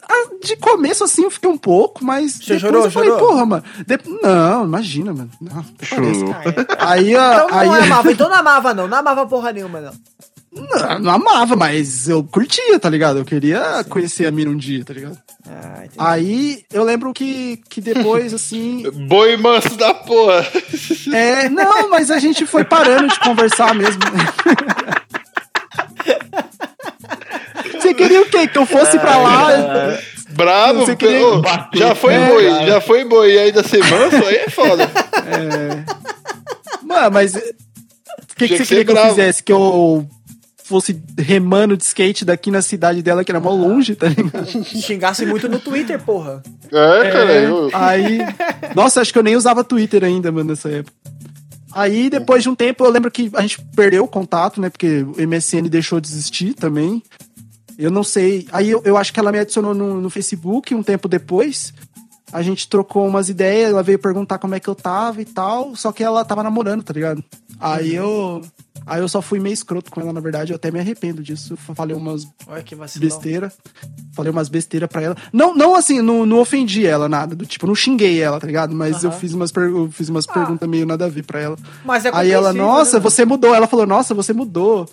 Ah, 0.09 0.29
De 0.43 0.57
começo, 0.57 1.05
assim, 1.05 1.25
eu 1.25 1.31
fiquei 1.31 1.49
um 1.51 1.57
pouco, 1.59 2.05
mas. 2.05 2.33
Você 2.33 2.55
depois 2.55 2.61
chorou, 2.61 2.85
eu 2.85 2.91
falei, 2.91 3.11
chorou? 3.11 3.29
porra, 3.29 3.47
mano. 3.47 3.65
de- 3.87 4.21
Não, 4.23 4.65
imagina, 4.65 5.13
mano. 5.13 5.31
Não, 5.41 5.65
Chorou. 5.83 6.11
É. 6.45 6.77
Aí, 6.79 7.15
ó, 7.17 7.33
Então 7.35 7.49
não 7.49 7.59
aí, 7.59 7.83
amava, 7.85 8.13
então 8.13 8.29
não 8.29 8.37
amava, 8.37 8.75
não. 8.75 8.89
Não 8.89 8.99
amava 8.99 9.27
porra 9.27 9.53
nenhuma, 9.53 9.81
não. 9.81 9.93
não, 10.53 10.99
não 11.01 11.11
amava, 11.13 11.57
mas 11.57 12.09
eu 12.09 12.23
curtia, 12.23 12.79
tá 12.79 12.89
ligado? 12.89 13.19
Eu 13.19 13.25
queria 13.25 13.85
conhecer 13.89 14.27
a 14.27 14.31
mina 14.31 14.51
um 14.51 14.57
dia, 14.57 14.85
tá 14.85 14.93
ligado? 14.95 15.19
Ah. 15.49 15.83
Aí 15.99 16.63
eu 16.73 16.85
lembro 16.85 17.13
que, 17.13 17.61
que 17.69 17.81
depois, 17.81 18.33
assim. 18.35 18.83
Boi 19.09 19.37
manso 19.37 19.77
da 19.77 19.93
porra. 19.95 20.47
É, 21.13 21.49
não, 21.49 21.89
mas 21.91 22.11
a 22.11 22.19
gente 22.19 22.47
foi 22.47 22.65
parando 22.65 23.09
de 23.09 23.19
conversar 23.21 23.75
mesmo. 23.75 24.01
Queria 28.09 28.23
o 28.23 28.27
quê? 28.27 28.49
Que 28.49 28.59
eu 28.59 28.67
fosse 28.67 28.99
pra 28.99 29.17
lá? 29.19 29.99
Brabo, 30.31 30.81
Você 30.87 30.97
queria 30.97 31.27
ô, 31.27 31.41
bater, 31.41 31.79
já 31.79 31.95
foi 31.95 32.13
né, 32.15 32.29
boi, 32.29 32.45
cara? 32.49 32.67
já 32.67 32.81
foi 32.81 33.05
boi 33.05 33.33
e 33.35 33.39
ainda 33.39 33.63
ser 33.63 33.79
manso, 33.85 34.17
aí 34.27 34.37
é 34.37 34.51
foda. 34.51 34.91
Mano, 36.83 37.11
mas. 37.13 37.35
O 37.35 37.41
que, 38.37 38.49
que 38.49 38.57
você 38.59 38.65
queria 38.67 38.85
que 38.85 38.91
eu 38.91 38.95
bravo. 38.95 39.11
fizesse? 39.11 39.43
Que 39.43 39.53
eu 39.53 40.07
fosse 40.65 41.01
remando 41.19 41.77
de 41.77 41.85
skate 41.85 42.25
daqui 42.25 42.51
na 42.51 42.63
cidade 42.63 43.03
dela, 43.03 43.23
que 43.23 43.31
era 43.31 43.39
mó 43.39 43.51
longe, 43.51 43.95
tá 43.95 44.09
ligado? 44.09 44.47
Xingasse 44.65 45.25
muito 45.27 45.49
no 45.49 45.59
Twitter, 45.61 46.01
porra. 46.03 46.43
É, 46.73 47.11
cara, 47.11 47.33
É, 47.33 47.47
eu, 47.47 47.71
Aí. 47.73 48.19
Nossa, 48.75 49.01
acho 49.01 49.13
que 49.13 49.19
eu 49.19 49.23
nem 49.23 49.37
usava 49.37 49.63
Twitter 49.63 50.03
ainda, 50.03 50.33
mano, 50.33 50.51
nessa 50.51 50.69
época. 50.71 50.93
Aí, 51.73 52.09
depois 52.09 52.43
de 52.43 52.49
um 52.49 52.55
tempo, 52.55 52.85
eu 52.85 52.91
lembro 52.91 53.11
que 53.11 53.31
a 53.35 53.43
gente 53.43 53.61
perdeu 53.77 54.05
o 54.05 54.09
contato, 54.09 54.61
né? 54.61 54.71
Porque 54.71 55.03
o 55.03 55.15
MSN 55.27 55.69
deixou 55.69 56.01
de 56.01 56.09
existir 56.09 56.55
também. 56.55 57.03
Eu 57.79 57.91
não 57.91 58.05
sei. 58.05 58.47
Aí 58.53 58.71
eu, 58.71 58.83
eu 58.85 58.97
acho 58.97 59.13
que 59.13 59.21
ela 59.21 59.33
me 59.33 59.39
adicionou 59.39 59.75
no, 59.75 60.01
no 60.01 60.11
Facebook 60.11 60.75
um 60.75 60.83
tempo 60.83 61.09
depois. 61.09 61.73
A 62.35 62.43
gente 62.43 62.69
trocou 62.69 63.07
umas 63.07 63.29
ideias, 63.29 63.71
ela 63.71 63.83
veio 63.83 63.99
perguntar 63.99 64.39
como 64.39 64.55
é 64.57 64.61
que 64.61 64.69
eu 64.69 64.75
tava 64.75 65.21
e 65.23 65.25
tal. 65.25 65.77
Só 65.77 65.93
que 65.93 66.03
ela 66.03 66.25
tava 66.25 66.43
namorando, 66.43 66.83
tá 66.83 66.93
ligado? 66.93 67.23
Aí 67.61 67.95
eu. 67.95 68.43
Aí 68.87 69.01
eu 69.01 69.09
só 69.09 69.23
fui 69.23 69.41
meio 69.41 69.55
escroto 69.55 69.91
com 69.91 69.99
ela, 70.01 70.13
na 70.13 70.21
verdade. 70.21 70.53
Eu 70.53 70.57
até 70.57 70.71
me 70.71 70.79
arrependo 70.79 71.23
disso. 71.23 71.55
Eu 71.69 71.75
Falei 71.75 71.97
umas 71.97 72.27
Olha 72.47 72.63
que 72.63 72.75
vacilão. 72.75 73.09
besteira. 73.09 73.51
Falei 74.15 74.31
umas 74.31 74.49
besteiras 74.51 74.91
pra 74.91 75.01
ela. 75.01 75.17
Não, 75.33 75.55
não 75.55 75.75
assim, 75.75 76.03
não, 76.03 76.27
não 76.27 76.39
ofendi 76.41 76.85
ela, 76.87 77.09
nada. 77.09 77.35
Do 77.35 77.47
tipo, 77.47 77.67
não 77.67 77.75
xinguei 77.75 78.21
ela, 78.21 78.39
tá 78.39 78.47
ligado? 78.47 78.75
Mas 78.75 79.03
eu 79.03 79.11
fiz 79.13 79.33
umas, 79.33 79.51
per- 79.51 79.71
eu 79.71 79.89
fiz 79.91 80.11
umas 80.11 80.29
Ah. 80.29 80.33
perguntas 80.35 80.69
meio 80.69 80.85
nada 80.85 81.07
a 81.07 81.09
ver 81.09 81.23
pra 81.25 81.41
ela. 81.41 81.57
Mas 81.83 82.05
é 82.05 82.11
Aí 82.13 82.31
ela, 82.31 82.49
compreensível, 82.49 82.67
nossa, 82.75 82.97
né? 82.99 83.03
você 83.03 83.25
mudou. 83.25 83.55
Ela 83.55 83.67
falou, 83.67 83.87
nossa, 83.87 84.13
você 84.13 84.35
mudou. 84.35 84.87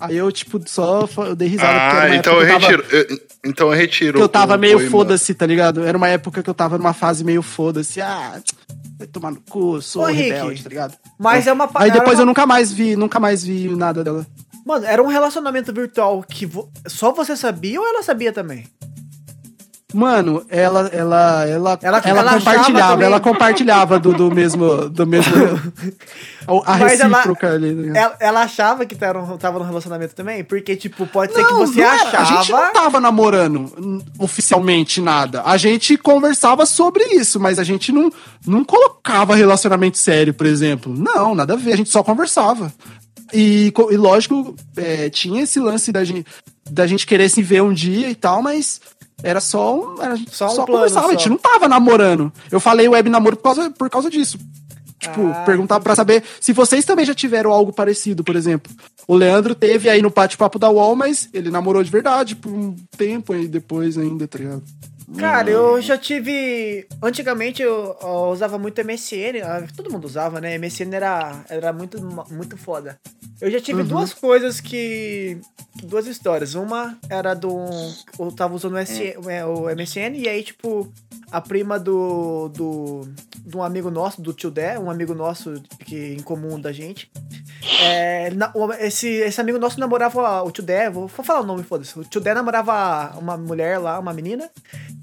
Aí 0.00 0.16
eu, 0.16 0.32
tipo, 0.32 0.60
só 0.66 1.08
eu 1.18 1.36
dei 1.36 1.46
risada. 1.48 2.00
Ah, 2.00 2.16
então 2.16 2.34
eu 2.40 2.46
que 2.46 2.52
tava- 2.52 2.66
retiro. 2.66 2.84
eu- 2.90 3.20
então 3.44 3.68
eu 3.72 3.78
retiro. 3.78 4.18
que 4.18 4.22
eu 4.24 4.28
tava 4.28 4.56
meio 4.58 4.90
foda-se, 4.90 5.32
tá 5.34 5.46
ligado? 5.46 5.84
Era 5.84 5.96
uma 5.96 6.08
época 6.08 6.42
que 6.42 6.50
eu 6.50 6.54
tava 6.54 6.78
numa 6.86 6.94
fase 6.94 7.24
meio 7.24 7.42
foda-se. 7.42 8.00
Ah, 8.00 8.40
vai 8.98 9.06
tomar 9.08 9.32
no 9.32 9.40
cu, 9.50 9.82
sou 9.82 10.02
Ô, 10.02 10.06
Rick, 10.06 10.30
rebelde, 10.30 10.62
tá 10.62 10.68
ligado? 10.68 10.94
Mas 11.18 11.46
é 11.46 11.52
uma 11.52 11.66
pa- 11.66 11.82
Aí 11.82 11.90
depois 11.90 12.16
uma- 12.18 12.22
eu 12.22 12.26
nunca 12.26 12.46
mais 12.46 12.72
vi, 12.72 12.94
nunca 12.96 13.18
mais 13.18 13.42
vi 13.44 13.68
nada 13.74 14.04
dela. 14.04 14.24
Mano, 14.64 14.84
era 14.86 15.02
um 15.02 15.06
relacionamento 15.06 15.72
virtual 15.72 16.22
que 16.22 16.46
vo- 16.46 16.70
só 16.88 17.12
você 17.12 17.36
sabia 17.36 17.80
ou 17.80 17.86
ela 17.86 18.02
sabia 18.02 18.32
também? 18.32 18.66
Mano, 19.96 20.44
ela, 20.50 20.88
ela, 20.92 21.44
ela, 21.46 21.78
Ela- 21.80 22.00
ela, 22.04 22.20
ela 22.20 22.32
compartilhava, 22.34 23.04
ela 23.04 23.18
compartilhava 23.20 23.98
do, 23.98 24.12
do 24.12 24.30
mesmo, 24.30 24.90
do 24.90 25.06
mesmo, 25.06 25.32
a 26.66 26.76
Mas 26.78 27.00
ela- 27.00 27.16
recíproca 27.16 27.50
ali. 27.52 27.74
tá 27.74 27.80
ligado? 27.80 27.96
Ela, 27.96 28.16
ela 28.20 28.42
achava 28.42 28.84
que 28.84 28.94
tava, 28.94 29.38
tava 29.38 29.58
no 29.58 29.64
relacionamento 29.64 30.14
também? 30.14 30.44
Porque, 30.44 30.76
tipo, 30.76 31.06
pode 31.06 31.32
ser 31.32 31.44
que 31.44 31.50
Não, 31.50 31.58
você 31.66 31.80
não 31.80 31.86
era. 31.86 31.94
achava. 32.08 32.22
A 32.22 32.42
gente 32.42 32.52
não 32.52 32.72
tava 32.74 33.00
namorando 33.00 34.02
oficialmente 34.18 35.00
nada. 35.00 35.42
A 35.46 35.56
gente 35.56 35.96
conversava 35.96 36.66
sobre 36.66 37.02
isso, 37.14 37.40
mas 37.40 37.58
a 37.58 37.64
gente 37.64 37.90
não, 37.90 38.10
não 38.46 38.64
colocava 38.64 39.34
relacionamento 39.34 39.96
sério, 39.96 40.34
por 40.34 40.46
exemplo. 40.46 40.94
Não, 40.94 41.34
nada 41.34 41.54
a 41.54 41.56
ver. 41.56 41.72
A 41.72 41.76
gente 41.76 41.88
só 41.90 42.02
conversava. 42.02 42.72
E, 43.32 43.72
e 43.90 43.96
lógico, 43.96 44.54
é, 44.76 45.08
tinha 45.10 45.42
esse 45.42 45.58
lance 45.58 45.90
da 45.90 46.04
gente, 46.04 46.26
da 46.70 46.86
gente 46.86 47.06
querer 47.06 47.28
se 47.28 47.42
ver 47.42 47.62
um 47.62 47.72
dia 47.72 48.08
e 48.10 48.14
tal, 48.14 48.40
mas 48.42 48.80
era 49.22 49.40
só. 49.40 49.94
Era, 50.00 50.16
Só 50.30 50.48
só, 50.48 50.62
um 50.62 50.66
plano, 50.66 50.72
conversava. 50.80 51.08
A 51.08 51.10
gente 51.12 51.24
só. 51.24 51.30
não 51.30 51.38
tava 51.38 51.68
namorando. 51.68 52.32
Eu 52.50 52.60
falei 52.60 52.88
web 52.88 53.08
namoro 53.08 53.36
por 53.36 53.42
causa, 53.42 53.70
por 53.70 53.90
causa 53.90 54.10
disso. 54.10 54.38
Tipo, 54.98 55.26
Ah, 55.28 55.42
perguntar 55.44 55.78
pra 55.80 55.94
saber 55.94 56.22
se 56.40 56.52
vocês 56.52 56.84
também 56.84 57.04
já 57.04 57.14
tiveram 57.14 57.50
algo 57.52 57.72
parecido, 57.72 58.24
por 58.24 58.34
exemplo. 58.34 58.72
O 59.06 59.14
Leandro 59.14 59.54
teve 59.54 59.88
aí 59.90 60.00
no 60.00 60.10
bate-papo 60.10 60.58
da 60.58 60.70
UOL, 60.70 60.96
mas 60.96 61.28
ele 61.34 61.50
namorou 61.50 61.82
de 61.82 61.90
verdade 61.90 62.34
por 62.34 62.50
um 62.50 62.74
tempo 62.96 63.32
aí 63.32 63.46
depois 63.46 63.98
ainda, 63.98 64.26
tá 64.26 64.38
ligado? 64.38 64.62
Cara, 65.16 65.48
eu 65.50 65.80
já 65.80 65.96
tive. 65.96 66.86
Antigamente 67.02 67.62
eu, 67.62 67.96
eu 68.02 68.08
usava 68.32 68.58
muito 68.58 68.80
MSN. 68.84 69.40
ah, 69.44 69.64
Todo 69.76 69.90
mundo 69.90 70.04
usava, 70.04 70.40
né? 70.40 70.58
MSN 70.58 70.92
era, 70.94 71.44
era 71.48 71.72
muito, 71.72 72.00
muito 72.30 72.56
foda. 72.56 72.98
Eu 73.40 73.50
já 73.50 73.60
tive 73.60 73.82
duas 73.84 74.12
coisas 74.12 74.60
que. 74.60 75.38
Duas 75.82 76.06
histórias. 76.06 76.54
Uma 76.54 76.98
era 77.08 77.34
do. 77.34 77.56
Eu 78.18 78.32
tava 78.32 78.54
usando 78.54 78.74
o, 78.74 78.78
SN, 78.78 79.14
o 79.46 79.68
MSN 79.76 80.16
e 80.16 80.28
aí, 80.28 80.42
tipo, 80.42 80.92
a 81.30 81.40
prima 81.40 81.78
do. 81.78 82.48
do. 82.48 83.02
de 83.44 83.56
um 83.56 83.62
amigo 83.62 83.90
nosso, 83.90 84.20
do 84.20 84.32
tio 84.32 84.50
Dé, 84.50 84.78
um 84.78 84.90
amigo 84.90 85.14
nosso 85.14 85.62
que, 85.84 86.14
em 86.14 86.20
comum 86.22 86.58
da 86.58 86.72
gente. 86.72 87.10
É, 87.82 88.30
na- 88.30 88.52
esse, 88.80 89.06
esse 89.08 89.40
amigo 89.40 89.58
nosso 89.58 89.78
namorava 89.78 90.42
o 90.42 90.50
tio 90.50 90.64
Dé, 90.64 90.88
vou, 90.88 91.06
vou 91.06 91.24
falar 91.24 91.40
o 91.40 91.46
nome, 91.46 91.62
foda-se. 91.62 91.98
O 91.98 92.04
tio 92.04 92.20
Dé 92.20 92.32
namorava 92.34 93.16
uma 93.18 93.36
mulher 93.36 93.78
lá, 93.78 93.98
uma 93.98 94.12
menina. 94.14 94.50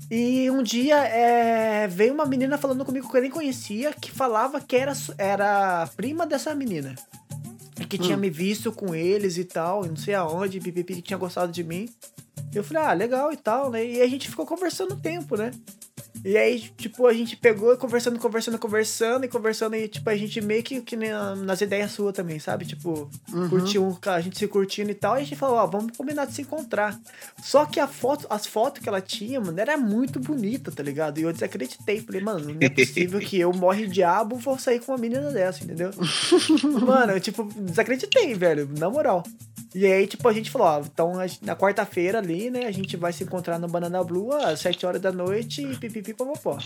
E 0.09 0.49
um 0.51 0.61
dia 0.61 0.97
é, 0.97 1.87
veio 1.87 2.13
uma 2.13 2.25
menina 2.25 2.57
falando 2.57 2.85
comigo 2.85 3.09
que 3.09 3.17
eu 3.17 3.21
nem 3.21 3.31
conhecia, 3.31 3.93
que 3.93 4.11
falava 4.11 4.61
que 4.61 4.75
era, 4.75 4.93
era 5.17 5.87
prima 5.95 6.25
dessa 6.25 6.53
menina. 6.53 6.95
E 7.79 7.85
que 7.85 7.97
tinha 7.97 8.15
me 8.15 8.29
visto 8.29 8.71
com 8.71 8.93
eles 8.93 9.37
e 9.37 9.43
tal, 9.43 9.85
e 9.85 9.89
não 9.89 9.95
sei 9.95 10.13
aonde, 10.13 10.59
pipipi, 10.59 10.95
que 10.95 11.01
tinha 11.01 11.17
gostado 11.17 11.51
de 11.51 11.63
mim. 11.63 11.89
Eu 12.53 12.63
falei, 12.63 12.83
ah, 12.83 12.93
legal 12.93 13.31
e 13.31 13.37
tal, 13.37 13.71
né? 13.71 13.83
E 13.83 14.01
a 14.01 14.07
gente 14.07 14.29
ficou 14.29 14.45
conversando 14.45 14.93
um 14.93 14.99
tempo, 14.99 15.35
né? 15.35 15.51
E 16.25 16.37
aí, 16.37 16.59
tipo, 16.77 17.05
a 17.05 17.11
gente 17.11 17.35
pegou 17.35 17.73
e 17.73 17.77
conversando, 17.77 18.17
conversando, 18.17 18.57
conversando 18.57 19.25
e 19.25 19.27
conversando, 19.27 19.75
e 19.75 19.89
tipo, 19.89 20.09
a 20.09 20.15
gente 20.15 20.39
meio 20.39 20.63
que, 20.63 20.79
que 20.81 20.95
nas 20.95 21.59
ideias 21.59 21.91
suas 21.91 22.13
também, 22.13 22.39
sabe? 22.39 22.65
Tipo, 22.65 23.09
curtiu, 23.49 23.83
um- 23.85 23.97
a 24.09 24.21
gente 24.21 24.37
se 24.39 24.47
curtindo 24.47 24.89
e 24.89 24.93
tal, 24.93 25.17
e 25.17 25.21
a 25.21 25.23
gente 25.25 25.35
falou, 25.35 25.57
ó, 25.57 25.67
vamos 25.67 25.97
combinar 25.97 26.25
de 26.25 26.33
se 26.33 26.41
encontrar. 26.43 26.97
Só 27.43 27.65
que 27.65 27.77
a 27.77 27.87
foto, 27.87 28.25
as 28.29 28.45
fotos 28.47 28.81
que 28.81 28.87
ela 28.87 29.01
tinha, 29.01 29.41
mano, 29.41 29.59
era 29.59 29.75
muito 29.77 30.17
bonita, 30.17 30.71
tá 30.71 30.81
ligado? 30.81 31.19
E 31.19 31.23
eu 31.23 31.33
desacreditei, 31.33 31.99
falei, 31.99 32.21
mano, 32.21 32.39
não 32.53 32.57
é 32.61 32.69
possível 32.69 33.19
que 33.19 33.37
eu 33.39 33.51
morre 33.51 33.85
diabo 33.85 34.37
vou 34.37 34.57
sair 34.57 34.79
com 34.79 34.93
uma 34.93 34.97
menina 34.97 35.29
dessa, 35.29 35.61
entendeu? 35.63 35.91
mano, 36.87 37.11
eu, 37.13 37.19
tipo, 37.19 37.43
desacreditei, 37.43 38.33
velho, 38.33 38.69
na 38.79 38.89
moral. 38.89 39.23
E 39.75 39.85
aí, 39.85 40.05
tipo, 40.05 40.27
a 40.27 40.33
gente 40.33 40.51
falou, 40.51 40.67
ó, 40.67 40.79
então 40.79 41.13
na 41.41 41.55
quarta-feira 41.55 42.19
ali, 42.19 42.49
né, 42.49 42.65
a 42.65 42.71
gente 42.71 42.95
vai 42.95 43.11
se 43.11 43.23
encontrar 43.23 43.57
no 43.57 43.67
Banana 43.67 44.03
Blue 44.03 44.31
às 44.33 44.59
7 44.59 44.85
horas 44.85 45.01
da 45.01 45.11
noite 45.11 45.63
e 45.63 45.75
pipipi 45.75 46.13
popopó. 46.13 46.57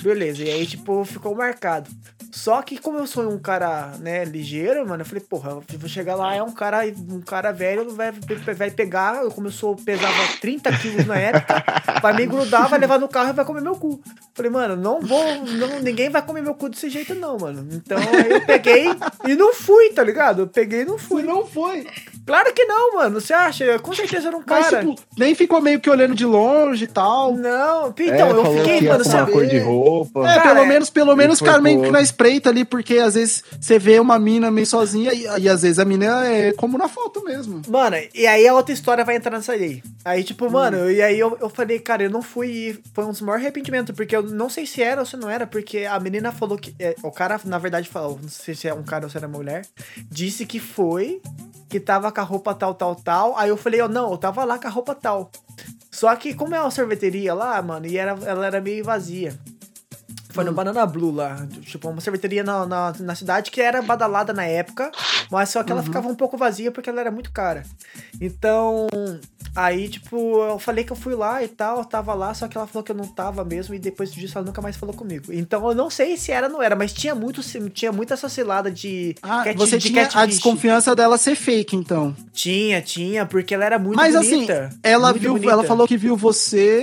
Beleza, 0.00 0.42
e 0.42 0.50
aí, 0.50 0.66
tipo, 0.66 1.04
ficou 1.04 1.34
marcado. 1.34 1.90
Só 2.32 2.60
que 2.62 2.78
como 2.78 2.98
eu 2.98 3.06
sou 3.06 3.28
um 3.30 3.38
cara, 3.38 3.92
né, 3.98 4.24
ligeiro, 4.24 4.86
mano, 4.86 5.02
eu 5.02 5.06
falei, 5.06 5.22
porra, 5.22 5.50
eu 5.72 5.78
vou 5.78 5.88
chegar 5.88 6.14
lá, 6.14 6.34
é 6.34 6.42
um 6.42 6.52
cara, 6.52 6.82
um 7.08 7.20
cara 7.20 7.52
velho, 7.52 7.90
vai, 7.90 8.12
vai 8.12 8.70
pegar, 8.70 9.24
como 9.30 9.46
eu 9.46 9.52
sou, 9.52 9.76
pesava 9.76 10.12
30 10.40 10.78
quilos 10.78 11.06
na 11.06 11.16
época, 11.16 11.64
vai 12.00 12.14
me 12.14 12.26
grudar, 12.26 12.68
vai 12.68 12.78
levar 12.78 12.98
no 12.98 13.08
carro 13.08 13.30
e 13.30 13.32
vai 13.32 13.44
comer 13.44 13.62
meu 13.62 13.76
cu. 13.76 14.00
Falei, 14.34 14.50
mano, 14.50 14.76
não 14.76 15.00
vou, 15.00 15.24
não, 15.44 15.80
ninguém 15.80 16.10
vai 16.10 16.20
comer 16.20 16.42
meu 16.42 16.54
cu 16.54 16.68
desse 16.68 16.90
jeito 16.90 17.14
não, 17.14 17.38
mano. 17.38 17.66
Então 17.72 17.98
aí 17.98 18.30
eu 18.30 18.44
peguei 18.44 18.86
e 19.26 19.34
não 19.34 19.54
fui, 19.54 19.90
tá 19.90 20.02
ligado? 20.02 20.42
Eu 20.42 20.46
peguei 20.46 20.82
e 20.82 20.84
não 20.84 20.98
fui. 20.98 21.22
não 21.22 21.46
foi. 21.46 21.86
Claro 22.26 22.52
que 22.52 22.64
não, 22.64 22.94
mano. 22.96 23.20
Você 23.20 23.32
acha? 23.32 23.78
Com 23.78 23.92
certeza 23.94 24.28
era 24.28 24.36
um 24.36 24.42
Mas, 24.46 24.66
cara. 24.68 24.80
tipo, 24.84 25.00
nem 25.16 25.34
ficou 25.34 25.60
meio 25.60 25.80
que 25.80 25.88
olhando 25.88 26.14
de 26.14 26.24
longe 26.26 26.84
e 26.84 26.88
tal. 26.88 27.32
Não, 27.36 27.88
então, 27.90 28.14
É, 28.28 28.30
eu 28.32 28.56
fiquei, 28.58 28.88
mano, 28.88 29.04
sabe? 29.04 29.32
cor 29.32 29.46
de 29.46 29.58
roupa. 29.58 30.20
É, 30.28 30.34
Cara, 30.34 30.40
pelo 30.54 30.64
é- 30.64 30.68
menos, 30.68 30.90
pelo 30.90 31.14
menos 31.16 31.38
ficar 31.38 31.60
meio 31.60 31.82
que 31.82 31.90
na 31.90 32.00
espreita 32.02 32.50
ali, 32.50 32.64
porque 32.64 32.98
às 32.98 33.14
vezes 33.14 33.44
você 33.60 33.78
vê 33.78 34.00
uma 34.00 34.18
mina 34.18 34.50
meio 34.50 34.66
sozinha 34.66 35.12
e, 35.14 35.42
e 35.42 35.48
às 35.48 35.62
vezes 35.62 35.78
a 35.78 35.84
mina 35.84 36.26
é 36.26 36.52
como 36.52 36.76
na 36.76 36.88
foto 36.88 37.22
mesmo. 37.24 37.62
Mano, 37.68 37.96
e 38.14 38.26
aí 38.26 38.46
a 38.48 38.54
outra 38.54 38.72
história 38.74 39.04
vai 39.04 39.16
entrar 39.16 39.30
nessa 39.36 39.52
aí. 39.52 39.82
Aí, 40.04 40.24
tipo, 40.24 40.50
mano, 40.50 40.90
e 40.90 41.00
aí 41.00 41.18
eu, 41.18 41.36
eu 41.40 41.48
falei, 41.48 41.78
cara, 41.78 42.02
eu 42.02 42.10
não 42.10 42.22
fui. 42.22 42.78
Foi 42.92 43.04
um 43.04 43.10
dos 43.10 43.20
maiores 43.20 43.44
arrependimentos, 43.44 43.94
porque 43.94 44.16
eu 44.16 44.22
não 44.22 44.48
sei 44.50 44.66
se 44.66 44.82
era 44.82 45.00
ou 45.00 45.06
se 45.06 45.16
não 45.16 45.30
era, 45.30 45.46
porque 45.46 45.84
a 45.84 45.98
menina 46.00 46.32
falou 46.32 46.58
que. 46.58 46.74
é, 46.78 46.94
o 47.02 47.10
cara, 47.12 47.40
na 47.44 47.58
verdade, 47.58 47.88
falou, 47.88 48.18
não 48.20 48.28
sei 48.28 48.54
se 48.54 48.66
é 48.66 48.74
um 48.74 48.82
cara 48.82 49.04
ou 49.06 49.10
se 49.10 49.16
era 49.16 49.28
mulher, 49.28 49.62
disse 50.10 50.44
que 50.46 50.58
foi, 50.58 51.20
que 51.76 51.80
tava 51.80 52.10
com 52.10 52.20
a 52.20 52.24
roupa 52.24 52.54
tal, 52.54 52.74
tal, 52.74 52.94
tal. 52.94 53.36
Aí 53.36 53.50
eu 53.50 53.56
falei, 53.56 53.82
ó, 53.82 53.88
não, 53.88 54.10
eu 54.10 54.16
tava 54.16 54.44
lá 54.44 54.58
com 54.58 54.66
a 54.66 54.70
roupa 54.70 54.94
tal. 54.94 55.30
Só 55.90 56.14
que, 56.16 56.32
como 56.32 56.54
é 56.54 56.60
uma 56.60 56.70
sorveteria 56.70 57.34
lá, 57.34 57.60
mano, 57.60 57.86
e 57.86 57.98
era, 57.98 58.16
ela 58.24 58.46
era 58.46 58.60
meio 58.62 58.82
vazia. 58.82 59.38
Foi 60.30 60.42
no 60.42 60.52
Banana 60.52 60.86
Blue 60.86 61.12
lá. 61.12 61.46
Tipo, 61.62 61.90
uma 61.90 62.00
sorveteria 62.00 62.42
na, 62.42 62.64
na, 62.64 62.94
na 62.98 63.14
cidade 63.14 63.50
que 63.50 63.60
era 63.60 63.82
badalada 63.82 64.32
na 64.32 64.44
época, 64.44 64.90
mas 65.30 65.48
só 65.50 65.62
que 65.62 65.72
ela 65.72 65.82
ficava 65.82 66.08
um 66.08 66.14
pouco 66.14 66.36
vazia 66.36 66.70
porque 66.70 66.88
ela 66.90 67.00
era 67.00 67.10
muito 67.10 67.30
cara. 67.32 67.62
Então, 68.20 68.86
aí, 69.54 69.88
tipo, 69.88 70.16
eu 70.42 70.58
falei 70.58 70.84
que 70.84 70.92
eu 70.92 70.96
fui 70.96 71.14
lá 71.14 71.42
e 71.42 71.48
tal, 71.48 71.78
eu 71.78 71.84
tava 71.84 72.14
lá, 72.14 72.32
só 72.34 72.48
que 72.48 72.56
ela 72.56 72.66
falou 72.66 72.82
que 72.82 72.92
eu 72.92 72.96
não 72.96 73.06
tava 73.06 73.44
mesmo, 73.44 73.74
e 73.74 73.78
depois 73.78 74.12
disso 74.12 74.38
ela 74.38 74.46
nunca 74.46 74.62
mais 74.62 74.76
falou 74.76 74.94
comigo. 74.94 75.32
Então 75.32 75.66
eu 75.68 75.74
não 75.74 75.90
sei 75.90 76.16
se 76.16 76.32
era 76.32 76.46
ou 76.46 76.52
não 76.52 76.62
era, 76.62 76.74
mas 76.76 76.92
tinha 76.92 77.14
muito, 77.14 77.40
tinha 77.70 77.92
muita 77.92 78.14
essa 78.14 78.28
cilada 78.28 78.70
de. 78.70 79.14
Ah, 79.22 79.44
cat- 79.44 79.56
você 79.56 79.78
de 79.78 79.88
tinha 79.90 80.02
a 80.02 80.08
catfish. 80.08 80.34
desconfiança 80.36 80.94
dela 80.94 81.18
ser 81.18 81.34
fake, 81.34 81.76
então. 81.76 82.14
Tinha, 82.32 82.80
tinha, 82.80 83.26
porque 83.26 83.54
ela 83.54 83.64
era 83.64 83.78
muito 83.78 83.96
Mas 83.96 84.14
bonita. 84.14 84.66
assim, 84.68 84.78
ela 84.82 85.12
viu, 85.12 85.32
bonita. 85.32 85.52
ela 85.52 85.64
falou 85.64 85.86
que 85.86 85.96
viu 85.96 86.16
você 86.16 86.82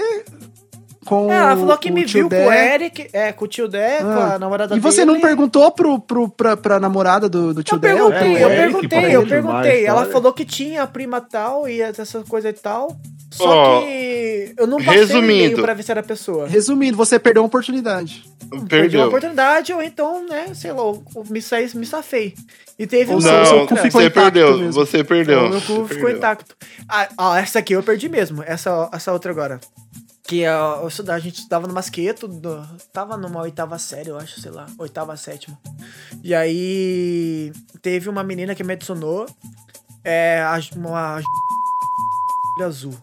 com 1.06 1.32
É, 1.32 1.36
ela 1.38 1.56
falou 1.58 1.78
que 1.78 1.92
me 1.92 2.06
viu 2.06 2.28
Dé. 2.30 2.44
com 2.44 2.50
o 2.50 2.54
Eric, 2.54 3.08
é, 3.14 3.32
com 3.32 3.46
o 3.46 3.48
tio 3.48 3.68
Dé, 3.68 4.00
com 4.00 4.08
Ah. 4.08 4.34
a 4.36 4.40
namorada 4.40 4.76
E 4.76 4.80
você 4.80 5.06
dele. 5.06 5.12
não 5.14 5.20
perguntou 5.22 5.72
pro, 5.72 6.00
pro, 6.00 6.30
pra, 6.30 6.56
pra 6.58 6.80
namorada 6.80 7.28
do, 7.30 7.54
do 7.54 7.64
tio 7.64 7.76
Eu 7.76 7.80
Dé? 7.80 7.94
perguntei, 7.94 8.36
É, 8.36 8.44
eu 8.44 8.50
Eric 8.50 8.88
perguntei, 8.88 9.16
eu 9.16 9.26
perguntei. 9.28 9.86
Ela 9.86 10.06
falou 10.06 10.32
que 10.34 10.46
tinha 10.46 10.84
a 10.84 10.88
prima 10.88 11.20
tal 11.22 11.68
e 11.68 11.82
essa 11.82 12.24
coisa 12.28 12.50
e 12.50 12.54
tal. 12.54 12.96
Só 13.32 13.48
Ó, 13.50 13.82
que 13.82 14.54
eu 14.60 14.68
não 14.68 14.78
passei 14.78 15.00
resumindo. 15.00 15.62
pra 15.64 15.74
ver 15.74 15.82
se 15.82 15.90
era 15.92 16.02
a 16.02 16.04
pessoa. 16.04 16.48
Resumindo, 16.48 16.96
você 16.96 17.18
perdeu 17.18 17.42
uma 17.42 17.48
oportunidade. 17.48 18.24
Perdi 18.50 18.60
uma 18.62 18.68
Perdeu. 18.68 19.08
oportunidade, 19.08 19.74
ou 19.74 19.82
então, 19.82 20.24
né, 20.28 20.50
sei 20.54 20.72
lá, 20.72 20.80
me, 21.28 21.42
saí, 21.42 21.68
me 21.76 21.86
safei. 21.88 22.36
E 22.78 22.86
teve 22.86 23.10
Ou 23.12 23.18
uma 23.18 23.22
seu- 23.22 23.32
seu 23.32 23.40
Não, 23.40 23.50
cu 23.66 23.74
outra. 23.74 23.76
ficou 23.78 24.02
você 24.02 24.08
intacto 24.08 24.22
perdeu, 24.22 24.58
mesmo. 24.60 24.72
você 24.74 25.04
perdeu. 25.04 25.40
O 25.46 25.50
meu 25.50 25.62
cu 25.62 25.68
Você 25.74 25.74
ficou 25.74 25.88
perdeu. 25.96 26.18
intacto. 26.18 26.56
Ah, 26.88 27.08
ó, 27.18 27.36
essa 27.36 27.58
aqui 27.58 27.74
eu 27.74 27.82
perdi 27.82 28.08
mesmo. 28.08 28.44
Essa, 28.46 28.88
essa 28.94 29.12
outra 29.12 29.32
agora. 29.32 29.60
Que 30.28 30.40
eu 30.42 30.88
estudava- 30.88 31.18
a 31.18 31.22
gente 31.22 31.36
estudava 31.40 31.68
no 31.68 31.74
Masqueto, 31.74 32.28
do- 32.28 32.66
tava 32.94 33.18
numa 33.18 33.42
oitava 33.42 33.78
série, 33.78 34.10
eu 34.10 34.18
acho, 34.18 34.40
sei 34.40 34.52
lá, 34.52 34.66
oitava, 34.78 35.16
sétima. 35.18 35.60
E 36.24 36.34
aí 36.34 37.52
teve 37.82 38.08
uma 38.10 38.24
menina 38.24 38.56
que 38.56 38.64
me 38.64 38.72
adicionou, 38.74 39.26
é, 40.04 40.42
a- 40.42 40.60
uma 40.78 41.20
azul. 42.64 42.96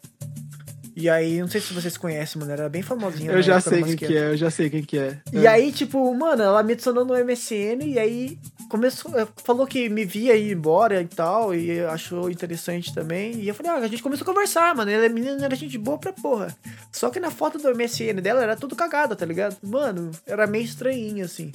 E 0.97 1.09
aí, 1.09 1.41
não 1.41 1.49
sei 1.49 1.61
se 1.61 1.73
vocês 1.73 1.97
conhecem, 1.97 2.39
mano, 2.41 2.53
ela 2.53 2.62
era 2.62 2.68
bem 2.71 2.83
famosinha. 2.83 3.31
Eu 3.33 3.41
já 3.43 3.61
sei 3.61 3.83
quem 3.83 3.97
que 3.97 4.16
é, 4.16 4.31
eu 4.33 4.37
já 4.37 4.51
sei 4.51 4.68
quem 4.71 4.83
que 4.83 4.99
é. 4.99 5.18
E 5.33 5.47
aí, 5.47 5.73
tipo, 5.73 6.12
mano, 6.14 6.43
ela 6.43 6.62
me 6.62 6.73
adicionou 6.73 7.05
no 7.05 7.14
MSN 7.14 7.85
e 7.85 7.99
aí 7.99 8.39
começou, 8.71 9.18
eh, 9.18 9.27
falou 9.45 9.66
que 9.66 9.89
me 9.89 10.05
via 10.05 10.35
ir 10.37 10.53
embora 10.53 11.03
e 11.03 11.07
tal, 11.07 11.55
e 11.55 11.81
achou 11.81 12.31
interessante 12.31 12.95
também. 12.95 13.35
E 13.35 13.49
eu 13.49 13.55
falei, 13.55 13.73
ah, 13.73 13.75
a 13.85 13.89
gente 13.89 14.03
começou 14.03 14.23
a 14.23 14.27
conversar, 14.27 14.75
mano. 14.75 14.91
Ela, 14.91 15.07
a 15.07 15.09
menina 15.09 15.45
era 15.45 15.57
gente 15.57 15.77
boa 15.77 15.99
pra 15.99 16.12
porra. 16.12 16.57
Só 16.93 17.11
que 17.11 17.18
na 17.21 17.31
foto 17.31 17.59
do 17.59 17.75
MSN 17.75 18.23
dela 18.23 18.43
era 18.43 18.57
tudo 18.57 18.77
cagada, 18.77 19.14
tá 19.16 19.27
ligado? 19.27 19.57
Mano, 19.62 20.12
era 20.25 20.47
meio 20.47 20.64
estranhinho, 20.64 21.25
assim. 21.25 21.53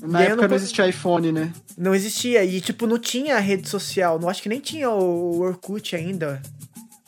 Na 0.00 0.22
E 0.22 0.26
época 0.26 0.42
não 0.42 0.48
não 0.48 0.56
existia 0.56 0.86
iPhone, 0.88 1.32
né? 1.32 1.52
Não 1.76 1.94
existia. 1.94 2.44
E, 2.44 2.60
tipo, 2.60 2.86
não 2.86 2.98
tinha 2.98 3.38
rede 3.38 3.68
social. 3.68 4.18
Não 4.18 4.28
acho 4.28 4.42
que 4.42 4.48
nem 4.48 4.60
tinha 4.60 4.88
o 4.88 5.40
Orkut 5.40 5.96
ainda. 5.96 6.40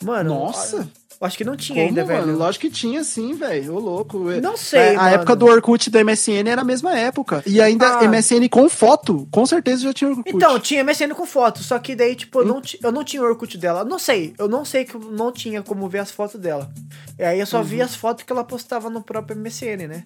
Mano. 0.03 0.29
Nossa. 0.29 0.77
eu 0.77 1.04
Acho 1.21 1.37
que 1.37 1.43
não 1.45 1.55
tinha 1.55 1.75
Como, 1.77 1.87
ainda, 1.87 2.05
mano? 2.05 2.25
velho. 2.27 2.37
Lógico 2.37 2.65
que 2.67 2.71
tinha 2.71 3.03
sim, 3.03 3.33
velho. 3.33 3.75
Ô, 3.75 3.79
louco. 3.79 4.19
Não 4.41 4.57
sei, 4.57 4.95
A, 4.95 5.03
a 5.05 5.09
época 5.11 5.35
do 5.35 5.45
Orkut 5.45 5.89
do 5.89 5.97
MSN 6.05 6.47
era 6.49 6.61
a 6.61 6.65
mesma 6.65 6.97
época. 6.97 7.41
E 7.45 7.61
ainda 7.61 7.99
Ah. 7.99 8.03
MSN 8.07 8.47
com 8.49 8.67
foto. 8.69 9.27
Com 9.31 9.45
certeza 9.45 9.83
já 9.83 9.93
tinha 9.93 10.09
Orkut. 10.09 10.29
Então, 10.35 10.59
tinha 10.59 10.83
MSN 10.83 11.13
com 11.15 11.25
foto, 11.25 11.63
só 11.63 11.79
que 11.79 11.95
daí, 11.95 12.15
tipo, 12.15 12.39
eu 12.41 12.45
não, 12.45 12.61
eu 12.83 12.91
não 12.91 13.03
tinha 13.03 13.21
o 13.21 13.25
Orkut 13.25 13.57
dela. 13.57 13.83
Não 13.85 13.97
sei, 13.99 14.33
eu 14.37 14.47
não 14.47 14.65
sei 14.65 14.83
que 14.85 14.95
eu 14.95 14.99
não 14.99 15.31
tinha 15.31 15.61
como 15.63 15.87
ver 15.87 15.99
as 15.99 16.11
fotos 16.11 16.39
dela. 16.39 16.69
E 17.17 17.23
aí 17.23 17.39
eu 17.39 17.45
só 17.45 17.61
vi 17.63 17.77
Uhum. 17.77 17.83
as 17.85 17.95
fotos 17.95 18.23
que 18.25 18.31
ela 18.33 18.43
postava 18.43 18.89
no 18.89 19.01
próprio 19.01 19.37
MSN, 19.37 19.87
né? 19.87 20.03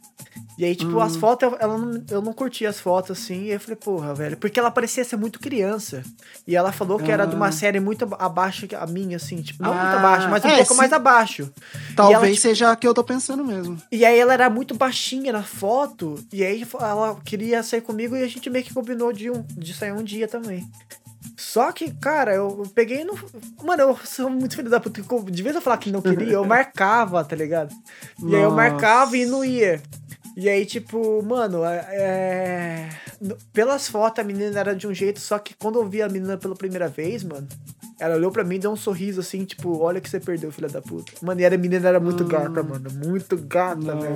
E 0.60 0.66
aí, 0.66 0.76
tipo, 0.76 0.98
Hum. 0.98 1.02
as 1.02 1.16
fotos, 1.16 1.50
eu- 1.50 1.58
ela 1.58 1.78
não, 1.78 2.04
eu 2.12 2.22
não 2.22 2.34
curtia 2.34 2.68
as 2.70 2.82
fotos 2.82 3.12
assim. 3.18 3.44
E 3.46 3.52
eu 3.52 3.60
falei, 3.62 3.78
porra, 3.78 4.14
velho, 4.14 4.36
porque 4.36 4.60
ela 4.60 4.70
parecia 4.70 5.06
ser 5.06 5.16
muito 5.16 5.40
criança. 5.40 6.04
E 6.46 6.54
ela 6.54 6.74
falou 6.74 7.00
que 7.00 7.10
era 7.10 7.26
de 7.26 7.34
uma 7.34 7.48
Ah. 7.48 7.52
série 7.54 7.80
muito 7.80 8.04
ab- 8.04 8.18
abaixo 8.20 8.68
que 8.68 8.76
a 8.76 8.86
minha, 8.86 9.16
assim, 9.16 9.42
tipo, 9.42 9.64
não 9.64 9.72
muito 9.74 9.86
Ah, 9.86 9.98
abaixo, 10.00 10.28
mas 10.30 10.44
um 10.44 10.50
é, 10.50 10.58
pouco 10.58 10.74
sim. 10.74 10.78
mais 10.78 10.92
abaixo. 10.92 11.50
Talvez 11.96 12.18
ela, 12.18 12.28
tipo, 12.30 12.42
seja 12.42 12.72
a 12.72 12.76
que 12.76 12.86
eu 12.86 12.94
tô 12.94 13.06
pensando 13.06 13.46
mesmo. 13.46 13.82
E 13.90 14.04
aí 14.06 14.20
ela 14.20 14.34
era 14.34 14.50
muito 14.50 14.76
baixinha 14.76 15.32
na 15.32 15.44
foto, 15.44 16.16
e 16.34 16.44
aí 16.44 16.68
ela 16.78 17.18
queria 17.24 17.64
sair 17.64 17.80
comigo 17.80 18.18
e 18.18 18.22
a 18.24 18.28
gente 18.28 18.50
meio 18.50 18.66
que 18.66 18.74
combinou 18.74 19.14
de, 19.14 19.32
um, 19.32 19.42
de 19.48 19.74
sair 19.74 19.94
um 19.94 20.04
dia 20.04 20.28
também. 20.28 20.70
Só 21.38 21.72
que, 21.72 21.90
cara, 21.92 22.34
eu 22.36 22.64
peguei 22.76 23.06
no. 23.06 23.18
Mano, 23.64 23.82
eu 23.82 24.00
sou 24.04 24.30
muito 24.30 24.58
filho 24.58 24.70
da 24.70 24.78
puta. 24.80 25.02
porque 25.02 25.32
De 25.32 25.42
vez 25.42 25.56
eu 25.56 25.62
falar 25.62 25.78
que 25.78 25.90
não 25.90 26.02
queria, 26.02 26.34
eu 26.34 26.44
marcava, 26.46 27.24
tá 27.24 27.34
ligado? 27.34 27.74
E 28.22 28.36
aí 28.36 28.42
eu 28.42 28.50
Nossa. 28.52 28.56
marcava 28.56 29.16
e 29.16 29.26
não 29.26 29.44
ia. 29.44 29.82
E 30.42 30.48
aí, 30.48 30.66
tipo, 30.66 31.22
mano, 31.22 31.66
é- 31.66 31.86
é... 31.90 32.90
pelas 33.52 33.90
fotos 33.90 34.24
a 34.24 34.26
menina 34.26 34.58
era 34.58 34.74
de 34.74 34.88
um 34.88 34.94
jeito, 34.94 35.20
só 35.20 35.38
que 35.38 35.54
quando 35.54 35.78
eu 35.80 35.86
vi 35.90 36.02
a 36.02 36.08
menina 36.08 36.38
pela 36.38 36.56
primeira 36.56 36.88
vez, 36.88 37.26
mano, 37.26 37.46
ela 38.00 38.16
olhou 38.16 38.32
pra 38.32 38.46
mim 38.46 38.56
e 38.56 38.60
deu 38.60 38.72
um 38.72 38.76
sorriso 38.78 39.20
assim, 39.20 39.44
tipo, 39.44 39.78
olha 39.80 40.00
que 40.00 40.10
você 40.10 40.18
perdeu, 40.18 40.50
filha 40.50 40.70
da 40.70 40.82
puta. 40.82 41.12
Mano, 41.22 41.42
e 41.42 41.46
a 41.46 41.50
menina 41.58 41.90
era 41.90 42.00
muito 42.00 42.24
gata, 42.24 42.64
mano. 42.64 42.90
Muito 43.06 43.36
gata, 43.36 43.76
velho. 43.98 44.16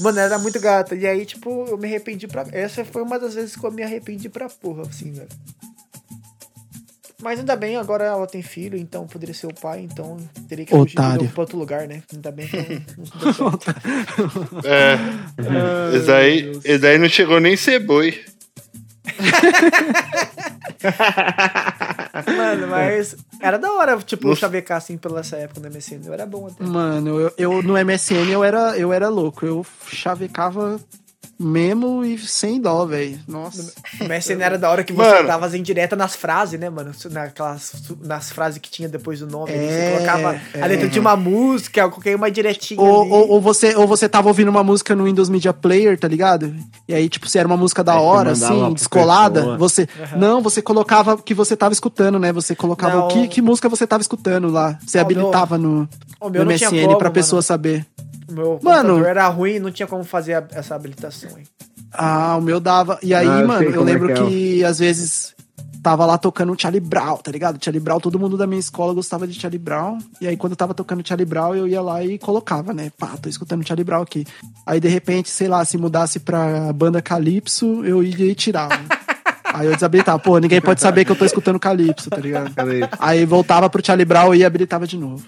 Mano, 0.00 0.18
ela 0.18 0.34
era 0.34 0.38
muito 0.38 0.58
gata. 0.58 0.94
E 0.94 1.06
aí, 1.06 1.26
tipo, 1.26 1.66
eu 1.68 1.76
me 1.76 1.86
arrependi 1.86 2.26
pra. 2.26 2.46
Essa 2.50 2.82
foi 2.86 3.02
uma 3.02 3.18
das 3.18 3.34
vezes 3.34 3.54
que 3.54 3.62
eu 3.66 3.70
me 3.70 3.82
arrependi 3.82 4.30
pra 4.30 4.48
porra, 4.48 4.84
assim, 4.88 5.12
velho. 5.12 5.28
Mas 7.22 7.38
ainda 7.38 7.54
bem, 7.54 7.76
agora 7.76 8.04
ela 8.04 8.26
tem 8.26 8.42
filho, 8.42 8.76
então 8.76 9.06
poderia 9.06 9.32
ser 9.34 9.46
o 9.46 9.54
pai, 9.54 9.86
então 9.90 10.16
teria 10.48 10.64
que 10.66 10.72
fugir 10.72 10.98
Otário. 10.98 11.24
de- 11.26 11.32
pra 11.32 11.42
outro 11.42 11.56
lugar, 11.56 11.86
né? 11.86 12.02
Ainda 12.12 12.32
bem 12.32 12.48
que 12.48 12.56
não, 12.56 12.64
não 12.66 12.74
deu 13.20 13.32
certo. 13.62 14.66
É. 14.66 14.98
Esse 15.96 16.06
daí, 16.06 16.50
esse 16.64 16.78
daí 16.78 16.98
não 16.98 17.08
chegou 17.08 17.38
nem 17.40 17.56
ser 17.56 17.78
boi. 17.78 18.20
Mano, 22.36 22.66
mas 22.68 23.16
era 23.40 23.58
da 23.58 23.72
hora, 23.72 23.96
tipo, 23.98 24.28
No- 24.28 24.36
chavecar 24.36 24.78
assim 24.78 24.96
pela 24.96 25.20
essa 25.20 25.36
época 25.36 25.60
no 25.60 25.68
MSN. 25.74 26.00
Eu 26.06 26.12
era 26.12 26.26
bom 26.26 26.46
até. 26.46 26.62
Mano, 26.64 27.20
eu, 27.20 27.32
eu 27.38 27.62
no 27.62 27.74
MSN 27.76 28.30
eu 28.30 28.44
era, 28.44 28.76
eu 28.76 28.92
era 28.92 29.08
louco. 29.08 29.44
Eu 29.46 29.64
chavecava 29.88 30.78
mesmo 31.42 32.04
e 32.04 32.18
sem 32.18 32.60
dó, 32.60 32.84
velho. 32.86 33.18
Nossa. 33.26 33.72
O 34.00 34.04
MSN 34.04 34.40
era 34.42 34.58
da 34.58 34.70
hora 34.70 34.84
que 34.84 34.92
você 34.92 35.10
Mano. 35.10 35.26
dava 35.28 35.46
as 35.46 35.54
indiretas 35.54 35.98
nas 35.98 36.14
frases, 36.14 36.58
né, 36.58 36.70
mano? 36.70 36.92
Naquelas, 37.10 37.72
nas 38.02 38.30
frases 38.30 38.58
que 38.58 38.70
tinha 38.70 38.88
depois 38.88 39.18
do 39.20 39.26
nome. 39.26 39.50
ali, 39.52 39.64
É, 39.64 39.68
você 39.90 39.96
colocava 39.96 40.40
é. 40.54 40.62
a 40.62 40.66
letra 40.66 40.88
de 40.88 40.98
uma 41.00 41.16
música, 41.16 41.88
qualquer 41.88 42.16
uma 42.16 42.30
direitinha 42.30 42.80
Ou, 42.80 43.02
ali. 43.02 43.10
ou, 43.10 43.28
ou 43.30 43.40
você, 43.40 43.74
ou 43.76 43.86
você 43.86 44.08
tava 44.08 44.28
ouvindo 44.28 44.48
uma 44.48 44.62
música 44.64 44.94
no 44.94 45.04
Windows 45.04 45.28
Media 45.28 45.52
Player, 45.52 45.98
tá 45.98 46.08
ligado? 46.08 46.54
E 46.88 46.94
aí, 46.94 47.08
tipo, 47.08 47.28
se 47.28 47.38
era 47.38 47.46
uma 47.46 47.56
música 47.56 47.82
da 47.84 47.98
hora, 48.00 48.32
assim, 48.32 48.72
descolada, 48.74 49.40
pessoa. 49.40 49.58
você. 49.58 49.88
Não, 50.16 50.40
você 50.42 50.62
colocava 50.62 51.14
o 51.14 51.18
que 51.18 51.34
você 51.34 51.56
tava 51.56 51.72
escutando, 51.72 52.18
né? 52.18 52.32
Você 52.32 52.54
colocava 52.54 52.96
Não. 52.96 53.04
o 53.06 53.08
que, 53.08 53.28
que 53.28 53.42
música 53.42 53.68
você 53.68 53.86
tava 53.86 54.00
escutando 54.00 54.48
lá. 54.48 54.78
Você 54.86 54.98
habilitava 54.98 55.58
no, 55.58 55.88
meu 56.30 56.44
no 56.44 56.56
tinha 56.56 56.70
MSN 56.70 56.82
como, 56.84 56.98
pra 56.98 57.06
mano. 57.06 57.14
pessoa 57.14 57.42
saber. 57.42 57.86
O 58.28 58.32
meu 58.32 58.60
Mano. 58.62 59.04
era 59.04 59.26
ruim, 59.28 59.58
não 59.58 59.70
tinha 59.70 59.86
como 59.86 60.04
fazer 60.04 60.34
a- 60.34 60.46
essa 60.52 60.74
habilitação 60.74 61.30
aí. 61.36 61.44
Ah, 61.92 62.36
o 62.36 62.40
meu 62.40 62.58
dava. 62.60 62.98
E 63.02 63.14
aí, 63.14 63.26
Ah, 63.28 63.40
eu 63.40 63.46
mano, 63.48 63.62
eu 63.68 63.82
é 63.82 63.84
lembro 63.84 64.06
que 64.14 64.20
é, 64.22 64.26
que 64.26 64.64
às 64.64 64.78
vezes 64.78 65.34
tava 65.82 66.06
lá 66.06 66.16
tocando 66.16 66.52
um 66.52 66.58
Charlie 66.58 66.80
Brown, 66.80 67.16
tá 67.16 67.30
ligado? 67.30 67.62
Charlie 67.62 67.80
Brown, 67.80 67.98
todo 68.00 68.18
mundo 68.18 68.36
da 68.36 68.46
minha 68.46 68.60
escola 68.60 68.94
gostava 68.94 69.26
de 69.26 69.38
Charlie 69.38 69.58
Brown. 69.58 69.98
E 70.20 70.28
aí, 70.28 70.36
quando 70.36 70.54
tava 70.56 70.72
tocando 70.72 71.06
Charlie 71.06 71.26
Brown, 71.26 71.54
eu 71.56 71.66
ia 71.66 71.82
lá 71.82 72.02
e 72.04 72.18
colocava, 72.18 72.72
né? 72.72 72.90
Pá, 72.96 73.08
tô 73.20 73.28
escutando 73.28 73.66
Charlie 73.66 73.84
Brown 73.84 74.02
aqui. 74.02 74.24
Aí, 74.64 74.78
de 74.80 74.88
repente, 74.88 75.28
sei 75.28 75.48
lá, 75.48 75.64
se 75.64 75.76
mudasse 75.76 76.20
pra 76.20 76.72
banda 76.72 77.02
Calypso, 77.02 77.84
eu 77.84 78.02
ia 78.02 78.26
e 78.26 78.34
tirava. 78.34 78.72
Aí 79.52 79.66
eu 79.66 79.74
desabilitava, 79.74 80.18
pô, 80.18 80.38
ninguém 80.38 80.62
pode 80.62 80.80
saber 80.80 81.04
que 81.04 81.10
eu 81.12 81.16
tô 81.16 81.26
escutando 81.26 81.58
Calypso, 81.58 82.08
tá 82.08 82.16
ligado? 82.16 82.52
Aí 82.98 83.26
voltava 83.26 83.68
pro 83.68 83.84
Charlie 83.84 84.06
Brown 84.06 84.34
e 84.34 84.44
habilitava 84.46 84.86
de 84.86 84.96
novo. 84.96 85.26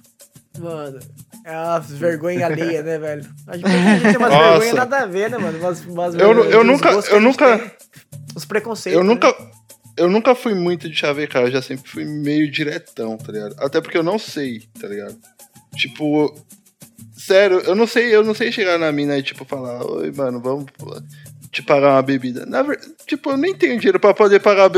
Mano, 0.59 0.99
é 1.45 1.57
uma 1.57 1.79
vergonha 1.79 2.47
alheia, 2.47 2.83
né, 2.83 2.99
velho? 2.99 3.27
A 3.47 3.57
gente, 3.57 3.69
tem 4.03 4.17
umas 4.17 4.33
Nossa. 4.33 4.51
vergonhas 4.51 4.75
nada 4.75 4.99
a 5.01 5.07
ver, 5.07 5.31
né, 5.31 5.39
mano? 5.39 5.59
Umas, 5.59 5.85
umas 5.85 6.15
Eu, 6.15 6.45
eu 6.51 6.65
nunca, 6.65 6.89
eu 6.91 7.21
nunca, 7.21 7.59
tem, 7.59 7.71
Os 8.35 8.45
preconceitos. 8.45 8.99
eu 8.99 9.05
né? 9.05 9.13
nunca, 9.13 9.35
eu 9.97 10.11
nunca 10.11 10.35
fui 10.35 10.55
muito 10.55 10.89
de 10.89 10.97
chavecar, 10.97 11.43
eu 11.43 11.51
já 11.51 11.61
sempre 11.61 11.89
fui 11.89 12.05
meio 12.05 12.51
diretão, 12.51 13.17
tá 13.19 13.31
ligado? 13.31 13.55
Até 13.59 13.81
porque 13.81 13.99
eu 13.99 14.03
não 14.03 14.19
sei, 14.19 14.63
tá 14.81 14.89
ligado? 14.89 15.17
Tipo, 15.77 16.35
sério, 17.17 17.59
eu 17.61 17.75
não 17.75 17.87
sei, 17.87 18.15
eu 18.15 18.25
não 18.25 18.35
sei 18.35 18.51
chegar 18.51 18.79
na 18.79 18.91
mina 18.91 19.19
e 19.19 19.23
tipo 19.23 19.45
falar, 19.45 19.85
oi, 19.85 20.11
mano, 20.13 20.41
vamos 20.41 20.67
te 21.51 21.63
pagar 21.63 21.93
uma 21.93 22.03
bebida. 22.03 22.45
Na 22.47 22.63
verdade, 22.63 22.93
tipo, 23.07 23.31
eu 23.31 23.37
nem 23.37 23.55
tenho 23.55 23.79
dinheiro 23.79 24.01
pra 24.01 24.15
poder 24.15 24.41
pagar. 24.41 24.71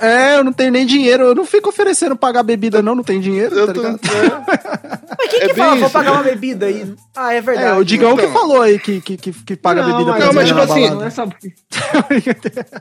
É, 0.00 0.36
eu 0.38 0.44
não 0.44 0.52
tenho 0.52 0.72
nem 0.72 0.86
dinheiro, 0.86 1.24
eu 1.24 1.34
não 1.34 1.44
fico 1.44 1.68
oferecendo 1.68 2.16
pagar 2.16 2.42
bebida, 2.42 2.80
não, 2.80 2.94
não 2.94 3.02
tem 3.04 3.20
dinheiro, 3.20 3.54
Eu 3.54 3.66
tá 3.66 3.72
tô, 3.74 3.80
ligado? 3.82 4.00
Mas 5.18 5.30
quem 5.30 5.40
É 5.42 5.48
que 5.48 5.54
fala, 5.54 5.74
vou 5.76 5.82
isso. 5.84 5.90
pagar 5.90 6.12
uma 6.12 6.22
bebida 6.22 6.66
aí? 6.66 6.94
Ah, 7.14 7.34
é 7.34 7.40
verdade. 7.42 7.68
É, 7.68 7.72
o 7.74 7.84
Digão 7.84 8.12
Então. 8.14 8.26
que 8.26 8.32
falou 8.32 8.62
aí 8.62 8.78
que, 8.78 9.00
que, 9.02 9.16
que, 9.18 9.32
que 9.32 9.56
paga 9.56 9.82
bebida 9.82 10.12
pra 10.14 10.26
não, 10.26 10.32
mas 10.32 10.48
tipo 10.48 10.60
assim, 10.60 10.88
Não 10.90 11.04
é 11.04 11.10
só 11.10 11.26
porque. 11.26 11.52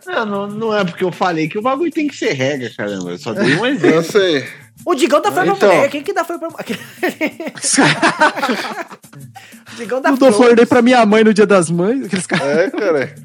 não, 0.07 0.25
não, 0.25 0.47
não 0.47 0.77
é 0.77 0.85
porque 0.85 1.03
eu 1.03 1.11
falei 1.11 1.49
que 1.49 1.57
o 1.57 1.61
bagulho 1.61 1.91
tem 1.91 2.07
que 2.07 2.15
ser 2.15 2.31
regra, 2.33 2.71
caramba. 2.77 3.11
Eu 3.11 3.17
só 3.17 3.33
dei 3.33 3.55
um 3.55 3.65
exemplo. 3.65 3.95
eu 3.97 4.03
sei. 4.03 4.45
O 4.85 4.95
Digão 4.95 5.21
dá 5.21 5.29
flor 5.29 5.43
pra 5.43 5.53
Então. 5.55 5.69
mulher. 5.69 5.89
Quem 5.89 6.01
que 6.01 6.13
dá 6.13 6.23
flor 6.23 6.39
pra 6.39 6.47
mulher? 6.49 6.65
o 9.73 9.75
Digão 9.75 10.01
dá 10.01 10.11
Não 10.11 10.17
dou 10.17 10.31
flor. 10.31 10.45
flor 10.45 10.55
nem 10.55 10.65
pra 10.65 10.81
minha 10.81 11.05
mãe 11.05 11.23
no 11.23 11.33
dia 11.33 11.45
das 11.45 11.69
mães. 11.69 12.05
Aqueles 12.05 12.25
caras. 12.25 12.47
É, 12.57 12.69
cara. 12.69 13.15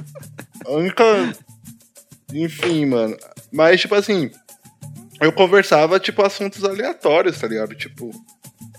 A 0.66 0.70
única. 0.72 1.04
Enfim, 2.34 2.86
mano. 2.86 3.16
Mas, 3.52 3.80
tipo 3.80 3.94
assim. 3.94 4.30
Eu 5.20 5.32
conversava, 5.32 6.00
tipo, 6.00 6.22
assuntos 6.22 6.64
aleatórios, 6.64 7.38
tá 7.38 7.46
ligado? 7.46 7.74
Tipo. 7.74 8.10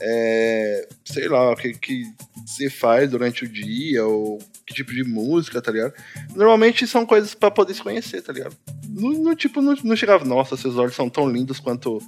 É. 0.08 0.88
Sei 1.04 1.28
lá, 1.28 1.52
o 1.52 1.56
que, 1.56 1.74
que 1.74 2.04
você 2.46 2.70
faz 2.70 3.10
durante 3.10 3.44
o 3.44 3.48
dia, 3.48 4.06
ou 4.06 4.38
que 4.66 4.74
tipo 4.74 4.92
de 4.94 5.04
música, 5.04 5.60
tá 5.62 5.72
ligado? 5.72 5.94
Normalmente 6.36 6.86
são 6.86 7.06
coisas 7.06 7.34
pra 7.34 7.50
poder 7.50 7.74
se 7.74 7.82
conhecer, 7.82 8.22
tá 8.22 8.32
ligado? 8.32 8.56
No, 8.90 9.12
no 9.14 9.36
tipo, 9.36 9.62
não, 9.62 9.76
não 9.84 9.96
chegava, 9.96 10.24
nossa, 10.24 10.56
seus 10.56 10.78
olhos 10.78 10.96
são 10.96 11.10
tão 11.10 11.28
lindos 11.30 11.60
quanto 11.60 12.00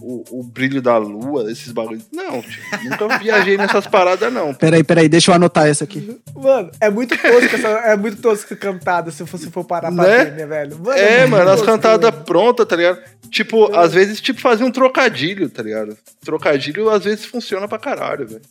o, 0.00 0.24
o 0.40 0.42
brilho 0.42 0.80
da 0.80 0.96
lua, 0.96 1.50
esses 1.50 1.70
bagulhos. 1.72 2.04
Não, 2.12 2.40
tipo, 2.42 2.64
nunca 2.84 3.16
viajei 3.18 3.56
nessas 3.56 3.86
paradas, 3.86 4.32
não. 4.32 4.54
Peraí, 4.54 4.82
peraí, 4.82 5.08
deixa 5.08 5.30
eu 5.30 5.34
anotar 5.34 5.66
essa 5.68 5.84
aqui. 5.84 6.18
Mano, 6.34 6.70
é 6.80 6.90
muito 6.90 7.16
tosco 7.16 7.54
essa, 7.56 7.68
é 7.68 7.96
muito 7.96 8.20
tosco 8.20 8.56
cantada 8.56 9.10
se 9.10 9.22
você 9.24 9.50
for 9.50 9.64
parar 9.64 9.92
pra 9.92 10.04
Né? 10.04 10.24
ver, 10.24 10.32
né, 10.32 10.46
velho? 10.46 10.78
Mano, 10.78 10.98
É, 10.98 11.20
muito 11.20 11.30
mano, 11.32 11.50
as 11.50 11.62
cantadas 11.62 12.14
prontas, 12.24 12.66
tá 12.66 12.76
ligado? 12.76 12.98
Tipo, 13.30 13.74
às 13.74 13.92
vezes, 13.92 14.20
tipo, 14.20 14.40
fazia 14.40 14.66
um 14.66 14.70
trocadilho, 14.70 15.48
tá 15.48 15.62
ligado? 15.62 15.96
Trocadilho, 16.22 16.90
às 16.90 17.04
vezes, 17.04 17.24
funciona 17.24 17.41
pra 17.68 17.78
caralho, 17.78 18.26
velho. 18.26 18.42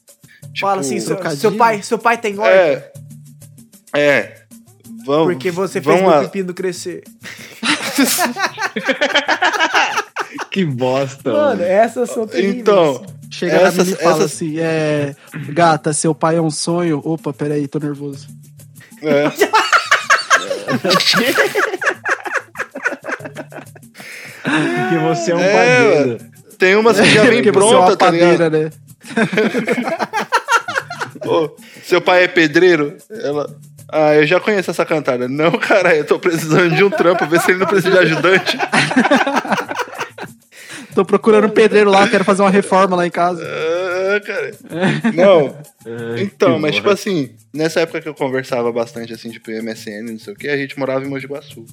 Tipo, 0.53 0.67
Fala 0.67 0.81
assim, 0.81 0.99
seu, 0.99 1.17
seu 1.35 1.55
pai, 1.55 1.81
seu 1.83 1.97
pai 1.99 2.17
tem 2.17 2.37
orca 2.37 2.49
É. 2.51 2.91
É. 3.93 4.41
Vamos. 5.05 5.33
porque 5.33 5.51
você 5.51 5.82
fez 5.82 6.01
lá. 6.03 6.21
pepino 6.21 6.53
crescer. 6.53 7.03
Que 10.49 10.66
bosta. 10.66 11.32
Mano, 11.32 11.61
essas 11.63 12.09
são 12.09 12.28
terríveis. 12.28 12.59
Então, 12.59 13.05
Chega 13.29 13.55
Essas- 13.55 13.87
e 13.87 13.95
fala 13.95 14.17
essas- 14.24 14.33
assim: 14.33 14.59
é. 14.59 15.16
Gata, 15.49 15.93
seu 15.93 16.13
pai 16.13 16.36
é 16.36 16.41
um 16.41 16.49
sonho. 16.51 17.01
Opa, 17.03 17.32
peraí, 17.32 17.67
tô 17.67 17.79
nervoso. 17.79 18.28
é. 19.01 19.32
Porque 24.41 24.97
você 25.07 25.32
é 25.32 25.36
um 25.36 25.39
É, 25.39 25.53
padeiro. 25.53 26.30
Tem 26.62 26.75
umas 26.75 27.00
que 27.00 27.09
já 27.09 27.24
vem 27.25 27.39
é 27.39 27.51
pronta, 27.51 27.75
uma 27.75 27.97
tá 27.97 28.12
ligado? 28.12 28.51
né? 28.51 28.70
Ô, 31.25 31.50
seu 31.82 32.00
pai 32.00 32.25
é 32.25 32.28
pedreiro? 32.28 32.97
Ela. 33.09 33.50
Ah, 33.92 34.13
eu 34.13 34.28
já 34.28 34.39
conheço 34.39 34.70
essa 34.70 34.86
cantada. 34.86 35.28
Não, 35.28 35.51
cara, 35.54 35.96
eu 35.96 36.05
tô 36.05 36.20
precisando 36.20 36.75
de 36.75 36.83
um 36.83 36.89
trampo, 36.92 37.25
ver 37.25 37.42
se 37.42 37.50
ele 37.50 37.59
não 37.59 37.66
precisa 37.66 37.89
de 37.89 37.97
ajudante. 37.97 38.58
Tô 40.93 41.05
procurando 41.05 41.47
um 41.47 41.50
pedreiro 41.50 41.89
lá, 41.89 42.05
quero 42.05 42.25
fazer 42.25 42.42
uma 42.42 42.50
reforma 42.50 42.97
lá 42.97 43.08
em 43.08 43.09
casa. 43.09 43.42
Ah, 43.47 44.20
cara. 44.20 44.51
Não. 45.16 45.55
Então, 46.17 46.59
mas 46.59 46.75
tipo 46.75 46.89
assim, 46.89 47.33
nessa 47.54 47.79
época 47.79 48.01
que 48.01 48.09
eu 48.09 48.13
conversava 48.13 48.70
bastante, 48.74 49.13
assim, 49.13 49.29
tipo, 49.29 49.50
MSN, 49.50 50.12
não 50.12 50.20
sei 50.20 50.33
o 50.33 50.36
que, 50.36 50.50
a 50.50 50.58
gente 50.58 50.78
morava 50.78 51.05
em 51.05 51.08
Mogi 51.08 51.28
Guaçu. 51.28 51.66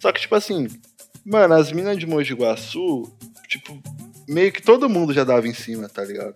Só 0.00 0.10
que, 0.10 0.20
tipo 0.20 0.34
assim, 0.34 0.66
mano, 1.24 1.54
as 1.54 1.70
minas 1.70 1.96
de 1.96 2.06
Mogi 2.06 2.34
Guaçu, 2.34 3.04
tipo, 3.48 3.80
meio 4.28 4.52
que 4.52 4.62
todo 4.62 4.88
mundo 4.88 5.12
já 5.12 5.24
dava 5.24 5.46
em 5.46 5.54
cima, 5.54 5.88
tá 5.88 6.04
ligado? 6.04 6.34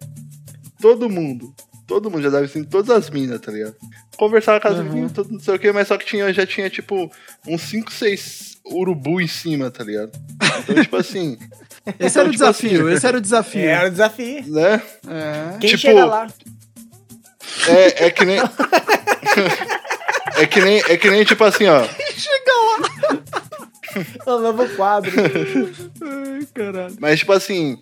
Todo 0.81 1.09
mundo. 1.09 1.55
Todo 1.87 2.11
mundo 2.11 2.23
já 2.23 2.31
dava 2.31 2.45
em 2.45 2.49
cima, 2.49 2.67
todas 2.71 2.91
as 2.91 3.11
minas, 3.11 3.41
tá 3.41 3.51
ligado? 3.51 3.75
Conversava 4.17 4.61
com 4.61 4.69
as 4.69 4.79
meninas, 4.79 5.11
tudo 5.13 5.33
não 5.33 5.41
sei 5.41 5.55
o 5.55 5.59
que, 5.59 5.73
mas 5.73 5.89
só 5.89 5.99
que 5.99 6.07
tinha, 6.07 6.33
já 6.33 6.47
tinha, 6.47 6.71
tipo, 6.71 7.11
uns 7.47 7.63
5, 7.63 7.93
6 7.93 8.61
urubu 8.65 9.21
em 9.21 9.27
cima, 9.27 9.71
tá 9.71 9.83
ligado? 9.83 10.13
Então, 10.63 10.83
tipo 10.83 10.97
assim. 10.97 11.37
Esse 11.99 12.19
era 12.19 12.29
o 12.29 12.31
tipo 12.31 12.45
desafio, 12.45 12.87
assim, 12.87 12.95
esse 12.95 13.07
era 13.07 13.17
o 13.17 13.21
desafio. 13.21 13.69
Era 13.69 13.89
o 13.89 13.91
desafio. 13.91 14.45
Né? 14.47 14.83
É. 15.09 15.59
Quem 15.59 15.71
Tipo, 15.71 15.81
chega 15.81 16.05
lá? 16.05 16.29
É, 17.67 18.07
é 18.07 18.11
que 18.11 18.25
nem. 18.25 18.39
é 20.37 20.47
que 20.47 20.61
nem, 20.61 20.79
é 20.89 20.97
que 20.97 21.11
nem 21.11 21.25
tipo 21.25 21.43
assim, 21.43 21.67
ó. 21.67 21.85
O 24.27 24.39
novo 24.39 24.69
quadro. 24.77 25.13
Ai, 26.03 26.47
caralho. 26.55 26.97
Mas 27.01 27.21
tipo 27.21 27.33
assim, 27.33 27.79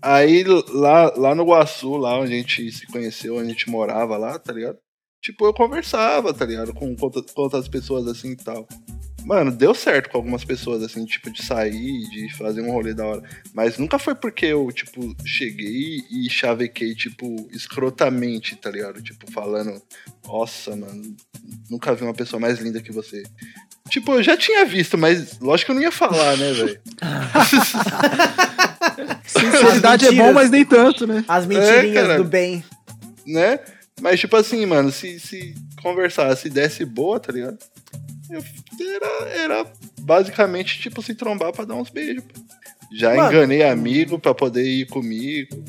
aí 0.00 0.44
lá, 0.44 1.12
lá 1.16 1.34
no 1.34 1.44
Guaçu, 1.44 1.96
lá 1.96 2.18
onde 2.18 2.32
a 2.32 2.36
gente 2.36 2.70
se 2.72 2.86
conheceu, 2.86 3.36
onde 3.36 3.46
a 3.46 3.52
gente 3.52 3.70
morava 3.70 4.16
lá, 4.16 4.38
tá 4.38 4.52
ligado? 4.52 4.78
Tipo, 5.22 5.46
eu 5.46 5.54
conversava, 5.54 6.34
tá 6.34 6.44
ligado? 6.44 6.74
Com, 6.74 6.96
com, 6.96 7.10
com 7.10 7.42
outras 7.42 7.68
pessoas 7.68 8.06
assim 8.08 8.32
e 8.32 8.36
tal. 8.36 8.66
Mano, 9.24 9.52
deu 9.52 9.74
certo 9.74 10.10
com 10.10 10.16
algumas 10.16 10.44
pessoas, 10.44 10.82
assim, 10.82 11.04
tipo, 11.04 11.30
de 11.30 11.42
sair, 11.42 12.08
de 12.10 12.34
fazer 12.36 12.60
um 12.60 12.72
rolê 12.72 12.92
da 12.92 13.06
hora. 13.06 13.22
Mas 13.54 13.78
nunca 13.78 13.98
foi 13.98 14.14
porque 14.14 14.46
eu, 14.46 14.70
tipo, 14.72 15.14
cheguei 15.24 16.04
e 16.10 16.28
chavequei, 16.28 16.94
tipo, 16.94 17.48
escrotamente, 17.52 18.56
tá 18.56 18.70
ligado? 18.70 19.02
Tipo, 19.02 19.30
falando, 19.30 19.80
nossa, 20.26 20.74
mano, 20.74 21.16
nunca 21.70 21.94
vi 21.94 22.02
uma 22.02 22.14
pessoa 22.14 22.40
mais 22.40 22.58
linda 22.58 22.82
que 22.82 22.92
você. 22.92 23.22
Tipo, 23.88 24.14
eu 24.14 24.22
já 24.22 24.36
tinha 24.36 24.64
visto, 24.64 24.96
mas 24.96 25.38
lógico 25.40 25.66
que 25.66 25.72
eu 25.72 25.76
não 25.76 25.82
ia 25.82 25.92
falar, 25.92 26.36
né, 26.36 26.52
velho? 26.52 26.80
Sinceridade 29.24 30.06
é 30.06 30.12
bom, 30.12 30.32
mas 30.32 30.50
nem 30.50 30.64
tanto, 30.64 31.06
né? 31.06 31.24
As 31.28 31.46
mentirinhas 31.46 32.06
cara. 32.06 32.16
do 32.16 32.24
bem. 32.24 32.64
né? 33.26 33.60
Mas, 34.00 34.18
tipo 34.18 34.36
assim, 34.36 34.64
mano, 34.66 34.90
se, 34.90 35.20
se 35.20 35.54
conversar, 35.80 36.34
se 36.36 36.48
desse 36.48 36.84
boa, 36.84 37.20
tá 37.20 37.32
ligado? 37.32 37.58
Era, 38.36 39.28
era 39.30 39.66
basicamente, 40.00 40.80
tipo, 40.80 41.02
se 41.02 41.14
trombar 41.14 41.52
pra 41.52 41.64
dar 41.64 41.74
uns 41.74 41.90
beijos. 41.90 42.24
Já 42.94 43.14
Mano. 43.14 43.32
enganei 43.32 43.62
amigo 43.66 44.18
pra 44.18 44.34
poder 44.34 44.64
ir 44.64 44.86
comigo. 44.86 45.64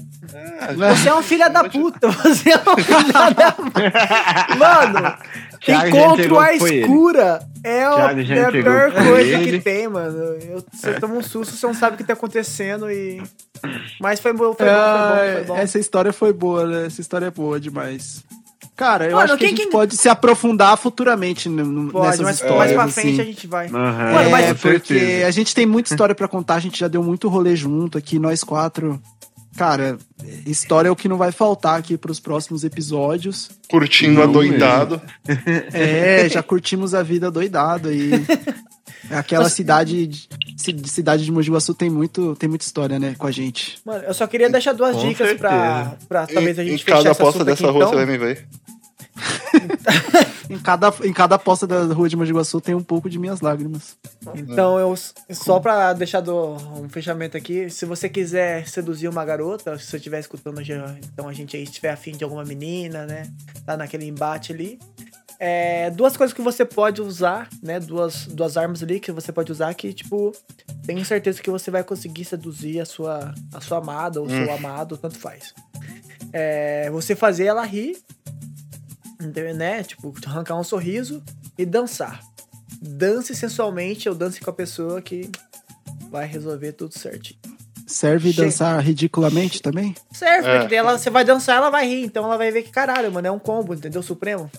Ah, 0.60 0.74
já- 0.76 0.90
Você 0.96 1.10
é 1.10 1.16
um 1.16 1.24
filho 1.24 1.50
da 1.54 1.64
puta. 1.70 2.10
Você 2.12 2.52
é 2.52 2.58
um 2.58 2.78
filho 2.78 3.14
da 3.14 4.56
Mano, 4.58 5.18
Thiago 5.62 5.82
já 5.82 5.88
encontro 5.90 6.40
à 6.40 6.54
escura 6.54 7.40
é, 7.64 7.90
o- 7.90 7.94
é 7.98 8.06
a 8.08 8.12
entregou 8.14 8.52
pior 8.52 8.92
coisa 8.92 9.38
ele. 9.38 9.58
que 9.58 9.64
tem, 9.64 9.88
mano. 9.88 10.18
Eu- 10.42 10.64
você 10.72 10.94
toma 11.00 11.16
um 11.16 11.22
susto, 11.24 11.56
você 11.56 11.66
não 11.66 11.74
sabe 11.74 11.96
o 11.96 11.98
que 11.98 12.04
tá 12.04 12.14
acontecendo 12.14 12.92
e. 12.92 13.22
Mas 14.02 14.20
foi 14.20 14.34
bom, 14.34 14.54
foi 14.54 14.66
bom, 14.66 14.72
foi 14.74 15.30
bom, 15.30 15.34
foi 15.36 15.44
bom. 15.46 15.58
Essa 15.58 15.80
história 15.80 16.12
foi 16.12 16.34
boa, 16.34 16.66
né? 16.66 16.88
Essa 16.88 17.00
história 17.00 17.28
é 17.28 17.32
boa 17.32 17.58
demais. 17.60 18.22
Cara, 18.84 19.06
eu 19.06 19.12
Mano, 19.16 19.24
acho 19.24 19.38
que 19.38 19.46
a 19.46 19.50
gente 19.50 19.62
que- 19.66 19.72
pode 19.72 19.96
se 19.98 20.10
aprofundar 20.10 20.78
futuramente 20.78 21.48
no- 21.48 21.90
Pode, 21.92 22.06
nessas 22.08 22.22
mas 22.22 22.36
histórias. 22.36 22.58
mais 22.58 22.72
pra 22.74 22.84
assim. 22.84 23.02
frente 23.02 23.22
a 23.22 23.24
gente 23.24 23.48
vai. 23.48 23.68
Aham, 23.68 24.14
Mano, 24.14 24.30
mas- 24.30 24.46
É, 24.46 24.54
com 24.54 24.60
certeza. 24.60 25.00
porque 25.00 25.24
a 25.24 25.32
gente 25.32 25.56
tem 25.56 25.66
muita 25.66 25.94
história 25.94 26.14
pra 26.14 26.28
contar, 26.28 26.56
a 26.56 26.60
gente 26.60 26.80
já 26.80 26.88
deu 26.88 27.02
muito 27.02 27.30
rolê 27.30 27.56
junto 27.56 27.98
aqui, 27.98 28.20
nós 28.20 28.44
quatro. 28.44 29.02
Cara, 29.56 29.98
história 30.48 30.90
é 30.90 30.92
o 30.92 30.96
que 30.96 31.08
não 31.08 31.16
vai 31.18 31.32
faltar 31.32 31.78
aqui 31.78 31.96
pros 31.98 32.20
próximos 32.20 32.64
episódios. 32.64 33.52
curtindo 33.70 34.16
Não 34.16 34.24
adoidado. 34.24 35.00
É, 35.72 36.28
já 36.30 36.42
curtimos 36.44 36.94
a 36.94 37.04
vida 37.04 37.30
doidado 37.32 37.90
aí. 37.90 38.10
Aquela 39.12 39.50
cidade, 39.50 40.08
de- 40.08 40.30
ci- 40.58 40.76
cidade 40.86 41.26
de 41.26 41.32
Mogi 41.32 41.52
Guaçu 41.52 41.74
tem 41.74 41.90
muito, 41.90 42.36
tem 42.38 42.48
muita 42.48 42.64
história, 42.66 42.98
né, 42.98 43.16
com 43.18 43.28
a 43.28 43.32
gente. 43.32 43.78
Mano, 43.86 44.04
eu 44.06 44.14
só 44.14 44.26
queria 44.26 44.50
deixar 44.50 44.72
duas 44.74 44.96
Com 44.96 45.08
dicas 45.08 45.34
pra, 45.34 45.50
certeza. 45.50 45.98
pra 46.08 46.26
talvez 46.28 46.58
a 46.58 46.64
Em, 46.64 46.68
gente 46.70 46.82
em 46.82 46.84
fechar 46.86 46.98
cada 46.98 47.12
esse 47.12 47.22
aposta 47.22 47.44
dessa 47.44 47.64
aqui, 47.66 47.72
rua 47.74 47.82
então. 47.86 47.90
você 47.90 47.96
vai 47.96 48.06
me 48.06 48.18
ver. 48.18 48.48
Em 50.50 50.60
cada, 50.60 50.94
em 51.04 51.14
cada 51.14 51.40
poça 51.40 51.66
da 51.66 51.82
rua 51.94 52.10
de 52.10 52.16
Mogi 52.16 52.32
Guaçu 52.32 52.60
tem 52.60 52.76
um 52.76 52.84
pouco 52.84 53.10
de 53.10 53.18
minhas 53.18 53.42
lágrimas. 53.42 53.98
Então, 54.36 54.78
eu 54.78 54.94
só 55.32 55.60
pra 55.60 55.94
deixar 55.94 56.20
do, 56.20 56.56
um 56.80 56.90
fechamento 56.90 57.38
aqui, 57.38 57.70
se 57.70 57.86
você 57.86 58.10
quiser 58.10 58.68
seduzir 58.68 59.08
uma 59.08 59.24
garota, 59.24 59.78
se 59.78 59.86
você 59.86 59.98
estiver 59.98 60.20
escutando, 60.20 60.64
já, 60.64 60.96
então 61.12 61.28
a 61.28 61.34
gente 61.34 61.56
aí 61.56 61.64
estiver 61.64 61.92
afim 61.92 62.12
de 62.12 62.24
alguma 62.24 62.44
menina, 62.44 63.06
né? 63.06 63.32
Tá 63.66 63.78
naquele 63.78 64.06
embate 64.06 64.52
ali. 64.52 64.80
É, 65.40 65.90
duas 65.90 66.16
coisas 66.16 66.34
que 66.34 66.42
você 66.42 66.64
pode 66.64 67.02
usar, 67.02 67.50
né? 67.62 67.80
Duas, 67.80 68.28
duas 68.28 68.56
armas 68.56 68.84
ali 68.84 69.00
que 69.00 69.12
você 69.12 69.32
pode 69.32 69.52
usar 69.52 69.74
que, 69.74 69.92
tipo, 69.94 70.32
tenho 70.86 71.04
certeza 71.04 71.42
que 71.42 71.50
você 71.50 71.72
vai 71.72 71.84
conseguir 71.84 72.26
seduzir 72.26 72.80
a 72.80 72.86
sua, 72.86 73.34
a 73.54 73.60
sua 73.60 73.80
amada 73.80 74.22
ou 74.22 74.30
seu 74.30 74.54
amado, 74.54 74.98
tanto 74.98 75.18
faz. 75.18 75.54
É, 76.32 76.90
você 76.92 77.16
fazer 77.16 77.46
ela 77.46 77.66
rir, 77.66 77.98
né? 79.56 79.84
Tipo, 79.84 80.14
arrancar 80.26 80.60
um 80.60 80.64
sorriso 80.64 81.22
e 81.58 81.66
dançar 81.66 82.22
dance 82.82 83.34
sensualmente 83.36 84.10
ou 84.10 84.16
dance 84.16 84.42
com 84.42 84.50
a 84.50 84.54
pessoa 84.54 85.02
que 85.02 85.30
vai 86.10 86.26
resolver 86.26 86.74
tudo 86.74 86.98
certinho. 86.98 87.40
Serve 87.86 88.32
Chega. 88.32 88.46
dançar 88.48 88.80
ridiculamente 88.82 89.62
também? 89.62 89.94
Serve, 90.12 90.48
É. 90.48 90.60
porque 90.60 90.76
ela, 90.76 90.98
você 90.98 91.10
vai 91.10 91.24
dançar, 91.24 91.58
ela 91.58 91.70
vai 91.70 91.88
rir, 91.88 92.04
então 92.06 92.24
ela 92.26 92.38
vai 92.38 92.52
ver 92.52 92.64
que 92.64 92.72
caralho, 92.72 93.12
mano, 93.12 93.28
é 93.28 93.32
um 93.32 93.40
combo, 93.40 93.74
entendeu? 93.74 94.02
Supremo. 94.02 94.50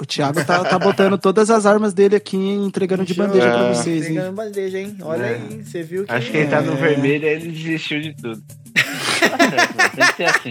O 0.00 0.06
Thiago 0.06 0.44
tá, 0.44 0.62
tá 0.62 0.78
botando 0.78 1.18
todas 1.18 1.50
as 1.50 1.66
armas 1.66 1.92
dele 1.92 2.14
aqui, 2.14 2.36
entregando 2.36 3.04
de 3.04 3.14
bandeja 3.14 3.50
pra 3.50 3.68
É. 3.70 3.74
vocês, 3.74 4.06
hein? 4.06 4.14
Pegando 4.14 4.32
bandeja, 4.36 4.78
hein? 4.78 4.96
Olha 5.02 5.24
É. 5.24 5.34
aí, 5.34 5.64
você 5.64 5.82
viu 5.82 6.04
que. 6.04 6.12
Acho 6.12 6.30
que 6.30 6.36
ele 6.36 6.48
tá 6.48 6.60
no 6.62 6.72
É. 6.74 6.76
vermelho 6.76 7.24
e 7.24 7.28
ele 7.28 7.50
desistiu 7.50 8.00
de 8.00 8.14
tudo. 8.14 8.40
Mano, 9.28 9.90
Tem 9.94 10.06
que 10.06 10.16
ser 10.16 10.24
assim. 10.24 10.50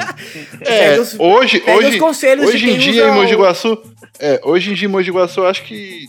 É, 0.66 1.00
os- 1.00 1.16
hoje, 1.20 1.64
hoje, 1.68 2.00
hoje 2.44 2.70
em 2.70 2.78
dia 2.78 3.08
em 3.10 3.14
Mogi 3.14 3.36
o- 3.36 3.40
Guaçu, 3.40 3.78
é, 4.20 4.40
hoje 4.44 4.72
em 4.72 4.74
dia 4.74 4.88
em 4.88 4.92
Mogi 4.92 5.12
Guaçu, 5.12 5.46
acho 5.46 5.64
que 5.64 6.06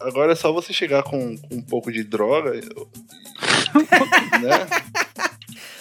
agora 0.00 0.32
é 0.32 0.36
só 0.36 0.52
você 0.52 0.72
chegar 0.72 1.02
com, 1.02 1.36
com 1.36 1.56
um 1.56 1.62
pouco 1.62 1.90
de 1.92 2.02
droga, 2.04 2.52
né? 2.52 2.60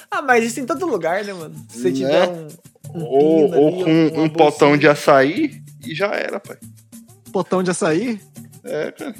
Ah, 0.09 0.21
mas 0.21 0.43
isso 0.45 0.59
em 0.61 0.65
todo 0.65 0.85
lugar, 0.87 1.23
né, 1.25 1.33
mano? 1.33 1.53
Se 1.69 1.79
você 1.81 1.89
Né? 1.89 1.95
tiver 1.95 2.29
um. 2.29 2.47
um 2.95 3.03
ou, 3.03 3.53
ou 3.53 3.67
ali, 3.67 3.83
com 3.83 4.07
uma 4.15 4.23
um 4.23 4.29
potão 4.29 4.77
de 4.77 4.87
açaí 4.87 5.61
e 5.85 5.93
já 5.93 6.07
era, 6.07 6.39
pai. 6.39 6.55
Potão 7.31 7.61
de 7.61 7.71
açaí? 7.71 8.19
É, 8.63 8.89
cara. 8.91 9.13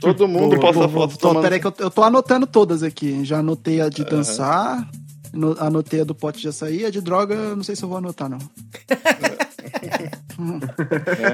Todo 0.00 0.26
mundo 0.26 0.56
Boa, 0.56 0.60
posta 0.72 0.88
boa, 0.88 1.06
foto 1.08 1.18
Tô, 1.18 1.28
tomando. 1.28 1.42
peraí 1.42 1.60
que 1.60 1.66
eu, 1.66 1.74
eu 1.78 1.90
tô 1.90 2.02
anotando 2.02 2.46
todas 2.46 2.82
aqui. 2.82 3.22
Já 3.24 3.38
anotei 3.38 3.80
a 3.82 3.88
de 3.90 4.04
dançar, 4.04 4.88
no- 5.36 5.56
anotei 5.60 6.00
a 6.00 6.04
do 6.04 6.14
pote 6.14 6.40
de 6.40 6.48
açaí, 6.48 6.84
a 6.84 6.90
de 6.90 7.00
droga, 7.00 7.34
não 7.54 7.62
sei 7.62 7.76
se 7.76 7.82
eu 7.82 7.88
vou 7.88 7.98
anotar, 7.98 8.28
não. 8.28 8.38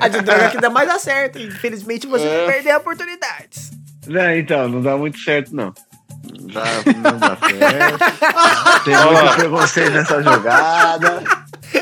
A 0.01 0.09
de 0.09 0.21
droga 0.23 0.51
que 0.51 0.59
dá 0.61 0.71
mais 0.71 0.89
acerto. 0.91 1.39
Infelizmente 1.39 2.07
você 2.07 2.25
É. 2.25 2.45
vai 2.47 2.55
perder 2.55 2.77
oportunidades. 2.77 3.71
Não, 4.07 4.31
então, 4.37 4.69
não 4.69 4.83
dá 4.83 4.97
muito 4.97 5.19
certo, 5.19 5.55
não. 5.55 5.73
Não 6.41 6.47
dá, 6.49 6.65
não 7.11 7.19
dá 7.19 7.37
certo. 7.37 8.85
Tem 8.85 8.97
muito 8.97 9.35
preconceito 9.37 9.91
nessa 9.93 10.23
jogada. 10.23 11.23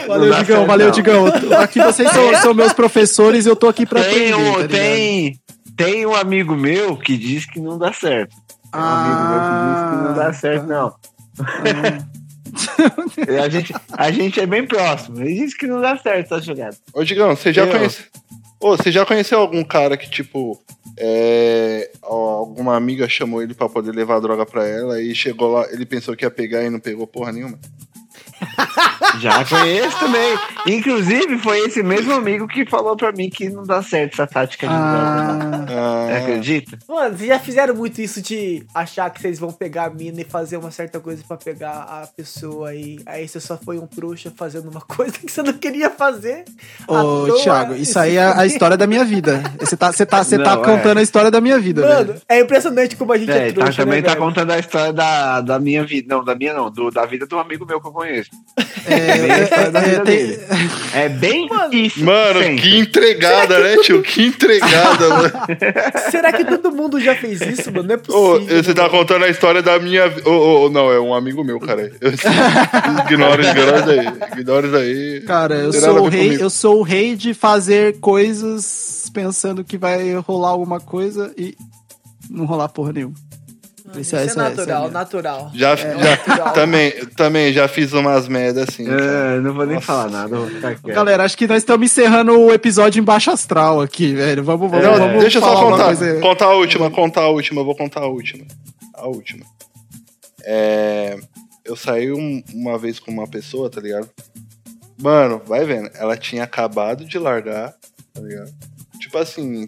Valeu, 0.07 0.33
Digão, 0.35 0.45
certo, 0.57 0.67
valeu, 0.67 0.87
não. 0.87 0.93
Digão. 0.95 1.27
Aqui 1.61 1.81
vocês 1.83 2.11
são, 2.11 2.35
são 2.41 2.55
meus 2.55 2.73
professores 2.73 3.45
e 3.47 3.49
eu 3.49 3.57
tô 3.57 3.69
aqui 3.69 3.85
pra 3.87 4.03
Tem, 4.03 4.33
aprender, 4.33 4.35
um, 4.35 4.63
tá 4.63 4.69
tem, 4.69 5.41
tem 5.77 6.07
um 6.07 6.15
amigo 6.15 6.55
meu 6.57 6.97
que 6.97 7.17
diz 7.17 7.45
que 7.47 7.61
não 7.61 7.77
dá 7.79 7.93
certo. 7.93 8.35
Tem 8.73 8.81
um 8.81 8.85
amigo 8.85 9.29
meu 9.29 9.41
que 9.41 9.47
diz 9.47 9.91
que 9.91 9.97
não 9.97 10.11
Ah, 10.11 10.15
dá 10.17 10.33
certo, 10.33 10.67
não. 10.67 10.95
E 13.29 13.37
a, 13.39 13.49
gente, 13.49 13.75
a 13.93 14.11
gente 14.11 14.41
é 14.41 14.47
bem 14.47 14.67
próximo. 14.67 15.21
Ele 15.21 15.35
diz 15.35 15.55
que 15.55 15.67
não 15.67 15.81
dá 15.81 15.97
certo 15.97 16.35
essa 16.35 16.43
jogada. 16.43 16.77
Ô, 16.93 17.05
Digão, 17.05 17.35
você 17.37 17.53
já 17.53 17.65
Eu. 17.65 17.71
conhece. 17.71 18.05
Ô, 18.61 18.77
você 18.77 18.93
já 18.93 19.07
conheceu 19.07 19.39
algum 19.41 19.65
cara 19.65 19.97
que, 19.97 20.11
tipo, 20.11 20.61
é, 20.99 21.91
alguma 22.03 22.77
amiga 22.77 23.09
chamou 23.09 23.43
ele 23.43 23.55
pra 23.55 23.69
poder 23.69 23.93
levar 23.93 24.17
a 24.17 24.21
droga 24.21 24.45
pra 24.45 24.67
ela 24.67 25.01
e 25.01 25.15
chegou 25.15 25.51
lá, 25.53 25.67
ele 25.73 25.87
pensou 25.87 26.15
que 26.15 26.25
ia 26.27 26.31
pegar 26.31 26.63
e 26.63 26.69
não 26.71 26.79
pegou 26.79 27.07
porra 27.07 27.33
nenhuma? 27.33 27.59
Já 29.21 29.45
conheço 29.45 29.99
também. 29.99 30.39
Inclusive, 30.67 31.39
foi 31.39 31.61
esse 31.61 31.83
mesmo 31.83 32.13
amigo 32.13 32.47
que 32.47 32.65
falou 32.67 32.97
pra 32.97 33.13
mim 33.13 33.29
que 33.29 33.49
não 33.49 33.65
dá 33.65 33.83
certo 33.83 34.15
essa 34.15 34.27
tática 34.27 34.67
de 34.67 34.73
Ah, 34.73 35.67
Ah, 35.69 36.17
acredita? 36.19 36.79
Mano, 36.89 37.17
vocês 37.17 37.29
já 37.29 37.39
fizeram 37.39 37.75
muito 37.75 38.01
isso 38.01 38.21
de 38.23 38.65
achar 38.75 39.11
que 39.11 39.21
vocês 39.21 39.39
vão 39.39 39.53
pegar 39.53 39.85
a 39.87 39.91
mina 39.91 40.21
e 40.21 40.25
fazer 40.25 40.57
uma 40.57 40.71
certa 40.71 41.01
coisa 41.01 41.23
pra 41.27 41.37
pegar 41.37 41.71
a 41.73 42.07
pessoa 42.17 42.75
e 42.75 43.01
aí 43.07 43.27
você 43.27 43.41
só 43.41 43.57
foi 43.59 43.79
um 43.79 43.87
trouxa 43.87 44.33
fazendo 44.37 44.71
uma 44.71 44.81
coisa 44.87 45.13
que 45.13 45.31
você 45.31 45.43
não 45.43 45.53
queria 45.55 45.91
fazer. 45.91 46.45
Ô, 46.87 47.27
toa, 47.27 47.43
Thiago, 47.43 47.75
e 47.75 47.83
isso 47.83 47.99
aí 47.99 48.17
é 48.17 48.25
a 48.25 48.47
história 48.47 48.77
da 48.77 48.87
minha 48.87 49.05
vida. 49.05 49.43
Você 49.59 49.77
tá, 49.77 49.93
você 49.93 50.07
tá, 50.07 50.23
você 50.23 50.39
tá 50.39 50.57
Não, 50.57 50.63
é. 50.63 50.67
contando 50.67 50.99
a 50.99 51.03
história 51.03 51.31
da 51.31 51.41
minha 51.41 51.59
vida, 51.59 51.83
Mano, 51.83 52.07
velho. 52.13 52.23
é 52.29 52.41
impressionante 52.41 52.97
como 52.97 53.13
a 53.13 53.19
gente 53.19 53.31
é, 53.31 53.49
É, 53.49 53.53
tá, 53.53 53.61
trouxa, 53.61 53.83
também 53.85 54.01
né, 54.01 54.07
tá 54.09 54.15
velho? 54.15 54.25
contando 54.25 54.51
a 54.53 54.59
história 54.59 54.93
da, 54.93 55.41
da 55.41 55.59
minha 55.59 55.85
vida. 55.85 56.15
Não, 56.15 56.25
da 56.25 56.35
minha 56.35 56.55
não, 56.55 56.71
do, 56.71 56.91
da 56.91 57.05
vida 57.07 57.27
de 57.27 57.35
um 57.35 57.39
amigo 57.41 57.65
meu 57.67 57.81
que 57.81 57.87
eu 57.87 57.93
conheço. 57.93 58.30
É, 58.87 59.17
bem 59.17 59.31
é, 59.31 60.01
tem- 60.01 60.05
dele. 60.05 60.41
É 60.95 61.09
bem 61.09 61.49
isso. 61.73 62.05
Mano, 62.05 62.41
sempre. 62.41 62.61
que 62.63 62.79
entregada, 62.79 63.59
né, 63.59 63.77
tio? 63.83 64.03
Que 64.03 64.23
entregada, 64.27 65.09
mano. 65.09 65.33
Será 66.11 66.31
que 66.33 66.45
todo 66.45 66.71
mundo 66.71 67.01
já 67.01 67.15
fez 67.15 67.41
isso, 67.41 67.73
mano? 67.73 67.89
Não 67.89 67.95
é 67.95 67.99
Ô, 67.99 68.01
possível. 68.35 68.63
você 68.65 68.75
tá 68.75 68.89
contando 68.91 69.25
a 69.25 69.29
história 69.29 69.63
da 69.63 69.79
minha. 69.79 70.09
vi- 70.09 70.23
Ô, 70.29 70.67
ô, 70.67 70.71
não, 70.71 70.93
é 70.93 71.01
um 71.01 71.15
amigo 71.15 71.43
meu, 71.43 71.59
cara. 71.59 71.91
Eu- 72.01 72.13
Ignora, 73.07 73.43
ignora 73.51 73.79
isso 73.81 73.91
aí. 73.91 74.41
Ignora 74.41 74.67
isso 74.67 74.77
aí. 74.77 75.21
Cara, 75.23 75.55
eu 75.55 75.73
sou 75.73 76.01
o 76.01 76.09
rei, 76.09 76.25
comigo. 76.27 76.43
eu 76.43 76.51
sou 76.51 76.79
o 76.81 76.83
rei 76.83 77.17
de 77.17 77.33
fazer 77.33 77.99
coisas 78.01 79.11
pensando 79.15 79.65
que 79.65 79.79
vai 79.79 80.15
rolar 80.17 80.51
alguma 80.51 80.81
coisa 80.81 81.33
e 81.37 81.55
não 82.29 82.45
rolar 82.45 82.69
porra 82.69 82.93
nenhuma. 82.93 83.15
Isso 83.99 84.15
é- 84.17 84.21
é, 84.21 84.25
esse 84.27 84.27
é- 84.27 84.27
esse 84.27 84.39
é 84.39 84.43
natural, 84.43 84.91
natural. 84.91 85.51
Já, 85.55 85.73
É 85.73 85.77
já 85.77 85.95
natural. 85.95 86.53
também, 86.53 86.91
também 87.17 87.53
já 87.53 87.67
fiz 87.69 87.93
umas 87.93 88.29
merdas 88.29 88.69
assim. 88.69 88.85
É, 88.89 89.41
não 89.41 89.53
vou 89.55 89.65
nem 89.67 89.75
Nossa. 89.77 89.87
falar 89.87 90.11
nada, 90.11 90.37
vou 90.37 90.47
ficar 90.49 90.75
quieto. 90.77 90.95
Galera, 90.95 91.25
acho 91.25 91.37
que 91.37 91.47
nós 91.47 91.59
estamos 91.59 91.85
encerrando 91.91 92.39
o 92.39 92.53
episódio 92.53 93.01
em 93.01 93.05
baixo 93.05 93.31
astral 93.31 93.81
aqui, 93.81 94.15
velho. 94.15 94.45
Vamos, 94.45 94.71
vamos, 94.71 94.99
vamos 94.99 95.21
deixa 95.21 95.39
eu 95.39 95.43
só 95.43 95.55
contar. 95.71 95.97
Contar 96.21 96.47
a 96.47 96.55
última, 96.55 96.91
contar 96.91 97.21
a 97.23 97.29
última, 97.29 97.61
eu 97.61 97.65
vou 97.65 97.75
contar 97.77 98.01
a 98.01 98.07
última. 98.07 98.45
A 98.95 99.07
última. 99.09 99.45
É, 100.45 101.19
eu 101.65 101.77
saí 101.77 102.13
um- 102.13 102.43
uma 102.55 102.79
vez 102.79 102.99
com 102.99 103.11
uma 103.11 103.27
pessoa, 103.29 103.71
tá 103.71 103.81
ligado? 103.81 104.09
Mano, 105.01 105.41
vai 105.47 105.65
vendo. 105.65 105.91
Ela 105.95 106.17
tinha 106.17 106.45
acabado 106.45 107.05
de 107.05 107.19
largar, 107.19 107.75
tá 108.13 108.21
ligado? 108.21 108.53
Tipo 109.01 109.19
assim, 109.19 109.67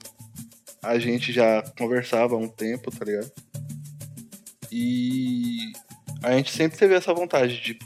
a 0.83 0.99
gente 0.99 1.33
já 1.33 1.63
conversava 1.79 2.35
há 2.35 2.39
um 2.39 2.49
tempo, 2.49 2.91
tá 2.91 3.05
ligado? 3.05 3.31
E 4.75 5.71
a 6.23 6.33
gente 6.33 6.51
sempre 6.51 6.79
teve 6.79 6.95
essa 6.95 7.13
vontade 7.13 7.57
de, 7.57 7.75
tipo, 7.75 7.85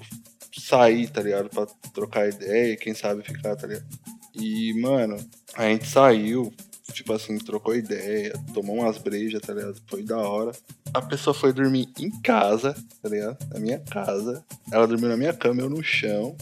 sair, 0.57 1.09
tá 1.09 1.21
ligado? 1.21 1.51
Pra 1.51 1.67
trocar 1.93 2.29
ideia, 2.29 2.77
quem 2.77 2.95
sabe 2.95 3.25
ficar, 3.25 3.57
tá 3.57 3.67
ligado? 3.67 3.87
E, 4.33 4.73
mano, 4.81 5.17
a 5.55 5.65
gente 5.65 5.89
saiu, 5.89 6.55
tipo 6.93 7.13
assim, 7.13 7.39
trocou 7.39 7.75
ideia, 7.75 8.33
tomou 8.55 8.77
umas 8.77 8.99
brejas, 8.99 9.41
tá 9.41 9.53
ligado? 9.53 9.83
Foi 9.89 10.05
da 10.05 10.19
hora. 10.19 10.53
A 10.95 11.03
pessoa 11.03 11.35
foi 11.35 11.53
dormir 11.53 11.89
em 11.99 12.09
casa, 12.21 12.73
tá 13.03 13.09
ligado? 13.09 13.37
Na 13.53 13.59
minha 13.59 13.81
casa. 13.81 14.45
Ela 14.71 14.87
dormiu 14.87 15.09
na 15.09 15.17
minha 15.17 15.33
cama, 15.33 15.63
eu 15.63 15.69
no 15.69 15.83
chão. 15.83 16.37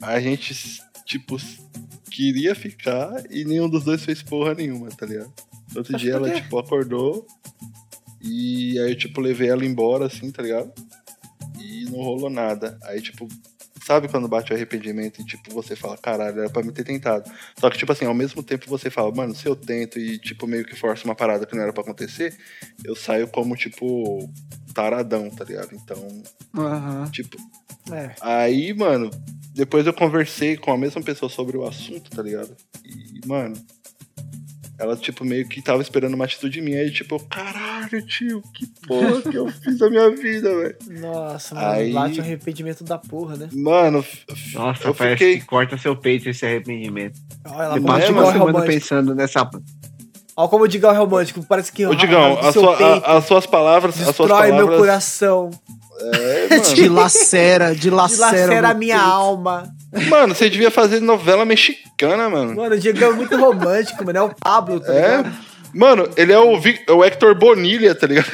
A 0.00 0.18
gente, 0.18 0.80
tipo, 1.04 1.36
queria 2.10 2.54
ficar 2.54 3.22
e 3.30 3.44
nenhum 3.44 3.68
dos 3.68 3.84
dois 3.84 4.02
fez 4.02 4.22
porra 4.22 4.54
nenhuma, 4.54 4.88
tá 4.88 5.04
ligado? 5.04 5.32
Outro 5.76 5.92
Mas 5.92 6.00
dia 6.00 6.14
ela, 6.14 6.30
tipo, 6.30 6.58
acordou. 6.58 7.26
E 8.20 8.78
aí 8.80 8.90
eu, 8.90 8.96
tipo, 8.98 9.20
levei 9.20 9.48
ela 9.48 9.64
embora, 9.64 10.06
assim, 10.06 10.30
tá 10.30 10.42
ligado? 10.42 10.72
E 11.58 11.84
não 11.84 11.98
rolou 11.98 12.30
nada. 12.30 12.78
Aí, 12.84 13.00
tipo, 13.00 13.28
sabe 13.84 14.08
quando 14.08 14.28
bate 14.28 14.52
o 14.52 14.54
arrependimento 14.54 15.20
e, 15.20 15.24
tipo, 15.24 15.52
você 15.52 15.74
fala, 15.74 15.96
caralho, 15.96 16.40
era 16.40 16.50
pra 16.50 16.62
me 16.62 16.72
ter 16.72 16.84
tentado. 16.84 17.30
Só 17.58 17.70
que, 17.70 17.78
tipo 17.78 17.90
assim, 17.92 18.04
ao 18.04 18.14
mesmo 18.14 18.42
tempo 18.42 18.68
você 18.68 18.90
fala, 18.90 19.14
mano, 19.14 19.34
se 19.34 19.46
eu 19.46 19.56
tento 19.56 19.98
e, 19.98 20.18
tipo, 20.18 20.46
meio 20.46 20.64
que 20.64 20.76
forço 20.76 21.04
uma 21.06 21.14
parada 21.14 21.46
que 21.46 21.54
não 21.56 21.62
era 21.62 21.72
pra 21.72 21.82
acontecer, 21.82 22.36
eu 22.84 22.94
saio 22.94 23.28
como, 23.28 23.56
tipo, 23.56 24.30
taradão, 24.74 25.30
tá 25.30 25.44
ligado? 25.44 25.74
Então, 25.74 26.22
Aham. 26.54 27.10
tipo. 27.10 27.36
É. 27.90 28.14
Aí, 28.20 28.74
mano, 28.74 29.10
depois 29.54 29.86
eu 29.86 29.94
conversei 29.94 30.56
com 30.56 30.70
a 30.70 30.76
mesma 30.76 31.00
pessoa 31.02 31.30
sobre 31.30 31.56
o 31.56 31.66
assunto, 31.66 32.10
tá 32.10 32.22
ligado? 32.22 32.54
E, 32.84 33.26
mano. 33.26 33.56
Ela, 34.78 34.96
tipo, 34.96 35.24
meio 35.24 35.48
que 35.48 35.60
tava 35.60 35.82
esperando 35.82 36.14
uma 36.14 36.24
atitude 36.24 36.60
minha. 36.60 36.80
Aí, 36.80 36.90
tipo, 36.92 37.18
caralho, 37.24 38.00
tio, 38.06 38.40
que 38.54 38.64
porra 38.86 39.20
que 39.22 39.36
eu 39.36 39.48
fiz 39.48 39.76
da 39.76 39.90
minha 39.90 40.08
vida, 40.10 40.48
velho. 40.56 40.76
Nossa, 41.00 41.54
mano, 41.56 41.66
Aí- 41.66 41.92
bate 41.92 42.20
um 42.20 42.22
arrependimento 42.22 42.84
da 42.84 42.96
porra, 42.96 43.36
né? 43.36 43.48
Mano, 43.52 44.04
Nossa, 44.54 44.86
eu 44.86 44.94
parece 44.94 45.16
fiquei. 45.24 45.40
que 45.40 45.46
corta 45.46 45.76
seu 45.76 45.96
peito 45.96 46.28
esse 46.28 46.46
arrependimento. 46.46 47.18
Olha 47.44 47.62
ela 47.64 47.74
Você 47.74 47.80
passa 47.80 48.06
o 48.06 48.12
uma 48.12 48.26
semana 48.26 48.38
romântico. 48.38 48.66
pensando 48.72 49.14
nessa. 49.16 49.50
Olha 50.36 50.48
como 50.48 50.62
o 50.62 50.68
Digão 50.68 50.92
é 50.92 50.96
romântico. 50.96 51.42
Parece 51.42 51.72
que 51.72 51.84
Ô, 51.84 51.94
Digão, 51.96 52.34
do 52.36 52.46
a 52.46 52.52
seu 52.52 52.62
sua- 52.62 52.76
peito 52.76 53.04
a- 53.04 53.16
as 53.18 53.24
suas 53.24 53.46
palavras. 53.46 53.96
As 53.96 54.14
suas 54.14 54.28
destrói 54.28 54.50
palavras. 54.50 54.68
meu 54.68 54.78
coração. 54.78 55.50
É, 56.00 56.48
mano. 56.54 56.74
Dilacera, 56.76 57.74
dilacera. 57.74 58.30
Dilacera 58.30 58.68
a 58.70 58.74
minha 58.74 58.96
peito. 58.98 59.10
alma. 59.10 59.74
Mano, 60.08 60.34
você 60.34 60.50
devia 60.50 60.70
fazer 60.70 61.00
novela 61.00 61.44
mexicana, 61.44 62.28
mano. 62.28 62.54
Mano, 62.56 62.74
o 62.74 62.78
Digão 62.78 63.10
é 63.12 63.14
muito 63.14 63.36
romântico, 63.36 64.04
mano. 64.04 64.18
É 64.18 64.22
o 64.22 64.34
Pablo, 64.34 64.80
tá 64.80 64.92
É. 64.92 65.16
ligado? 65.18 65.32
Mano, 65.74 66.08
ele 66.16 66.32
é 66.32 66.38
o, 66.38 66.58
Vi- 66.58 66.84
o 66.88 67.04
Hector 67.04 67.34
Bonilha, 67.34 67.94
tá 67.94 68.06
ligado? 68.06 68.26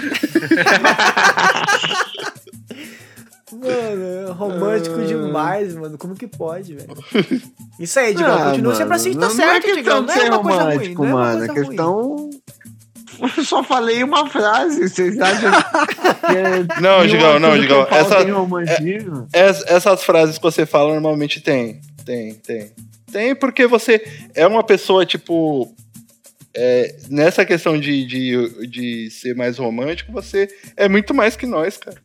Mano, 3.53 4.29
é 4.29 4.31
romântico 4.33 5.01
demais, 5.03 5.75
mano. 5.75 5.97
Como 5.97 6.15
que 6.15 6.27
pode, 6.27 6.75
velho? 6.75 6.95
Isso 7.79 7.99
aí, 8.01 8.15
Digão. 8.15 8.35
Ah, 8.35 8.51
continua 8.51 8.73
sempre 8.75 8.85
mano, 8.91 8.95
assim, 8.97 9.15
tá 9.15 9.21
não 9.21 9.31
certo, 9.31 9.67
é 9.69 9.75
Digão. 9.75 10.05
questão 10.05 10.25
Não 10.27 10.35
é 10.37 10.39
uma 10.39 10.43
coisa 10.43 10.65
ruim. 10.65 10.95
Não 10.95 11.05
é 11.05 11.09
uma 11.09 11.19
mano. 11.21 11.39
coisa 11.47 11.83
A 11.83 11.85
ruim. 11.85 12.31
Eu 13.37 13.45
só 13.45 13.63
falei 13.63 14.03
uma 14.03 14.27
frase. 14.29 14.89
Vocês 14.89 15.19
acham 15.21 15.51
que 15.53 16.37
é 16.77 16.81
Não, 16.81 17.07
Digão, 17.07 17.39
não, 17.39 17.59
Digão, 17.59 17.87
essa-? 17.91 18.25
Es- 19.33 19.65
essas 19.67 20.03
frases 20.03 20.37
que 20.39 20.43
você 20.43 20.65
fala 20.67 20.93
normalmente 20.95 21.41
tem. 21.41 21.81
Tem, 22.05 22.35
tem. 22.35 22.73
Tem 23.13 23.35
porque 23.35 23.67
você 23.67 24.03
é 24.35 24.47
uma 24.47 24.65
pessoa, 24.65 25.07
tipo. 25.07 25.73
é, 26.57 26.97
nessa 27.09 27.45
questão 27.45 27.79
de, 27.79 28.05
de, 28.07 28.67
de 28.69 29.11
ser 29.11 29.35
mais 29.37 29.59
romântico, 29.59 30.11
você 30.13 30.49
é 30.77 30.89
muito 30.89 31.15
mais 31.15 31.37
que 31.37 31.47
nós, 31.47 31.77
cara. 31.77 31.97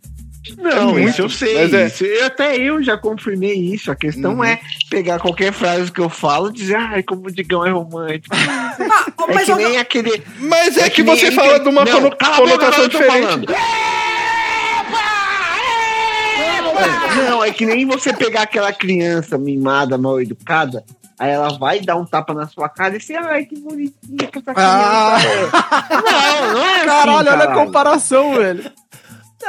Não, 0.58 0.92
muito, 0.94 1.10
isso 1.10 1.22
eu 1.22 1.30
sei. 1.30 1.54
mas 1.56 1.74
é- 1.74 1.88
Isso, 1.88 2.06
eu- 2.06 2.26
até 2.26 2.56
eu 2.58 2.82
já 2.82 2.98
confirmei 2.98 3.54
isso. 3.54 3.92
A 3.92 3.96
questão 3.96 4.36
Uhum. 4.36 4.44
é 4.44 4.60
pegar 4.90 5.20
qualquer 5.20 5.52
frase 5.54 5.92
que 5.92 6.00
eu 6.02 6.10
falo 6.10 6.50
e 6.50 6.54
dizer, 6.54 6.76
ai, 6.76 7.04
como 7.04 7.28
o 7.28 7.32
Digão 7.32 7.66
é 7.66 7.70
romântico. 7.72 8.36
Ah, 8.36 8.76
É 9.30 9.34
mas 9.34 9.46
que 9.46 9.56
nem 9.56 9.78
aquele. 9.78 10.24
Mas 10.40 10.78
é, 10.78 10.82
É 10.86 10.90
que, 10.90 10.98
que 10.98 11.04
você 11.04 11.32
fala 11.32 11.56
tem- 11.56 11.64
de 11.64 11.70
uma 11.70 11.86
Não, 11.86 12.10
conotação 12.36 12.88
diferente. 12.88 13.46
Não, 17.30 17.44
é 17.44 17.52
que 17.52 17.66
nem 17.66 17.86
você 17.86 18.14
pegar 18.14 18.44
aquela 18.44 18.72
criança 18.72 19.38
mimada, 19.38 19.98
mal 19.98 20.22
educada, 20.22 20.84
aí 21.20 21.32
ela 21.32 21.58
vai 21.58 21.80
dar 21.82 21.96
um 21.98 22.06
tapa 22.06 22.34
na 22.34 22.48
sua 22.48 22.70
cara 22.70 22.96
e 22.96 23.02
você, 23.02 23.16
ai, 23.16 23.44
que 23.46 23.60
bonitinha 23.60 24.28
que 24.32 24.40
essa 24.40 24.54
criança 24.54 24.56
Ah. 24.56 25.18
é. 25.22 25.92
Não, 25.96 26.54
não 26.54 26.64
é 26.66 26.76
assim, 26.78 26.86
Caralho, 26.86 27.12
olha 27.18 27.32
a 27.34 27.38
caralho. 27.38 27.60
comparação, 27.66 28.34
velho. 28.36 28.72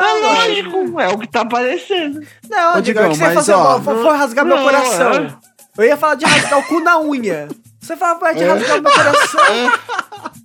É 0.00 0.12
lógico, 0.20 1.00
é 1.00 1.08
o 1.08 1.18
que 1.18 1.28
tá 1.28 1.42
aparecendo. 1.42 2.20
Não, 2.48 2.74
Ô, 2.74 2.78
é 2.78 2.82
que 2.82 2.92
você 2.92 3.22
ia 3.24 3.32
fazer 3.32 3.52
ó, 3.52 3.80
foi, 3.80 4.16
rasgar 4.16 4.44
meu 4.44 4.56
não, 4.56 4.64
coração. 4.64 5.12
é. 5.12 5.34
Eu 5.78 5.84
ia 5.84 5.96
falar 5.96 6.14
de 6.16 6.24
rasgar 6.24 6.58
o 6.58 6.62
cu 6.64 6.80
na 6.80 7.00
unha. 7.00 7.48
Você 7.80 7.96
falava 7.96 8.34
de 8.34 8.44
rasgar 8.44 8.82
meu 8.82 8.92
coração. 8.92 9.40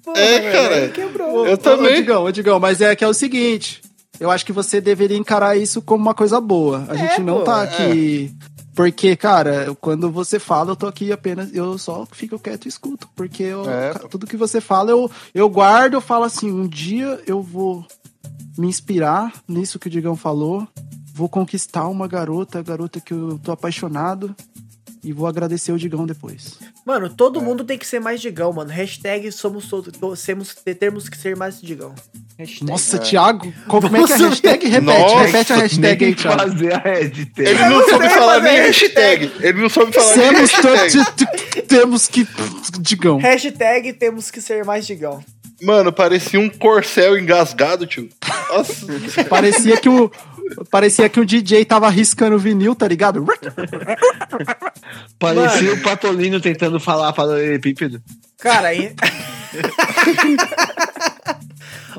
Pô, 0.03 0.13
É, 0.15 0.39
velho, 0.39 0.51
cara. 0.53 0.87
Quebrou. 0.89 1.47
Eu 1.47 1.53
Ô, 1.53 1.57
também. 1.57 1.95
Digão, 1.95 2.23
ô, 2.23 2.31
Digão, 2.31 2.59
mas 2.59 2.79
é 2.81 2.95
que 2.95 3.03
é 3.03 3.07
o 3.07 3.13
seguinte. 3.13 3.81
Eu 4.19 4.31
acho 4.31 4.45
que 4.45 4.53
você 4.53 4.79
deveria 4.79 5.17
encarar 5.17 5.57
isso 5.57 5.81
como 5.81 6.01
uma 6.03 6.13
coisa 6.13 6.39
boa. 6.39 6.85
A 6.87 6.95
gente 6.95 7.21
não 7.21 7.39
pô, 7.39 7.43
tá 7.43 7.61
aqui. 7.63 8.33
Porque, 8.75 9.15
cara, 9.15 9.75
quando 9.79 10.11
você 10.11 10.37
fala, 10.37 10.71
eu 10.71 10.75
tô 10.75 10.85
aqui 10.85 11.11
apenas. 11.11 11.53
Eu 11.53 11.77
só 11.77 12.05
fico 12.11 12.37
quieto 12.37 12.65
e 12.65 12.69
escuto. 12.69 13.07
Porque 13.15 13.43
eu- 13.43 13.69
É, 13.69 13.93
tudo 14.09 14.27
que 14.27 14.35
você 14.35 14.59
fala, 14.59 14.91
eu, 14.91 15.09
eu 15.33 15.47
guardo, 15.49 15.93
eu 15.93 16.01
falo 16.01 16.25
assim: 16.25 16.51
um 16.51 16.67
dia 16.67 17.21
eu 17.25 17.41
vou 17.41 17.85
me 18.57 18.67
inspirar 18.67 19.31
nisso 19.47 19.79
que 19.79 19.87
o 19.87 19.91
Digão 19.91 20.15
falou. 20.15 20.67
Vou 21.13 21.29
conquistar 21.29 21.87
uma 21.87 22.07
garota, 22.07 22.59
a 22.59 22.63
garota 22.63 22.99
que 22.99 23.13
eu 23.13 23.39
tô 23.41 23.51
apaixonado. 23.53 24.35
E 25.05 25.13
vou 25.13 25.27
agradecer 25.27 25.71
o 25.71 25.77
Digão 25.77 26.03
depois. 26.07 26.57
Mano, 26.83 27.07
todo 27.09 27.39
mundo 27.39 27.63
tem 27.63 27.77
que 27.77 27.85
ser 27.85 27.99
mais 27.99 28.19
Digão, 28.19 28.51
mano. 28.51 28.71
Hashtag 28.71 29.31
somos 29.31 29.67
todos. 29.67 29.93
to- 29.95 30.15
Temos, 30.25 30.55
temos 30.79 31.07
que 31.07 31.15
ser 31.15 31.35
mais 31.35 31.61
Digão. 31.61 31.93
Hashtag. 32.39 32.65
Nossa, 32.71 32.97
Thiago, 32.97 33.53
como 33.67 33.85
é 33.85 34.03
que 34.03 34.11
é 34.13 34.15
a 34.15 34.17
hashtag? 34.29 34.67
Repete, 34.67 34.81
Nossa, 34.99 35.19
repete 35.25 35.53
a 35.53 35.55
hashtag 35.57 36.05
aí, 36.05 36.15
Thiago. 36.15 36.39
fazer 36.41 36.73
a 36.73 36.99
Ed 37.01 37.31
Ele 37.37 37.53
não 37.59 37.69
não 37.69 37.87
soube 37.89 38.09
falar 38.09 38.39
nem 38.41 38.57
hashtag. 38.57 39.25
hashtag. 39.27 39.45
Ele 39.47 39.61
não 39.61 39.69
soube 39.69 39.91
falar 39.93 40.15
nem 40.17 40.25
Temos, 40.33 40.51
hashtag. 40.51 41.61
temos 41.67 42.07
que. 42.07 42.27
Digão. 42.79 43.17
Hashtag 43.19 43.93
temos 43.93 44.31
que 44.31 44.41
ser 44.41 44.65
mais 44.65 44.87
Digão. 44.87 45.23
Mano, 45.61 45.93
parecia 45.93 46.39
um 46.39 46.49
corcel 46.49 47.17
engasgado, 47.17 47.85
tio. 47.87 48.09
Nossa. 48.49 48.85
Parecia 49.29 49.77
que 49.77 49.87
o, 49.87 50.11
Parecia 50.69 51.09
que 51.09 51.19
o 51.19 51.25
DJ 51.25 51.65
tava 51.65 51.89
riscando 51.89 52.35
o 52.35 52.39
vinil, 52.39 52.75
tá 52.75 52.87
ligado? 52.87 53.25
Parecia 55.19 55.73
o 55.73 55.81
Patolino 55.81 56.39
tentando 56.39 56.79
falar 56.79 57.11
paralelepípedo. 57.13 58.01
Cara, 58.39 58.69
aí. 58.69 58.93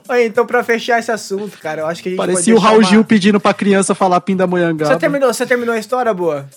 Olha, 0.09 0.25
então 0.25 0.47
pra 0.47 0.63
fechar 0.63 1.01
esse 1.01 1.11
assunto, 1.11 1.59
cara, 1.59 1.83
eu 1.83 1.87
acho 1.87 2.01
que 2.03 2.09
a 2.09 2.13
gente 2.13 2.19
Parecia 2.19 2.55
o 2.55 2.59
Raul 2.59 2.79
deixar 2.79 2.93
Gil 2.93 3.05
pedindo 3.05 3.41
pra 3.41 3.53
criança 3.53 3.95
falar 3.95 4.21
pindamonhangaba. 4.21 4.93
Você 4.93 4.99
terminou, 5.01 5.35
você 5.35 5.45
terminou 5.47 5.75
a 5.75 5.79
história, 5.79 6.15
boa? 6.15 6.49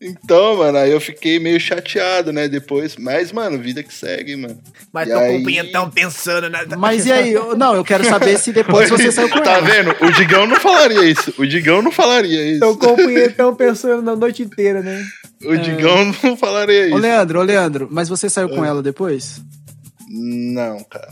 Então, 0.00 0.56
mano, 0.58 0.76
aí 0.76 0.90
eu 0.92 1.00
fiquei 1.00 1.38
meio 1.38 1.58
chateado, 1.58 2.30
né? 2.32 2.48
Depois, 2.48 2.96
mas, 2.96 3.32
mano, 3.32 3.58
vida 3.58 3.82
que 3.82 3.92
segue, 3.94 4.36
mano. 4.36 4.60
Mas 4.92 5.08
E 5.08 5.12
tô 5.12 5.18
aí? 5.18 5.32
com 5.32 5.38
o 5.38 5.42
punhetão 5.42 5.90
pensando, 5.90 6.50
né? 6.50 6.66
Mas 6.76 7.06
e 7.06 7.12
aí? 7.12 7.32
Eu- 7.32 7.56
Não, 7.56 7.74
eu 7.74 7.82
quero 7.82 8.04
saber 8.04 8.38
se 8.38 8.52
depois 8.52 8.88
você 8.90 9.10
saiu 9.10 9.30
com 9.30 9.40
Tá 9.40 9.54
ela. 9.54 9.62
vendo? 9.62 9.96
O 10.04 10.10
Digão 10.12 10.46
não 10.46 10.56
falaria 10.56 11.02
isso. 11.04 11.32
O 11.38 11.46
Digão 11.46 11.80
não 11.80 11.90
falaria 11.90 12.46
isso. 12.50 12.60
Tô 12.60 12.76
com 12.76 12.92
o 12.92 12.96
punhetão 12.96 13.54
pensando 13.54 14.02
na 14.02 14.14
noite 14.14 14.42
inteira, 14.42 14.82
né? 14.82 15.02
O 15.44 15.56
Digão 15.56 16.12
não 16.22 16.36
falaria 16.36 16.84
Ô, 16.84 16.88
isso. 16.88 16.96
Leandro, 16.98 17.40
ô, 17.40 17.42
Leandro, 17.42 17.88
mas 17.90 18.08
você 18.08 18.28
saiu 18.28 18.50
com 18.50 18.62
ela 18.64 18.82
depois? 18.82 19.40
Não, 20.08 20.82
cara. 20.84 21.08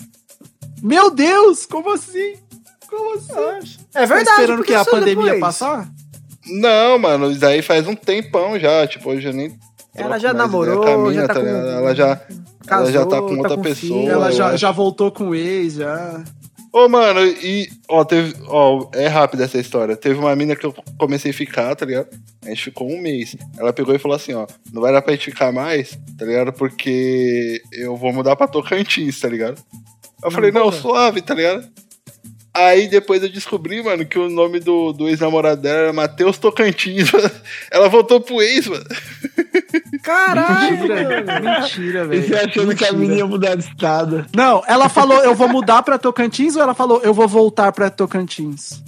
Meu 0.83 1.11
Deus, 1.11 1.65
como 1.65 1.91
assim? 1.93 2.35
Como 2.89 3.15
assim? 3.17 3.73
É 3.95 4.01
Tá 4.01 4.05
verdade. 4.05 4.31
esperando 4.31 4.59
por 4.59 4.67
que 4.67 4.75
a 4.75 4.85
pandemia 4.85 5.25
depois? 5.25 5.41
passar? 5.41 5.89
Não, 6.47 6.99
mano, 6.99 7.31
isso 7.31 7.45
aí 7.47 7.63
faz 7.63 7.87
um 7.87 7.95
tempão 7.95 8.59
já. 8.59 8.87
Tipo, 8.87 9.11
hoje 9.11 9.27
eu 9.29 9.33
nem. 9.33 9.57
Ela 9.95 10.19
já 10.19 10.33
namorou, 10.35 10.83
com 10.85 10.99
mina, 11.09 11.23
já 11.23 11.29
tá 11.29 11.35
com- 11.35 11.41
ligado? 11.41 11.69
Ela 11.69 11.95
já. 11.95 12.21
Casou, 12.67 12.85
ela 12.89 12.93
já 12.93 13.07
tá 13.07 13.21
com 13.21 13.29
tá 13.29 13.35
outra 13.35 13.57
com 13.57 13.63
pessoa. 13.63 14.01
filho. 14.01 14.11
Ela 14.13 14.33
já, 14.33 14.47
acho. 14.49 14.59
já 14.59 14.71
voltou 14.73 15.13
com 15.13 15.29
o 15.29 15.35
ex, 15.35 15.75
já. 15.75 16.23
Ô, 16.73 16.89
mano, 16.89 17.21
e. 17.25 17.69
Ó, 17.89 18.05
teve. 18.05 18.35
Ó, 18.49 18.89
é 18.95 19.07
rápida 19.07 19.45
essa 19.45 19.59
história. 19.59 19.97
Teve 19.97 20.19
uma 20.19 20.35
mina 20.35 20.57
que 20.57 20.67
eu 20.67 20.75
comecei 20.99 21.31
a 21.31 21.35
ficar, 21.35 21.77
tá 21.77 21.87
ligado? 21.87 22.09
A 22.45 22.49
gente 22.49 22.65
ficou 22.65 22.91
um 22.91 23.01
mês. 23.01 23.37
Ela 23.57 23.73
pegou 23.73 23.95
e 23.95 23.99
falou 23.99 24.17
assim: 24.17 24.35
ó, 24.35 24.47
não 24.73 24.83
vai 24.83 24.93
dar 24.93 25.01
pra 25.01 25.13
gente 25.13 25.27
ficar 25.31 25.53
mais, 25.53 25.97
tá 26.19 26.25
ligado? 26.25 26.53
Porque 26.53 27.63
eu 27.73 27.97
vou 27.97 28.13
mudar 28.13 28.35
pra 28.35 28.49
Tocantins, 28.49 29.21
tá 29.21 29.29
ligado? 29.29 29.63
Eu 30.25 30.31
falei: 30.33 30.51
não, 30.51 30.73
suave, 30.73 31.23
tá 31.23 31.35
ligado? 31.35 31.65
Aí 32.57 32.87
depois 32.87 33.21
eu 33.23 33.29
descobri, 33.29 33.83
mano, 33.83 34.07
que 34.07 34.17
o 34.17 34.31
nome 34.31 34.61
do, 34.61 34.93
do 34.93 35.09
ex-namorado 35.09 35.61
dela 35.61 35.79
era 35.81 35.93
Matheus 35.93 36.39
Tocantins. 36.39 37.11
Ela 37.71 37.89
voltou 37.89 38.21
pro 38.21 38.41
ex, 38.41 38.69
mano. 38.69 38.85
Caralho, 40.03 40.79
Mentira, 40.79 41.41
mentira, 41.41 42.01
E 42.03 42.07
velho. 42.07 42.29
você 42.29 42.35
achando 42.37 42.77
que 42.77 42.85
a 42.85 42.93
Mentira. 42.93 42.93
menina 42.93 43.15
ia 43.17 43.27
mudar 43.27 43.55
de 43.57 43.65
estado. 43.65 44.27
Não, 44.35 44.63
ela 44.67 44.89
falou, 44.89 45.19
eu 45.25 45.35
vou 45.35 45.49
mudar 45.49 45.83
pra 45.83 45.99
Tocantins 45.99 46.55
ou 46.57 46.63
ela 46.63 46.75
falou, 46.75 47.01
eu 47.03 47.13
vou 47.13 47.27
voltar 47.27 47.73
pra 47.73 47.91
Tocantins? 47.91 48.83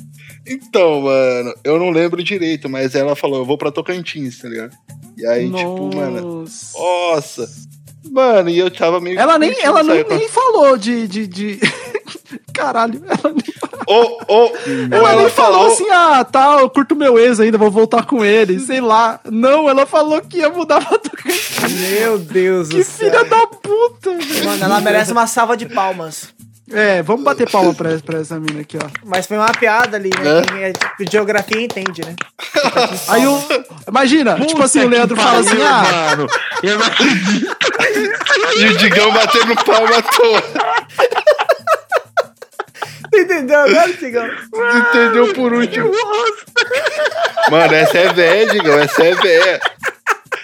Então, 0.46 1.00
mano, 1.02 1.52
eu 1.64 1.76
não 1.78 1.90
lembro 1.90 2.22
direito, 2.22 2.68
mas 2.68 2.94
ela 2.94 3.16
falou: 3.16 3.38
eu 3.40 3.44
vou 3.44 3.58
pra 3.58 3.72
Tocantins, 3.72 4.38
tá 4.38 4.48
ligado? 4.48 4.70
E 5.18 5.26
aí, 5.26 5.50
tipo, 5.50 5.90
mano. 5.92 6.42
Nossa. 6.42 6.78
Nossa! 6.78 7.50
Mano, 8.12 8.48
e 8.48 8.56
eu 8.56 8.70
tava 8.70 9.00
meio. 9.00 9.18
Ela 9.18 9.40
nem, 9.40 9.52
ela 9.60 9.82
nem, 9.82 10.04
nem 10.08 10.28
falou 10.28 10.76
de. 10.76 11.08
de, 11.08 11.26
de... 11.26 11.58
Caralho, 12.52 13.02
ela 13.06 13.32
nem, 13.32 13.54
Ou, 13.86 14.20
ou, 14.26 14.42
ou 14.50 14.56
ela 14.90 15.10
ela, 15.10 15.20
nem 15.22 15.30
falou, 15.30 15.54
falou. 15.60 15.72
assim, 15.72 15.88
ah, 15.90 16.24
tá, 16.24 16.58
eu 16.60 16.70
curto 16.70 16.96
meu 16.96 17.18
ex 17.18 17.38
ainda, 17.40 17.58
vou 17.58 17.70
voltar 17.70 18.04
com 18.04 18.24
ele, 18.24 18.58
sei 18.60 18.80
lá. 18.80 19.20
Não, 19.30 19.68
ela 19.68 19.86
falou 19.86 20.20
que 20.22 20.38
ia 20.38 20.48
mudar 20.50 20.84
pra 20.84 20.98
Tocantins. 20.98 21.90
Meu 21.90 22.18
Deus 22.18 22.68
Que 22.68 22.78
do 22.78 22.84
céu. 22.84 23.10
filha 23.10 23.24
da 23.24 23.46
puta, 23.46 24.10
velho. 24.16 24.44
Mano, 24.44 24.64
ela 24.64 24.80
merece 24.80 25.12
uma 25.12 25.26
salva 25.26 25.56
de 25.56 25.66
palmas. 25.66 26.34
É, 26.72 27.00
vamos 27.00 27.22
bater 27.22 27.48
palma 27.48 27.72
pra, 27.72 27.90
pra 28.04 28.18
essa 28.18 28.40
mina 28.40 28.62
aqui, 28.62 28.76
ó. 28.76 28.88
Mas 29.04 29.24
foi 29.24 29.36
uma 29.36 29.52
piada 29.52 29.96
ali, 29.96 30.10
né? 30.10 30.42
Quem 30.48 30.62
é 30.64 30.72
de 30.72 31.12
geografia 31.12 31.62
entende, 31.62 32.02
né? 32.04 32.16
Aí 33.06 33.24
o. 33.24 33.40
Imagina, 33.86 34.34
tipo 34.44 34.60
assim, 34.60 34.80
o 34.80 34.88
Leandro 34.88 35.14
fala 35.14 35.38
assim, 35.38 35.62
ah, 35.62 36.16
Mano, 36.16 36.26
eu 36.64 36.76
não 36.76 36.86
acredito. 36.86 37.56
E 38.58 38.64
o 38.66 38.76
Digão 38.78 39.12
batendo 39.12 39.54
palma 39.64 39.96
à 39.98 40.02
toa. 40.02 40.42
Entendeu 43.36 43.58
agora, 43.58 43.92
Tigão? 43.92 44.26
Entendeu 44.26 45.34
por 45.34 45.52
último? 45.52 45.90
Mano, 47.50 47.74
essa 47.74 47.98
é 47.98 48.12
véia, 48.12 48.46
Digão. 48.46 48.78
Essa 48.78 49.04
é 49.04 49.14
véia. 49.14 49.60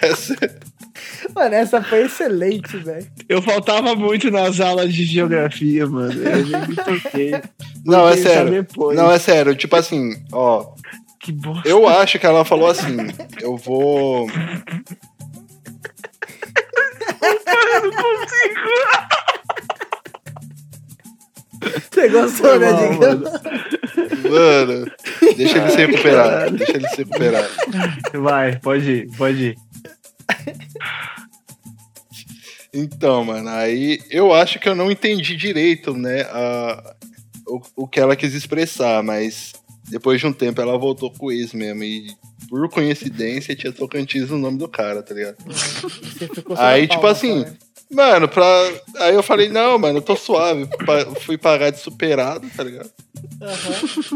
Essa 0.01 0.33
é... 0.45 0.73
Mano, 1.33 1.55
essa 1.55 1.81
foi 1.81 2.03
excelente, 2.03 2.77
velho. 2.77 3.07
Eu 3.27 3.41
faltava 3.41 3.95
muito 3.95 4.29
nas 4.29 4.59
aulas 4.59 4.93
de 4.93 5.03
geografia, 5.05 5.87
mano. 5.87 6.13
Eu 6.13 6.45
nem 6.45 6.67
me 6.67 6.75
toquei. 6.75 7.41
Não, 7.83 8.07
é 8.07 8.15
sério. 8.15 8.51
depois. 8.51 8.95
Não, 8.95 9.11
é 9.11 9.17
sério. 9.17 9.55
Tipo 9.55 9.75
assim, 9.75 10.13
ó. 10.31 10.71
Que 11.19 11.31
bosta. 11.31 11.67
Eu 11.67 11.87
acho 11.87 12.19
que 12.19 12.25
ela 12.25 12.45
falou 12.45 12.67
assim: 12.69 12.97
eu 13.41 13.57
vou. 13.57 14.27
Você 21.91 22.09
gostou, 22.09 22.59
né, 22.59 22.73
Digão? 22.73 23.21
Mano, 24.29 24.91
deixa 25.35 25.57
ele 25.57 25.69
se 25.69 25.77
recuperar. 25.77 26.51
Deixa 26.51 26.77
ele 26.77 26.87
se 26.89 26.97
recuperar. 26.97 27.49
Vai, 28.13 28.59
pode 28.59 28.91
ir, 28.91 29.17
pode 29.17 29.43
ir. 29.43 29.57
Então, 32.73 33.23
mano, 33.23 33.49
aí 33.49 33.99
eu 34.09 34.33
acho 34.33 34.59
que 34.59 34.67
eu 34.67 34.73
não 34.73 34.89
entendi 34.91 35.35
direito, 35.35 35.93
né, 35.93 36.21
a, 36.23 36.95
o, 37.47 37.61
o 37.83 37.87
que 37.87 37.99
ela 37.99 38.15
quis 38.15 38.33
expressar, 38.33 39.03
mas 39.03 39.53
depois 39.89 40.19
de 40.19 40.25
um 40.25 40.33
tempo 40.33 40.59
ela 40.59 40.75
voltou 40.77 41.11
com 41.11 41.27
o 41.27 41.31
ex 41.31 41.53
mesmo. 41.53 41.83
E 41.83 42.07
por 42.49 42.67
coincidência 42.69 43.55
tinha 43.55 43.71
Tocantins 43.71 44.29
no 44.29 44.37
nome 44.37 44.57
do 44.57 44.67
cara, 44.67 45.03
tá 45.03 45.13
ligado? 45.13 45.37
Aí, 46.57 46.87
tipo 46.87 47.05
assim, 47.05 47.43
cara. 47.43 47.57
Mano, 47.93 48.27
pra. 48.27 48.43
Aí 48.97 49.13
eu 49.15 49.23
falei, 49.23 49.49
não, 49.49 49.77
mano, 49.79 49.99
eu 49.99 50.01
tô 50.01 50.15
suave. 50.15 50.65
Pa- 50.85 51.05
Fui 51.21 51.37
pagar 51.37 51.69
de 51.71 51.79
superado, 51.79 52.47
tá 52.55 52.63
ligado? 52.63 52.89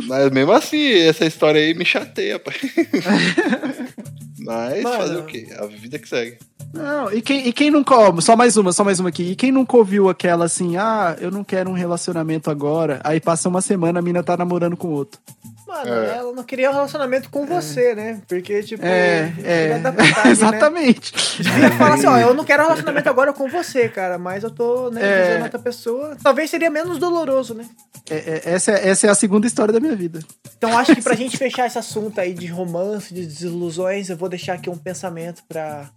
Mas 0.08 0.30
mesmo 0.32 0.52
assim, 0.52 0.94
essa 0.94 1.26
história 1.26 1.62
aí 1.62 1.74
me 1.74 1.86
chateia, 1.86 2.40
pai. 2.40 2.56
Mas 4.40 4.84
Mano. 4.84 4.98
fazer 4.98 5.18
o 5.18 5.24
quê? 5.26 5.48
A 5.58 5.66
vida 5.66 6.00
que 6.00 6.08
segue. 6.08 6.38
Não, 6.74 7.12
e 7.12 7.22
quem, 7.22 7.48
e 7.48 7.54
quem 7.54 7.72
nunca. 7.72 7.96
ó, 7.96 8.22
Só 8.22 8.36
mais 8.36 8.56
uma, 8.58 8.72
só 8.72 8.84
mais 8.84 9.00
uma 9.00 9.10
aqui. 9.10 9.32
E 9.32 9.36
quem 9.36 9.52
nunca 9.52 9.76
ouviu 9.76 10.10
aquela 10.10 10.46
assim, 10.46 10.78
ah, 10.78 11.16
eu 11.20 11.32
não 11.32 11.44
quero 11.44 11.70
um 11.70 11.74
relacionamento 11.74 12.50
agora. 12.50 13.00
Aí 13.04 13.20
passa 13.20 13.50
uma 13.50 13.62
semana, 13.62 14.00
a 14.00 14.02
mina 14.02 14.24
tá 14.24 14.38
namorando 14.38 14.78
com 14.78 14.90
outro. 14.90 15.20
Mano, 15.68 15.94
É. 15.94 16.18
ela 16.18 16.32
não 16.34 16.44
queria 16.44 16.70
um 16.70 16.74
relacionamento 16.74 17.30
com 17.30 17.46
você, 17.46 17.94
né? 17.94 18.22
Porque, 18.28 18.64
tipo, 18.64 18.86
É, 18.86 19.34
é. 19.44 19.80
da 19.80 19.92
putagem, 19.92 20.14
né? 20.24 20.32
Exatamente. 20.32 21.14
Devia 21.44 21.72
falar 21.72 21.96
assim, 21.96 22.06
ó, 22.08 22.18
eu 22.20 22.34
não 22.34 22.46
quero 22.46 22.64
um 22.64 22.68
relacionamento 22.68 23.10
agora 23.10 23.34
com 23.34 23.50
você, 23.50 23.90
cara, 23.90 24.18
mas 24.18 24.44
eu 24.44 24.50
tô, 24.50 24.90
né, 24.90 25.02
É. 25.04 25.22
dizendo 25.28 25.44
outra 25.44 25.60
pessoa. 25.60 26.16
Talvez 26.24 26.50
seria 26.50 26.70
menos 26.70 26.98
doloroso, 26.98 27.54
né? 27.54 27.66
É, 28.10 28.16
é, 28.16 28.42
essa, 28.54 28.72
é, 28.72 28.88
essa 28.90 29.08
é 29.08 29.10
a 29.10 29.16
segunda 29.16 29.46
história 29.46 29.74
da 29.74 29.80
minha 29.82 29.96
vida. 29.96 30.20
Então 30.58 30.78
acho 30.78 30.96
que 30.96 31.02
pra 31.02 31.14
gente 31.18 31.38
fechar 31.38 31.68
esse 31.68 31.78
assunto 31.78 32.18
aí 32.22 32.34
de 32.34 32.48
romance, 32.48 33.14
de 33.14 33.26
desilusões, 33.26 34.10
eu 34.10 34.16
vou 34.16 34.30
deixar 34.30 34.54
aqui 34.54 34.70
um 34.70 34.78
pensamento 34.78 35.44
pra, 35.50 35.90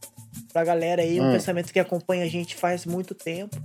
pra 0.52 0.64
galera 0.64 1.00
aí, 1.02 1.20
um 1.20 1.28
Hum. 1.28 1.32
pensamento 1.32 1.72
que 1.72 1.78
acompanha 1.78 2.24
a 2.24 2.28
gente 2.28 2.56
faz 2.56 2.84
muito 2.84 3.14
tempo 3.14 3.56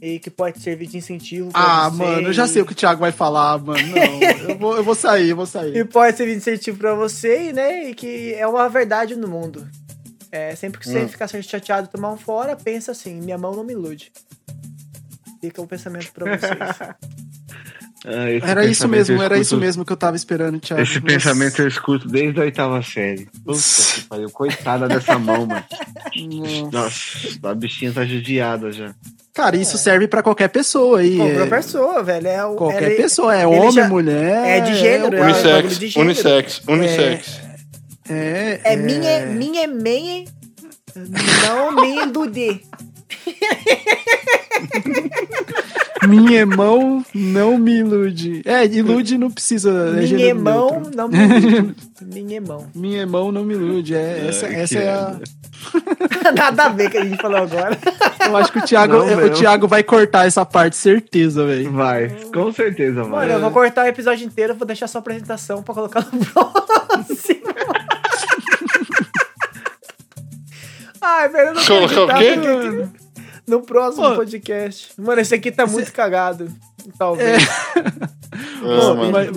e 0.00 0.18
que 0.18 0.30
pode 0.30 0.60
servir 0.60 0.86
de 0.86 0.96
incentivo 0.96 1.50
pra 1.50 1.86
Ah, 1.86 1.88
você 1.90 1.96
mano, 1.96 2.28
eu 2.28 2.32
já 2.32 2.44
e- 2.44 2.48
sei 2.48 2.62
o 2.62 2.66
que 2.66 2.72
o 2.72 2.74
Thiago 2.74 3.00
vai 3.00 3.12
falar, 3.12 3.58
mano. 3.58 3.78
Não, 3.88 4.22
eu 4.50 4.58
vou, 4.58 4.76
eu 4.76 4.84
vou 4.84 4.94
sair, 4.94 5.30
eu 5.30 5.36
vou 5.36 5.44
E 5.44 5.48
sair. 5.48 5.84
pode 5.88 6.16
servir 6.16 6.32
de 6.32 6.38
incentivo 6.38 6.78
pra 6.78 6.94
você, 6.94 7.48
e, 7.48 7.52
né? 7.52 7.90
E 7.90 7.94
que 7.94 8.34
é 8.34 8.46
uma 8.46 8.68
verdade 8.68 9.16
no 9.16 9.26
mundo. 9.28 9.66
É, 10.30 10.54
sempre 10.54 10.78
que 10.78 10.86
você 10.88 11.04
Hum. 11.04 11.08
ficar 11.08 11.26
chateado 11.28 11.88
e 11.88 11.90
tomar 11.90 12.10
um 12.12 12.16
fora, 12.18 12.54
pensa 12.54 12.92
assim, 12.92 13.14
minha 13.20 13.38
mão 13.38 13.54
não 13.54 13.64
me 13.64 13.72
ilude. 13.72 14.12
Fica 15.40 15.62
um 15.62 15.66
pensamento 15.66 16.12
pra 16.12 16.36
vocês. 16.36 16.96
Ah, 18.06 18.48
Era 18.50 18.64
isso 18.64 18.86
mesmo, 18.88 19.20
era 19.20 19.36
isso 19.38 19.56
mesmo 19.56 19.84
que 19.84 19.92
eu 19.92 19.96
tava 19.96 20.16
esperando, 20.16 20.60
Thiago. 20.60 20.82
Esse 20.82 20.94
Nossa. 21.00 21.06
pensamento 21.06 21.62
eu 21.62 21.68
escuto 21.68 22.06
desde 22.08 22.38
a 22.40 22.44
oitava 22.44 22.80
série. 22.82 23.28
Puta 23.44 23.58
que 23.94 24.02
pariu, 24.08 24.30
coitada 24.30 24.86
dessa 24.88 25.18
mão, 25.18 25.46
mano. 25.46 25.64
Nossa. 26.70 26.70
Nossa, 26.72 27.38
a 27.50 27.54
bichinha 27.54 27.92
tá 27.92 28.04
judiada 28.04 28.70
já. 28.70 28.94
Cara, 29.34 29.56
isso 29.56 29.76
serve 29.78 30.06
pra 30.08 30.22
qualquer 30.22 30.48
pessoa 30.48 31.00
aí. 31.00 31.16
Qualquer 31.16 31.46
é- 31.46 31.46
pessoa, 31.46 32.02
velho. 32.02 32.26
É 32.28 32.44
o, 32.44 32.54
Qualquer 32.56 32.82
ele- 32.92 32.94
pessoa, 33.02 33.34
é 33.36 33.40
ele 33.44 33.46
homem, 33.56 33.72
já- 33.72 33.88
mulher. 33.88 34.46
É 34.48 34.60
de 34.60 34.74
gênero, 34.74 35.16
é, 35.16 35.20
um 35.20 35.26
bagulho 35.32 35.34
Unissex, 35.34 35.78
de 35.78 35.86
gênero. 35.88 36.10
unissex, 36.10 36.62
unissex. 36.68 37.40
É, 38.08 38.60
É 38.64 38.76
minha, 38.76 39.26
minha, 39.26 39.66
minha, 39.68 40.24
não 41.46 41.72
me 41.72 41.96
ilude. 42.02 42.62
Minha 46.06 46.46
mão 46.46 47.04
não 47.14 47.58
me 47.58 47.78
ilude. 47.78 48.42
É, 48.44 48.64
ilude 48.66 49.18
não 49.18 49.30
precisa. 49.30 49.94
é 49.96 50.06
Minha 50.06 50.34
mão 50.34 50.82
não 50.94 51.08
me 51.08 51.18
ilude. 51.18 51.76
Minha 52.02 52.40
mão. 52.40 52.66
Minha 52.74 53.06
mão 53.06 53.32
não 53.32 53.44
me 53.44 53.54
ilude. 53.54 53.94
É, 53.94 54.26
essa 54.28 54.46
Ai, 54.46 54.54
essa 54.54 54.78
é 54.78 54.88
a. 54.90 55.18
Nada 56.36 56.64
a 56.64 56.68
ver 56.68 56.90
que 56.90 56.98
a 56.98 57.04
gente 57.04 57.20
falou 57.20 57.38
agora. 57.38 57.76
Eu 58.26 58.36
acho 58.36 58.52
que 58.52 58.58
o 58.58 58.62
Thiago, 58.62 58.98
Não, 58.98 59.04
o 59.04 59.16
meu. 59.16 59.32
Thiago 59.32 59.66
vai 59.66 59.82
cortar 59.82 60.26
essa 60.26 60.44
parte, 60.44 60.76
certeza, 60.76 61.44
velho. 61.44 61.72
Vai, 61.72 62.08
com 62.32 62.52
certeza 62.52 63.02
vai. 63.02 63.26
Mano, 63.26 63.32
eu 63.32 63.40
vou 63.40 63.50
cortar 63.50 63.84
o 63.84 63.88
episódio 63.88 64.24
inteiro, 64.24 64.54
vou 64.54 64.66
deixar 64.66 64.86
só 64.86 64.98
a 64.98 65.00
apresentação 65.00 65.62
pra 65.62 65.74
colocar 65.74 66.06
no 66.12 66.24
próximo. 66.24 67.48
Ai, 71.00 71.28
velho, 71.28 71.48
eu 71.48 71.54
não 71.54 71.64
Colocar 71.64 72.16
o 72.16 72.18
quê? 72.18 72.34
No 73.48 73.62
próximo 73.62 74.10
Pô. 74.10 74.16
podcast. 74.16 74.88
Mano, 74.98 75.20
esse 75.20 75.34
aqui 75.34 75.50
tá 75.50 75.66
muito 75.66 75.92
cagado. 75.92 76.52
Talvez. 76.98 77.42
Ah, 78.60 78.94
mano. 78.94 79.10
Mas- 79.12 79.30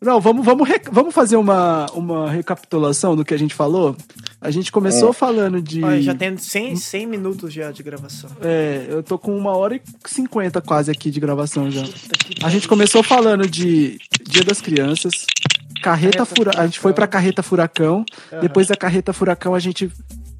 não, 0.00 0.20
vamos, 0.20 0.44
vamos, 0.44 0.68
vamos 0.92 1.14
fazer 1.14 1.36
uma, 1.36 1.86
uma 1.92 2.30
recapitulação 2.30 3.16
do 3.16 3.24
que 3.24 3.32
a 3.34 3.36
gente 3.36 3.54
falou. 3.54 3.96
A 4.40 4.50
gente 4.50 4.70
começou 4.70 5.12
falando 5.12 5.60
de. 5.60 5.82
Olha, 5.82 6.02
já 6.02 6.14
tem 6.14 6.36
100, 6.36 6.76
100 6.76 7.06
minutos 7.06 7.52
já 7.52 7.70
de 7.72 7.82
gravação. 7.82 8.30
É, 8.40 8.86
eu 8.88 9.02
tô 9.02 9.18
com 9.18 9.36
uma 9.36 9.56
hora 9.56 9.76
e 9.76 9.82
cinquenta 10.06 10.60
quase 10.60 10.90
aqui 10.90 11.10
de 11.10 11.18
gravação 11.18 11.70
já. 11.70 11.82
A 12.42 12.50
gente 12.50 12.68
começou 12.68 13.02
falando 13.02 13.48
de 13.48 13.98
Dia 14.28 14.44
das 14.44 14.60
Crianças, 14.60 15.26
Carreta 15.82 16.18
Carreta 16.18 16.24
Furacão. 16.24 16.62
A 16.62 16.66
gente 16.66 16.78
foi 16.78 16.92
pra 16.92 17.06
Carreta 17.06 17.42
Furacão. 17.42 18.04
Depois 18.40 18.66
da 18.66 18.76
Carreta 18.76 19.12
Furacão, 19.12 19.54
a 19.54 19.58
gente 19.58 19.90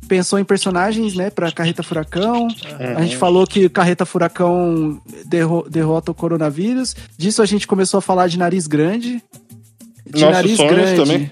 pensou 0.08 0.38
em 0.38 0.44
personagens, 0.44 1.14
né, 1.14 1.30
pra 1.30 1.50
Carreta 1.52 1.82
Furacão. 1.82 2.48
A 2.96 3.02
gente 3.02 3.16
falou 3.16 3.46
que 3.46 3.68
Carreta 3.68 4.04
Furacão 4.06 5.00
derro- 5.26 5.66
derrota 5.68 6.10
o 6.10 6.14
coronavírus. 6.14 6.94
Disso 7.16 7.42
a 7.42 7.46
gente 7.46 7.66
começou 7.66 7.98
a 7.98 8.02
falar 8.02 8.28
de 8.28 8.38
nariz 8.38 8.66
grande. 8.66 9.22
De 10.08 10.20
Nossos 10.22 10.30
nariz 10.36 10.56
sonhos 10.56 10.72
grande. 10.74 10.96
também. 10.96 11.30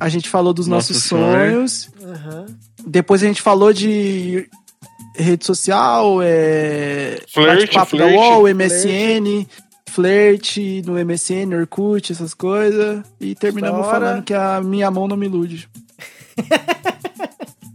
A 0.00 0.08
gente 0.08 0.28
falou 0.28 0.52
dos 0.54 0.66
nossos, 0.68 0.90
Nossos 0.96 1.08
sonhos. 1.08 1.90
Aham. 2.02 2.46
Depois 2.86 3.22
a 3.22 3.26
gente 3.26 3.42
falou 3.42 3.72
de 3.72 4.48
rede 5.16 5.44
social, 5.44 6.20
é... 6.22 7.18
Bate-papo 7.34 7.96
da. 7.96 8.06
UOL, 8.06 8.44
MSN, 8.54 9.44
flerte 9.90 10.80
no 10.86 10.92
MSN, 11.04 11.52
Orkut, 11.58 12.12
essas 12.12 12.32
coisas. 12.32 13.02
E 13.20 13.34
terminamos 13.34 13.84
falando 13.86 14.22
que 14.22 14.32
a 14.32 14.60
minha 14.62 14.88
mão 14.90 15.08
não 15.08 15.16
me 15.16 15.26
ilude. 15.26 15.68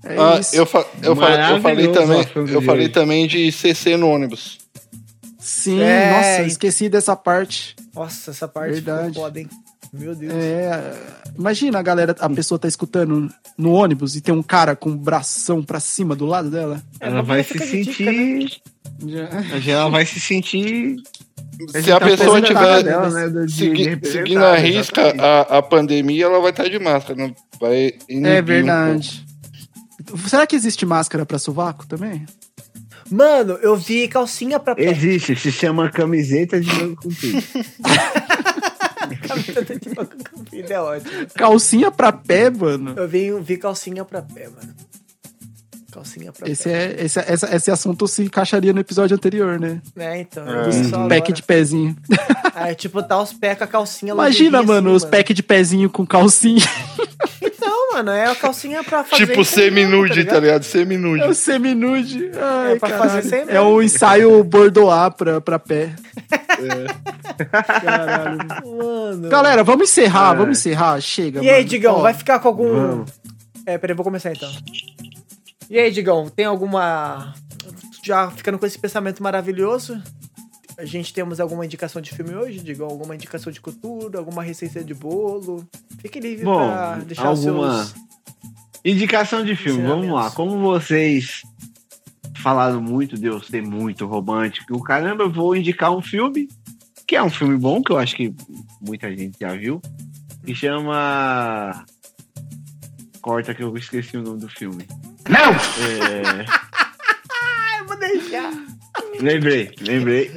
É 0.03 0.17
Ah, 0.19 0.41
eu, 0.53 0.65
fa- 0.65 0.85
eu, 1.01 1.15
fa- 1.15 1.49
eu 1.51 1.61
falei 1.61 1.87
também, 1.89 2.21
o 2.35 2.39
eu 2.49 2.59
de 2.59 2.65
falei 2.65 2.89
também 2.89 3.27
de 3.27 3.51
CC 3.51 3.95
no 3.95 4.09
ônibus. 4.09 4.57
Sim, 5.39 5.79
É, 5.81 6.11
nossa, 6.11 6.41
e- 6.43 6.47
esqueci 6.47 6.89
dessa 6.89 7.15
parte. 7.15 7.75
Nossa, 7.95 8.31
essa 8.31 8.47
parte 8.47 8.73
Verdade. 8.73 9.15
foda, 9.15 9.39
hein? 9.39 9.49
Meu 9.93 10.15
Deus. 10.15 10.33
É, 10.33 10.93
imagina 11.37 11.77
a 11.79 11.81
galera, 11.83 12.15
a 12.19 12.29
pessoa 12.29 12.57
tá 12.57 12.67
escutando 12.67 13.29
no 13.57 13.71
ônibus 13.71 14.15
e 14.15 14.21
tem 14.21 14.33
um 14.33 14.41
cara 14.41 14.75
com 14.75 14.89
um 14.89 14.97
bração 14.97 15.61
pra 15.63 15.79
cima 15.79 16.15
do 16.15 16.25
lado 16.25 16.49
dela. 16.49 16.81
É, 16.99 17.07
Ela 17.07 17.21
vai 17.21 17.43
se 17.43 17.53
dica, 17.53 17.65
né? 17.65 17.71
sentir. 17.71 18.61
Ela 19.67 19.89
vai 19.89 20.05
se 20.05 20.19
sentir. 20.19 20.95
Se 21.69 21.91
a 21.91 21.99
tá 21.99 22.05
pessoa 22.07 22.41
tiver 22.41 22.83
dela, 22.83 23.09
né, 23.09 23.45
de- 23.45 23.51
segui- 23.53 23.95
de 23.95 24.07
seguindo 24.07 24.43
a 24.43 24.55
risca 24.55 25.13
a, 25.19 25.57
a 25.59 25.61
pandemia, 25.61 26.25
ela 26.25 26.39
vai 26.41 26.49
estar 26.49 26.67
de 26.67 26.79
máscara. 26.79 27.15
Não 27.15 27.35
vai 27.59 27.93
É 28.09 28.41
um 28.41 28.43
verdade. 28.43 29.23
Será 30.27 30.45
que 30.47 30.55
existe 30.55 30.85
máscara 30.85 31.25
pra 31.25 31.37
sovaco 31.39 31.85
também? 31.87 32.25
Mano, 33.11 33.53
eu 33.61 33.75
vi 33.75 34.07
calcinha 34.07 34.59
pra 34.59 34.75
pé. 34.75 34.85
Existe, 34.89 35.35
se 35.35 35.51
chama 35.51 35.89
camiseta 35.91 36.59
de 36.59 36.67
manga 36.73 36.95
comprida. 36.95 37.43
Camiseta 39.27 39.79
de 39.79 39.89
manga 39.89 40.15
comprida 40.31 40.73
é 40.73 40.79
ótimo. 40.79 41.11
Calcinha 41.35 41.91
pra 41.91 42.11
pé, 42.11 42.49
mano. 42.49 42.93
Eu 42.97 43.07
vi, 43.07 43.31
vi 43.41 43.57
calcinha 43.57 44.03
pra 44.05 44.21
pé, 44.21 44.47
mano. 44.49 44.73
Calcinha 45.91 46.31
pra 46.31 46.49
Esse, 46.49 46.63
pé. 46.63 46.71
é, 46.99 47.05
esse, 47.05 47.19
essa- 47.19 47.55
esse 47.55 47.69
assunto 47.69 48.07
se 48.07 48.23
encaixaria 48.23 48.73
no 48.73 48.79
episódio 48.79 49.15
anterior, 49.15 49.59
né? 49.59 49.79
É, 49.95 50.21
então. 50.21 50.43
É. 50.47 50.71
só 50.89 51.07
Pack 51.07 51.31
de 51.33 51.43
pezinho. 51.43 51.95
Aí, 52.55 52.73
tipo, 52.73 53.03
tá 53.03 53.21
os 53.21 53.31
pés 53.33 53.57
com 53.57 53.63
a 53.63 53.67
calcinha 53.67 54.13
Imagina, 54.13 54.63
mano, 54.63 54.89
assim, 54.89 54.97
os 54.97 55.05
pack 55.05 55.33
de 55.33 55.43
pezinho 55.43 55.89
com 55.89 56.05
calcinha. 56.05 56.65
Mano, 57.93 58.11
é 58.11 58.25
a 58.31 58.35
calcinha 58.35 58.83
pra 58.83 59.03
fazer. 59.03 59.27
Tipo 59.27 59.31
aí 59.31 59.37
mesmo, 59.37 59.45
semi-nude, 59.45 60.25
tá 60.25 60.39
ligado? 60.39 60.63
Semi-nude. 60.63 61.21
É 61.23 61.27
o 61.27 61.33
seminude. 61.33 62.31
É 62.69 62.75
pra 62.75 62.89
caralho. 62.89 63.11
fazer 63.11 63.29
sempre. 63.29 63.55
É 63.55 63.61
o 63.61 63.81
ensaio 63.81 64.43
bordoar 64.43 65.11
pra, 65.13 65.39
pra 65.39 65.59
pé. 65.59 65.93
Caralho. 67.51 68.37
Mano. 68.65 69.29
Galera, 69.29 69.63
vamos 69.63 69.89
encerrar, 69.89 70.33
É. 70.33 70.37
vamos 70.37 70.57
encerrar. 70.59 70.99
Chega, 71.01 71.43
E 71.43 71.49
aí, 71.49 71.57
mano. 71.57 71.65
Digão, 71.69 71.95
Ó, 71.95 72.01
vai 72.01 72.13
ficar 72.13 72.39
com 72.39 72.47
algum. 72.47 72.73
Vamos. 72.73 73.11
É, 73.65 73.77
peraí, 73.77 73.95
vou 73.95 74.03
começar 74.03 74.31
então. 74.31 74.51
E 75.69 75.79
aí, 75.79 75.91
Digão, 75.91 76.29
tem 76.29 76.45
alguma. 76.45 77.33
Já 78.03 78.29
ficando 78.31 78.59
com 78.59 78.65
esse 78.65 78.77
pensamento 78.77 79.23
maravilhoso? 79.23 80.01
A 80.77 80.85
gente 80.85 81.13
temos 81.13 81.39
alguma 81.39 81.65
indicação 81.65 82.01
de 82.01 82.13
filme 82.13 82.33
hoje, 82.35 82.59
Digão? 82.59 82.87
Alguma 82.87 83.13
indicação 83.15 83.51
de 83.51 83.61
cultura? 83.61 84.17
Alguma 84.19 84.41
receita 84.43 84.83
de 84.83 84.93
bolo? 84.93 85.67
Fique 85.99 86.19
livre 86.19 86.43
Bom, 86.45 86.55
pra 86.67 86.95
deixar 86.97 87.27
alguma- 87.27 87.81
os 87.81 87.87
seus. 87.89 88.03
Indicação 88.83 89.45
de 89.45 89.55
filme, 89.55 89.83
vamos 89.83 90.09
lá. 90.09 90.29
Como 90.31 90.59
vocês 90.59 91.43
falaram 92.41 92.81
muito 92.81 93.17
de 93.17 93.27
eu 93.27 93.41
ser 93.41 93.61
muito 93.61 94.05
romântico, 94.05 94.75
o 94.75 94.83
caramba, 94.83 95.23
eu 95.23 95.31
vou 95.31 95.55
indicar 95.55 95.95
um 95.95 96.01
filme 96.01 96.49
que 97.07 97.15
é 97.15 97.23
um 97.23 97.29
filme 97.29 97.55
bom, 97.57 97.81
que 97.81 97.91
eu 97.91 97.97
acho 97.97 98.15
que 98.15 98.33
muita 98.81 99.09
gente 99.15 99.37
já 99.39 99.53
viu, 99.55 99.81
que 100.45 100.53
chama. 100.55 101.85
Corta 103.21 103.53
que 103.53 103.63
eu 103.63 103.75
esqueci 103.77 104.17
o 104.17 104.21
nome 104.23 104.39
do 104.39 104.49
filme. 104.49 104.85
Não! 105.29 105.51
É... 105.51 106.45
Ah, 107.45 107.79
eu 107.79 107.87
vou 107.87 107.97
deixar. 107.99 108.51
Lembrei, 109.21 109.71
lembrei. 109.81 110.31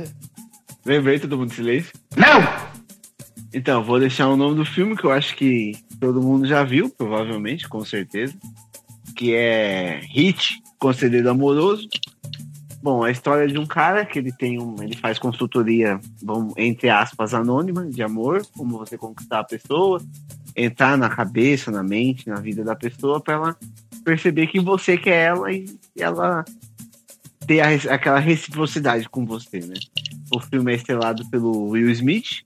Lembrei, 0.86 1.18
todo 1.18 1.36
mundo 1.36 1.50
em 1.50 1.54
silêncio. 1.56 1.92
Não! 2.16 2.40
Então, 3.52 3.82
vou 3.82 3.98
deixar 3.98 4.28
o 4.28 4.36
nome 4.36 4.54
do 4.54 4.64
filme 4.64 4.96
que 4.96 5.04
eu 5.04 5.10
acho 5.10 5.34
que 5.34 5.72
todo 5.98 6.22
mundo 6.22 6.46
já 6.46 6.62
viu, 6.62 6.88
provavelmente, 6.88 7.68
com 7.68 7.84
certeza. 7.84 8.32
Que 9.16 9.34
é 9.34 10.00
Hit, 10.04 10.62
Conselheiro 10.78 11.28
Amoroso. 11.28 11.88
Bom, 12.80 13.02
a 13.02 13.10
história 13.10 13.48
de 13.48 13.58
um 13.58 13.66
cara 13.66 14.06
que 14.06 14.16
ele 14.16 14.30
tem 14.30 14.62
um. 14.62 14.76
Ele 14.80 14.96
faz 14.96 15.18
consultoria, 15.18 15.98
vamos, 16.22 16.54
entre 16.56 16.88
aspas, 16.88 17.34
anônima 17.34 17.84
de 17.84 18.00
amor, 18.00 18.46
como 18.56 18.78
você 18.78 18.96
conquistar 18.96 19.40
a 19.40 19.44
pessoa, 19.44 20.00
entrar 20.54 20.96
na 20.96 21.08
cabeça, 21.08 21.72
na 21.72 21.82
mente, 21.82 22.28
na 22.28 22.36
vida 22.36 22.62
da 22.62 22.76
pessoa, 22.76 23.20
para 23.20 23.34
ela 23.34 23.56
perceber 24.04 24.46
que 24.46 24.60
você 24.60 24.96
quer 24.96 25.30
ela 25.30 25.50
e 25.50 25.66
ela 25.98 26.44
ter 27.44 27.60
a 27.60 27.94
aquela 27.94 28.20
reciprocidade 28.20 29.08
com 29.08 29.26
você, 29.26 29.58
né? 29.58 29.74
O 30.32 30.40
filme 30.40 30.72
é 30.72 30.76
estrelado 30.76 31.28
pelo 31.30 31.68
Will 31.70 31.90
Smith. 31.90 32.42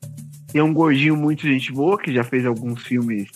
Tem 0.53 0.61
um 0.61 0.73
gordinho 0.75 1.17
muito 1.17 1.43
gente 1.47 1.73
boa, 1.73 1.99
que 1.99 2.13
já 2.13 2.25
fez 2.25 2.45
alguns 2.45 2.83
filmes 2.83 3.29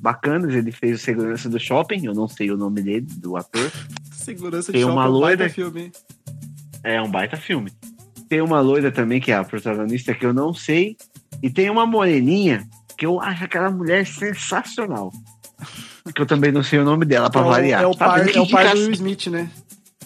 bacanas. 0.00 0.54
Ele 0.54 0.72
fez 0.72 1.00
o 1.00 1.02
Segurança 1.02 1.48
do 1.48 1.58
Shopping, 1.58 2.06
eu 2.06 2.14
não 2.14 2.26
sei 2.28 2.50
o 2.50 2.56
nome 2.56 2.80
dele, 2.82 3.06
do 3.18 3.36
ator. 3.36 3.70
Segurança 4.12 4.72
Tem 4.72 4.84
uma 4.84 5.04
shopping, 5.04 5.06
é 5.06 5.10
um 5.10 5.20
baita 5.20 5.42
loira- 5.44 5.48
filme. 5.50 5.92
É 6.84 7.02
um 7.02 7.10
baita 7.10 7.36
filme. 7.36 7.72
Tem 8.28 8.40
uma 8.40 8.60
loira 8.60 8.90
também, 8.90 9.20
que 9.20 9.30
é 9.30 9.36
a 9.36 9.44
protagonista, 9.44 10.14
que 10.14 10.24
eu 10.24 10.32
não 10.32 10.54
sei. 10.54 10.96
E 11.42 11.50
tem 11.50 11.68
uma 11.68 11.84
moreninha, 11.86 12.66
que 12.96 13.04
eu 13.04 13.20
acho 13.20 13.44
aquela 13.44 13.70
mulher 13.70 14.06
sensacional. 14.06 15.12
Que 16.14 16.22
eu 16.22 16.26
também 16.26 16.50
não 16.50 16.62
sei 16.62 16.78
o 16.78 16.84
nome 16.84 17.04
dela, 17.04 17.30
pra 17.30 17.40
É 17.42 17.44
variar. 17.44 17.82
É 17.82 17.86
o 17.86 17.96
par, 17.96 18.24
que 18.26 18.38
é 18.38 18.40
o 18.40 18.48
par 18.48 18.72
do 18.74 18.80
Will 18.80 18.92
Smith, 18.92 19.26
né? 19.26 19.50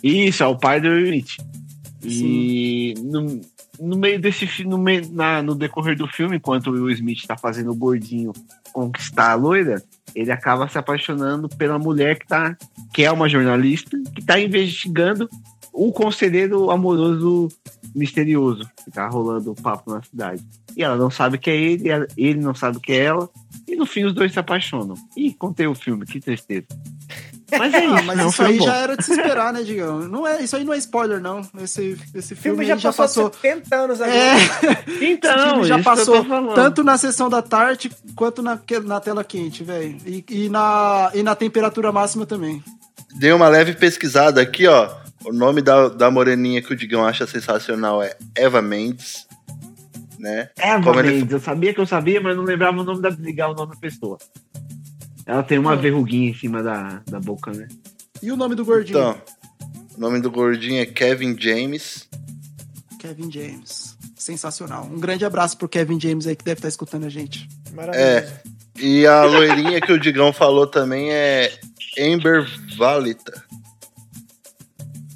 Isso, 0.02 0.42
é 0.42 0.46
o 0.46 0.56
pai 0.58 0.80
do 0.80 0.88
Will 0.88 1.04
Smith. 1.14 1.36
E 2.02 2.94
no, 3.02 3.40
no 3.80 3.96
meio 3.96 4.20
desse 4.20 4.64
no, 4.64 4.78
meio, 4.78 5.10
na, 5.12 5.42
no 5.42 5.54
decorrer 5.54 5.96
do 5.96 6.06
filme, 6.06 6.36
enquanto 6.36 6.68
o 6.68 6.72
Will 6.72 6.90
Smith 6.90 7.26
tá 7.26 7.36
fazendo 7.36 7.70
o 7.70 7.76
gordinho 7.76 8.32
conquistar 8.72 9.32
a 9.32 9.34
loira, 9.34 9.82
ele 10.14 10.30
acaba 10.30 10.68
se 10.68 10.78
apaixonando 10.78 11.48
pela 11.48 11.78
mulher 11.78 12.18
que 12.18 12.26
tá, 12.26 12.56
que 12.92 13.04
é 13.04 13.10
uma 13.10 13.28
jornalista, 13.28 13.96
que 14.14 14.24
tá 14.24 14.38
investigando 14.40 15.28
o 15.72 15.92
conselheiro 15.92 16.70
amoroso 16.70 17.48
misterioso 17.94 18.68
que 18.84 18.90
tá 18.90 19.08
rolando 19.08 19.52
o 19.52 19.54
papo 19.54 19.90
na 19.90 20.02
cidade. 20.02 20.42
E 20.76 20.82
ela 20.82 20.96
não 20.96 21.10
sabe 21.10 21.38
que 21.38 21.50
é 21.50 21.56
ele, 21.56 21.88
ele 22.16 22.40
não 22.40 22.54
sabe 22.54 22.80
que 22.80 22.92
é 22.92 23.04
ela, 23.04 23.28
e 23.66 23.76
no 23.76 23.86
fim 23.86 24.04
os 24.04 24.14
dois 24.14 24.32
se 24.32 24.38
apaixonam. 24.38 24.94
Ih, 25.16 25.34
contei 25.34 25.66
o 25.66 25.74
filme, 25.74 26.04
que 26.04 26.20
tristeza. 26.20 26.66
Mas 27.50 27.74
é 27.74 27.84
isso, 27.84 27.94
Ah, 27.96 28.02
mas 28.02 28.18
é 28.18 28.24
um 28.24 28.28
isso 28.28 28.42
aí 28.42 28.58
bom. 28.58 28.64
já 28.64 28.76
era 28.76 28.96
de 28.96 29.04
se 29.04 29.12
esperar, 29.12 29.52
né, 29.52 29.62
Digão? 29.62 30.00
Não 30.00 30.26
é, 30.26 30.42
isso 30.42 30.56
aí 30.56 30.64
não 30.64 30.72
é 30.74 30.78
spoiler, 30.78 31.20
não. 31.20 31.42
Esse, 31.62 31.96
esse 32.14 32.32
O 32.34 32.36
filme, 32.36 32.58
filme 32.58 32.64
já 32.66 32.74
aí 32.74 32.80
já 32.80 32.92
passou, 32.92 33.30
passou. 33.30 33.40
70 33.42 33.76
anos 33.76 34.00
agora. 34.00 34.18
É, 34.18 34.36
Então, 35.04 35.34
esse 35.36 35.48
filme 35.50 35.64
já 35.64 35.78
passou 35.82 36.24
tanto 36.54 36.82
na 36.82 36.98
sessão 36.98 37.28
da 37.30 37.42
tarde 37.42 37.90
quanto 38.16 38.42
na, 38.42 38.58
na 38.84 39.00
tela 39.00 39.22
quente, 39.22 39.62
velho. 39.62 39.96
E, 40.04 40.24
e 40.28 40.48
na, 40.48 41.10
e 41.14 41.22
na 41.22 41.34
temperatura 41.36 41.92
máxima 41.92 42.26
também. 42.26 42.62
Dei 43.14 43.32
uma 43.32 43.48
leve 43.48 43.74
pesquisada 43.74 44.40
aqui, 44.40 44.66
ó. 44.66 44.90
O 45.24 45.32
nome 45.32 45.62
da, 45.62 45.88
da 45.88 46.10
moreninha 46.10 46.60
que 46.62 46.72
o 46.72 46.76
Digão 46.76 47.04
acha 47.06 47.26
sensacional 47.26 48.02
é 48.02 48.16
Eva 48.34 48.60
Mendes, 48.62 49.26
né? 50.18 50.50
Eva 50.58 50.82
Como 50.82 51.00
ele- 51.00 51.12
Mendes, 51.12 51.32
eu 51.32 51.40
sabia 51.40 51.72
que 51.74 51.80
eu 51.80 51.86
sabia, 51.86 52.20
mas 52.20 52.36
não 52.36 52.44
lembrava 52.44 52.80
o 52.80 52.84
nome 52.84 53.00
da 53.02 53.08
ligar 53.10 53.50
o 53.50 53.54
nome 53.54 53.72
da 53.74 53.80
pessoa. 53.80 54.18
Ela 55.26 55.42
tem 55.42 55.58
uma 55.58 55.74
verruguinha 55.74 56.30
em 56.30 56.34
cima 56.34 56.62
da, 56.62 57.02
da 57.04 57.18
boca, 57.18 57.50
né? 57.50 57.66
E 58.22 58.30
o 58.30 58.36
nome 58.36 58.54
do 58.54 58.64
gordinho? 58.64 58.98
Então, 58.98 59.20
o 59.96 60.00
nome 60.00 60.20
do 60.20 60.30
gordinho 60.30 60.80
é 60.80 60.86
Kevin 60.86 61.36
James. 61.38 62.08
Kevin 63.00 63.30
James. 63.30 63.96
Sensacional. 64.16 64.84
Um 64.84 65.00
grande 65.00 65.24
abraço 65.24 65.56
pro 65.58 65.68
Kevin 65.68 66.00
James 66.00 66.26
aí 66.26 66.36
que 66.36 66.44
deve 66.44 66.58
estar 66.58 66.68
escutando 66.68 67.04
a 67.04 67.08
gente. 67.08 67.48
Maravilhoso. 67.74 68.08
É. 68.08 68.42
E 68.78 69.06
a 69.06 69.24
loirinha 69.26 69.80
que 69.80 69.92
o 69.92 69.98
Digão 69.98 70.32
falou 70.32 70.66
também 70.66 71.12
é 71.12 71.52
Amber 71.98 72.46
Valita. 72.76 73.44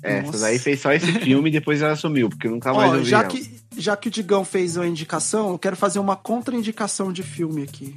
É, 0.02 0.22
Nossa. 0.22 0.36
essa 0.36 0.46
daí 0.46 0.58
fez 0.58 0.80
só 0.80 0.92
esse 0.92 1.12
filme 1.20 1.50
e 1.50 1.52
depois 1.52 1.82
ela 1.82 1.94
sumiu, 1.94 2.28
porque 2.28 2.46
eu 2.46 2.52
nunca 2.52 2.72
mais 2.72 2.90
Ó, 2.90 2.94
ouvi 2.96 3.08
já 3.08 3.20
ela. 3.20 3.28
que, 3.28 3.60
já 3.76 3.96
que 3.96 4.08
o 4.08 4.10
Digão 4.10 4.44
fez 4.44 4.76
uma 4.76 4.86
indicação, 4.86 5.50
eu 5.50 5.58
quero 5.58 5.76
fazer 5.76 5.98
uma 5.98 6.16
contraindicação 6.16 7.12
de 7.12 7.22
filme 7.22 7.62
aqui. 7.62 7.96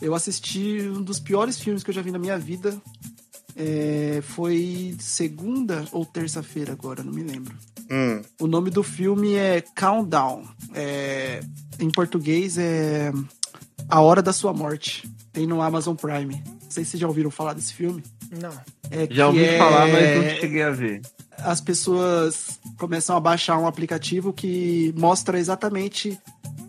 Eu 0.00 0.14
assisti 0.14 0.80
um 0.94 1.02
dos 1.02 1.18
piores 1.18 1.58
filmes 1.58 1.82
que 1.82 1.90
eu 1.90 1.94
já 1.94 2.02
vi 2.02 2.10
na 2.10 2.18
minha 2.18 2.38
vida. 2.38 2.80
É, 3.56 4.20
foi 4.22 4.94
segunda 5.00 5.84
ou 5.90 6.04
terça-feira 6.06 6.72
agora, 6.72 7.02
não 7.02 7.12
me 7.12 7.22
lembro. 7.24 7.56
Hum, 7.90 8.22
O 8.40 8.46
nome 8.46 8.70
do 8.70 8.82
filme 8.82 9.34
é 9.34 9.60
Countdown. 9.60 10.44
É, 10.74 11.40
em 11.80 11.90
português 11.90 12.56
é 12.58 13.10
A 13.88 14.00
Hora 14.00 14.22
da 14.22 14.32
Sua 14.32 14.52
Morte. 14.52 15.08
Tem 15.32 15.46
no 15.46 15.60
Amazon 15.60 15.96
Prime. 15.96 16.42
Não 16.62 16.70
sei 16.70 16.84
se 16.84 16.90
vocês 16.90 17.00
já 17.00 17.08
ouviram 17.08 17.30
falar 17.30 17.54
desse 17.54 17.74
filme. 17.74 18.02
Não. 18.30 18.52
É 18.90 19.06
que 19.06 19.14
Já 19.14 19.26
ouvi 19.26 19.44
é- 19.44 19.58
falar, 19.58 19.88
mas 19.88 20.16
não 20.16 20.40
cheguei 20.40 20.62
a 20.62 20.70
ver. 20.70 21.00
as 21.38 21.60
pessoas 21.60 22.58
começam 22.78 23.16
a 23.16 23.20
baixar 23.20 23.58
um 23.58 23.66
aplicativo 23.66 24.32
que 24.32 24.94
mostra 24.96 25.38
exatamente 25.38 26.16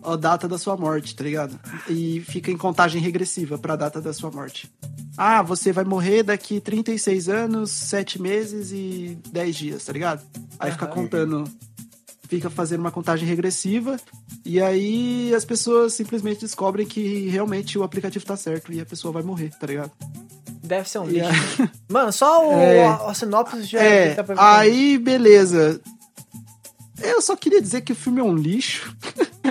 a 0.02 0.16
data 0.16 0.46
da 0.48 0.58
sua 0.58 0.76
morte, 0.76 1.14
tá 1.14 1.22
ligado? 1.24 1.58
E 1.88 2.20
fica 2.20 2.50
em 2.50 2.56
contagem 2.56 3.00
regressiva 3.00 3.58
pra 3.58 3.76
data 3.76 4.00
da 4.00 4.12
sua 4.12 4.30
morte. 4.30 4.70
Ah, 5.16 5.42
você 5.42 5.72
vai 5.72 5.84
morrer 5.84 6.22
daqui 6.22 6.60
36 6.60 7.28
anos, 7.28 7.70
7 7.70 8.20
meses 8.20 8.70
e 8.72 9.18
10 9.30 9.56
dias, 9.56 9.84
tá 9.84 9.92
ligado? 9.92 10.22
Aí 10.58 10.70
fica 10.72 10.86
contando, 10.86 11.44
fica 12.28 12.48
fazendo 12.48 12.80
uma 12.80 12.90
contagem 12.90 13.28
regressiva 13.28 13.98
e 14.44 14.60
aí 14.62 15.34
as 15.34 15.44
pessoas 15.44 15.92
simplesmente 15.94 16.40
descobrem 16.40 16.86
que 16.86 17.28
realmente 17.28 17.78
o 17.78 17.82
aplicativo 17.82 18.24
tá 18.24 18.36
certo 18.36 18.72
e 18.72 18.80
a 18.80 18.86
pessoa 18.86 19.12
vai 19.12 19.22
morrer, 19.22 19.50
tá 19.60 19.66
ligado? 19.66 19.90
Deve 20.62 20.88
ser 20.88 21.00
um 21.00 21.06
lixo. 21.06 21.28
aí- 21.58 21.68
Mano, 21.90 22.12
só 22.12 22.48
o, 22.48 22.52
É. 22.52 22.86
a, 22.86 22.94
a 23.10 23.14
sinopse 23.14 23.62
já 23.64 23.80
É, 23.82 24.14
dá 24.14 24.22
pra 24.24 24.56
aí 24.58 24.96
beleza. 24.96 25.80
Eu 27.02 27.20
só 27.22 27.34
queria 27.34 27.60
dizer 27.62 27.80
que 27.80 27.92
o 27.92 27.96
filme 27.96 28.20
é 28.20 28.22
um 28.22 28.34
lixo. 28.36 28.94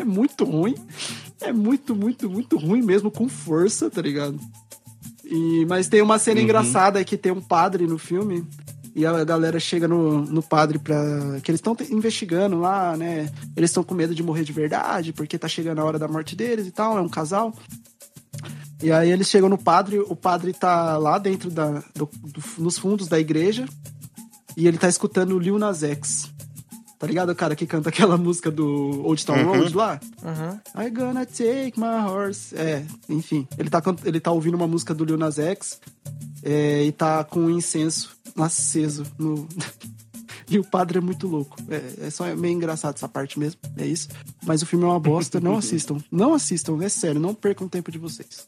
Muito 0.10 0.44
ruim. 0.44 0.76
É 1.42 1.54
muito, 1.54 1.96
muito, 1.96 2.30
muito 2.30 2.58
ruim 2.58 2.82
mesmo, 2.82 3.10
com 3.10 3.30
força, 3.30 3.90
tá 3.90 4.02
ligado? 4.02 4.38
E, 5.24 5.66
mas 5.68 5.88
tem 5.88 6.02
uma 6.02 6.18
cena 6.20 6.42
engraçada 6.44 7.04
que 7.06 7.16
tem 7.16 7.32
um 7.32 7.40
padre 7.42 7.86
no 7.88 7.98
filme. 7.98 8.44
E 8.96 9.06
a 9.06 9.24
galera 9.24 9.60
chega 9.60 9.88
no, 9.88 10.24
no 10.26 10.42
padre 10.42 10.80
pra. 10.80 10.98
Que 11.44 11.52
eles 11.52 11.60
estão 11.60 11.78
investigando 11.92 12.60
lá, 12.60 12.98
né? 12.98 13.32
Eles 13.56 13.70
estão 13.70 13.84
com 13.84 13.94
medo 13.94 14.14
de 14.16 14.24
morrer 14.24 14.44
de 14.44 14.52
verdade, 14.52 15.14
porque 15.14 15.38
tá 15.38 15.48
chegando 15.48 15.80
a 15.80 15.86
hora 15.86 16.00
da 16.00 16.08
morte 16.08 16.36
deles 16.36 16.66
e 16.68 16.72
tal. 16.72 16.98
É 16.98 17.02
um 17.02 17.08
casal. 17.08 17.54
E 18.82 18.92
aí 18.92 19.12
eles 19.12 19.30
chegam 19.30 19.48
no 19.48 19.58
padre, 19.58 20.00
o 20.00 20.16
padre 20.16 20.54
tá 20.54 20.98
lá 20.98 21.18
dentro 21.18 21.50
da, 21.52 21.84
do- 21.96 22.10
do- 22.24 22.44
nos 22.58 22.78
fundos 22.78 23.08
da 23.08 23.20
igreja 23.20 23.66
e 24.58 24.68
ele 24.68 24.78
tá 24.78 24.90
escutando 24.90 25.36
o 25.36 25.40
Lil 25.40 25.60
Nas 25.60 25.84
X. 25.84 26.32
Tá 27.00 27.08
ligado, 27.08 27.30
o 27.30 27.36
cara 27.36 27.56
que 27.56 27.66
canta 27.66 27.88
aquela 27.88 28.18
música 28.20 28.52
do 28.52 29.02
Old 29.06 29.26
Town 29.26 29.42
Road 29.46 29.74
lá? 29.74 30.00
Uhum. 30.22 30.84
I 30.86 30.90
gonna 30.90 31.26
take 31.26 31.80
my 31.80 32.06
horse. 32.06 32.54
É, 32.54 32.86
enfim, 33.08 33.48
ele 33.58 33.70
tá, 33.70 33.82
ele 34.04 34.20
tá 34.20 34.32
ouvindo 34.32 34.56
uma 34.56 34.68
música 34.68 34.94
do 34.94 35.06
Lil 35.06 35.18
Nas 35.18 35.40
X 35.40 35.80
é, 36.44 36.84
e 36.84 36.92
tá 36.92 37.24
com 37.24 37.40
um 37.40 37.50
incenso 37.50 38.12
aceso 38.38 39.06
no. 39.18 39.48
E 40.52 40.58
o 40.58 40.64
padre 40.64 40.98
é 40.98 41.02
muito 41.02 41.28
louco. 41.28 41.56
É, 41.70 42.08
é 42.08 42.10
só 42.10 42.26
meio 42.36 42.56
engraçado 42.56 42.96
essa 42.96 43.08
parte 43.08 43.38
mesmo. 43.38 43.62
É 43.78 43.86
isso. 43.86 44.08
Mas 44.44 44.64
o 44.64 44.66
filme 44.66 44.84
é 44.84 44.88
uma 44.88 45.00
bosta. 45.00 45.40
Não 45.40 45.56
assistam. 45.60 46.00
Não 46.12 46.34
assistam. 46.34 46.82
É 46.82 46.90
sério. 46.90 47.22
Não 47.22 47.36
percam 47.36 47.68
o 47.68 47.70
tempo 47.70 47.92
de 47.92 48.00
vocês. 48.00 48.48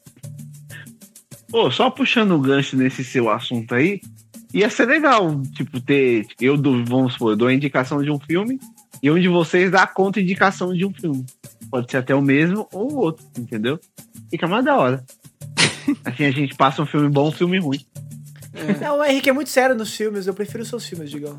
Pô, 1.48 1.70
só 1.70 1.88
puxando 1.90 2.32
o 2.32 2.40
gancho 2.40 2.76
nesse 2.76 3.04
seu 3.04 3.30
assunto 3.30 3.72
aí, 3.72 4.00
ia 4.52 4.68
ser 4.70 4.86
legal, 4.86 5.40
tipo, 5.54 5.80
ter. 5.80 6.26
Eu 6.40 6.56
dou, 6.56 6.84
vamos 6.84 7.14
supor, 7.14 7.32
eu 7.32 7.36
dou 7.36 7.48
a 7.48 7.54
indicação 7.54 8.02
de 8.02 8.10
um 8.10 8.18
filme 8.18 8.58
e 9.02 9.10
um 9.10 9.18
de 9.20 9.28
vocês 9.28 9.70
dá 9.70 9.82
a 9.82 9.86
contra-indicação 9.86 10.72
de 10.74 10.84
um 10.86 10.92
filme. 10.92 11.24
Pode 11.70 11.90
ser 11.90 11.98
até 11.98 12.14
o 12.14 12.20
mesmo 12.22 12.68
ou 12.72 12.92
o 12.92 12.96
outro, 12.96 13.24
entendeu? 13.38 13.78
Fica 14.30 14.46
mais 14.46 14.64
da 14.64 14.76
hora. 14.76 15.04
Assim 16.04 16.24
a 16.24 16.30
gente 16.30 16.54
passa 16.54 16.82
um 16.82 16.86
filme 16.86 17.08
bom, 17.08 17.28
um 17.28 17.32
filme 17.32 17.58
ruim. 17.58 17.80
Não, 18.82 18.98
o 18.98 19.04
Henrique 19.04 19.30
é 19.30 19.32
muito 19.32 19.48
sério 19.48 19.74
nos 19.74 19.96
filmes. 19.96 20.26
Eu 20.26 20.34
prefiro 20.34 20.62
os 20.62 20.68
seus 20.68 20.84
filmes, 20.86 21.10
Digão. 21.10 21.38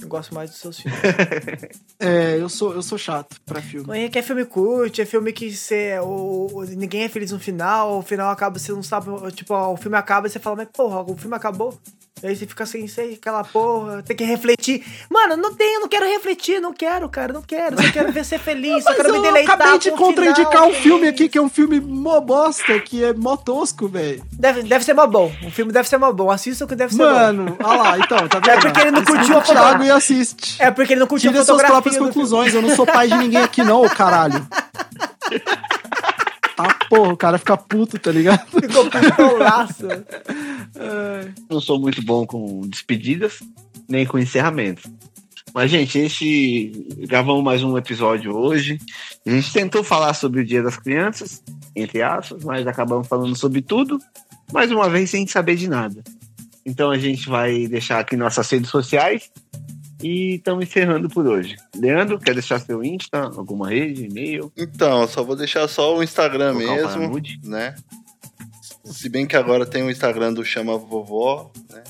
Eu 0.00 0.06
gosto 0.06 0.32
mais 0.32 0.48
dos 0.50 0.60
seus 0.60 0.78
filmes. 0.80 0.98
É, 1.98 2.36
eu 2.38 2.48
sou, 2.48 2.72
eu 2.74 2.82
sou 2.82 2.96
chato 2.98 3.40
pra 3.44 3.60
filme. 3.60 3.88
O 3.90 3.94
Henrique 3.94 4.18
é 4.18 4.22
filme 4.22 4.44
curto, 4.44 5.00
é 5.00 5.04
filme 5.06 5.32
que 5.32 5.50
você. 5.50 5.98
O, 6.00 6.48
o- 6.52 6.64
ninguém 6.64 7.02
é 7.04 7.08
feliz 7.08 7.32
no 7.32 7.40
final, 7.40 7.98
o 7.98 8.02
final 8.02 8.30
acaba, 8.30 8.58
você 8.58 8.70
não 8.70 8.82
sabe. 8.82 9.06
Tipo, 9.32 9.54
ó, 9.54 9.72
o 9.72 9.76
filme 9.76 9.96
acaba 9.96 10.26
e 10.26 10.30
você 10.30 10.38
fala, 10.38 10.56
mas 10.56 10.68
porra, 10.72 11.00
o 11.02 11.16
filme 11.16 11.34
acabou. 11.34 11.76
Aí 12.24 12.34
você 12.34 12.46
fica 12.46 12.64
sem 12.64 12.88
sei, 12.88 13.12
aquela 13.14 13.44
porra, 13.44 14.02
tem 14.02 14.16
que 14.16 14.24
refletir. 14.24 14.82
Mano, 15.10 15.36
não 15.36 15.54
tenho, 15.54 15.80
não 15.80 15.88
quero 15.88 16.06
refletir, 16.06 16.60
não 16.60 16.72
quero, 16.72 17.06
cara, 17.10 17.30
não 17.30 17.42
quero. 17.42 17.76
Só 17.80 17.92
quero 17.92 18.10
ver 18.10 18.24
ser 18.24 18.38
feliz, 18.38 18.82
só 18.84 18.94
quero 18.94 19.12
me 19.12 19.18
eu 19.18 19.22
deleitar. 19.22 19.54
acabei 19.54 19.78
de 19.78 19.90
contraindicar 19.90 20.50
final, 20.50 20.68
um 20.70 20.72
filme 20.74 21.02
que- 21.02 21.08
aqui 21.08 21.28
que 21.28 21.36
é 21.38 21.42
um 21.42 21.48
filme 21.50 21.78
mó 21.78 22.18
bosta, 22.20 22.80
que 22.80 23.04
é 23.04 23.12
mó 23.12 23.36
tosco, 23.36 23.86
velho. 23.86 24.24
Deve, 24.32 24.62
deve 24.62 24.82
ser 24.82 24.94
mó 24.94 25.06
bom. 25.06 25.30
O 25.46 25.50
filme 25.50 25.70
deve 25.72 25.86
ser 25.88 25.98
mó 25.98 26.10
bom. 26.10 26.30
Assista 26.30 26.66
que 26.66 26.74
deve 26.74 26.94
ser 26.94 27.02
bom. 27.02 27.12
Mano, 27.12 27.56
olha 27.62 27.82
lá, 27.82 27.98
então, 27.98 28.26
tá 28.28 28.38
vendo? 28.38 28.48
É 28.50 28.60
porque 28.60 28.80
ele 28.80 28.90
não 28.92 29.04
curtiu 29.04 29.34
a 29.36 29.38
o 29.38 29.42
Thiago 29.42 29.84
e 29.84 29.90
assiste. 29.90 30.56
É 30.62 30.70
porque 30.70 30.92
ele 30.94 31.00
não 31.00 31.06
curtiu 31.06 31.30
Tira 31.30 31.42
a 31.42 31.44
suas 31.44 31.60
fotografia. 31.60 31.82
próprias 31.82 31.94
do 31.96 31.98
filme. 31.98 32.12
conclusões, 32.14 32.54
eu 32.54 32.62
não 32.62 32.74
sou 32.74 32.86
pai 32.86 33.08
de 33.08 33.16
ninguém 33.18 33.42
aqui 33.42 33.62
não, 33.62 33.82
caralho. 33.90 34.46
Ah, 36.58 36.74
porra, 36.88 37.12
o 37.12 37.16
cara 37.16 37.38
fica 37.38 37.56
puto, 37.56 37.98
tá 37.98 38.10
ligado? 38.10 38.46
Ficou 38.48 38.90
pistolaço. 38.90 39.86
Não 41.50 41.60
sou 41.60 41.78
muito 41.78 42.02
bom 42.02 42.26
com 42.26 42.62
despedidas, 42.62 43.42
nem 43.88 44.06
com 44.06 44.18
encerramentos. 44.18 44.84
Mas, 45.52 45.70
gente, 45.70 45.98
esse. 45.98 46.86
Gravamos 47.08 47.42
mais 47.42 47.62
um 47.62 47.78
episódio 47.78 48.36
hoje. 48.36 48.78
A 49.26 49.30
gente 49.30 49.52
tentou 49.52 49.82
falar 49.82 50.12
sobre 50.12 50.42
o 50.42 50.44
Dia 50.44 50.62
das 50.62 50.76
Crianças, 50.76 51.42
entre 51.74 52.02
aspas, 52.02 52.44
mas 52.44 52.66
acabamos 52.66 53.08
falando 53.08 53.34
sobre 53.34 53.62
tudo, 53.62 53.98
mais 54.52 54.70
uma 54.70 54.88
vez 54.88 55.10
sem 55.10 55.26
saber 55.26 55.56
de 55.56 55.68
nada. 55.68 56.02
Então 56.64 56.90
a 56.90 56.98
gente 56.98 57.28
vai 57.28 57.66
deixar 57.68 58.00
aqui 58.00 58.16
nossas 58.16 58.50
redes 58.50 58.70
sociais 58.70 59.30
e 60.02 60.36
estamos 60.36 60.64
encerrando 60.64 61.08
por 61.08 61.26
hoje. 61.26 61.56
Leandro, 61.74 62.18
quer 62.18 62.34
deixar 62.34 62.58
seu 62.60 62.82
Insta, 62.84 63.18
alguma 63.36 63.70
rede, 63.70 64.04
e-mail? 64.06 64.52
Então, 64.56 65.02
eu 65.02 65.08
só 65.08 65.22
vou 65.22 65.36
deixar 65.36 65.66
só 65.68 65.96
o 65.96 66.02
Instagram 66.02 66.52
o 66.52 66.56
mesmo, 66.56 66.76
Paramount? 66.88 67.22
né? 67.44 67.74
Se 68.84 69.08
bem 69.08 69.26
que 69.26 69.36
agora 69.36 69.66
tem 69.66 69.82
o 69.82 69.90
Instagram 69.90 70.32
do 70.32 70.44
Chama 70.44 70.76
Vovó, 70.78 71.50
né? 71.70 71.82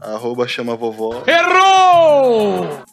Arroba 0.00 0.46
Chama 0.48 0.76
Vovó. 0.76 1.22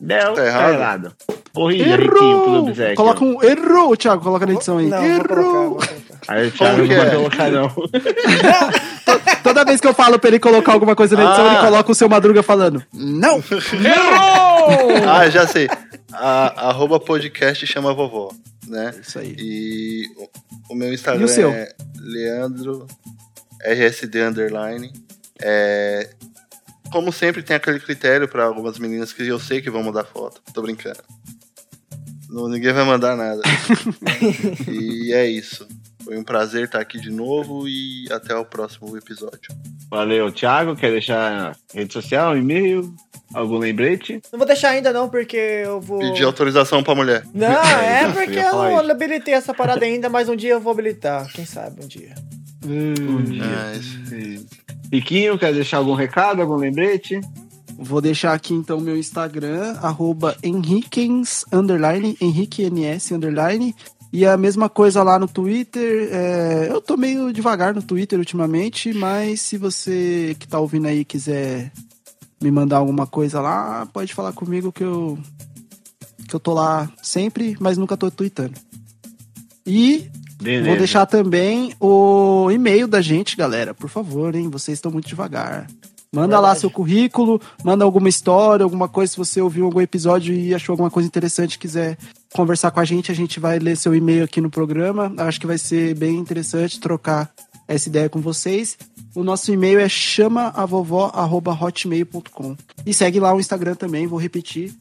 Não, 0.02 0.34
Tá 0.34 0.46
errado? 0.46 1.14
Corrija, 1.54 1.96
Riquinho, 1.96 2.08
pro 2.08 2.82
Errou! 2.84 2.96
Coloca 2.96 3.24
um 3.24 3.42
errou, 3.42 3.96
Thiago, 3.96 4.22
coloca 4.24 4.46
na 4.46 4.54
edição 4.54 4.78
aí. 4.78 4.88
Não, 4.88 5.00
vou 5.02 5.24
colocar, 5.24 5.36
vou 5.36 5.44
errou! 5.54 5.76
colocar. 5.76 5.96
Aí 6.28 6.48
o 6.48 6.52
Thiago 6.52 6.78
não 6.80 6.88
vai 6.88 7.08
é? 7.08 7.10
colocar, 7.16 7.52
não. 7.52 7.68
Toda 9.46 9.64
vez 9.64 9.80
que 9.80 9.88
eu 9.88 9.94
falo 9.94 10.18
pra 10.20 10.28
ele 10.30 10.40
colocar 10.40 10.74
alguma 10.74 10.96
coisa 10.96 11.16
na 11.16 11.24
edição, 11.26 11.46
Ah. 11.48 11.54
ele 11.54 11.62
coloca 11.62 11.92
o 11.92 11.96
seu 11.96 12.10
Madruga 12.10 12.42
falando. 12.44 12.84
Não! 12.92 13.42
Ah, 15.08 15.30
já 15.30 15.46
sei. 15.48 15.68
A, 16.12 16.70
arroba 16.70 17.00
podcast 17.00 17.66
Chama 17.68 17.94
Vovó, 17.94 18.32
né? 18.68 18.94
Isso 19.02 19.20
aí. 19.20 19.36
E 19.38 20.08
o, 20.18 20.74
o 20.74 20.76
meu 20.76 20.92
Instagram 20.94 21.26
o 21.26 21.28
seu? 21.28 21.50
é 21.52 21.72
Leandro 22.00 22.88
RSD 23.64 24.22
Underline. 24.24 24.92
É, 25.42 26.10
como 26.92 27.12
sempre, 27.12 27.44
tem 27.44 27.56
aquele 27.56 27.80
critério 27.80 28.28
para 28.28 28.46
algumas 28.46 28.80
meninas 28.80 29.14
que 29.14 29.28
eu 29.28 29.40
sei 29.40 29.62
que 29.62 29.70
vão 29.70 29.84
mandar 29.84 30.06
foto. 30.06 30.42
Tô 30.54 30.62
brincando. 30.62 31.00
Não, 32.30 32.48
ninguém 32.50 32.74
vai 32.74 32.84
mandar 32.84 33.16
nada. 33.16 33.42
e 34.68 35.14
é 35.14 35.28
isso. 35.28 35.68
Foi 36.06 36.16
um 36.20 36.24
prazer 36.24 36.66
estar 36.66 36.80
aqui 36.80 37.00
de 37.00 37.10
novo 37.10 37.68
e 37.68 38.06
até 38.12 38.36
o 38.36 38.46
próximo 38.46 38.96
episódio. 38.96 39.50
Valeu, 39.90 40.32
Thiago. 40.32 40.76
Quer 40.76 40.92
deixar 40.92 41.58
rede 41.74 41.92
social, 41.92 42.38
e-mail, 42.38 42.94
algum 43.34 43.58
lembrete? 43.58 44.22
Não 44.32 44.38
vou 44.38 44.46
deixar 44.46 44.70
ainda 44.70 44.94
não, 44.94 45.10
porque 45.10 45.36
eu 45.36 45.82
vou... 45.82 45.98
Pedir 45.98 46.24
autorização 46.24 46.84
pra 46.84 46.94
mulher. 46.94 47.26
Não, 47.34 47.48
é 47.82 48.06
Eu 48.06 48.14
porque 48.14 48.38
eu 48.38 48.52
não 48.52 48.92
habilitei 48.92 49.34
essa 49.34 49.52
parada 49.52 49.84
ainda, 49.84 50.08
mas 50.08 50.30
um 50.30 50.36
dia 50.36 50.52
eu 50.52 50.62
vou 50.62 50.74
habilitar. 50.74 51.28
Quem 51.34 51.44
sabe 51.44 51.84
um 51.84 51.88
dia. 51.88 52.14
Um 52.64 53.24
dia. 53.24 53.44
Ah. 53.44 54.66
Riquinho, 54.92 55.40
quer 55.40 55.54
deixar 55.54 55.78
algum 55.78 55.96
recado, 55.96 56.40
algum 56.40 56.56
lembrete? 56.56 57.20
Vou 57.78 58.00
deixar 58.00 58.34
aqui 58.34 58.54
então 58.54 58.80
meu 58.80 58.96
Instagram, 58.96 59.78
arroba 59.82 60.38
Henriquens, 60.42 61.44
underline, 61.52 62.16
Henrique 62.22 62.64
NS, 62.70 63.12
underline. 63.12 63.76
E 64.16 64.26
a 64.26 64.38
mesma 64.38 64.70
coisa 64.70 65.04
lá 65.04 65.20
no 65.20 65.28
Twitter. 65.28 66.08
é, 66.10 66.68
eu 66.70 66.80
tô 66.80 66.96
meio 66.96 67.34
devagar 67.34 67.76
no 67.76 67.82
Twitter 67.82 68.18
ultimamente, 68.18 68.94
mas 68.94 69.42
se 69.42 69.58
você 69.58 70.34
que 70.40 70.48
tá 70.48 70.58
ouvindo 70.58 70.88
aí 70.88 71.04
quiser 71.04 71.70
me 72.42 72.50
mandar 72.50 72.78
alguma 72.78 73.06
coisa 73.06 73.42
lá, 73.42 73.86
pode 73.92 74.14
falar 74.14 74.32
comigo 74.32 74.72
que 74.72 74.86
eu 74.86 75.20
que 76.30 76.34
eu 76.34 76.40
tô 76.40 76.54
lá 76.54 76.90
sempre, 77.04 77.58
mas 77.60 77.78
nunca 77.78 77.98
tô 77.98 78.10
tweetando. 78.10 78.54
E 79.66 80.10
Beleza. 80.42 80.70
vou 80.70 80.78
deixar 80.78 81.06
também 81.06 81.74
o 81.78 82.50
e-mail 82.50 82.88
da 82.88 83.02
gente, 83.02 83.36
galera, 83.36 83.74
por 83.74 83.90
favor, 83.90 84.34
hein? 84.34 84.50
Vocês 84.50 84.78
estão 84.78 84.94
muito 84.94 85.10
devagar. 85.10 85.68
Manda 86.16 86.40
lá 86.40 86.48
Verdade. 86.48 86.62
seu 86.62 86.72
currículo, 86.72 87.42
manda 87.62 87.84
alguma 87.84 88.08
história, 88.08 88.64
alguma 88.64 88.88
coisa, 88.88 89.12
se 89.12 89.18
você 89.18 89.42
ouviu 89.42 89.66
algum 89.66 89.82
episódio 89.82 90.34
e 90.34 90.56
achou 90.56 90.72
alguma 90.72 90.90
coisa 90.90 91.06
interessante, 91.06 91.60
quiser 91.60 91.98
conversar 92.34 92.72
com 92.72 92.80
a 92.80 92.86
gente, 92.86 93.12
a 93.12 93.16
gente 93.16 93.38
vai 93.38 93.60
ler 93.60 93.76
seu 93.76 93.94
e-mail 93.94 94.24
aqui 94.24 94.40
no 94.40 94.50
programa. 94.50 95.14
Acho 95.18 95.42
que 95.42 95.48
vai 95.48 95.58
ser 95.58 95.94
bem 95.94 96.16
interessante 96.16 96.80
trocar 96.80 97.30
essa 97.68 97.90
ideia 97.90 98.08
com 98.08 98.22
vocês. 98.22 98.78
O 99.14 99.26
nosso 99.26 99.52
e-mail 99.52 99.78
é 99.78 99.90
chamaavovó@hotmail.com. 99.90 102.56
E 102.86 102.94
segue 102.94 103.20
lá 103.20 103.34
o 103.34 103.40
Instagram 103.42 103.76
também, 103.76 104.08
vou 104.08 104.18
repetir, 104.18 104.74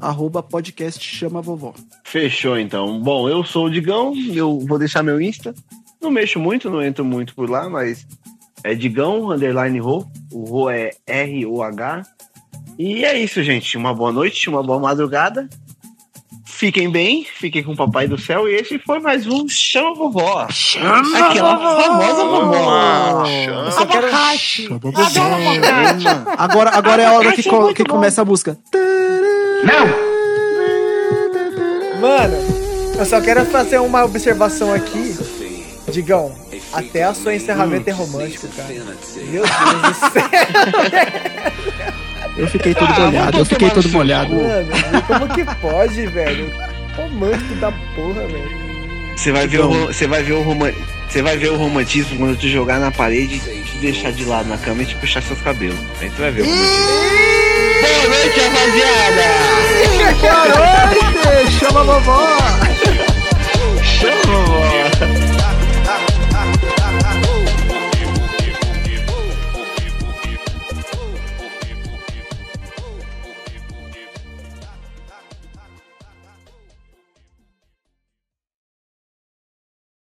arroba 0.00 0.42
podcast 0.42 1.04
chama 1.04 1.40
a 1.40 1.42
vovó. 1.42 1.74
Fechou, 2.02 2.58
então. 2.58 2.98
Bom, 2.98 3.28
eu 3.28 3.44
sou 3.44 3.66
o 3.66 3.70
Digão, 3.70 4.14
eu 4.32 4.58
vou 4.60 4.78
deixar 4.78 5.02
meu 5.02 5.20
Insta. 5.20 5.54
Não 6.00 6.10
mexo 6.10 6.40
muito, 6.40 6.70
não 6.70 6.82
entro 6.82 7.04
muito 7.04 7.34
por 7.34 7.50
lá, 7.50 7.68
mas 7.68 8.06
é 8.64 8.74
Digão, 8.74 9.30
underline 9.30 9.78
Ro. 9.78 10.06
O 10.32 10.44
Ro 10.44 10.70
é 10.70 10.90
R-O-H. 11.06 12.02
E 12.78 13.04
é 13.04 13.18
isso, 13.18 13.42
gente. 13.42 13.76
Uma 13.76 13.92
boa 13.94 14.12
noite, 14.12 14.48
uma 14.48 14.62
boa 14.62 14.78
madrugada. 14.78 15.48
Fiquem 16.46 16.88
bem, 16.90 17.24
fiquem 17.24 17.62
com 17.62 17.72
o 17.72 17.76
Papai 17.76 18.06
do 18.06 18.16
Céu. 18.16 18.48
E 18.48 18.54
esse 18.54 18.78
foi 18.78 19.00
mais 19.00 19.26
um 19.26 19.48
Chama 19.48 19.94
Vovó. 19.94 20.46
Chama 20.48 21.00
Aquela 21.28 21.58
famosa 21.58 22.24
vovó. 22.24 23.26
Eu 23.26 23.72
só 23.72 23.84
quero... 23.86 24.06
Agora, 26.38 26.70
agora 26.70 27.02
é 27.02 27.06
a 27.06 27.12
hora 27.14 27.32
que, 27.32 27.42
co- 27.42 27.74
que 27.74 27.84
começa 27.84 28.22
a 28.22 28.24
música. 28.24 28.56
Mano, 32.00 32.36
eu 32.98 33.06
só 33.06 33.20
quero 33.20 33.44
fazer 33.46 33.78
uma 33.78 34.04
observação 34.04 34.72
aqui. 34.72 35.16
Digão, 35.90 36.32
até 36.72 37.04
a 37.04 37.14
sua 37.14 37.34
encerramento 37.34 37.88
é 37.88 37.92
romântico, 37.92 38.48
cara. 38.48 38.68
Meu 38.72 38.84
Deus 38.84 39.82
do 39.82 39.94
céu, 40.12 40.30
Eu 42.36 42.48
fiquei 42.48 42.74
todo 42.74 42.88
molhado, 43.00 43.38
eu 43.38 43.44
fiquei 43.44 43.70
todo 43.70 43.88
molhado. 43.90 44.34
mano. 44.34 45.02
Como 45.06 45.28
que 45.28 45.44
pode, 45.60 46.06
velho? 46.06 46.50
Romântico 46.96 47.54
da 47.56 47.70
porra, 47.94 48.26
velho. 48.26 48.62
Você 49.16 49.30
vai 49.32 49.46
ver 49.46 49.60
o 49.60 49.86
você 49.86 50.06
vai 50.06 50.22
ver 50.22 50.32
o 50.32 50.42
roman- 50.42 50.72
você 51.08 51.20
vai 51.22 51.36
ver 51.36 51.50
o 51.50 51.56
romantismo 51.56 52.16
quando 52.18 52.36
tu 52.38 52.48
jogar 52.48 52.78
na 52.80 52.90
parede, 52.90 53.38
te 53.38 53.76
deixar 53.80 54.10
de 54.12 54.24
lado 54.24 54.48
na 54.48 54.56
cama 54.56 54.82
e 54.82 54.86
te 54.86 54.94
puxar 54.96 55.22
seus 55.22 55.40
cabelos. 55.42 55.76
Aí 56.00 56.08
tu 56.10 56.22
vai 56.22 56.30
ver 56.30 56.42
o 56.42 56.44
romantismo. 56.46 57.02
Boa 57.82 58.08
noite, 58.08 58.40
rapaziada! 58.40 59.24
Boa 60.56 61.34
noite, 61.34 61.52
chama 61.58 61.80
a 61.80 61.84
vovó. 61.84 62.26